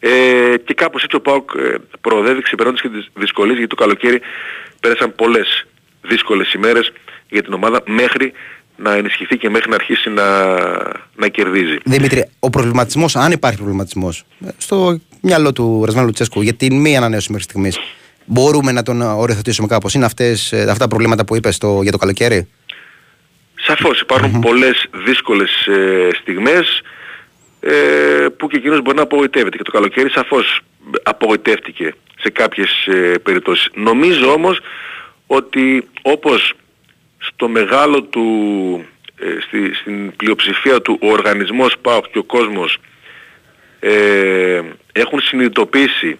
ε, 0.00 0.56
και 0.64 0.74
κάπως 0.74 1.02
έτσι 1.02 1.16
ο 1.16 1.20
ΠΑΟΚ 1.20 1.50
ε, 1.56 1.74
προοδεύει 2.00 2.42
ξεπερνώντας 2.42 2.80
και 2.80 2.88
τις 2.88 3.10
δυσκολίες 3.14 3.56
γιατί 3.58 3.74
το 3.76 3.82
καλοκαίρι 3.82 4.20
πέρασαν 4.80 5.14
πολλές 5.14 5.66
δύσκολες 6.02 6.52
ημέρες 6.52 6.92
για 7.28 7.42
την 7.42 7.52
ομάδα 7.52 7.82
μέχρι 7.86 8.32
να 8.76 8.94
ενισχυθεί 8.94 9.36
και 9.36 9.50
μέχρι 9.50 9.68
να 9.68 9.74
αρχίσει 9.74 10.10
να, 10.10 10.56
να 11.16 11.28
κερδίζει. 11.28 11.76
Δημήτρη, 11.84 12.28
ο 12.38 12.50
προβληματισμός, 12.50 13.16
αν 13.16 13.32
υπάρχει 13.32 13.56
προβληματισμός, 13.56 14.24
στο 14.56 15.00
μυαλό 15.20 15.52
του 15.52 15.82
Ρασβάν 15.84 16.04
Λουτσέσκου 16.04 16.42
για 16.42 16.54
την 16.54 16.80
μη 16.80 16.96
ανανέωση 16.96 17.32
μέχρι 17.32 17.44
στιγμής, 17.44 17.78
μπορούμε 18.24 18.72
να 18.72 18.82
τον 18.82 19.00
οριοθετήσουμε 19.00 19.66
κάπως; 19.66 19.94
Είναι 19.94 20.04
αυτές, 20.04 20.52
ε, 20.52 20.60
αυτά 20.60 20.76
τα 20.76 20.88
προβλήματα 20.88 21.24
που 21.24 21.36
είπες 21.36 21.58
για 21.82 21.92
το 21.92 21.98
καλοκαίρι; 21.98 22.48
Σαφώς 23.66 24.00
υπάρχουν 24.00 24.40
πολλές 24.40 24.86
δύσκολες 24.92 25.66
ε, 25.66 26.08
στιγμές 26.20 26.82
ε, 27.60 28.26
που 28.36 28.48
και 28.48 28.56
εκείνος 28.56 28.82
μπορεί 28.82 28.96
να 28.96 29.02
απογοητεύεται. 29.02 29.56
Και 29.56 29.62
το 29.62 29.70
καλοκαίρι 29.70 30.10
σαφώς 30.10 30.60
απογοητεύτηκε 31.02 31.94
σε 32.20 32.30
κάποιες 32.30 32.86
ε, 32.86 33.18
περιπτώσεις. 33.22 33.68
Νομίζω 33.74 34.32
όμως 34.32 34.60
ότι 35.26 35.88
όπως 36.02 36.54
στο 37.18 37.48
μεγάλο 37.48 38.02
του, 38.02 38.24
ε, 39.18 39.40
στη, 39.40 39.74
στην 39.74 40.16
πλειοψηφία 40.16 40.80
του 40.80 40.98
ο 41.02 41.10
οργανισμός 41.10 41.76
ΠΑΟΚ 41.82 42.04
και 42.10 42.18
ο 42.18 42.22
κόσμος 42.22 42.78
ε, 43.80 44.62
έχουν 44.92 45.20
συνειδητοποιήσει 45.20 46.18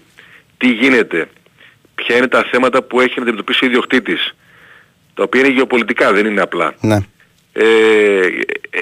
τι 0.56 0.72
γίνεται, 0.72 1.28
ποια 1.94 2.16
είναι 2.16 2.28
τα 2.28 2.44
θέματα 2.50 2.82
που 2.82 3.00
έχει 3.00 3.12
να 3.16 3.22
αντιμετωπίσει 3.22 3.64
ο 3.64 3.66
ιδιοκτήτης, 3.68 4.34
τα 5.14 5.22
οποία 5.22 5.40
είναι 5.40 5.54
γεωπολιτικά, 5.54 6.12
δεν 6.12 6.26
είναι 6.26 6.40
απλά. 6.40 6.74
Ναι. 6.80 6.98
Ε, 7.56 8.28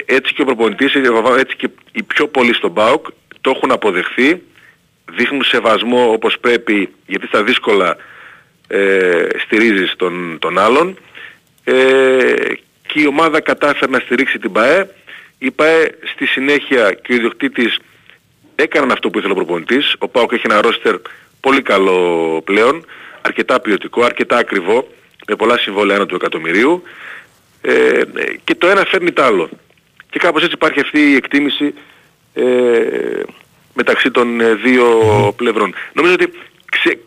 έτσι 0.05 0.33
και 0.33 0.41
ο 0.41 0.45
προπονητής, 0.45 0.93
έτσι 1.37 1.55
και 1.55 1.69
οι 1.91 2.03
πιο 2.03 2.27
πολλοί 2.27 2.53
στον 2.53 2.73
ΠΑΟΚ 2.73 3.07
το 3.41 3.51
έχουν 3.55 3.71
αποδεχθεί, 3.71 4.41
δείχνουν 5.05 5.43
σεβασμό 5.43 6.11
όπως 6.11 6.39
πρέπει 6.39 6.93
γιατί 7.05 7.27
στα 7.27 7.43
δύσκολα 7.43 7.97
ε, 8.67 9.27
στηρίζεις 9.37 9.93
τον, 9.95 10.37
τον 10.39 10.59
άλλον 10.59 10.97
ε, 11.63 11.73
και 12.87 13.01
η 13.01 13.05
ομάδα 13.05 13.39
κατάφερε 13.39 13.91
να 13.91 13.99
στηρίξει 13.99 14.39
την 14.39 14.51
ΠΑΕ. 14.51 14.89
Η 15.37 15.51
ΠΑΕ 15.51 15.95
στη 16.13 16.25
συνέχεια 16.25 16.93
και 16.93 17.11
ο 17.13 17.15
ιδιοκτήτης 17.15 17.79
έκαναν 18.55 18.91
αυτό 18.91 19.09
που 19.09 19.17
ήθελε 19.17 19.33
ο 19.33 19.35
προπονητής. 19.35 19.95
Ο 19.99 20.07
ΠΑΟΚ 20.07 20.31
έχει 20.31 20.45
ένα 20.45 20.61
ρόστερ 20.61 20.95
πολύ 21.39 21.61
καλό 21.61 22.41
πλέον, 22.45 22.85
αρκετά 23.21 23.59
ποιοτικό, 23.59 24.03
αρκετά 24.03 24.37
ακριβό, 24.37 24.87
με 25.27 25.35
πολλά 25.35 25.57
συμβόλαια 25.57 25.95
ένα 25.95 26.05
του 26.05 26.15
εκατομμυρίου 26.15 26.83
ε, 27.65 28.01
και 28.43 28.55
το 28.55 28.67
ένα 28.67 28.85
φέρνει 28.85 29.11
το 29.11 29.23
άλλο. 29.23 29.49
Και 30.09 30.19
κάπως 30.19 30.41
έτσι 30.41 30.53
υπάρχει 30.53 30.79
αυτή 30.79 30.99
η 30.99 31.15
εκτίμηση 31.15 31.73
ε, 32.33 32.43
μεταξύ 33.73 34.11
των 34.11 34.41
ε, 34.41 34.53
δύο 34.53 34.87
πλευρών. 35.35 35.73
Νομίζω 35.93 36.13
ότι 36.13 36.31
ξε, 36.71 36.99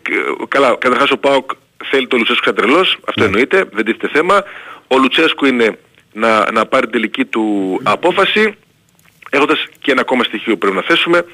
καλά, 0.47 0.75
καταρχάς 0.79 1.11
ο 1.11 1.17
ΠΑΟΚ 1.17 1.51
θέλει 1.83 2.07
το 2.07 2.17
Λουτσέσκου 2.17 2.43
σαν 2.43 2.55
τρελός, 2.55 2.97
αυτό 3.07 3.23
εννοείται, 3.23 3.69
δεν 3.73 3.85
τίθεται 3.85 4.07
θέμα. 4.07 4.43
Ο 4.87 4.97
Λουτσέσκου 4.97 5.45
είναι 5.45 5.77
να, 6.13 6.51
να 6.51 6.65
πάρει 6.65 6.83
την 6.83 6.91
τελική 6.91 7.25
του 7.25 7.79
απόφαση, 7.83 8.55
έχοντας 9.29 9.65
και 9.79 9.91
ένα 9.91 10.01
ακόμα 10.01 10.23
στοιχείο 10.23 10.53
που 10.53 10.59
πρέπει 10.59 10.75
να 10.75 10.81
θέσουμε, 10.81 11.25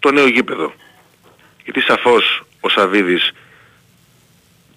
το 0.00 0.10
νέο 0.10 0.26
γήπεδο. 0.26 0.72
Γιατί 1.64 1.80
σαφώς 1.80 2.42
ο 2.60 2.68
Σαβίδης 2.68 3.32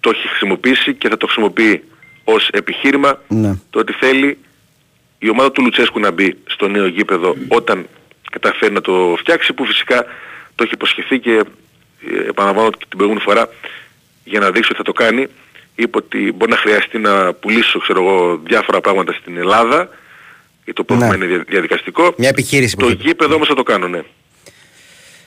το 0.00 0.10
έχει 0.10 0.28
χρησιμοποιήσει 0.28 0.94
και 0.94 1.08
θα 1.08 1.16
το 1.16 1.26
χρησιμοποιεί 1.26 1.82
ως 2.34 2.48
επιχείρημα 2.52 3.22
Ναι. 3.28 3.54
το 3.70 3.78
ότι 3.78 3.92
θέλει 3.92 4.38
η 5.18 5.28
ομάδα 5.30 5.52
του 5.52 5.62
Λουτσέσκου 5.62 6.00
να 6.00 6.10
μπει 6.10 6.36
στο 6.46 6.68
νέο 6.68 6.86
γήπεδο 6.86 7.36
όταν 7.48 7.86
καταφέρει 8.30 8.72
να 8.72 8.80
το 8.80 9.14
φτιάξει 9.18 9.52
που 9.52 9.64
φυσικά 9.64 10.04
το 10.54 10.62
έχει 10.64 10.74
υποσχεθεί 10.74 11.18
και 11.18 11.30
ε, 11.30 12.28
επαναλαμβάνω 12.28 12.70
και 12.70 12.84
την 12.88 12.96
προηγούμενη 12.98 13.24
φορά 13.24 13.48
για 14.24 14.40
να 14.40 14.50
δείξει 14.50 14.68
ότι 14.68 14.76
θα 14.76 14.82
το 14.82 14.92
κάνει 14.92 15.26
είπε 15.74 15.98
ότι 15.98 16.32
μπορεί 16.36 16.50
να 16.50 16.56
χρειαστεί 16.56 16.98
να 16.98 17.32
πουλήσω 17.32 17.78
ξέρω 17.78 18.00
εγώ, 18.04 18.40
διάφορα 18.44 18.80
πράγματα 18.80 19.12
στην 19.12 19.36
Ελλάδα 19.36 19.88
γιατί 20.64 20.72
το 20.72 20.84
πρόβλημα 20.84 21.16
Ναι. 21.16 21.24
είναι 21.24 21.34
δια- 21.34 21.44
διαδικαστικό 21.48 22.14
Μια 22.16 22.28
επιχείρηση 22.28 22.76
που 22.76 22.84
το 22.84 22.90
είπε. 22.90 23.02
γήπεδο 23.02 23.34
όμως 23.34 23.48
θα 23.48 23.54
το 23.54 23.62
κάνω 23.62 23.88
ναι 23.88 24.00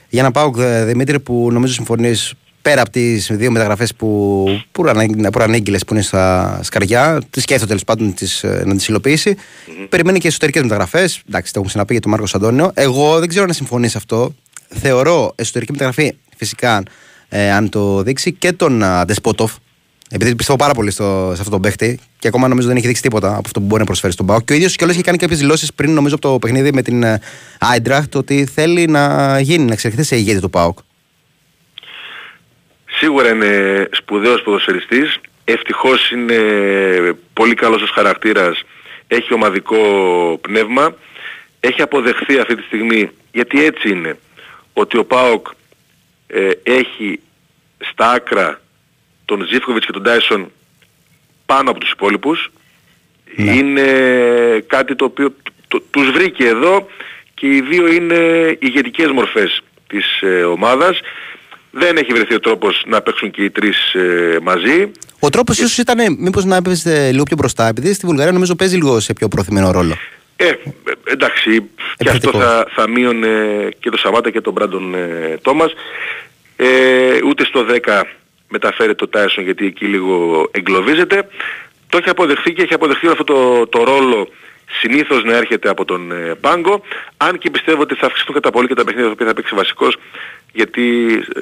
Για 0.09 0.23
να 0.23 0.31
πάω, 0.31 0.51
ε, 0.57 0.85
Δημήτρη, 0.85 1.19
που 1.19 1.49
νομίζω 1.51 1.73
συμφωνείς 1.73 2.33
πέρα 2.61 2.81
από 2.81 2.89
τις 2.89 3.31
δύο 3.31 3.51
μεταγραφές 3.51 3.95
που, 3.95 4.45
που, 4.71 4.87
είναι 4.87 5.31
προανήγγυλε 5.31 5.77
που 5.77 5.93
είναι 5.93 6.01
στα 6.01 6.59
σκαριά, 6.63 7.21
τι 7.29 7.39
σκέφτεται 7.39 7.67
τέλος 7.67 7.83
πάντων 7.83 8.13
τις, 8.13 8.43
ε, 8.43 8.63
να 8.65 8.75
τις 8.75 8.87
υλοποιήσει. 8.87 9.35
Περιμένει 9.89 10.19
και 10.19 10.27
εσωτερικές 10.27 10.61
μεταγραφές. 10.61 11.21
Εντάξει, 11.27 11.53
το 11.53 11.59
έχουμε 11.59 11.67
ξαναπεί 11.67 11.93
για 11.93 12.01
τον 12.01 12.11
Μάρκο 12.11 12.27
Αντώνιο. 12.33 12.71
Εγώ 12.73 13.19
δεν 13.19 13.27
ξέρω 13.27 13.45
αν 13.45 13.53
συμφωνεί 13.53 13.87
σε 13.87 13.97
αυτό. 13.97 14.33
Θεωρώ 14.67 15.33
εσωτερική 15.35 15.71
μεταγραφή, 15.71 16.15
φυσικά, 16.37 16.83
ε, 17.29 17.51
αν 17.51 17.69
το 17.69 18.03
δείξει, 18.03 18.31
και 18.31 18.51
τον 18.51 18.83
α, 18.83 19.05
Ντεσπότοφ. 19.05 19.53
Επειδή 20.13 20.35
πιστεύω 20.35 20.57
πάρα 20.57 20.73
πολύ 20.73 20.91
στο, 20.91 21.23
σε 21.25 21.41
αυτόν 21.41 21.51
τον 21.51 21.61
παίχτη 21.61 21.99
και 22.19 22.27
ακόμα 22.27 22.47
νομίζω 22.47 22.67
δεν 22.67 22.77
έχει 22.77 22.87
δείξει 22.87 23.01
τίποτα 23.01 23.29
από 23.29 23.41
αυτό 23.45 23.59
που 23.59 23.65
μπορεί 23.65 23.79
να 23.79 23.85
προσφέρει 23.85 24.13
στον 24.13 24.25
Πάοκ. 24.25 24.43
Και 24.45 24.53
ο 24.53 24.55
ίδιος 24.55 24.75
κιόλας 24.75 24.95
έχει 24.95 25.05
κάνει 25.05 25.17
κάποιες 25.17 25.39
δηλώσεις 25.39 25.73
πριν, 25.73 25.93
νομίζω, 25.93 26.15
από 26.15 26.29
το 26.29 26.39
παιχνίδι 26.39 26.73
με 26.73 26.81
την 26.81 27.03
Άιντραχτ 27.59 28.15
ότι 28.15 28.45
θέλει 28.45 28.87
να 28.87 29.39
γίνει, 29.39 29.65
να 29.65 29.73
εξελιχθεί 29.73 30.03
σε 30.03 30.15
ηγέτη 30.15 30.39
του 30.39 30.49
Πάοκ. 30.49 30.77
Σίγουρα 33.01 33.29
είναι 33.29 33.87
σπουδαίος 33.91 34.41
ποδοσφαιριστής. 34.41 35.19
Ευτυχώς 35.45 36.11
είναι 36.11 36.37
πολύ 37.33 37.53
καλός 37.53 37.81
ως 37.81 37.89
χαρακτήρας. 37.89 38.61
Έχει 39.07 39.33
ομαδικό 39.33 39.77
πνεύμα. 40.41 40.95
Έχει 41.59 41.81
αποδεχθεί 41.81 42.39
αυτή 42.39 42.55
τη 42.55 42.63
στιγμή, 42.63 43.09
γιατί 43.31 43.63
έτσι 43.65 43.89
είναι, 43.89 44.17
ότι 44.73 44.97
ο 44.97 45.05
ΠΑΟΚ 45.05 45.47
ε, 46.27 46.49
έχει 46.63 47.19
στα 47.91 48.11
άκρα 48.11 48.61
τον 49.25 49.45
Ζήφκοβιτς 49.47 49.85
και 49.85 49.91
τον 49.91 50.03
Τάισον 50.03 50.51
πάνω 51.45 51.69
από 51.69 51.79
τους 51.79 51.91
υπόλοιπους. 51.91 52.51
Είναι 53.35 53.85
κάτι 54.67 54.95
το 54.95 55.05
οποίο 55.05 55.35
το- 55.67 55.83
τους 55.91 56.11
βρήκε 56.11 56.47
εδώ 56.47 56.87
και 57.33 57.47
οι 57.47 57.61
δύο 57.61 57.87
είναι 57.87 58.15
ηγετικές 58.59 59.11
μορφές 59.11 59.61
της 59.87 60.21
ε, 60.21 60.43
ομάδας. 60.43 60.99
Δεν 61.71 61.97
έχει 61.97 62.13
βρεθεί 62.13 62.33
ο 62.33 62.39
τρόπος 62.39 62.83
να 62.87 63.01
παίξουν 63.01 63.31
και 63.31 63.43
οι 63.43 63.49
τρεις 63.49 63.93
ε, 63.93 64.37
μαζί. 64.41 64.91
Ο 65.19 65.29
τρόπος 65.29 65.57
ίσως 65.57 65.77
ήταν 65.77 66.15
μήπως 66.19 66.45
να 66.45 66.55
έπαιζε 66.55 67.11
λίγο 67.11 67.23
πιο 67.23 67.35
μπροστά, 67.35 67.67
επειδή 67.67 67.93
στη 67.93 68.05
Βουλγαρία 68.05 68.31
νομίζω 68.31 68.55
παίζει 68.55 68.75
λίγο 68.75 68.99
σε 68.99 69.13
πιο 69.13 69.27
προθυμένο 69.27 69.71
ρόλο. 69.71 69.97
Ε, 70.35 70.47
ε, 70.47 70.55
εντάξει, 71.03 71.69
και 71.97 72.09
αυτό 72.09 72.31
θα, 72.31 72.67
θα 72.69 72.89
μείωνε 72.89 73.29
και 73.79 73.89
το 73.89 73.97
Σαββάτα 73.97 74.29
και 74.29 74.41
τον 74.41 74.53
Μπράντον 74.53 74.93
ε, 74.95 75.37
Τόμας. 75.41 75.73
Ε, 76.55 76.67
ούτε 77.27 77.45
στο 77.45 77.65
10 77.85 78.01
μεταφέρει 78.47 78.95
το 78.95 79.07
Τάισον 79.07 79.43
γιατί 79.43 79.65
εκεί 79.65 79.85
λίγο 79.85 80.47
εγκλωβίζεται. 80.51 81.27
Το 81.89 81.97
έχει 81.97 82.09
αποδεχθεί 82.09 82.53
και 82.53 82.61
έχει 82.61 82.73
αποδεχθεί 82.73 83.05
όλο 83.05 83.15
αυτό 83.19 83.33
το, 83.33 83.67
το 83.67 83.83
ρόλο 83.83 84.27
συνήθως 84.79 85.23
να 85.23 85.35
έρχεται 85.35 85.69
από 85.69 85.85
τον 85.85 86.11
ε, 86.11 86.35
Πάγκο. 86.41 86.81
Αν 87.17 87.37
και 87.37 87.49
πιστεύω 87.49 87.81
ότι 87.81 87.95
θα 87.95 88.05
αυξηθούν 88.05 88.33
κατά 88.33 88.51
πολύ 88.51 88.67
και 88.67 88.73
τα 88.73 88.83
παιχνίδια 88.83 89.07
τα 89.07 89.11
οποία 89.11 89.27
θα 89.27 89.33
παίξει 89.33 89.55
βασικός 89.55 89.97
γιατί 90.51 91.13
ε, 91.35 91.41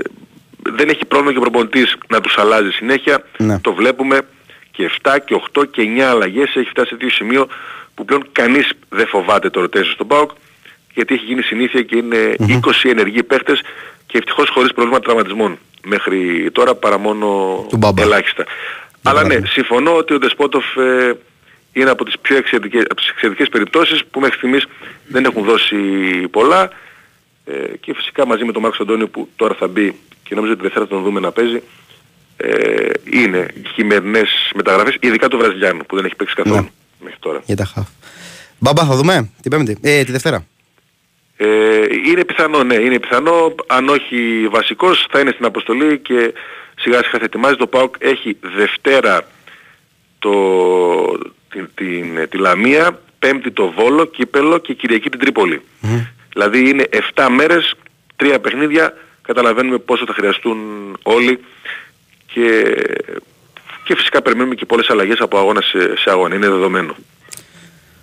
δεν 0.61 0.89
έχει 0.89 1.05
πρόβλημα 1.05 1.31
και 1.31 1.37
ο 1.37 1.41
προπονητής 1.41 1.97
να 2.07 2.21
τους 2.21 2.37
αλλάζει 2.37 2.69
συνέχεια. 2.69 3.23
Ναι. 3.37 3.59
Το 3.59 3.73
βλέπουμε 3.73 4.21
και 4.71 4.89
7 5.03 5.17
και 5.25 5.41
8 5.59 5.69
και 5.71 5.81
9 5.97 5.99
αλλαγές 5.99 6.55
έχει 6.55 6.69
φτάσει 6.69 6.87
σε 6.87 6.95
τέτοιο 6.95 7.09
σημείο 7.09 7.47
που 7.95 8.05
πλέον 8.05 8.25
κανείς 8.31 8.69
δεν 8.89 9.07
φοβάται 9.07 9.49
το 9.49 9.61
rotation 9.61 9.91
στον 9.93 10.07
ΠΑΟΚ 10.07 10.31
γιατί 10.93 11.13
έχει 11.13 11.25
γίνει 11.25 11.41
συνήθεια 11.41 11.81
και 11.81 11.95
είναι 11.97 12.35
20 12.39 12.55
ενεργοί 12.83 13.23
παίχτες 13.23 13.61
και 14.05 14.17
ευτυχώς 14.17 14.49
χωρίς 14.49 14.73
προβλήματα 14.73 15.03
τραυματισμών 15.03 15.57
μέχρι 15.83 16.49
τώρα 16.51 16.75
παρά 16.75 16.97
μόνο 16.97 17.67
ελάχιστα. 17.97 18.43
Αλλά 19.03 19.23
ναι, 19.23 19.39
συμφωνώ 19.45 19.95
ότι 19.95 20.13
ο 20.13 20.17
Ντεσπότοφ 20.17 20.77
ε, 20.77 21.13
είναι 21.73 21.89
από 21.89 22.05
τις 22.05 22.19
πιο 22.21 22.37
εξαιρετικές, 22.37 22.81
από 22.81 22.95
τις 22.95 23.09
εξαιρετικές 23.09 23.49
περιπτώσεις 23.49 24.05
που 24.11 24.19
μέχρι 24.19 24.37
στιγμής 24.37 24.65
δεν 25.07 25.25
έχουν 25.25 25.43
δώσει 25.43 25.77
πολλά 26.31 26.69
ε, 27.49 27.77
και 27.79 27.93
φυσικά 27.93 28.25
μαζί 28.25 28.43
με 28.43 28.51
τον 28.51 28.61
Μάρκος 28.61 28.79
Αντώνιο 28.79 29.07
που 29.07 29.29
τώρα 29.35 29.53
θα 29.53 29.67
μπει 29.67 29.95
και 30.23 30.35
νομίζω 30.35 30.53
ότι 30.53 30.61
Δευτέρα 30.61 30.85
θα 30.85 30.91
τον 30.91 31.03
δούμε 31.03 31.19
να 31.19 31.31
παίζει 31.31 31.61
ε, 32.37 32.89
είναι 33.11 33.45
χειμερινές 33.73 34.51
μεταγραφές, 34.55 34.97
ειδικά 34.99 35.27
του 35.27 35.37
Βραζιλιάνου 35.37 35.85
που 35.85 35.95
δεν 35.95 36.05
έχει 36.05 36.15
παίξει 36.15 36.35
καθόλου 36.35 36.55
Ναι. 36.55 36.69
μέχρι 37.03 37.17
τώρα. 37.19 37.41
Για 37.45 37.55
τα 37.55 37.65
χαφ. 37.65 37.87
Μπαμπά, 38.59 38.85
θα 38.85 38.95
δούμε 38.95 39.29
την 39.41 39.51
Πέμπτη. 39.51 39.77
Ε, 39.81 40.03
τη 40.03 40.11
Δευτέρα. 40.11 40.45
Ε, 41.37 41.47
είναι 42.07 42.25
πιθανό, 42.25 42.63
ναι, 42.63 42.75
είναι 42.75 42.99
πιθανό. 42.99 43.55
Αν 43.67 43.89
όχι 43.89 44.47
βασικός 44.51 45.07
θα 45.09 45.19
είναι 45.19 45.31
στην 45.31 45.45
αποστολή 45.45 45.99
και 45.99 46.33
σιγά 46.75 46.97
σιγά 46.97 47.17
θα 47.17 47.25
ετοιμάζει. 47.25 47.55
Το 47.55 47.67
ΠΑΟΚ 47.67 47.95
έχει 47.99 48.37
Δευτέρα 48.57 49.27
το, 50.19 50.31
την, 51.49 51.69
την, 51.75 52.29
τη 52.29 52.37
Λαμία, 52.37 52.99
Πέμπτη 53.19 53.51
το 53.51 53.71
Βόλο, 53.71 54.05
Κύπελο 54.05 54.57
και 54.57 54.73
Κυριακή 54.73 55.09
την 55.09 55.19
Τρίπολη. 55.19 55.61
Δηλαδή 56.39 56.69
είναι 56.69 56.89
7 57.15 57.27
μέρες, 57.35 57.73
3 58.15 58.37
παιχνίδια, 58.41 58.93
καταλαβαίνουμε 59.21 59.77
πόσο 59.77 60.05
θα 60.05 60.13
χρειαστούν 60.13 60.57
όλοι 61.03 61.39
και, 62.33 62.75
και 63.83 63.95
φυσικά 63.95 64.21
περιμένουμε 64.21 64.55
και 64.55 64.65
πολλές 64.65 64.89
αλλαγές 64.89 65.19
από 65.19 65.37
αγώνα 65.37 65.61
σε, 65.61 65.97
σε 65.97 66.09
αγώνα. 66.09 66.35
Είναι 66.35 66.49
δεδομένο. 66.49 66.95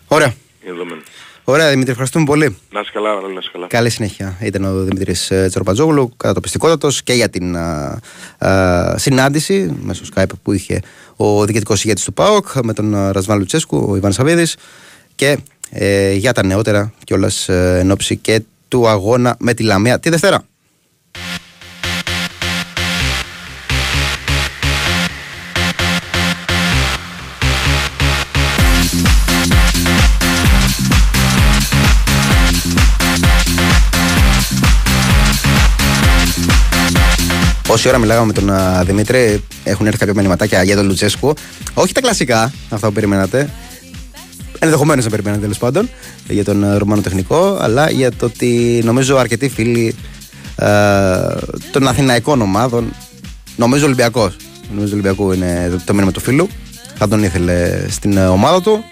Ωραία. 0.09 0.35
Είναι 0.63 0.73
δεδομένο. 0.73 1.01
Ωραία, 1.45 1.71
Δημήτρη, 1.71 1.91
ευχαριστούμε 1.91 2.25
πολύ. 2.25 2.59
Να 2.71 2.81
είσαι 2.81 2.91
καλά, 2.93 3.21
να 3.21 3.39
είσαι 3.39 3.51
καλά. 3.53 3.67
Καλή 3.67 3.91
συνέχεια. 3.91 4.39
Ήταν 4.41 4.65
ο 4.65 4.83
Δημήτρης 4.83 5.33
Τσορπατζόγλου, 5.49 6.17
κατά 6.17 6.35
το 6.35 6.41
πιστικότατο 6.41 6.89
και 7.05 7.13
για 7.13 7.29
την 7.29 7.57
α, 7.57 8.01
α, 8.39 8.99
συνάντηση 8.99 9.77
μέσω 9.83 10.05
Skype 10.15 10.25
που 10.43 10.53
είχε 10.53 10.81
ο 11.17 11.45
διοικητικός 11.45 11.85
ηγέτης 11.85 12.05
του 12.05 12.13
ΠΑΟΚ 12.13 12.47
με 12.63 12.73
τον 12.73 12.95
α, 12.95 13.13
Ρασβάν 13.13 13.39
Λουτσέσκου, 13.39 13.87
ο 13.89 13.97
Ιβάν 13.97 14.13
Σαββίδης 14.13 14.57
και 15.15 15.39
ε, 15.79 16.13
για 16.13 16.33
τα 16.33 16.45
νεότερα 16.45 16.93
κιόλας 17.05 17.49
ε, 17.49 17.79
εν 17.79 17.91
ώψη 17.91 18.17
και 18.17 18.43
του 18.69 18.89
αγώνα 18.89 19.37
με 19.39 19.55
τη 19.55 19.63
Λαμία 19.63 20.01
τη 20.01 20.11
Δευτέρα. 20.11 20.45
Όση 37.69 37.89
ώρα 37.89 37.99
μιλάγαμε 37.99 38.27
με 38.27 38.33
τον 38.33 38.51
α, 38.51 38.83
Δημήτρη, 38.85 39.45
έχουν 39.65 39.87
έρθει 39.87 39.99
κάποια 39.99 40.15
μηνυματάκια 40.15 40.63
για 40.63 40.77
τον 40.77 40.87
Λουτσέσκου. 40.87 41.35
Όχι 41.75 41.93
τα 41.93 42.01
κλασικά, 42.01 42.53
αυτά 42.71 42.87
που 42.87 42.93
περιμένατε. 42.93 43.51
Ενδεχομένως 44.59 45.05
να 45.05 45.11
περιμένατε 45.11 45.41
τέλος 45.43 45.59
πάντων 45.59 45.89
για 46.29 46.45
τον 46.45 46.65
α, 46.65 46.79
Ρουμάνο 46.79 47.01
τεχνικό, 47.01 47.59
αλλά 47.61 47.91
για 47.91 48.13
το 48.13 48.27
ότι 48.27 48.81
νομίζω 48.85 49.17
αρκετοί 49.17 49.49
φίλοι 49.49 49.95
α, 50.57 50.69
των 51.73 51.89
Αθηναϊκών 51.89 52.41
ομάδων, 52.43 52.93
νομίζω 53.57 53.85
Ολυμπιακός. 53.85 54.37
Νομίζω 54.75 54.93
Ολυμπιακού 54.93 55.33
είναι 55.33 55.69
το, 55.71 55.81
το 55.85 55.95
μήνυμα 55.95 56.13
του 56.13 56.21
φίλου. 56.21 56.49
Θα 56.99 57.09
τον 57.09 57.23
ήθελε 57.23 57.87
στην 57.89 58.19
α, 58.19 58.31
ομάδα 58.31 58.61
του. 58.63 58.85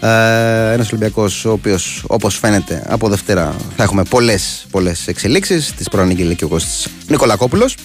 Ε, 0.00 0.72
ένας 0.72 0.88
Ολυμπιακός 0.92 1.44
ο 1.44 1.50
οποίος 1.50 2.04
όπως 2.06 2.38
φαίνεται 2.38 2.82
από 2.88 3.08
Δευτέρα 3.08 3.54
θα 3.76 3.82
έχουμε 3.82 4.02
πολλές, 4.04 4.66
πολλές 4.70 5.06
εξελίξεις 5.08 5.72
της 5.72 5.88
πρώην 5.88 6.36
και 6.36 6.44
ο 6.44 6.48
Κώστης 6.48 6.86
Νικολακόπουλος 7.08 7.76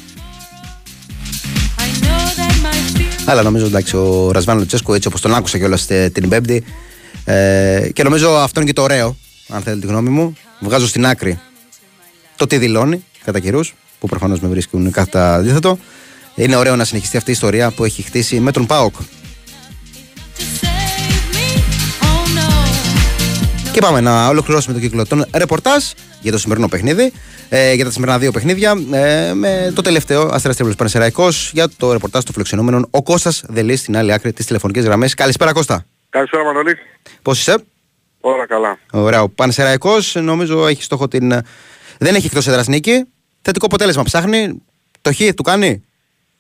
αλλά 3.26 3.42
νομίζω 3.42 3.66
εντάξει 3.66 3.96
ο 3.96 4.30
Ρασβάν 4.32 4.58
Λουτσέσκου 4.58 4.94
έτσι 4.94 5.08
όπως 5.08 5.22
τον 5.22 5.36
άκουσα 5.36 5.58
κιόλας 5.58 5.86
τε- 5.86 6.14
την 6.14 6.30
Πέμπτη 6.30 6.64
ε, 7.34 7.90
και 7.94 8.04
νομίζω 8.04 8.36
αυτό 8.36 8.60
είναι 8.60 8.70
και 8.70 8.76
το 8.76 8.82
ωραίο 8.82 9.18
αν 9.48 9.62
θέλετε 9.62 9.82
τη 9.82 9.88
γνώμη 9.88 10.10
μου 10.10 10.38
βγάζω 10.60 10.88
στην 10.88 11.06
άκρη 11.06 11.40
το 12.36 12.48
τι 12.48 12.58
δηλώνει 12.58 13.06
κατά 13.26 13.40
καιρούς, 13.40 13.74
που 14.00 14.08
προφανώς 14.08 14.40
με 14.40 14.48
βρίσκουν 14.48 14.92
κατά 14.92 15.36
αντίθετο 15.36 15.78
είναι 16.36 16.56
ωραίο 16.56 16.76
να 16.76 16.84
συνεχιστεί 16.84 17.18
αυτή 17.18 17.30
η 17.30 17.34
ιστορία 17.34 17.72
που 17.72 17.84
έχει 17.84 18.02
χτίσει 18.02 18.40
με 18.40 18.52
τον 18.52 18.66
ΠΑΟΚ 18.66 18.96
Και 23.72 23.84
πάμε 23.84 24.02
να 24.02 24.28
ολοκληρώσουμε 24.28 24.74
το 24.74 24.80
κύκλο 24.80 25.06
των 25.06 25.26
ρεπορτάζ 25.34 25.84
για 26.22 26.32
το 26.32 26.38
σημερινό 26.38 26.68
παιχνίδι. 26.68 27.12
Ε, 27.50 27.74
για 27.74 27.86
τα 27.86 27.92
σημερινά 27.92 28.18
δύο 28.18 28.32
παιχνίδια. 28.32 28.76
Ε, 28.92 29.34
με 29.34 29.72
το 29.76 29.82
τελευταίο 29.82 30.22
Αστέρα 30.22 30.54
Τρίπολη 30.54 30.76
Πανεσαιραϊκό 30.76 31.28
για 31.52 31.70
το 31.78 31.92
ρεπορτάζ 31.92 32.24
των 32.24 32.34
φιλοξενούμενων. 32.34 32.88
Ο 32.90 33.04
Κώστας 33.04 33.44
Δελής 33.48 33.80
στην 33.80 33.98
άλλη 33.98 34.14
άκρη 34.14 34.34
της 34.34 34.46
τηλεφωνικής 34.46 34.84
γραμμή. 34.84 35.10
Καλησπέρα 35.10 35.52
Κώστα. 35.52 35.86
Καλησπέρα 36.18 36.44
Μανώλη. 36.44 36.78
Πώς 37.22 37.40
είσαι, 37.40 37.64
Όλα 38.22 38.46
καλά. 38.48 38.78
Ωραία. 38.92 39.22
Ο 39.22 39.30
Πανεσαιραϊκό 39.30 39.96
νομίζω 40.14 40.68
έχει 40.68 40.84
στόχο 40.84 41.08
την. 41.08 41.30
Δεν 42.00 42.16
έχει 42.16 42.26
εκτός 42.26 42.48
έδρας 42.48 42.68
νίκη. 42.68 43.06
Θετικό 43.42 43.66
αποτέλεσμα 43.66 44.04
ψάχνει. 44.04 44.62
Το 45.02 45.14
χ 45.14 45.18
του 45.36 45.44
κάνει. 45.44 45.84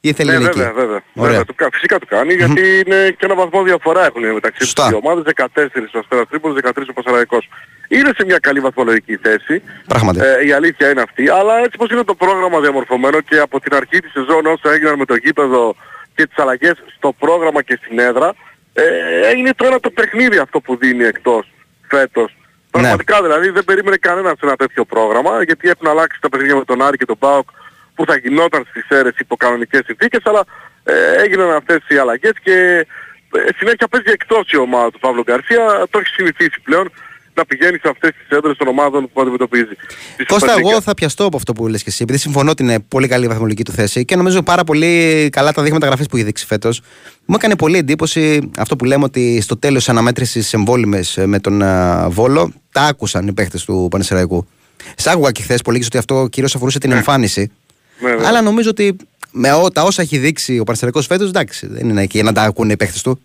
Ή 0.01 0.13
θέλει 0.13 0.31
ναι, 0.31 0.37
νίκη; 0.37 0.57
βέβαια, 0.57 0.73
βέβαια. 0.73 1.01
Ωραία. 1.13 1.29
βέβαια. 1.29 1.45
Του, 1.45 1.55
κα- 1.55 1.69
φυσικά 1.71 1.99
του 1.99 2.07
κάνει 2.07 2.33
γιατί 2.33 2.61
είναι 2.85 3.09
και 3.09 3.25
ένα 3.25 3.35
βαθμό 3.35 3.63
διαφορά 3.63 4.05
έχουν 4.05 4.33
μεταξύ 4.33 4.59
τους 4.59 4.67
Σωστά. 4.67 4.87
δύο 4.87 4.99
ομάδες. 5.03 5.23
14 5.35 5.93
ο 5.95 5.99
Αστέρας 5.99 6.27
Τρίπολης, 6.29 6.57
13 6.63 6.89
ο 6.89 6.93
Πασαραϊκός. 6.93 7.49
Είναι 7.87 8.11
σε 8.17 8.25
μια 8.25 8.37
καλή 8.37 8.59
βαθμολογική 8.59 9.15
θέση. 9.15 9.61
Πράγματι. 9.87 10.19
Ε, 10.19 10.45
η 10.47 10.51
αλήθεια 10.51 10.89
είναι 10.89 11.01
αυτή. 11.01 11.29
Αλλά 11.29 11.57
έτσι 11.57 11.77
πως 11.77 11.89
είναι 11.89 12.03
το 12.03 12.15
πρόγραμμα 12.15 12.59
διαμορφωμένο 12.59 13.21
και 13.21 13.37
από 13.39 13.59
την 13.59 13.75
αρχή 13.75 13.99
της 13.99 14.11
σεζόν 14.11 14.45
όσο 14.45 14.69
έγιναν 14.69 14.97
με 14.97 15.05
το 15.05 15.15
γήπεδο 15.15 15.75
και 16.15 16.27
τις 16.27 16.37
αλλαγές 16.37 16.75
στο 16.97 17.13
πρόγραμμα 17.19 17.61
και 17.61 17.79
στην 17.83 17.99
έδρα 17.99 18.33
ε, 18.81 19.27
έγινε 19.27 19.53
το 19.53 19.65
ένα 19.65 19.79
το 19.79 19.89
παιχνίδι 19.89 20.37
αυτό 20.37 20.59
που 20.61 20.77
δίνει 20.77 21.03
εκτός 21.03 21.51
φέτος. 21.87 22.37
Πραγματικά 22.71 23.21
δηλαδή 23.21 23.49
δεν 23.49 23.63
περίμενε 23.63 23.97
κανένας 23.97 24.33
ένα 24.41 24.55
τέτοιο 24.55 24.85
πρόγραμμα 24.85 25.43
γιατί 25.43 25.69
έχουν 25.69 25.87
αλλάξει 25.87 26.21
τα 26.21 26.29
παιχνίδια 26.29 26.55
με 26.55 26.65
τον 26.65 26.81
Άρη 26.81 26.97
και 26.97 27.05
τον 27.05 27.17
ΠΑΟΚ 27.17 27.49
που 27.95 28.05
θα 28.05 28.17
γινόταν 28.17 28.65
στις 28.69 28.85
αίρες 28.89 29.13
υπό 29.17 29.35
κανονικές 29.35 29.81
συνθήκες 29.85 30.21
αλλά 30.23 30.43
ε, 30.83 31.21
έγιναν 31.23 31.49
αυτές 31.55 31.79
οι 31.87 31.97
αλλαγές 31.97 32.33
και 32.43 32.87
ε, 33.31 33.39
συνέχεια 33.57 33.87
παίζει 33.87 34.11
εκτός 34.11 34.51
η 34.51 34.57
ομάδα 34.57 34.91
του 34.91 34.99
Παύλου 34.99 35.23
Γκαρσία, 35.23 35.87
το 35.89 35.99
έχει 35.99 36.13
συνηθίσει 36.13 36.59
πλέον 36.63 36.91
να 37.37 37.45
πηγαίνεις 37.45 37.81
σε 37.81 37.89
αυτές 37.89 38.11
τις 38.11 38.37
έδρες 38.37 38.57
των 38.57 38.67
ομάδων 38.67 39.09
που 39.13 39.21
αντιμετωπίζει. 39.21 39.75
Στη 40.13 40.25
Κώστα, 40.25 40.53
Super 40.53 40.57
League. 40.57 40.69
εγώ 40.69 40.81
θα 40.81 40.93
πιαστώ 40.93 41.25
από 41.25 41.37
αυτό 41.37 41.53
που 41.53 41.67
λες 41.67 41.83
και 41.83 41.89
εσύ, 41.89 42.03
επειδή 42.03 42.19
συμφωνώ 42.19 42.51
ότι 42.51 42.63
είναι 42.63 42.79
πολύ 42.79 43.07
καλή 43.07 43.25
η 43.25 43.27
βαθμολογική 43.27 43.63
του 43.63 43.71
θέση 43.71 44.05
και 44.05 44.15
νομίζω 44.15 44.43
πάρα 44.43 44.63
πολύ 44.63 45.29
καλά 45.31 45.51
τα 45.53 45.63
δείγματα 45.63 45.85
γραφής 45.85 46.07
που 46.07 46.15
έχει 46.15 46.25
δείξει 46.25 46.45
φέτος. 46.45 46.81
Μου 47.25 47.35
έκανε 47.35 47.55
πολύ 47.55 47.77
εντύπωση 47.77 48.51
αυτό 48.57 48.75
που 48.75 48.85
λέμε 48.85 49.03
ότι 49.03 49.41
στο 49.41 49.57
τέλος 49.57 49.77
της 49.77 49.89
αναμέτρησης 49.89 50.53
εμβόλυμες 50.53 51.19
με 51.25 51.39
τον 51.39 51.61
α, 51.61 52.09
Βόλο 52.09 52.53
τα 52.71 52.81
άκουσαν 52.81 53.27
οι 53.27 53.33
παίχτες 53.33 53.65
του 53.65 53.87
Πανεσαιραϊκού. 53.91 54.47
Σ' 54.95 55.07
άκουγα 55.07 55.31
και 55.31 55.41
χθες 55.41 55.61
που 55.61 55.71
λέγεις 55.71 55.85
ότι 55.85 55.97
αυτό 55.97 56.27
κυρίως 56.27 56.55
αφορούσε 56.55 56.79
την 56.79 56.91
εμφάνιση. 56.91 57.51
Ναι, 57.99 58.15
ναι. 58.15 58.27
Αλλά 58.27 58.41
νομίζω 58.41 58.69
ότι 58.69 58.95
με 59.31 59.51
ό, 59.51 59.69
τα 59.71 59.83
όσα 59.83 60.01
έχει 60.01 60.17
δείξει 60.17 60.59
ο 60.59 60.63
Πανεσαιραϊκός 60.63 61.05
φέτος, 61.05 61.27
εντάξει, 61.27 61.67
δεν 61.67 61.89
είναι 61.89 62.01
εκεί 62.01 62.17
για 62.17 62.23
να 62.23 62.33
τα 62.33 62.41
ακούνε 62.41 62.73
οι 62.73 62.77
παίχτες 62.77 63.01
του. 63.01 63.19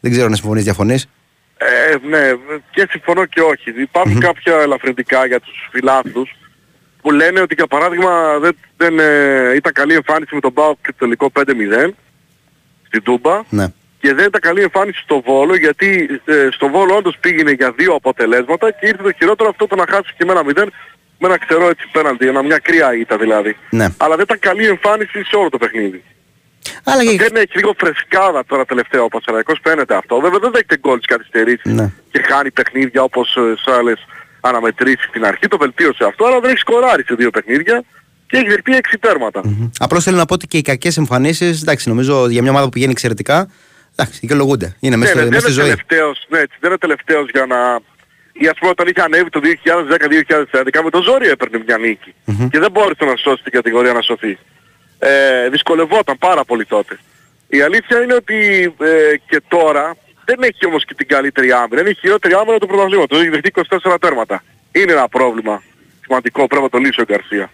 Δεν 0.00 0.10
ξέρω 0.10 0.26
αν 0.26 0.34
συμφωνείς, 0.34 0.64
διαφωνείς. 0.64 1.06
Ε, 1.58 1.96
ναι, 2.08 2.32
και 2.70 2.86
συμφωνώ 2.90 3.24
και 3.24 3.40
όχι. 3.40 3.70
Υπάρχουν 3.80 4.20
κάποια 4.20 4.54
ελαφρυντικά 4.56 5.26
για 5.26 5.40
τους 5.40 5.68
φιλάθλους 5.70 6.30
που 7.02 7.10
λένε 7.10 7.40
ότι 7.40 7.54
για 7.54 7.66
παράδειγμα 7.66 8.38
δεν, 8.38 8.56
δεν 8.76 8.98
ε, 8.98 9.54
ήταν 9.54 9.72
καλή 9.72 9.94
εμφάνιση 9.94 10.34
με 10.34 10.40
τον 10.40 10.52
Πάο 10.52 10.74
και 10.74 10.90
το 10.90 10.94
τελικό 10.98 11.32
5-0 11.38 11.90
στην 12.86 13.02
Τούμπα 13.02 13.40
Ναι. 13.48 13.66
και 14.00 14.14
δεν 14.14 14.26
ήταν 14.26 14.40
καλή 14.40 14.62
εμφάνιση 14.62 15.00
στο 15.02 15.22
Βόλο 15.26 15.56
γιατί 15.56 16.20
ε, 16.24 16.48
στο 16.50 16.68
Βόλο 16.68 16.94
όντως 16.96 17.16
πήγαινε 17.20 17.50
για 17.50 17.72
δύο 17.72 17.94
αποτελέσματα 17.94 18.70
και 18.70 18.86
ήρθε 18.86 19.02
το 19.02 19.12
χειρότερο 19.12 19.48
αυτό 19.48 19.66
το 19.66 19.76
να 19.76 19.84
χάσει 19.88 20.14
και 20.16 20.24
με 20.24 20.32
ένα 20.32 20.42
0 20.46 20.66
με 21.18 21.28
ένα 21.28 21.38
ξερό 21.38 21.68
έτσι 21.68 21.88
πέναλτι, 21.92 22.26
ένα 22.26 22.42
μια 22.42 22.58
κρύα 22.58 22.94
ήττα 22.94 23.16
δηλαδή. 23.16 23.56
Ναι. 23.70 23.88
Αλλά 23.96 24.14
δεν 24.14 24.24
ήταν 24.24 24.38
καλή 24.38 24.66
εμφάνιση 24.66 25.24
σε 25.24 25.36
όλο 25.36 25.48
το 25.48 25.58
παιχνίδι. 25.58 26.02
Αλλά 26.84 27.04
και- 27.04 27.16
Δεν 27.16 27.36
έχει 27.36 27.56
λίγο 27.58 27.74
φρεσκάδα 27.78 28.44
τώρα 28.46 28.64
τελευταία 28.64 29.02
ο 29.02 29.08
Πασαραϊκός, 29.08 29.58
φαίνεται 29.62 29.94
αυτό. 29.96 30.20
Βέβαια 30.20 30.38
δεν 30.38 30.50
δέχεται 30.52 30.78
γκολ 30.78 30.96
στις 30.96 31.06
καθυστερήσεις 31.16 31.72
Ναι. 31.72 31.92
και 32.10 32.22
χάνει 32.28 32.50
παιχνίδια 32.50 33.02
όπως 33.02 33.36
ε, 33.36 33.40
σε 33.64 33.76
άλλες 33.78 34.06
αναμετρήσεις 34.40 35.04
στην 35.08 35.24
αρχή. 35.24 35.46
Το 35.48 35.56
βελτίωσε 35.56 36.04
αυτό, 36.04 36.24
αλλά 36.26 36.40
δεν 36.40 36.50
έχει 36.50 36.58
σκοράρει 36.58 37.04
σε 37.04 37.14
δύο 37.14 37.30
παιχνίδια 37.30 37.82
και 38.26 38.36
έχει 38.36 38.48
δεχτεί 38.48 38.74
έξι 38.76 38.98
τέρματα. 38.98 39.40
Απλώς 39.78 40.04
θέλω 40.04 40.16
να 40.16 40.24
πω 40.24 40.34
ότι 40.34 40.46
και 40.46 40.56
οι 40.58 40.62
κακές 40.62 40.96
εμφανίσεις, 40.96 41.62
εντάξει, 41.62 41.88
νομίζω 41.88 42.28
για 42.28 42.42
μια 42.42 42.50
ομάδα 42.50 42.64
που 42.64 42.70
πηγαίνει 42.70 42.90
εξαιρετικά, 42.92 43.50
εντάξει, 43.96 44.18
δικαιολογούνται. 44.20 44.76
Είναι 44.80 44.96
μέσα, 44.96 45.14
ναι, 45.14 45.20
στη- 45.20 45.30
ναι, 45.30 45.34
μέσα 45.36 45.46
δεν 45.46 45.52
στη 45.52 45.60
είναι 45.60 45.68
ζωή. 45.70 45.84
τελευταίος, 45.86 46.26
ναι, 46.28 46.38
έτσι, 46.38 46.56
δεν 46.60 46.70
είναι 46.70 46.78
τελευταίος 46.78 47.28
για 47.32 47.46
να... 47.46 47.78
Ή 48.32 48.46
ας 48.46 48.58
πούμε 48.58 48.70
όταν 48.70 48.86
είχε 48.88 49.00
ανέβει 49.02 49.30
το 49.30 49.40
2010-2011 49.42 50.80
με 50.84 50.90
το 50.90 51.02
ζόρι 51.02 51.28
έπαιρνε 51.28 51.62
μια 51.66 51.78
νικη 51.78 52.14
και 52.50 52.58
δεν 52.58 52.70
μπόρεσε 52.72 53.04
να 53.04 53.16
σώσει 53.16 53.42
την 53.42 53.52
κατηγορία 53.52 53.92
να 53.92 54.00
σωθεί. 54.02 54.38
Ε, 54.98 55.48
δυσκολευόταν 55.48 56.18
πάρα 56.18 56.44
πολύ 56.44 56.64
τότε. 56.64 56.98
Η 57.48 57.60
αλήθεια 57.60 58.02
είναι 58.02 58.14
ότι 58.14 58.62
ε, 58.80 59.16
και 59.28 59.42
τώρα 59.48 59.96
δεν 60.24 60.42
έχει 60.42 60.66
όμως 60.66 60.84
και 60.84 60.94
την 60.94 61.08
καλύτερη 61.08 61.52
άμυνα. 61.52 61.80
Είναι 61.80 61.90
η 61.90 61.94
χειρότερη 62.00 62.34
άμυνα 62.34 62.58
του 62.58 62.66
πρωταθλήματος. 62.66 63.20
Έχει 63.20 63.28
δεχτεί 63.28 63.52
24 63.90 63.96
τέρματα. 64.00 64.42
Είναι 64.72 64.92
ένα 64.92 65.08
πρόβλημα 65.08 65.62
σημαντικό, 66.04 66.46
πρέπει 66.46 66.62
να 66.62 66.68
το 66.68 66.78
λύσει 66.78 67.00
ο 67.00 67.04
γκαρσια 67.04 67.50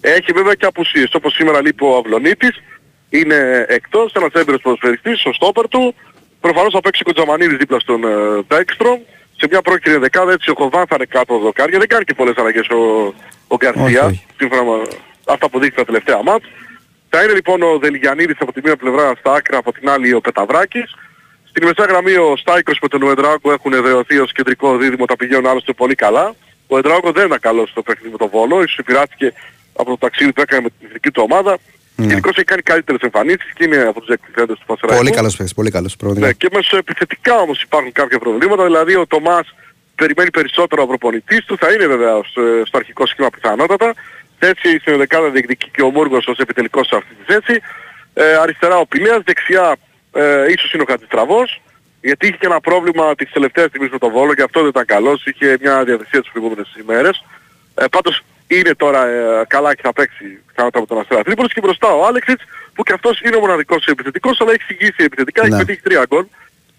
Έχει 0.00 0.32
βέβαια 0.32 0.54
και 0.54 0.66
απουσίες, 0.66 1.14
όπως 1.14 1.32
σήμερα 1.34 1.62
λείπει 1.62 1.84
ο 1.84 1.96
Αυλονίτης, 1.96 2.62
είναι 3.10 3.66
εκτός, 3.68 4.12
ένας 4.12 4.32
έμπειρος 4.32 4.60
ποδοσφαιριστής, 4.60 5.20
στο 5.20 5.32
στόπερ 5.32 5.68
του, 5.68 5.94
προφανώς 6.40 6.72
θα 6.72 6.80
παίξει 6.80 7.02
ο 7.04 7.12
Κοντζαμανίδης 7.12 7.56
δίπλα 7.56 7.78
στον 7.78 8.04
ε, 8.04 8.42
Μπέκστρομ, 8.48 8.98
σε 9.36 9.46
μια 9.50 9.62
πρόκειται 9.62 9.98
δεκάδα, 9.98 10.32
έτσι 10.32 10.50
ο 10.50 10.54
Κοβάν 10.54 10.86
θα 10.88 10.94
είναι 10.94 11.04
κάτω 11.04 11.22
από 11.22 11.38
το 11.38 11.44
δοκάρια, 11.44 11.78
δεν 11.78 11.88
κάνει 11.88 12.04
και 12.04 12.14
πολλές 12.14 12.36
αλλαγές 12.36 12.68
ο, 12.68 13.14
ο 13.48 13.56
Γκαρσία, 13.56 13.84
Όχι, 13.84 13.98
όχι. 13.98 14.24
σύμφωνα 14.36 14.62
με 14.62 14.82
αυτά 15.26 15.48
που 15.48 15.58
δείχνει 15.58 15.76
τα 15.76 15.84
τελευταία 15.84 16.22
μάτς. 16.22 16.46
Θα 17.08 17.22
είναι 17.22 17.32
λοιπόν 17.32 17.62
ο 17.62 17.78
Δελιγιανίδης 17.78 18.36
από 18.40 18.52
τη 18.52 18.60
μία 18.64 18.76
πλευρά 18.76 19.12
στα 19.18 19.32
άκρα, 19.32 19.58
από 19.58 19.72
την 19.72 19.88
άλλη 19.88 20.12
ο 20.12 20.20
Πεταβράκης. 20.20 20.94
Στην 21.48 21.66
μεσαία 21.66 21.86
γραμμή 21.86 22.14
ο 22.14 22.36
Στάικος 22.36 22.78
με 22.82 22.88
τον 22.88 23.02
Ουεντράγκο 23.02 23.52
έχουν 23.52 23.72
εδρεωθεί 23.72 24.18
ως 24.18 24.32
κεντρικό 24.32 24.76
δίδυμο, 24.76 25.04
τα 25.04 25.16
πηγαίνουν 25.16 25.46
άλλωστε 25.46 25.72
πολύ 25.72 25.94
καλά. 25.94 26.34
Ο 26.66 26.74
Ουεντράγκο 26.74 27.12
δεν 27.12 27.26
ήταν 27.26 27.40
καλός 27.40 27.70
στο 27.70 27.82
παιχνίδι 27.82 28.10
με 28.12 28.18
τον 28.18 28.28
Βόλο, 28.28 28.62
ίσως 28.62 28.78
επηρεάστηκε 28.78 29.32
από 29.76 29.90
το 29.90 29.98
ταξίδι 29.98 30.32
που 30.32 30.40
έκανε 30.40 30.62
με 30.62 30.68
την 30.68 30.86
εθνική 30.86 31.10
του 31.10 31.22
ομάδα. 31.24 31.58
Ναι. 31.96 32.06
Γενικώς 32.06 32.36
έχει 32.36 32.44
κάνει 32.44 32.62
καλύτερες 32.62 33.00
εμφανίσεις 33.00 33.52
και 33.54 33.64
είναι 33.64 33.82
από 33.82 34.00
τους 34.00 34.08
εκτιθέντες 34.08 34.58
του 34.58 34.66
Πασαραϊκού. 34.66 35.02
Πολύ 35.02 35.16
καλός 35.16 35.36
παίχτη, 35.36 35.54
πολύ 35.54 35.70
καλός. 35.70 35.96
Ναι, 36.02 36.32
και 36.32 36.48
μέσω 36.52 36.76
επιθετικά 36.76 37.34
όμως 37.38 37.62
υπάρχουν 37.62 37.92
κάποια 37.92 38.18
προβλήματα, 38.18 38.64
δηλαδή 38.64 38.94
ο 38.94 39.06
Τομάς 39.06 39.54
περιμένει 39.94 40.30
περισσότερο 40.30 40.82
από 40.82 40.90
προπονητής 40.90 41.44
του, 41.44 41.56
θα 41.58 41.72
είναι 41.72 41.86
βέβαια 41.86 42.20
στο, 42.24 42.42
στο 42.64 42.78
αρχικό 42.78 43.06
σχήμα 43.06 43.30
πιθανότατα. 43.30 43.94
Θέση 44.44 44.78
στην 44.80 44.96
δεκάδα 44.96 45.28
διεκδικεί 45.30 45.68
και 45.70 45.82
ο 45.82 45.90
Μούργος 45.90 46.26
ως 46.26 46.38
επιτελικός 46.38 46.86
σε 46.86 46.96
αυτή 46.96 47.14
τη 47.14 47.32
θέση. 47.32 47.60
Ε, 48.14 48.34
αριστερά 48.34 48.76
ο 48.78 48.86
Πηλέας, 48.86 49.22
δεξιά 49.24 49.76
ε, 50.12 50.52
ίσως 50.52 50.72
είναι 50.72 50.82
ο 50.82 50.86
Χατζητραβός, 50.88 51.62
γιατί 52.00 52.26
είχε 52.26 52.36
και 52.36 52.46
ένα 52.46 52.60
πρόβλημα 52.60 53.14
τις 53.14 53.30
τελευταίες 53.32 53.66
στιγμές 53.68 53.90
με 53.90 53.98
τον 53.98 54.10
Βόλο 54.10 54.34
και 54.34 54.42
αυτό 54.42 54.60
δεν 54.60 54.68
ήταν 54.68 54.84
καλός, 54.84 55.24
είχε 55.26 55.58
μια 55.60 55.84
διαδικασία 55.84 56.20
τις 56.20 56.30
προηγούμενες 56.30 56.68
ημέρες. 56.80 57.24
Ε, 57.74 57.84
πάντως 57.90 58.22
είναι 58.46 58.74
τώρα 58.74 59.06
ε, 59.06 59.44
καλά 59.46 59.74
και 59.74 59.80
θα 59.84 59.92
παίξει 59.92 60.24
πιθανότατα 60.48 60.78
από 60.78 60.88
τον 60.88 60.98
Αστέρα 61.00 61.22
Τρίπολης 61.22 61.52
και 61.52 61.60
μπροστά 61.60 61.88
ο 61.88 62.06
Άλεξιτς 62.06 62.42
που 62.74 62.82
και 62.82 62.92
αυτός 62.92 63.20
είναι 63.20 63.36
ο 63.36 63.40
μοναδικός 63.40 63.86
επιθετικός 63.86 64.40
αλλά 64.40 64.52
έχει 64.52 64.62
συγκίσει 64.62 65.04
επιθετικά, 65.04 65.42
Ναι. 65.42 65.48
έχει 65.48 65.64
πετύχει 65.64 65.80
τρία 65.82 66.04
γκολ. 66.08 66.24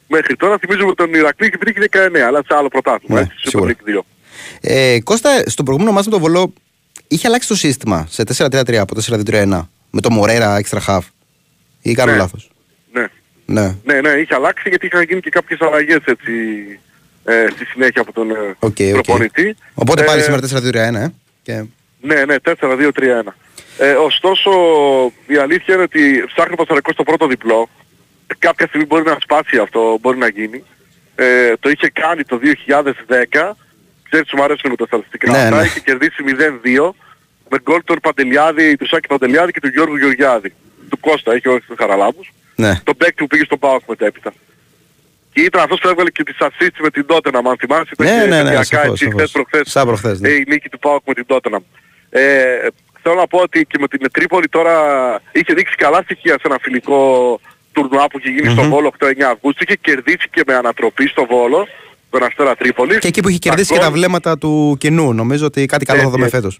Μέχρι 0.07 0.35
τώρα 0.35 0.57
θυμίζουμε 0.57 0.93
τον 0.93 1.13
Ηρακλή 1.13 1.45
έχει 1.47 1.57
πετύχει 1.57 1.79
19 1.91 2.19
αλλά 2.27 2.41
σε 2.47 2.55
άλλο 2.55 2.67
πρωτάθλημα, 2.67 3.15
Ναι, 3.15 3.21
έτσι, 3.21 3.35
Super 3.37 3.49
σίγουρα. 3.49 3.71
League 3.71 3.97
2. 3.97 3.99
Ε, 4.61 4.97
Κώστα, 5.03 5.43
στον 5.45 5.65
προηγούμενο 5.65 5.95
μάτι 5.95 6.05
με 6.09 6.11
τον 6.11 6.21
Βολό 6.21 6.53
είχε 7.07 7.27
αλλάξει 7.27 7.48
το 7.48 7.56
σύστημα 7.56 8.07
σε 8.10 8.23
4-3-3 8.38 8.76
από 8.76 8.95
4-2-3-1 9.06 9.68
με 9.91 10.02
το 10.02 10.11
Μορέρα 10.11 10.61
έξτρα 10.64 10.80
χαφ. 10.88 10.99
Ή 11.82 11.94
κάνω 11.94 12.11
Ναι. 12.11 12.18
λάθος. 12.18 12.49
Ναι. 12.91 13.06
Ναι. 13.45 13.76
Ναι, 13.84 14.02
ναι, 14.02 14.10
είχε 14.10 14.34
αλλάξει 14.36 14.69
γιατί 14.69 14.86
είχαν 14.86 15.03
γίνει 15.03 15.19
και 15.22 15.30
κάποιες 15.30 15.61
αλλαγές 15.61 15.99
έτσι 16.06 16.32
ε, 17.26 17.45
στη 17.52 17.65
συνέχεια 17.65 18.02
από 18.02 18.14
τον 18.14 18.30
ε, 18.32 18.34
Ok, 18.60 18.77
ok. 18.80 18.91
προπονητή. 18.94 19.56
Οπότε 19.73 20.02
Ε, 20.02 20.06
πάλι 20.06 20.22
σήμερα 20.22 20.41
4-2-3-1, 20.48 20.76
ε. 20.95 21.07
Και... 21.44 21.64
Ναι, 22.02 22.26
ναι, 22.26 22.36
4-2-3-1. 22.44 23.34
Ε, 23.77 23.91
ωστόσο, 23.91 24.49
η 25.27 25.36
αλήθεια 25.38 25.73
είναι 25.73 25.84
ότι 25.84 26.23
ψάχνει 26.27 26.53
ο 26.53 26.56
Πανσερραϊκός 26.56 26.93
το 26.93 27.03
πρώτο 27.03 27.27
διπλό. 27.27 27.69
Κάποια 28.40 28.68
στιγμή 28.68 28.86
μπορεί 28.86 29.03
να 29.03 29.18
σπάσει 29.22 29.57
αυτό, 29.57 29.98
μπορεί 30.02 30.18
να 30.18 30.27
γίνει. 30.27 30.64
Ε, 31.15 31.53
το 31.60 31.69
είχε 31.69 31.90
κάνει 31.90 32.23
το 32.23 32.40
2010. 32.40 33.52
Ξέρεις, 34.10 34.32
μου 34.34 34.44
αρέσουν 34.44 34.69
με 34.69 34.76
τα 34.76 34.86
στατιστικά 34.86 35.32
Ναι, 35.32 35.38
αυτά. 35.38 35.56
ναι. 35.60 35.64
Είχε 35.65 35.80
κερδίσει 35.80 36.23
0-2 36.26 36.95
με 37.49 37.57
γκολ 37.64 37.82
τον 37.84 37.99
Παντελιάδη, 38.02 38.76
του 38.77 38.88
Σάκη 38.88 39.07
Παντελιάδη 39.07 39.52
και 39.52 39.60
του 39.60 39.68
Γιώργου 39.68 39.95
Γεωργιάδη. 39.95 40.53
Του 40.90 40.99
Κώστα, 40.99 41.36
είχε 41.36 41.49
όχι 41.49 41.65
τους 41.68 41.76
Χαραλάμπους. 41.80 42.34
Ναι. 42.56 42.80
Τον 42.84 42.98
παίκτη 42.98 43.14
που 43.15 43.27
πήγε 43.27 43.44
στον 43.44 43.60
Πάοκ 43.60 43.82
μετέπειτα. 43.88 44.34
Και 45.34 45.41
ήταν 45.41 45.61
αυτός 45.61 45.80
που 45.80 45.88
έβγαλε 45.88 46.10
και 46.10 46.23
τις 46.23 46.36
assists 46.40 46.80
με 46.80 46.90
την 46.90 47.06
Tottenham, 47.10 47.41
αν 47.49 47.57
θυμάσαι. 47.60 47.91
Ναι, 47.98 48.06
Ήταν 48.10 48.30
ναι, 48.30 48.36
και 48.38 48.44
ναι, 48.44 48.49
διακά, 48.49 48.64
σαφώς, 48.64 48.90
έτσι, 48.91 49.03
σαφώς. 49.06 49.14
χθες 49.22 49.32
προχθές. 49.32 49.72
Σαν 49.72 49.86
προχθές, 49.86 50.19
ναι. 50.19 50.30
Ε, 50.30 50.34
η 50.34 50.44
νίκη 50.48 50.69
του 50.69 50.80
Πάοκ 50.80 51.02
με 51.07 51.14
την 51.14 51.26
Tottenham. 51.27 51.60
Ε, 52.10 52.22
θέλω 53.02 53.15
να 53.15 53.27
πω 53.27 53.40
ότι 53.40 53.65
και 53.65 53.77
με 53.80 53.88
την 53.88 54.11
Τρίπολη 54.11 54.48
τώρα 54.48 54.76
είχε 55.32 55.53
δείξει 55.53 55.76
καλά 55.76 56.02
στοιχεία 56.03 56.34
σε 56.34 56.41
ένα 56.44 56.57
φιλικό 56.61 56.99
τουρνουά 57.72 58.07
που 58.07 58.18
είχε 58.19 58.30
γίνει 58.30 58.49
στο 58.52 58.61
Βόλο 58.64 58.94
8-9 58.99 59.06
Αυγούστου. 59.22 59.64
Είχε 59.68 59.76
κερδίσει 59.82 60.27
και 60.32 60.44
με 60.48 60.53
ανατροπή 60.56 61.07
στο 61.07 61.26
Βόλο, 61.26 61.68
τον 62.10 62.23
Αστέρα 62.23 62.56
Τρίπολης. 62.56 62.98
Και 62.98 63.07
εκεί 63.07 63.22
που 63.22 63.30
είχε 63.30 63.38
κερδίσει 63.38 63.73
και 63.73 63.80
τα 63.80 63.91
βλέμματα 63.91 64.38
του 64.38 64.76
κοινού, 64.80 65.14
νομίζω 65.14 65.45
ότι 65.45 65.65
κάτι 65.65 65.86
καλό 65.86 65.99
θα 65.99 66.06
Έτσι, 66.06 66.15
δούμε 66.15 66.26
έτσι. 66.26 66.36
φέτος. 66.36 66.60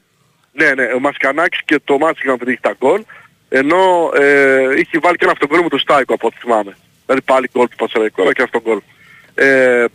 Ναι, 0.52 0.74
ναι, 0.74 0.94
ο 0.96 1.00
Μασκανάκης 1.00 1.62
και 1.66 1.80
το 1.84 1.98
Μάτς 1.98 2.22
είχαν 2.22 2.38
πετύχει 2.38 2.60
τα 2.62 2.76
γκολ. 2.80 3.04
Ενώ 3.50 4.12
ε, 4.16 4.80
είχε 4.80 5.00
βάλει 5.02 5.16
και 5.18 5.24
ένα 5.24 5.32
αυτογκόλ 5.32 5.62
με 5.62 5.70
το 5.70 5.78
Στάικο 5.78 6.14
από 6.14 6.28
ό,τι 6.28 6.36
θυμάμαι. 6.40 6.78
Δηλαδή 7.06 7.24
πάλι 7.26 7.50
γκολ 7.54 7.68
του 7.68 7.76
Πασαραϊκού 7.76 8.22
αλλά 8.22 8.34
και 8.34 8.42
αυτό 8.42 8.62
γκολ. 8.62 8.80
Ε, 9.36 9.86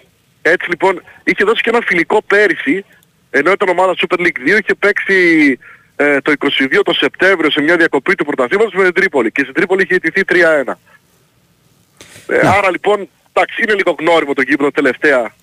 έτσι 0.43 0.69
λοιπόν 0.69 1.03
είχε 1.25 1.45
δώσει 1.45 1.63
και 1.63 1.71
ένα 1.71 1.81
φιλικό 1.87 2.23
πέρυσι 2.23 2.85
ενώ 3.31 3.51
ήταν 3.51 3.69
ομάδα 3.69 3.95
Super 3.97 4.21
League 4.21 4.57
2 4.57 4.59
είχε 4.63 4.75
παίξει 4.79 5.59
ε, 5.97 6.21
το 6.21 6.33
22 6.39 6.81
το 6.85 6.93
Σεπτέμβριο 6.93 7.51
σε 7.51 7.61
μια 7.63 7.77
διακοπή 7.77 8.15
του 8.15 8.25
πρωταθλήματος 8.25 8.73
με 8.75 8.83
την 8.85 8.93
Τρίπολη 8.93 9.33
και 9.33 9.43
στην 9.43 9.55
Τρίπολη 9.55 9.83
είχε 9.83 9.95
ιτηθεί 9.95 10.23
3-1. 10.29 10.73
Ε, 12.27 12.49
άρα 12.49 12.71
λοιπόν, 12.71 13.09
εντάξει, 13.41 13.63
είναι 13.63 13.75
λίγο 13.75 13.95
γνώριμο 13.99 14.33
το 14.35 14.43
γήπεδο 14.43 14.71
τελευταία 14.71 15.35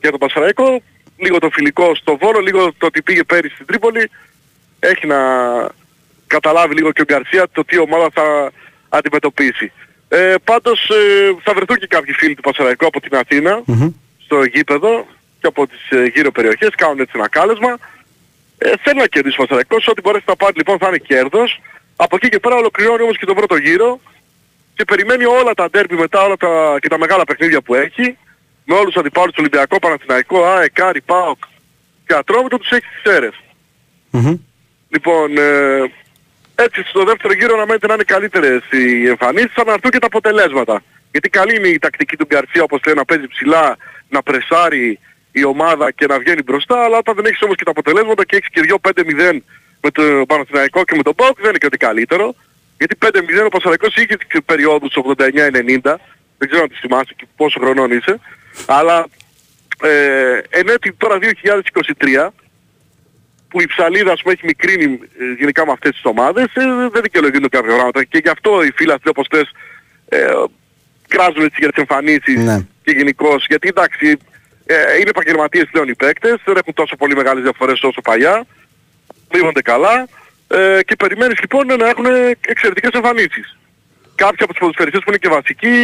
για 0.00 0.10
τον 0.10 0.18
Πασαραϊκό, 0.18 0.82
λίγο 1.16 1.38
το 1.38 1.50
φιλικό 1.50 1.94
στο 1.94 2.16
Βόλο, 2.16 2.40
λίγο 2.40 2.72
το 2.78 2.86
ότι 2.86 3.02
πήγε 3.02 3.24
πέρυσι 3.24 3.54
στην 3.54 3.66
Τρίπολη, 3.66 4.10
έχει 4.78 5.06
να 5.06 5.18
καταλάβει 6.26 6.74
λίγο 6.74 6.92
και 6.92 7.00
ο 7.00 7.04
Γκαρσία 7.04 7.46
το 7.52 7.64
τι 7.64 7.78
ομάδα 7.78 8.08
θα 8.12 8.52
αντιμετωπίσει. 8.88 9.72
Ε, 10.08 10.34
πάντως 10.44 10.90
ε, 10.90 11.34
θα 11.42 11.54
βρεθούν 11.54 11.76
και 11.76 11.86
κάποιοι 11.86 12.12
φίλοι 12.14 12.34
του 12.34 12.42
Πασαραϊκού 12.42 12.86
από 12.86 13.00
την 13.00 13.16
αθηνα 13.16 13.62
στο 14.24 14.44
γήπεδο 14.44 15.06
και 15.40 15.46
από 15.46 15.66
τις 15.66 15.90
ε, 15.90 16.04
γύρω 16.14 16.30
περιοχές, 16.30 16.70
κάνουν 16.76 17.00
έτσι 17.00 17.12
ένα 17.14 17.28
κάλεσμα. 17.28 17.78
Ε, 18.58 18.72
θέλει 18.82 18.98
να 18.98 19.06
κερδίσει 19.06 19.36
ο 19.38 19.42
Πασαραϊκός, 19.42 19.88
ό,τι 19.88 20.00
μπορέσει 20.00 20.24
να 20.26 20.36
πάρει 20.36 20.56
λοιπόν 20.56 20.78
θα 20.78 20.88
είναι 20.88 20.98
κέρδος. 20.98 21.60
Από 21.96 22.16
εκεί 22.16 22.28
και 22.28 22.38
πέρα 22.38 22.56
ολοκληρώνει 22.56 23.02
όμως 23.02 23.18
και 23.18 23.26
τον 23.26 23.34
πρώτο 23.34 23.56
γύρο 23.56 24.00
και 24.76 24.84
περιμένει 24.84 25.24
όλα 25.24 25.54
τα 25.54 25.70
ντέρμπι 25.70 25.94
μετά, 25.94 26.22
όλα 26.22 26.36
τα, 26.36 26.76
και 26.80 26.88
τα 26.88 26.98
μεγάλα 26.98 27.24
παιχνίδια 27.24 27.60
που 27.60 27.74
έχει, 27.74 28.16
με 28.64 28.74
όλους 28.74 28.86
τους 28.86 28.96
αντιπάλους 28.96 29.30
του 29.30 29.40
Ολυμπιακό, 29.44 29.78
Παναθηναϊκό, 29.78 30.44
ΑΕΚ, 30.44 30.80
Άρη, 30.80 31.00
ΠΑΟΚ 31.00 31.38
και 32.06 32.14
Ατρόμητο 32.14 32.58
τους 32.58 32.70
έχει 32.70 32.86
στις 32.86 33.12
αίρες. 33.12 33.34
Λοιπόν, 34.88 35.38
ε, 35.38 35.92
έτσι 36.54 36.82
στο 36.82 37.04
δεύτερο 37.04 37.32
γύρο 37.34 37.54
αναμένεται 37.54 37.86
να 37.86 37.94
είναι 37.94 38.02
καλύτερες 38.02 38.62
οι 38.70 39.08
εμφανίσεις, 39.08 39.52
θα 39.54 39.62
αναρτούν 39.62 39.90
και 39.90 39.98
τα 39.98 40.06
αποτελέσματα. 40.06 40.82
Γιατί 41.10 41.28
καλή 41.28 41.56
είναι 41.56 41.68
η 41.68 41.78
τακτική 41.78 42.16
του 42.16 42.26
Γκαρσία, 42.26 42.62
όπως 42.62 42.80
λέει, 42.86 42.94
να 42.94 43.04
παίζει 43.04 43.26
ψηλά, 43.26 43.76
να 44.08 44.22
πρεσάρει 44.22 44.98
η 45.32 45.44
ομάδα 45.44 45.90
και 45.90 46.06
να 46.06 46.18
βγαίνει 46.18 46.42
μπροστά, 46.42 46.84
αλλά 46.84 46.98
όταν 46.98 47.14
δεν 47.14 47.24
έχεις 47.24 47.42
όμως 47.42 47.56
και 47.56 47.64
τα 47.64 47.70
αποτελέσματα 47.70 48.24
και 48.24 48.36
έχεις 48.36 48.48
και 48.50 48.60
2-5-0 48.60 49.42
με 49.80 49.90
το 49.90 50.02
Παναθηναϊκό 50.26 50.84
και 50.84 50.96
με 50.96 51.02
τον 51.02 51.14
ΠΑΟΚ 51.14 51.36
δεν 51.40 51.48
είναι 51.48 51.58
και 51.58 51.66
ότι 51.66 51.76
καλύτερο. 51.76 52.34
Γιατί 52.78 52.96
5-0 53.04 53.08
ο 53.44 53.48
Παναθηναϊκός 53.48 53.94
είχε 53.96 54.16
τις 54.16 54.40
περιόδους 54.44 54.96
89-90, 55.16 55.96
δεν 56.38 56.48
ξέρω 56.48 56.62
αν 56.62 56.68
τις 56.68 56.78
θυμάσαι 56.80 57.14
και 57.16 57.26
πόσο 57.36 57.60
χρονών 57.60 57.90
είσαι, 57.90 58.20
αλλά 58.66 59.06
ε, 59.82 60.40
εν 60.48 60.68
έτη 60.68 60.92
τώρα 60.92 61.18
2023 61.18 62.28
που 63.48 63.60
η 63.60 63.66
ψαλίδα 63.66 64.12
ας 64.12 64.22
πούμε 64.22 64.34
έχει 64.34 64.46
μικρύνει 64.46 64.84
ε, 65.18 65.32
γενικά 65.38 65.66
με 65.66 65.72
αυτές 65.72 65.90
τις 65.90 66.04
ομάδες 66.04 66.44
ε, 66.44 66.62
δεν 66.92 67.02
δικαιολογούνται 67.02 67.48
κάποια 67.48 67.72
πράγματα. 67.74 68.04
Και 68.04 68.18
γι' 68.22 68.28
αυτό 68.28 68.62
οι 68.62 68.70
φίλοι 68.74 68.92
όπως 69.04 69.26
θες 69.30 69.50
ε, 70.08 70.32
κράζουν 71.08 71.42
έτσι 71.42 71.56
για 71.58 71.68
τις 71.68 71.78
εμφανίσεις 71.78 72.44
Ναι. 72.44 72.66
και 72.84 72.90
γενικώς. 72.90 73.46
Γιατί 73.48 73.68
εντάξει 73.68 74.18
ε, 74.66 74.74
είναι 75.00 75.08
επαγγελματίες 75.08 75.64
πλέον 75.70 75.88
οι 75.88 75.94
παίκτες 75.94 76.36
δεν 76.44 76.56
έχουν 76.56 76.72
τόσο 76.74 76.96
πολύ 76.96 77.16
μεγάλες 77.16 77.42
διαφορές 77.42 77.82
όσο 77.82 78.00
παλιά. 78.00 78.46
Βρίσκονται 79.30 79.62
καλά 79.62 80.08
ε, 80.48 80.80
και 80.82 80.96
περιμένεις 80.96 81.38
λοιπόν 81.40 81.66
να 81.66 81.88
έχουν 81.88 82.06
εξαιρετικές 82.40 82.90
εμφανίσεις. 82.90 83.56
Κάποιοι 84.14 84.42
από 84.44 84.52
τους 84.52 84.60
ποδοσφαιριστές 84.60 85.00
που 85.02 85.08
είναι 85.10 85.18
και 85.18 85.28
βασικοί 85.28 85.74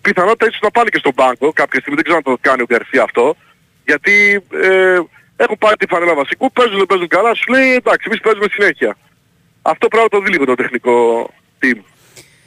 πιθανότητα 0.00 0.46
ίσως 0.46 0.60
να 0.60 0.70
πάνε 0.70 0.88
και 0.88 0.98
στον 0.98 1.14
πάγκο 1.14 1.52
κάποια 1.52 1.80
στιγμή. 1.80 1.94
Δεν 1.94 2.04
ξέρω 2.04 2.16
αν 2.16 2.26
το 2.28 2.38
κάνει 2.40 2.62
ο 2.62 2.68
Γκαρσία 2.70 3.02
αυτό. 3.02 3.36
Γιατί 3.84 4.44
ε, 4.62 4.98
έχουν 5.36 5.56
πάρει 5.58 5.76
τη 5.76 5.86
φανέλα 5.86 6.14
βασικού, 6.14 6.52
παίζουν, 6.52 6.76
δεν 6.76 6.86
παίζουν 6.86 7.08
καλά, 7.08 7.34
σου 7.34 7.52
λέει 7.52 7.68
εντάξει 7.80 8.04
εμείς 8.08 8.20
παίζουμε 8.20 8.46
συνέχεια. 8.52 8.96
Αυτό 9.62 9.88
πρέπει 9.88 10.06
να 10.08 10.12
το 10.14 10.20
δει 10.24 10.30
λίγο 10.30 10.44
το 10.44 10.54
τεχνικό 10.54 10.94
team. 11.60 11.78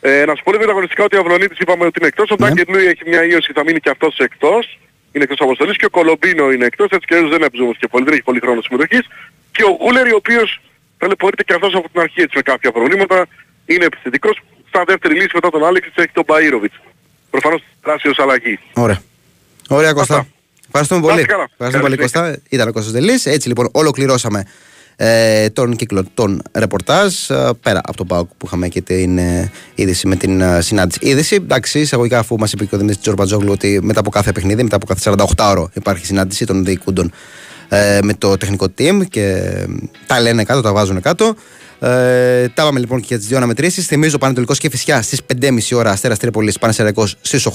Ε, 0.02 0.26
να 0.26 0.36
σου 0.36 0.44
πω 0.44 0.52
λίγο 0.52 0.70
αγωνιστικά 0.70 1.04
ότι 1.04 1.16
ο 1.16 1.20
Αυρονίτης 1.20 1.60
είπαμε 1.60 1.86
ότι 1.86 2.00
είναι 2.00 2.08
εκτός, 2.08 2.30
ο 2.32 2.36
Ντάκερ 2.36 2.68
Λούι 2.68 2.86
έχει 2.86 3.04
μια 3.06 3.24
ίωση 3.24 3.48
και 3.48 3.54
θα 3.54 3.64
μείνει 3.64 3.80
και 3.80 3.90
αυτός 3.90 4.18
εκτός, 4.18 4.80
είναι 5.12 5.24
εκτός 5.24 5.40
αποστολής 5.40 5.78
και 5.78 5.86
ο 5.86 5.90
Κολομπίνο 5.90 6.52
είναι 6.52 6.66
εκτός, 6.66 6.90
έτσι 6.90 7.06
και 7.08 7.16
αλλιώς 7.16 7.30
δεν 7.30 7.42
έπαιζε 7.42 7.64
όμως 7.64 7.78
και 7.78 7.88
πολύ, 7.88 8.04
δεν 8.04 8.14
έχει 8.14 8.24
πολύ 8.24 8.40
χρόνο 8.40 8.62
συμμετοχής. 8.62 9.08
Και 9.52 9.64
ο 9.64 9.78
Γούλερ 9.82 10.06
ο 10.14 10.16
οποίος 10.16 10.62
ταλαιπωρείται 11.00 11.44
και 11.44 11.54
αυτός 11.54 11.74
από 11.76 11.88
την 11.92 12.00
αρχή 12.02 12.22
έτσι 12.22 12.36
με 12.36 12.42
κάποια 12.42 12.72
προβλήματα, 12.72 13.28
είναι 13.66 13.86
επιθετικός, 13.86 14.36
σαν 14.72 14.84
δεύτερη 14.88 15.14
λύση 15.14 15.30
μετά 15.34 15.50
τον 15.50 15.66
Άλεξ 15.66 15.88
έχει 15.96 16.14
τον 16.14 16.26
Μπαΐροβιτς. 16.28 16.78
Προφανώς 17.30 17.62
δράσει 17.84 18.08
ως 18.08 18.20
αλλαγή. 18.20 18.60
Ωραία. 18.74 19.02
Ωραία, 19.70 19.94
Κώστα. 19.94 20.28
Ευχαριστούμε 20.66 21.02
πολύ. 21.02 21.14
Να 21.14 21.20
είστε 21.20 21.32
καλά. 21.32 21.48
Ευχαριστούμε 21.52 21.84
πολύ, 21.84 21.96
Καλή 21.96 22.12
Κώστα. 22.12 22.42
Ήταν 22.50 22.68
ο 22.68 22.72
Κώστας 22.72 22.92
Δελής. 22.92 23.26
Έτσι 23.26 23.48
λοιπόν, 23.48 23.70
ολοκληρώσαμε 23.72 24.44
ε, 24.96 25.50
τον 25.50 25.76
κύκλο 25.76 26.06
των 26.14 26.42
ρεπορτάζ. 26.54 27.30
ε, 27.30 27.50
πέρα 27.62 27.82
από 27.84 27.98
τον 27.98 28.08
ΠΑΟΚ 28.08 28.30
που 28.38 28.46
είχαμε 28.46 28.68
και 28.68 28.82
την 28.82 29.18
ε, 29.18 29.52
είδηση 29.76 30.08
με 30.08 30.16
την 30.16 30.42
ε, 30.42 30.62
συνάντηση. 30.62 31.00
Είδηση, 31.02 31.36
εντάξει, 31.36 31.80
εισαγωγικά 31.80 32.20
αφού 32.20 32.38
μας 32.38 32.52
είπε 32.52 32.66
και 32.66 32.76
ο 32.76 32.78
Δημήτρης 32.78 33.02
Τζορμπατζόγλου 33.02 33.52
ότι 33.52 33.80
μετά 33.84 34.00
από 34.00 34.10
κάθε 34.10 34.32
παιχνίδι, 34.32 34.64
μετά 34.64 34.76
από 34.76 34.86
κάθε 34.86 35.14
48 35.18 35.26
ώρο 35.38 35.70
υπάρχει 35.74 36.06
συνάντηση 36.06 36.46
των 36.46 36.66
διοικούντων 36.66 37.12
ε, 37.70 38.00
με 38.04 38.14
το 38.14 38.38
τεχνικό 38.38 38.68
team 38.78 39.02
και 39.10 39.24
ε, 39.24 39.66
τα 40.06 40.22
λένε 40.22 40.44
κάτω, 40.44 40.62
τα 40.62 40.74
βάζουν 40.74 41.02
κάτω. 41.02 41.36
Ε, 41.80 42.48
τα 42.48 42.62
είπαμε 42.64 42.80
λοιπόν 42.80 43.00
και 43.00 43.06
για 43.08 43.18
τις 43.18 43.28
δύο 43.28 43.38
αναμετρήσεις. 43.38 43.86
Θυμίζω 43.86 44.18
Πανετολικό 44.18 44.54
και 44.54 44.70
Φυσιά 44.70 45.02
στις 45.02 45.22
5.30 45.42 45.58
ώρα 45.74 45.92
Αστέρας 45.92 46.18
Τρίπολης, 46.18 46.60
Πανεσαιριακό 46.60 47.08
στις 47.08 47.48
8. 47.48 47.52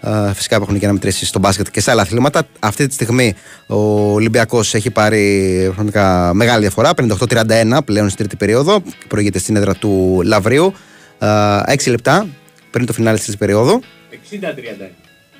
Ε, 0.00 0.32
φυσικά 0.34 0.56
υπάρχουν 0.56 0.78
και 0.78 0.84
αναμετρήσεις 0.84 1.28
στο 1.28 1.38
μπάσκετ 1.38 1.66
και 1.70 1.80
σε 1.80 1.90
άλλα 1.90 2.02
αθλήματα. 2.02 2.46
Αυτή 2.58 2.86
τη 2.86 2.94
στιγμή 2.94 3.34
ο 3.66 3.76
Ολυμπιακός 4.12 4.74
έχει 4.74 4.90
πάρει 4.90 5.62
πραγματικά 5.64 6.34
μεγάλη 6.34 6.60
διαφορά. 6.60 6.90
58-31 6.96 7.78
πλέον 7.84 8.06
στην 8.06 8.18
τρίτη 8.18 8.36
περίοδο. 8.36 8.82
Προηγείται 9.08 9.38
στην 9.38 9.56
έδρα 9.56 9.74
του 9.74 10.20
Λαβρίου. 10.24 10.74
Ε, 11.18 11.26
6 11.74 11.90
λεπτά 11.90 12.26
πριν 12.70 12.86
το 12.86 12.92
φινάλε 12.92 13.18
της 13.18 13.36
περίοδου. 13.36 13.80
60-31. 14.10 14.90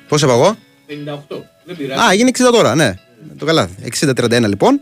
Πώς 0.07 0.21
είπα 0.21 0.33
εγώ; 0.33 0.55
58. 0.87 1.35
Δεν 1.65 1.77
πειράζει. 1.77 2.01
Α, 2.01 2.13
γίνει 2.13 2.31
60 2.37 2.41
τώρα, 2.51 2.75
ναι. 2.75 2.93
Το 3.37 3.45
καλά. 3.45 3.69
60-31 3.99 4.29
λοιπόν. 4.47 4.81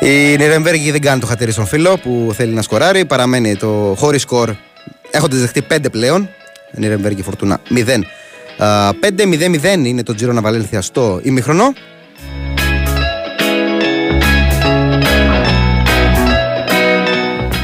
Η 0.00 0.36
Νιρεμβέργη 0.36 0.90
δεν 0.90 1.00
κάνει 1.00 1.20
το 1.20 1.26
χατήρι 1.26 1.52
στον 1.52 1.66
φίλο 1.66 1.98
που 1.98 2.30
θέλει 2.34 2.52
να 2.52 2.62
σκοράρει. 2.62 3.04
Παραμένει 3.04 3.56
το 3.56 3.94
χωρίς 3.98 4.22
σκορ. 4.22 4.54
Έχοντα 5.10 5.36
δεχτεί 5.36 5.62
5 5.70 5.78
πλέον. 5.90 6.28
Νιρεμβέργη 6.72 7.22
Φορτούνα 7.22 7.60
0. 7.70 8.04
5-0-0 8.58 9.84
είναι 9.84 10.02
το 10.02 10.14
Τζίρονα 10.14 10.40
Βαλένθια 10.40 10.80
στο 10.80 11.20
ημίχρονο. 11.22 11.72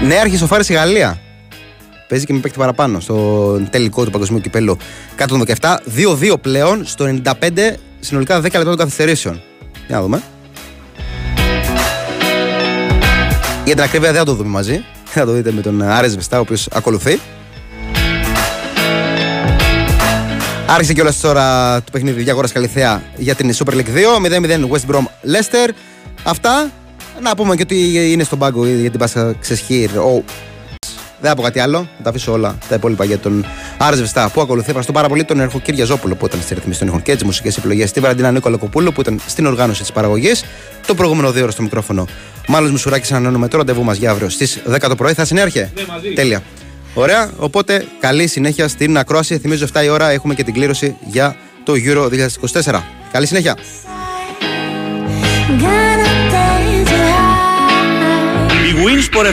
Νέαρχη 0.07 0.37
σοφάρη 0.37 0.65
η 0.69 0.73
Γαλλία. 0.73 1.19
Παίζει 2.09 2.25
και 2.25 2.33
με 2.33 2.39
παίκτη 2.39 2.59
παραπάνω 2.59 3.01
στο 3.01 3.53
τελικό 3.71 4.05
του 4.05 4.11
παγκοσμίου 4.11 4.41
κυπέλου 4.41 4.77
κάτω 5.15 5.39
των 5.39 5.57
17. 5.61 5.77
2-2 6.33 6.35
πλέον 6.41 6.87
στο 6.87 7.21
95 7.25 7.33
συνολικά 8.01 8.39
10 8.39 8.43
λεπτά 8.43 8.65
των 8.65 8.77
καθυστερήσεων. 8.77 9.41
Για 9.87 9.97
να 9.97 10.03
δούμε. 10.03 10.23
Για 13.65 13.75
την 13.75 13.83
ακρίβεια 13.83 14.11
δεν 14.11 14.19
θα 14.19 14.25
το 14.25 14.35
δούμε 14.35 14.49
μαζί. 14.49 14.85
Θα 15.05 15.25
το 15.25 15.33
δείτε 15.33 15.53
με 15.53 15.61
τον 15.61 15.83
Άρες 15.83 16.15
Βεστά, 16.15 16.39
ο 16.39 16.41
οποίος 16.41 16.69
ακολουθεί. 16.73 17.21
Άρχισε 20.67 20.93
κιόλας 20.93 21.21
τώρα 21.21 21.77
το 21.83 21.91
παιχνίδι 21.93 22.23
Διαγόρας 22.23 22.53
Καλυθέα 22.53 23.03
για 23.17 23.35
την 23.35 23.55
Super 23.55 23.73
League 23.73 23.95
2. 23.95 24.21
0-0 24.21 24.69
West 24.71 24.95
Brom 24.95 25.05
Leicester. 25.05 25.71
Αυτά. 26.23 26.71
Να 27.21 27.35
πούμε 27.35 27.55
και 27.55 27.63
ότι 27.63 28.11
είναι 28.13 28.25
στον 28.25 28.39
πάγκο 28.39 28.67
για 28.67 28.91
την 28.91 28.99
Πάσα 28.99 29.35
Ξεσχήρ. 29.41 29.99
Ο... 29.99 30.25
Δεν 31.21 31.31
θα 31.31 31.37
πω 31.37 31.43
κάτι 31.43 31.61
άλλο. 31.61 31.79
Θα 31.97 32.03
τα 32.03 32.11
αφήσω 32.11 32.33
όλα 32.33 32.59
τα 32.69 32.75
υπόλοιπα 32.75 33.05
για 33.05 33.19
τον 33.19 33.47
Άρες 33.79 34.01
Βεστά 34.01 34.31
που 34.31 34.41
ακολουθεί. 34.41 34.67
Ευχαριστώ 34.67 34.93
πάρα 34.93 35.09
πολύ 35.09 35.25
τον 35.25 35.41
Ερχο 35.41 35.61
Κυριαζόπουλο 35.61 36.15
που 36.15 36.27
ήταν 36.27 36.41
στη 36.41 36.55
ρυθμίση 36.55 36.79
των 36.79 36.89
ήχων 36.89 37.03
και 37.03 37.15
τις 37.15 37.25
μουσικές 37.25 37.57
επιλογές. 37.57 37.93
Τη 37.93 38.01
Βαραντίνα 38.01 38.31
Νίκολα 38.31 38.57
Κοπούλου 38.57 38.93
που 38.93 39.01
ήταν 39.01 39.21
στην 39.27 39.47
οργάνωση 39.47 39.81
της 39.81 39.93
παραγωγής. 39.93 40.45
Το 40.87 40.95
προηγούμενο 40.95 41.33
δύο 41.33 41.43
ώρο 41.43 41.51
στο 41.51 41.63
μικρόφωνο. 41.63 42.07
Μάλλον 42.49 42.71
Μουσουράκη 42.71 43.13
ανανεώνουμε 43.13 43.49
το 43.49 43.57
ραντεβού 43.57 43.85
μας 43.85 43.97
για 43.97 44.11
αύριο 44.11 44.29
στις 44.29 44.63
10 44.71 44.79
το 44.89 44.95
πρωί. 44.95 45.13
Θα 45.13 45.25
συνέρχε; 45.25 45.71
Ναι, 45.75 45.83
μαζί. 45.89 46.13
Τέλεια. 46.13 46.43
Ωραία. 46.95 47.31
Οπότε 47.37 47.87
καλή 48.01 48.27
συνέχεια 48.27 48.69
στην 48.69 48.99
ακρόαση. 48.99 49.39
Θυμίζω 49.39 49.67
7 49.73 49.85
η 49.85 49.89
ώρα 49.89 50.11
έχουμε 50.11 50.35
και 50.35 50.45
την 50.45 50.55
κλήρωση 50.55 50.97
για 51.07 51.37
το 51.65 51.73
Euro 51.87 52.09
2024. 52.63 52.81
Καλή 53.13 53.27
συνέχεια. 53.27 53.57
Gonna 58.83 58.95
dance 58.95 59.07
high. 59.07 59.23
Η 59.23 59.23
Winsport 59.23 59.27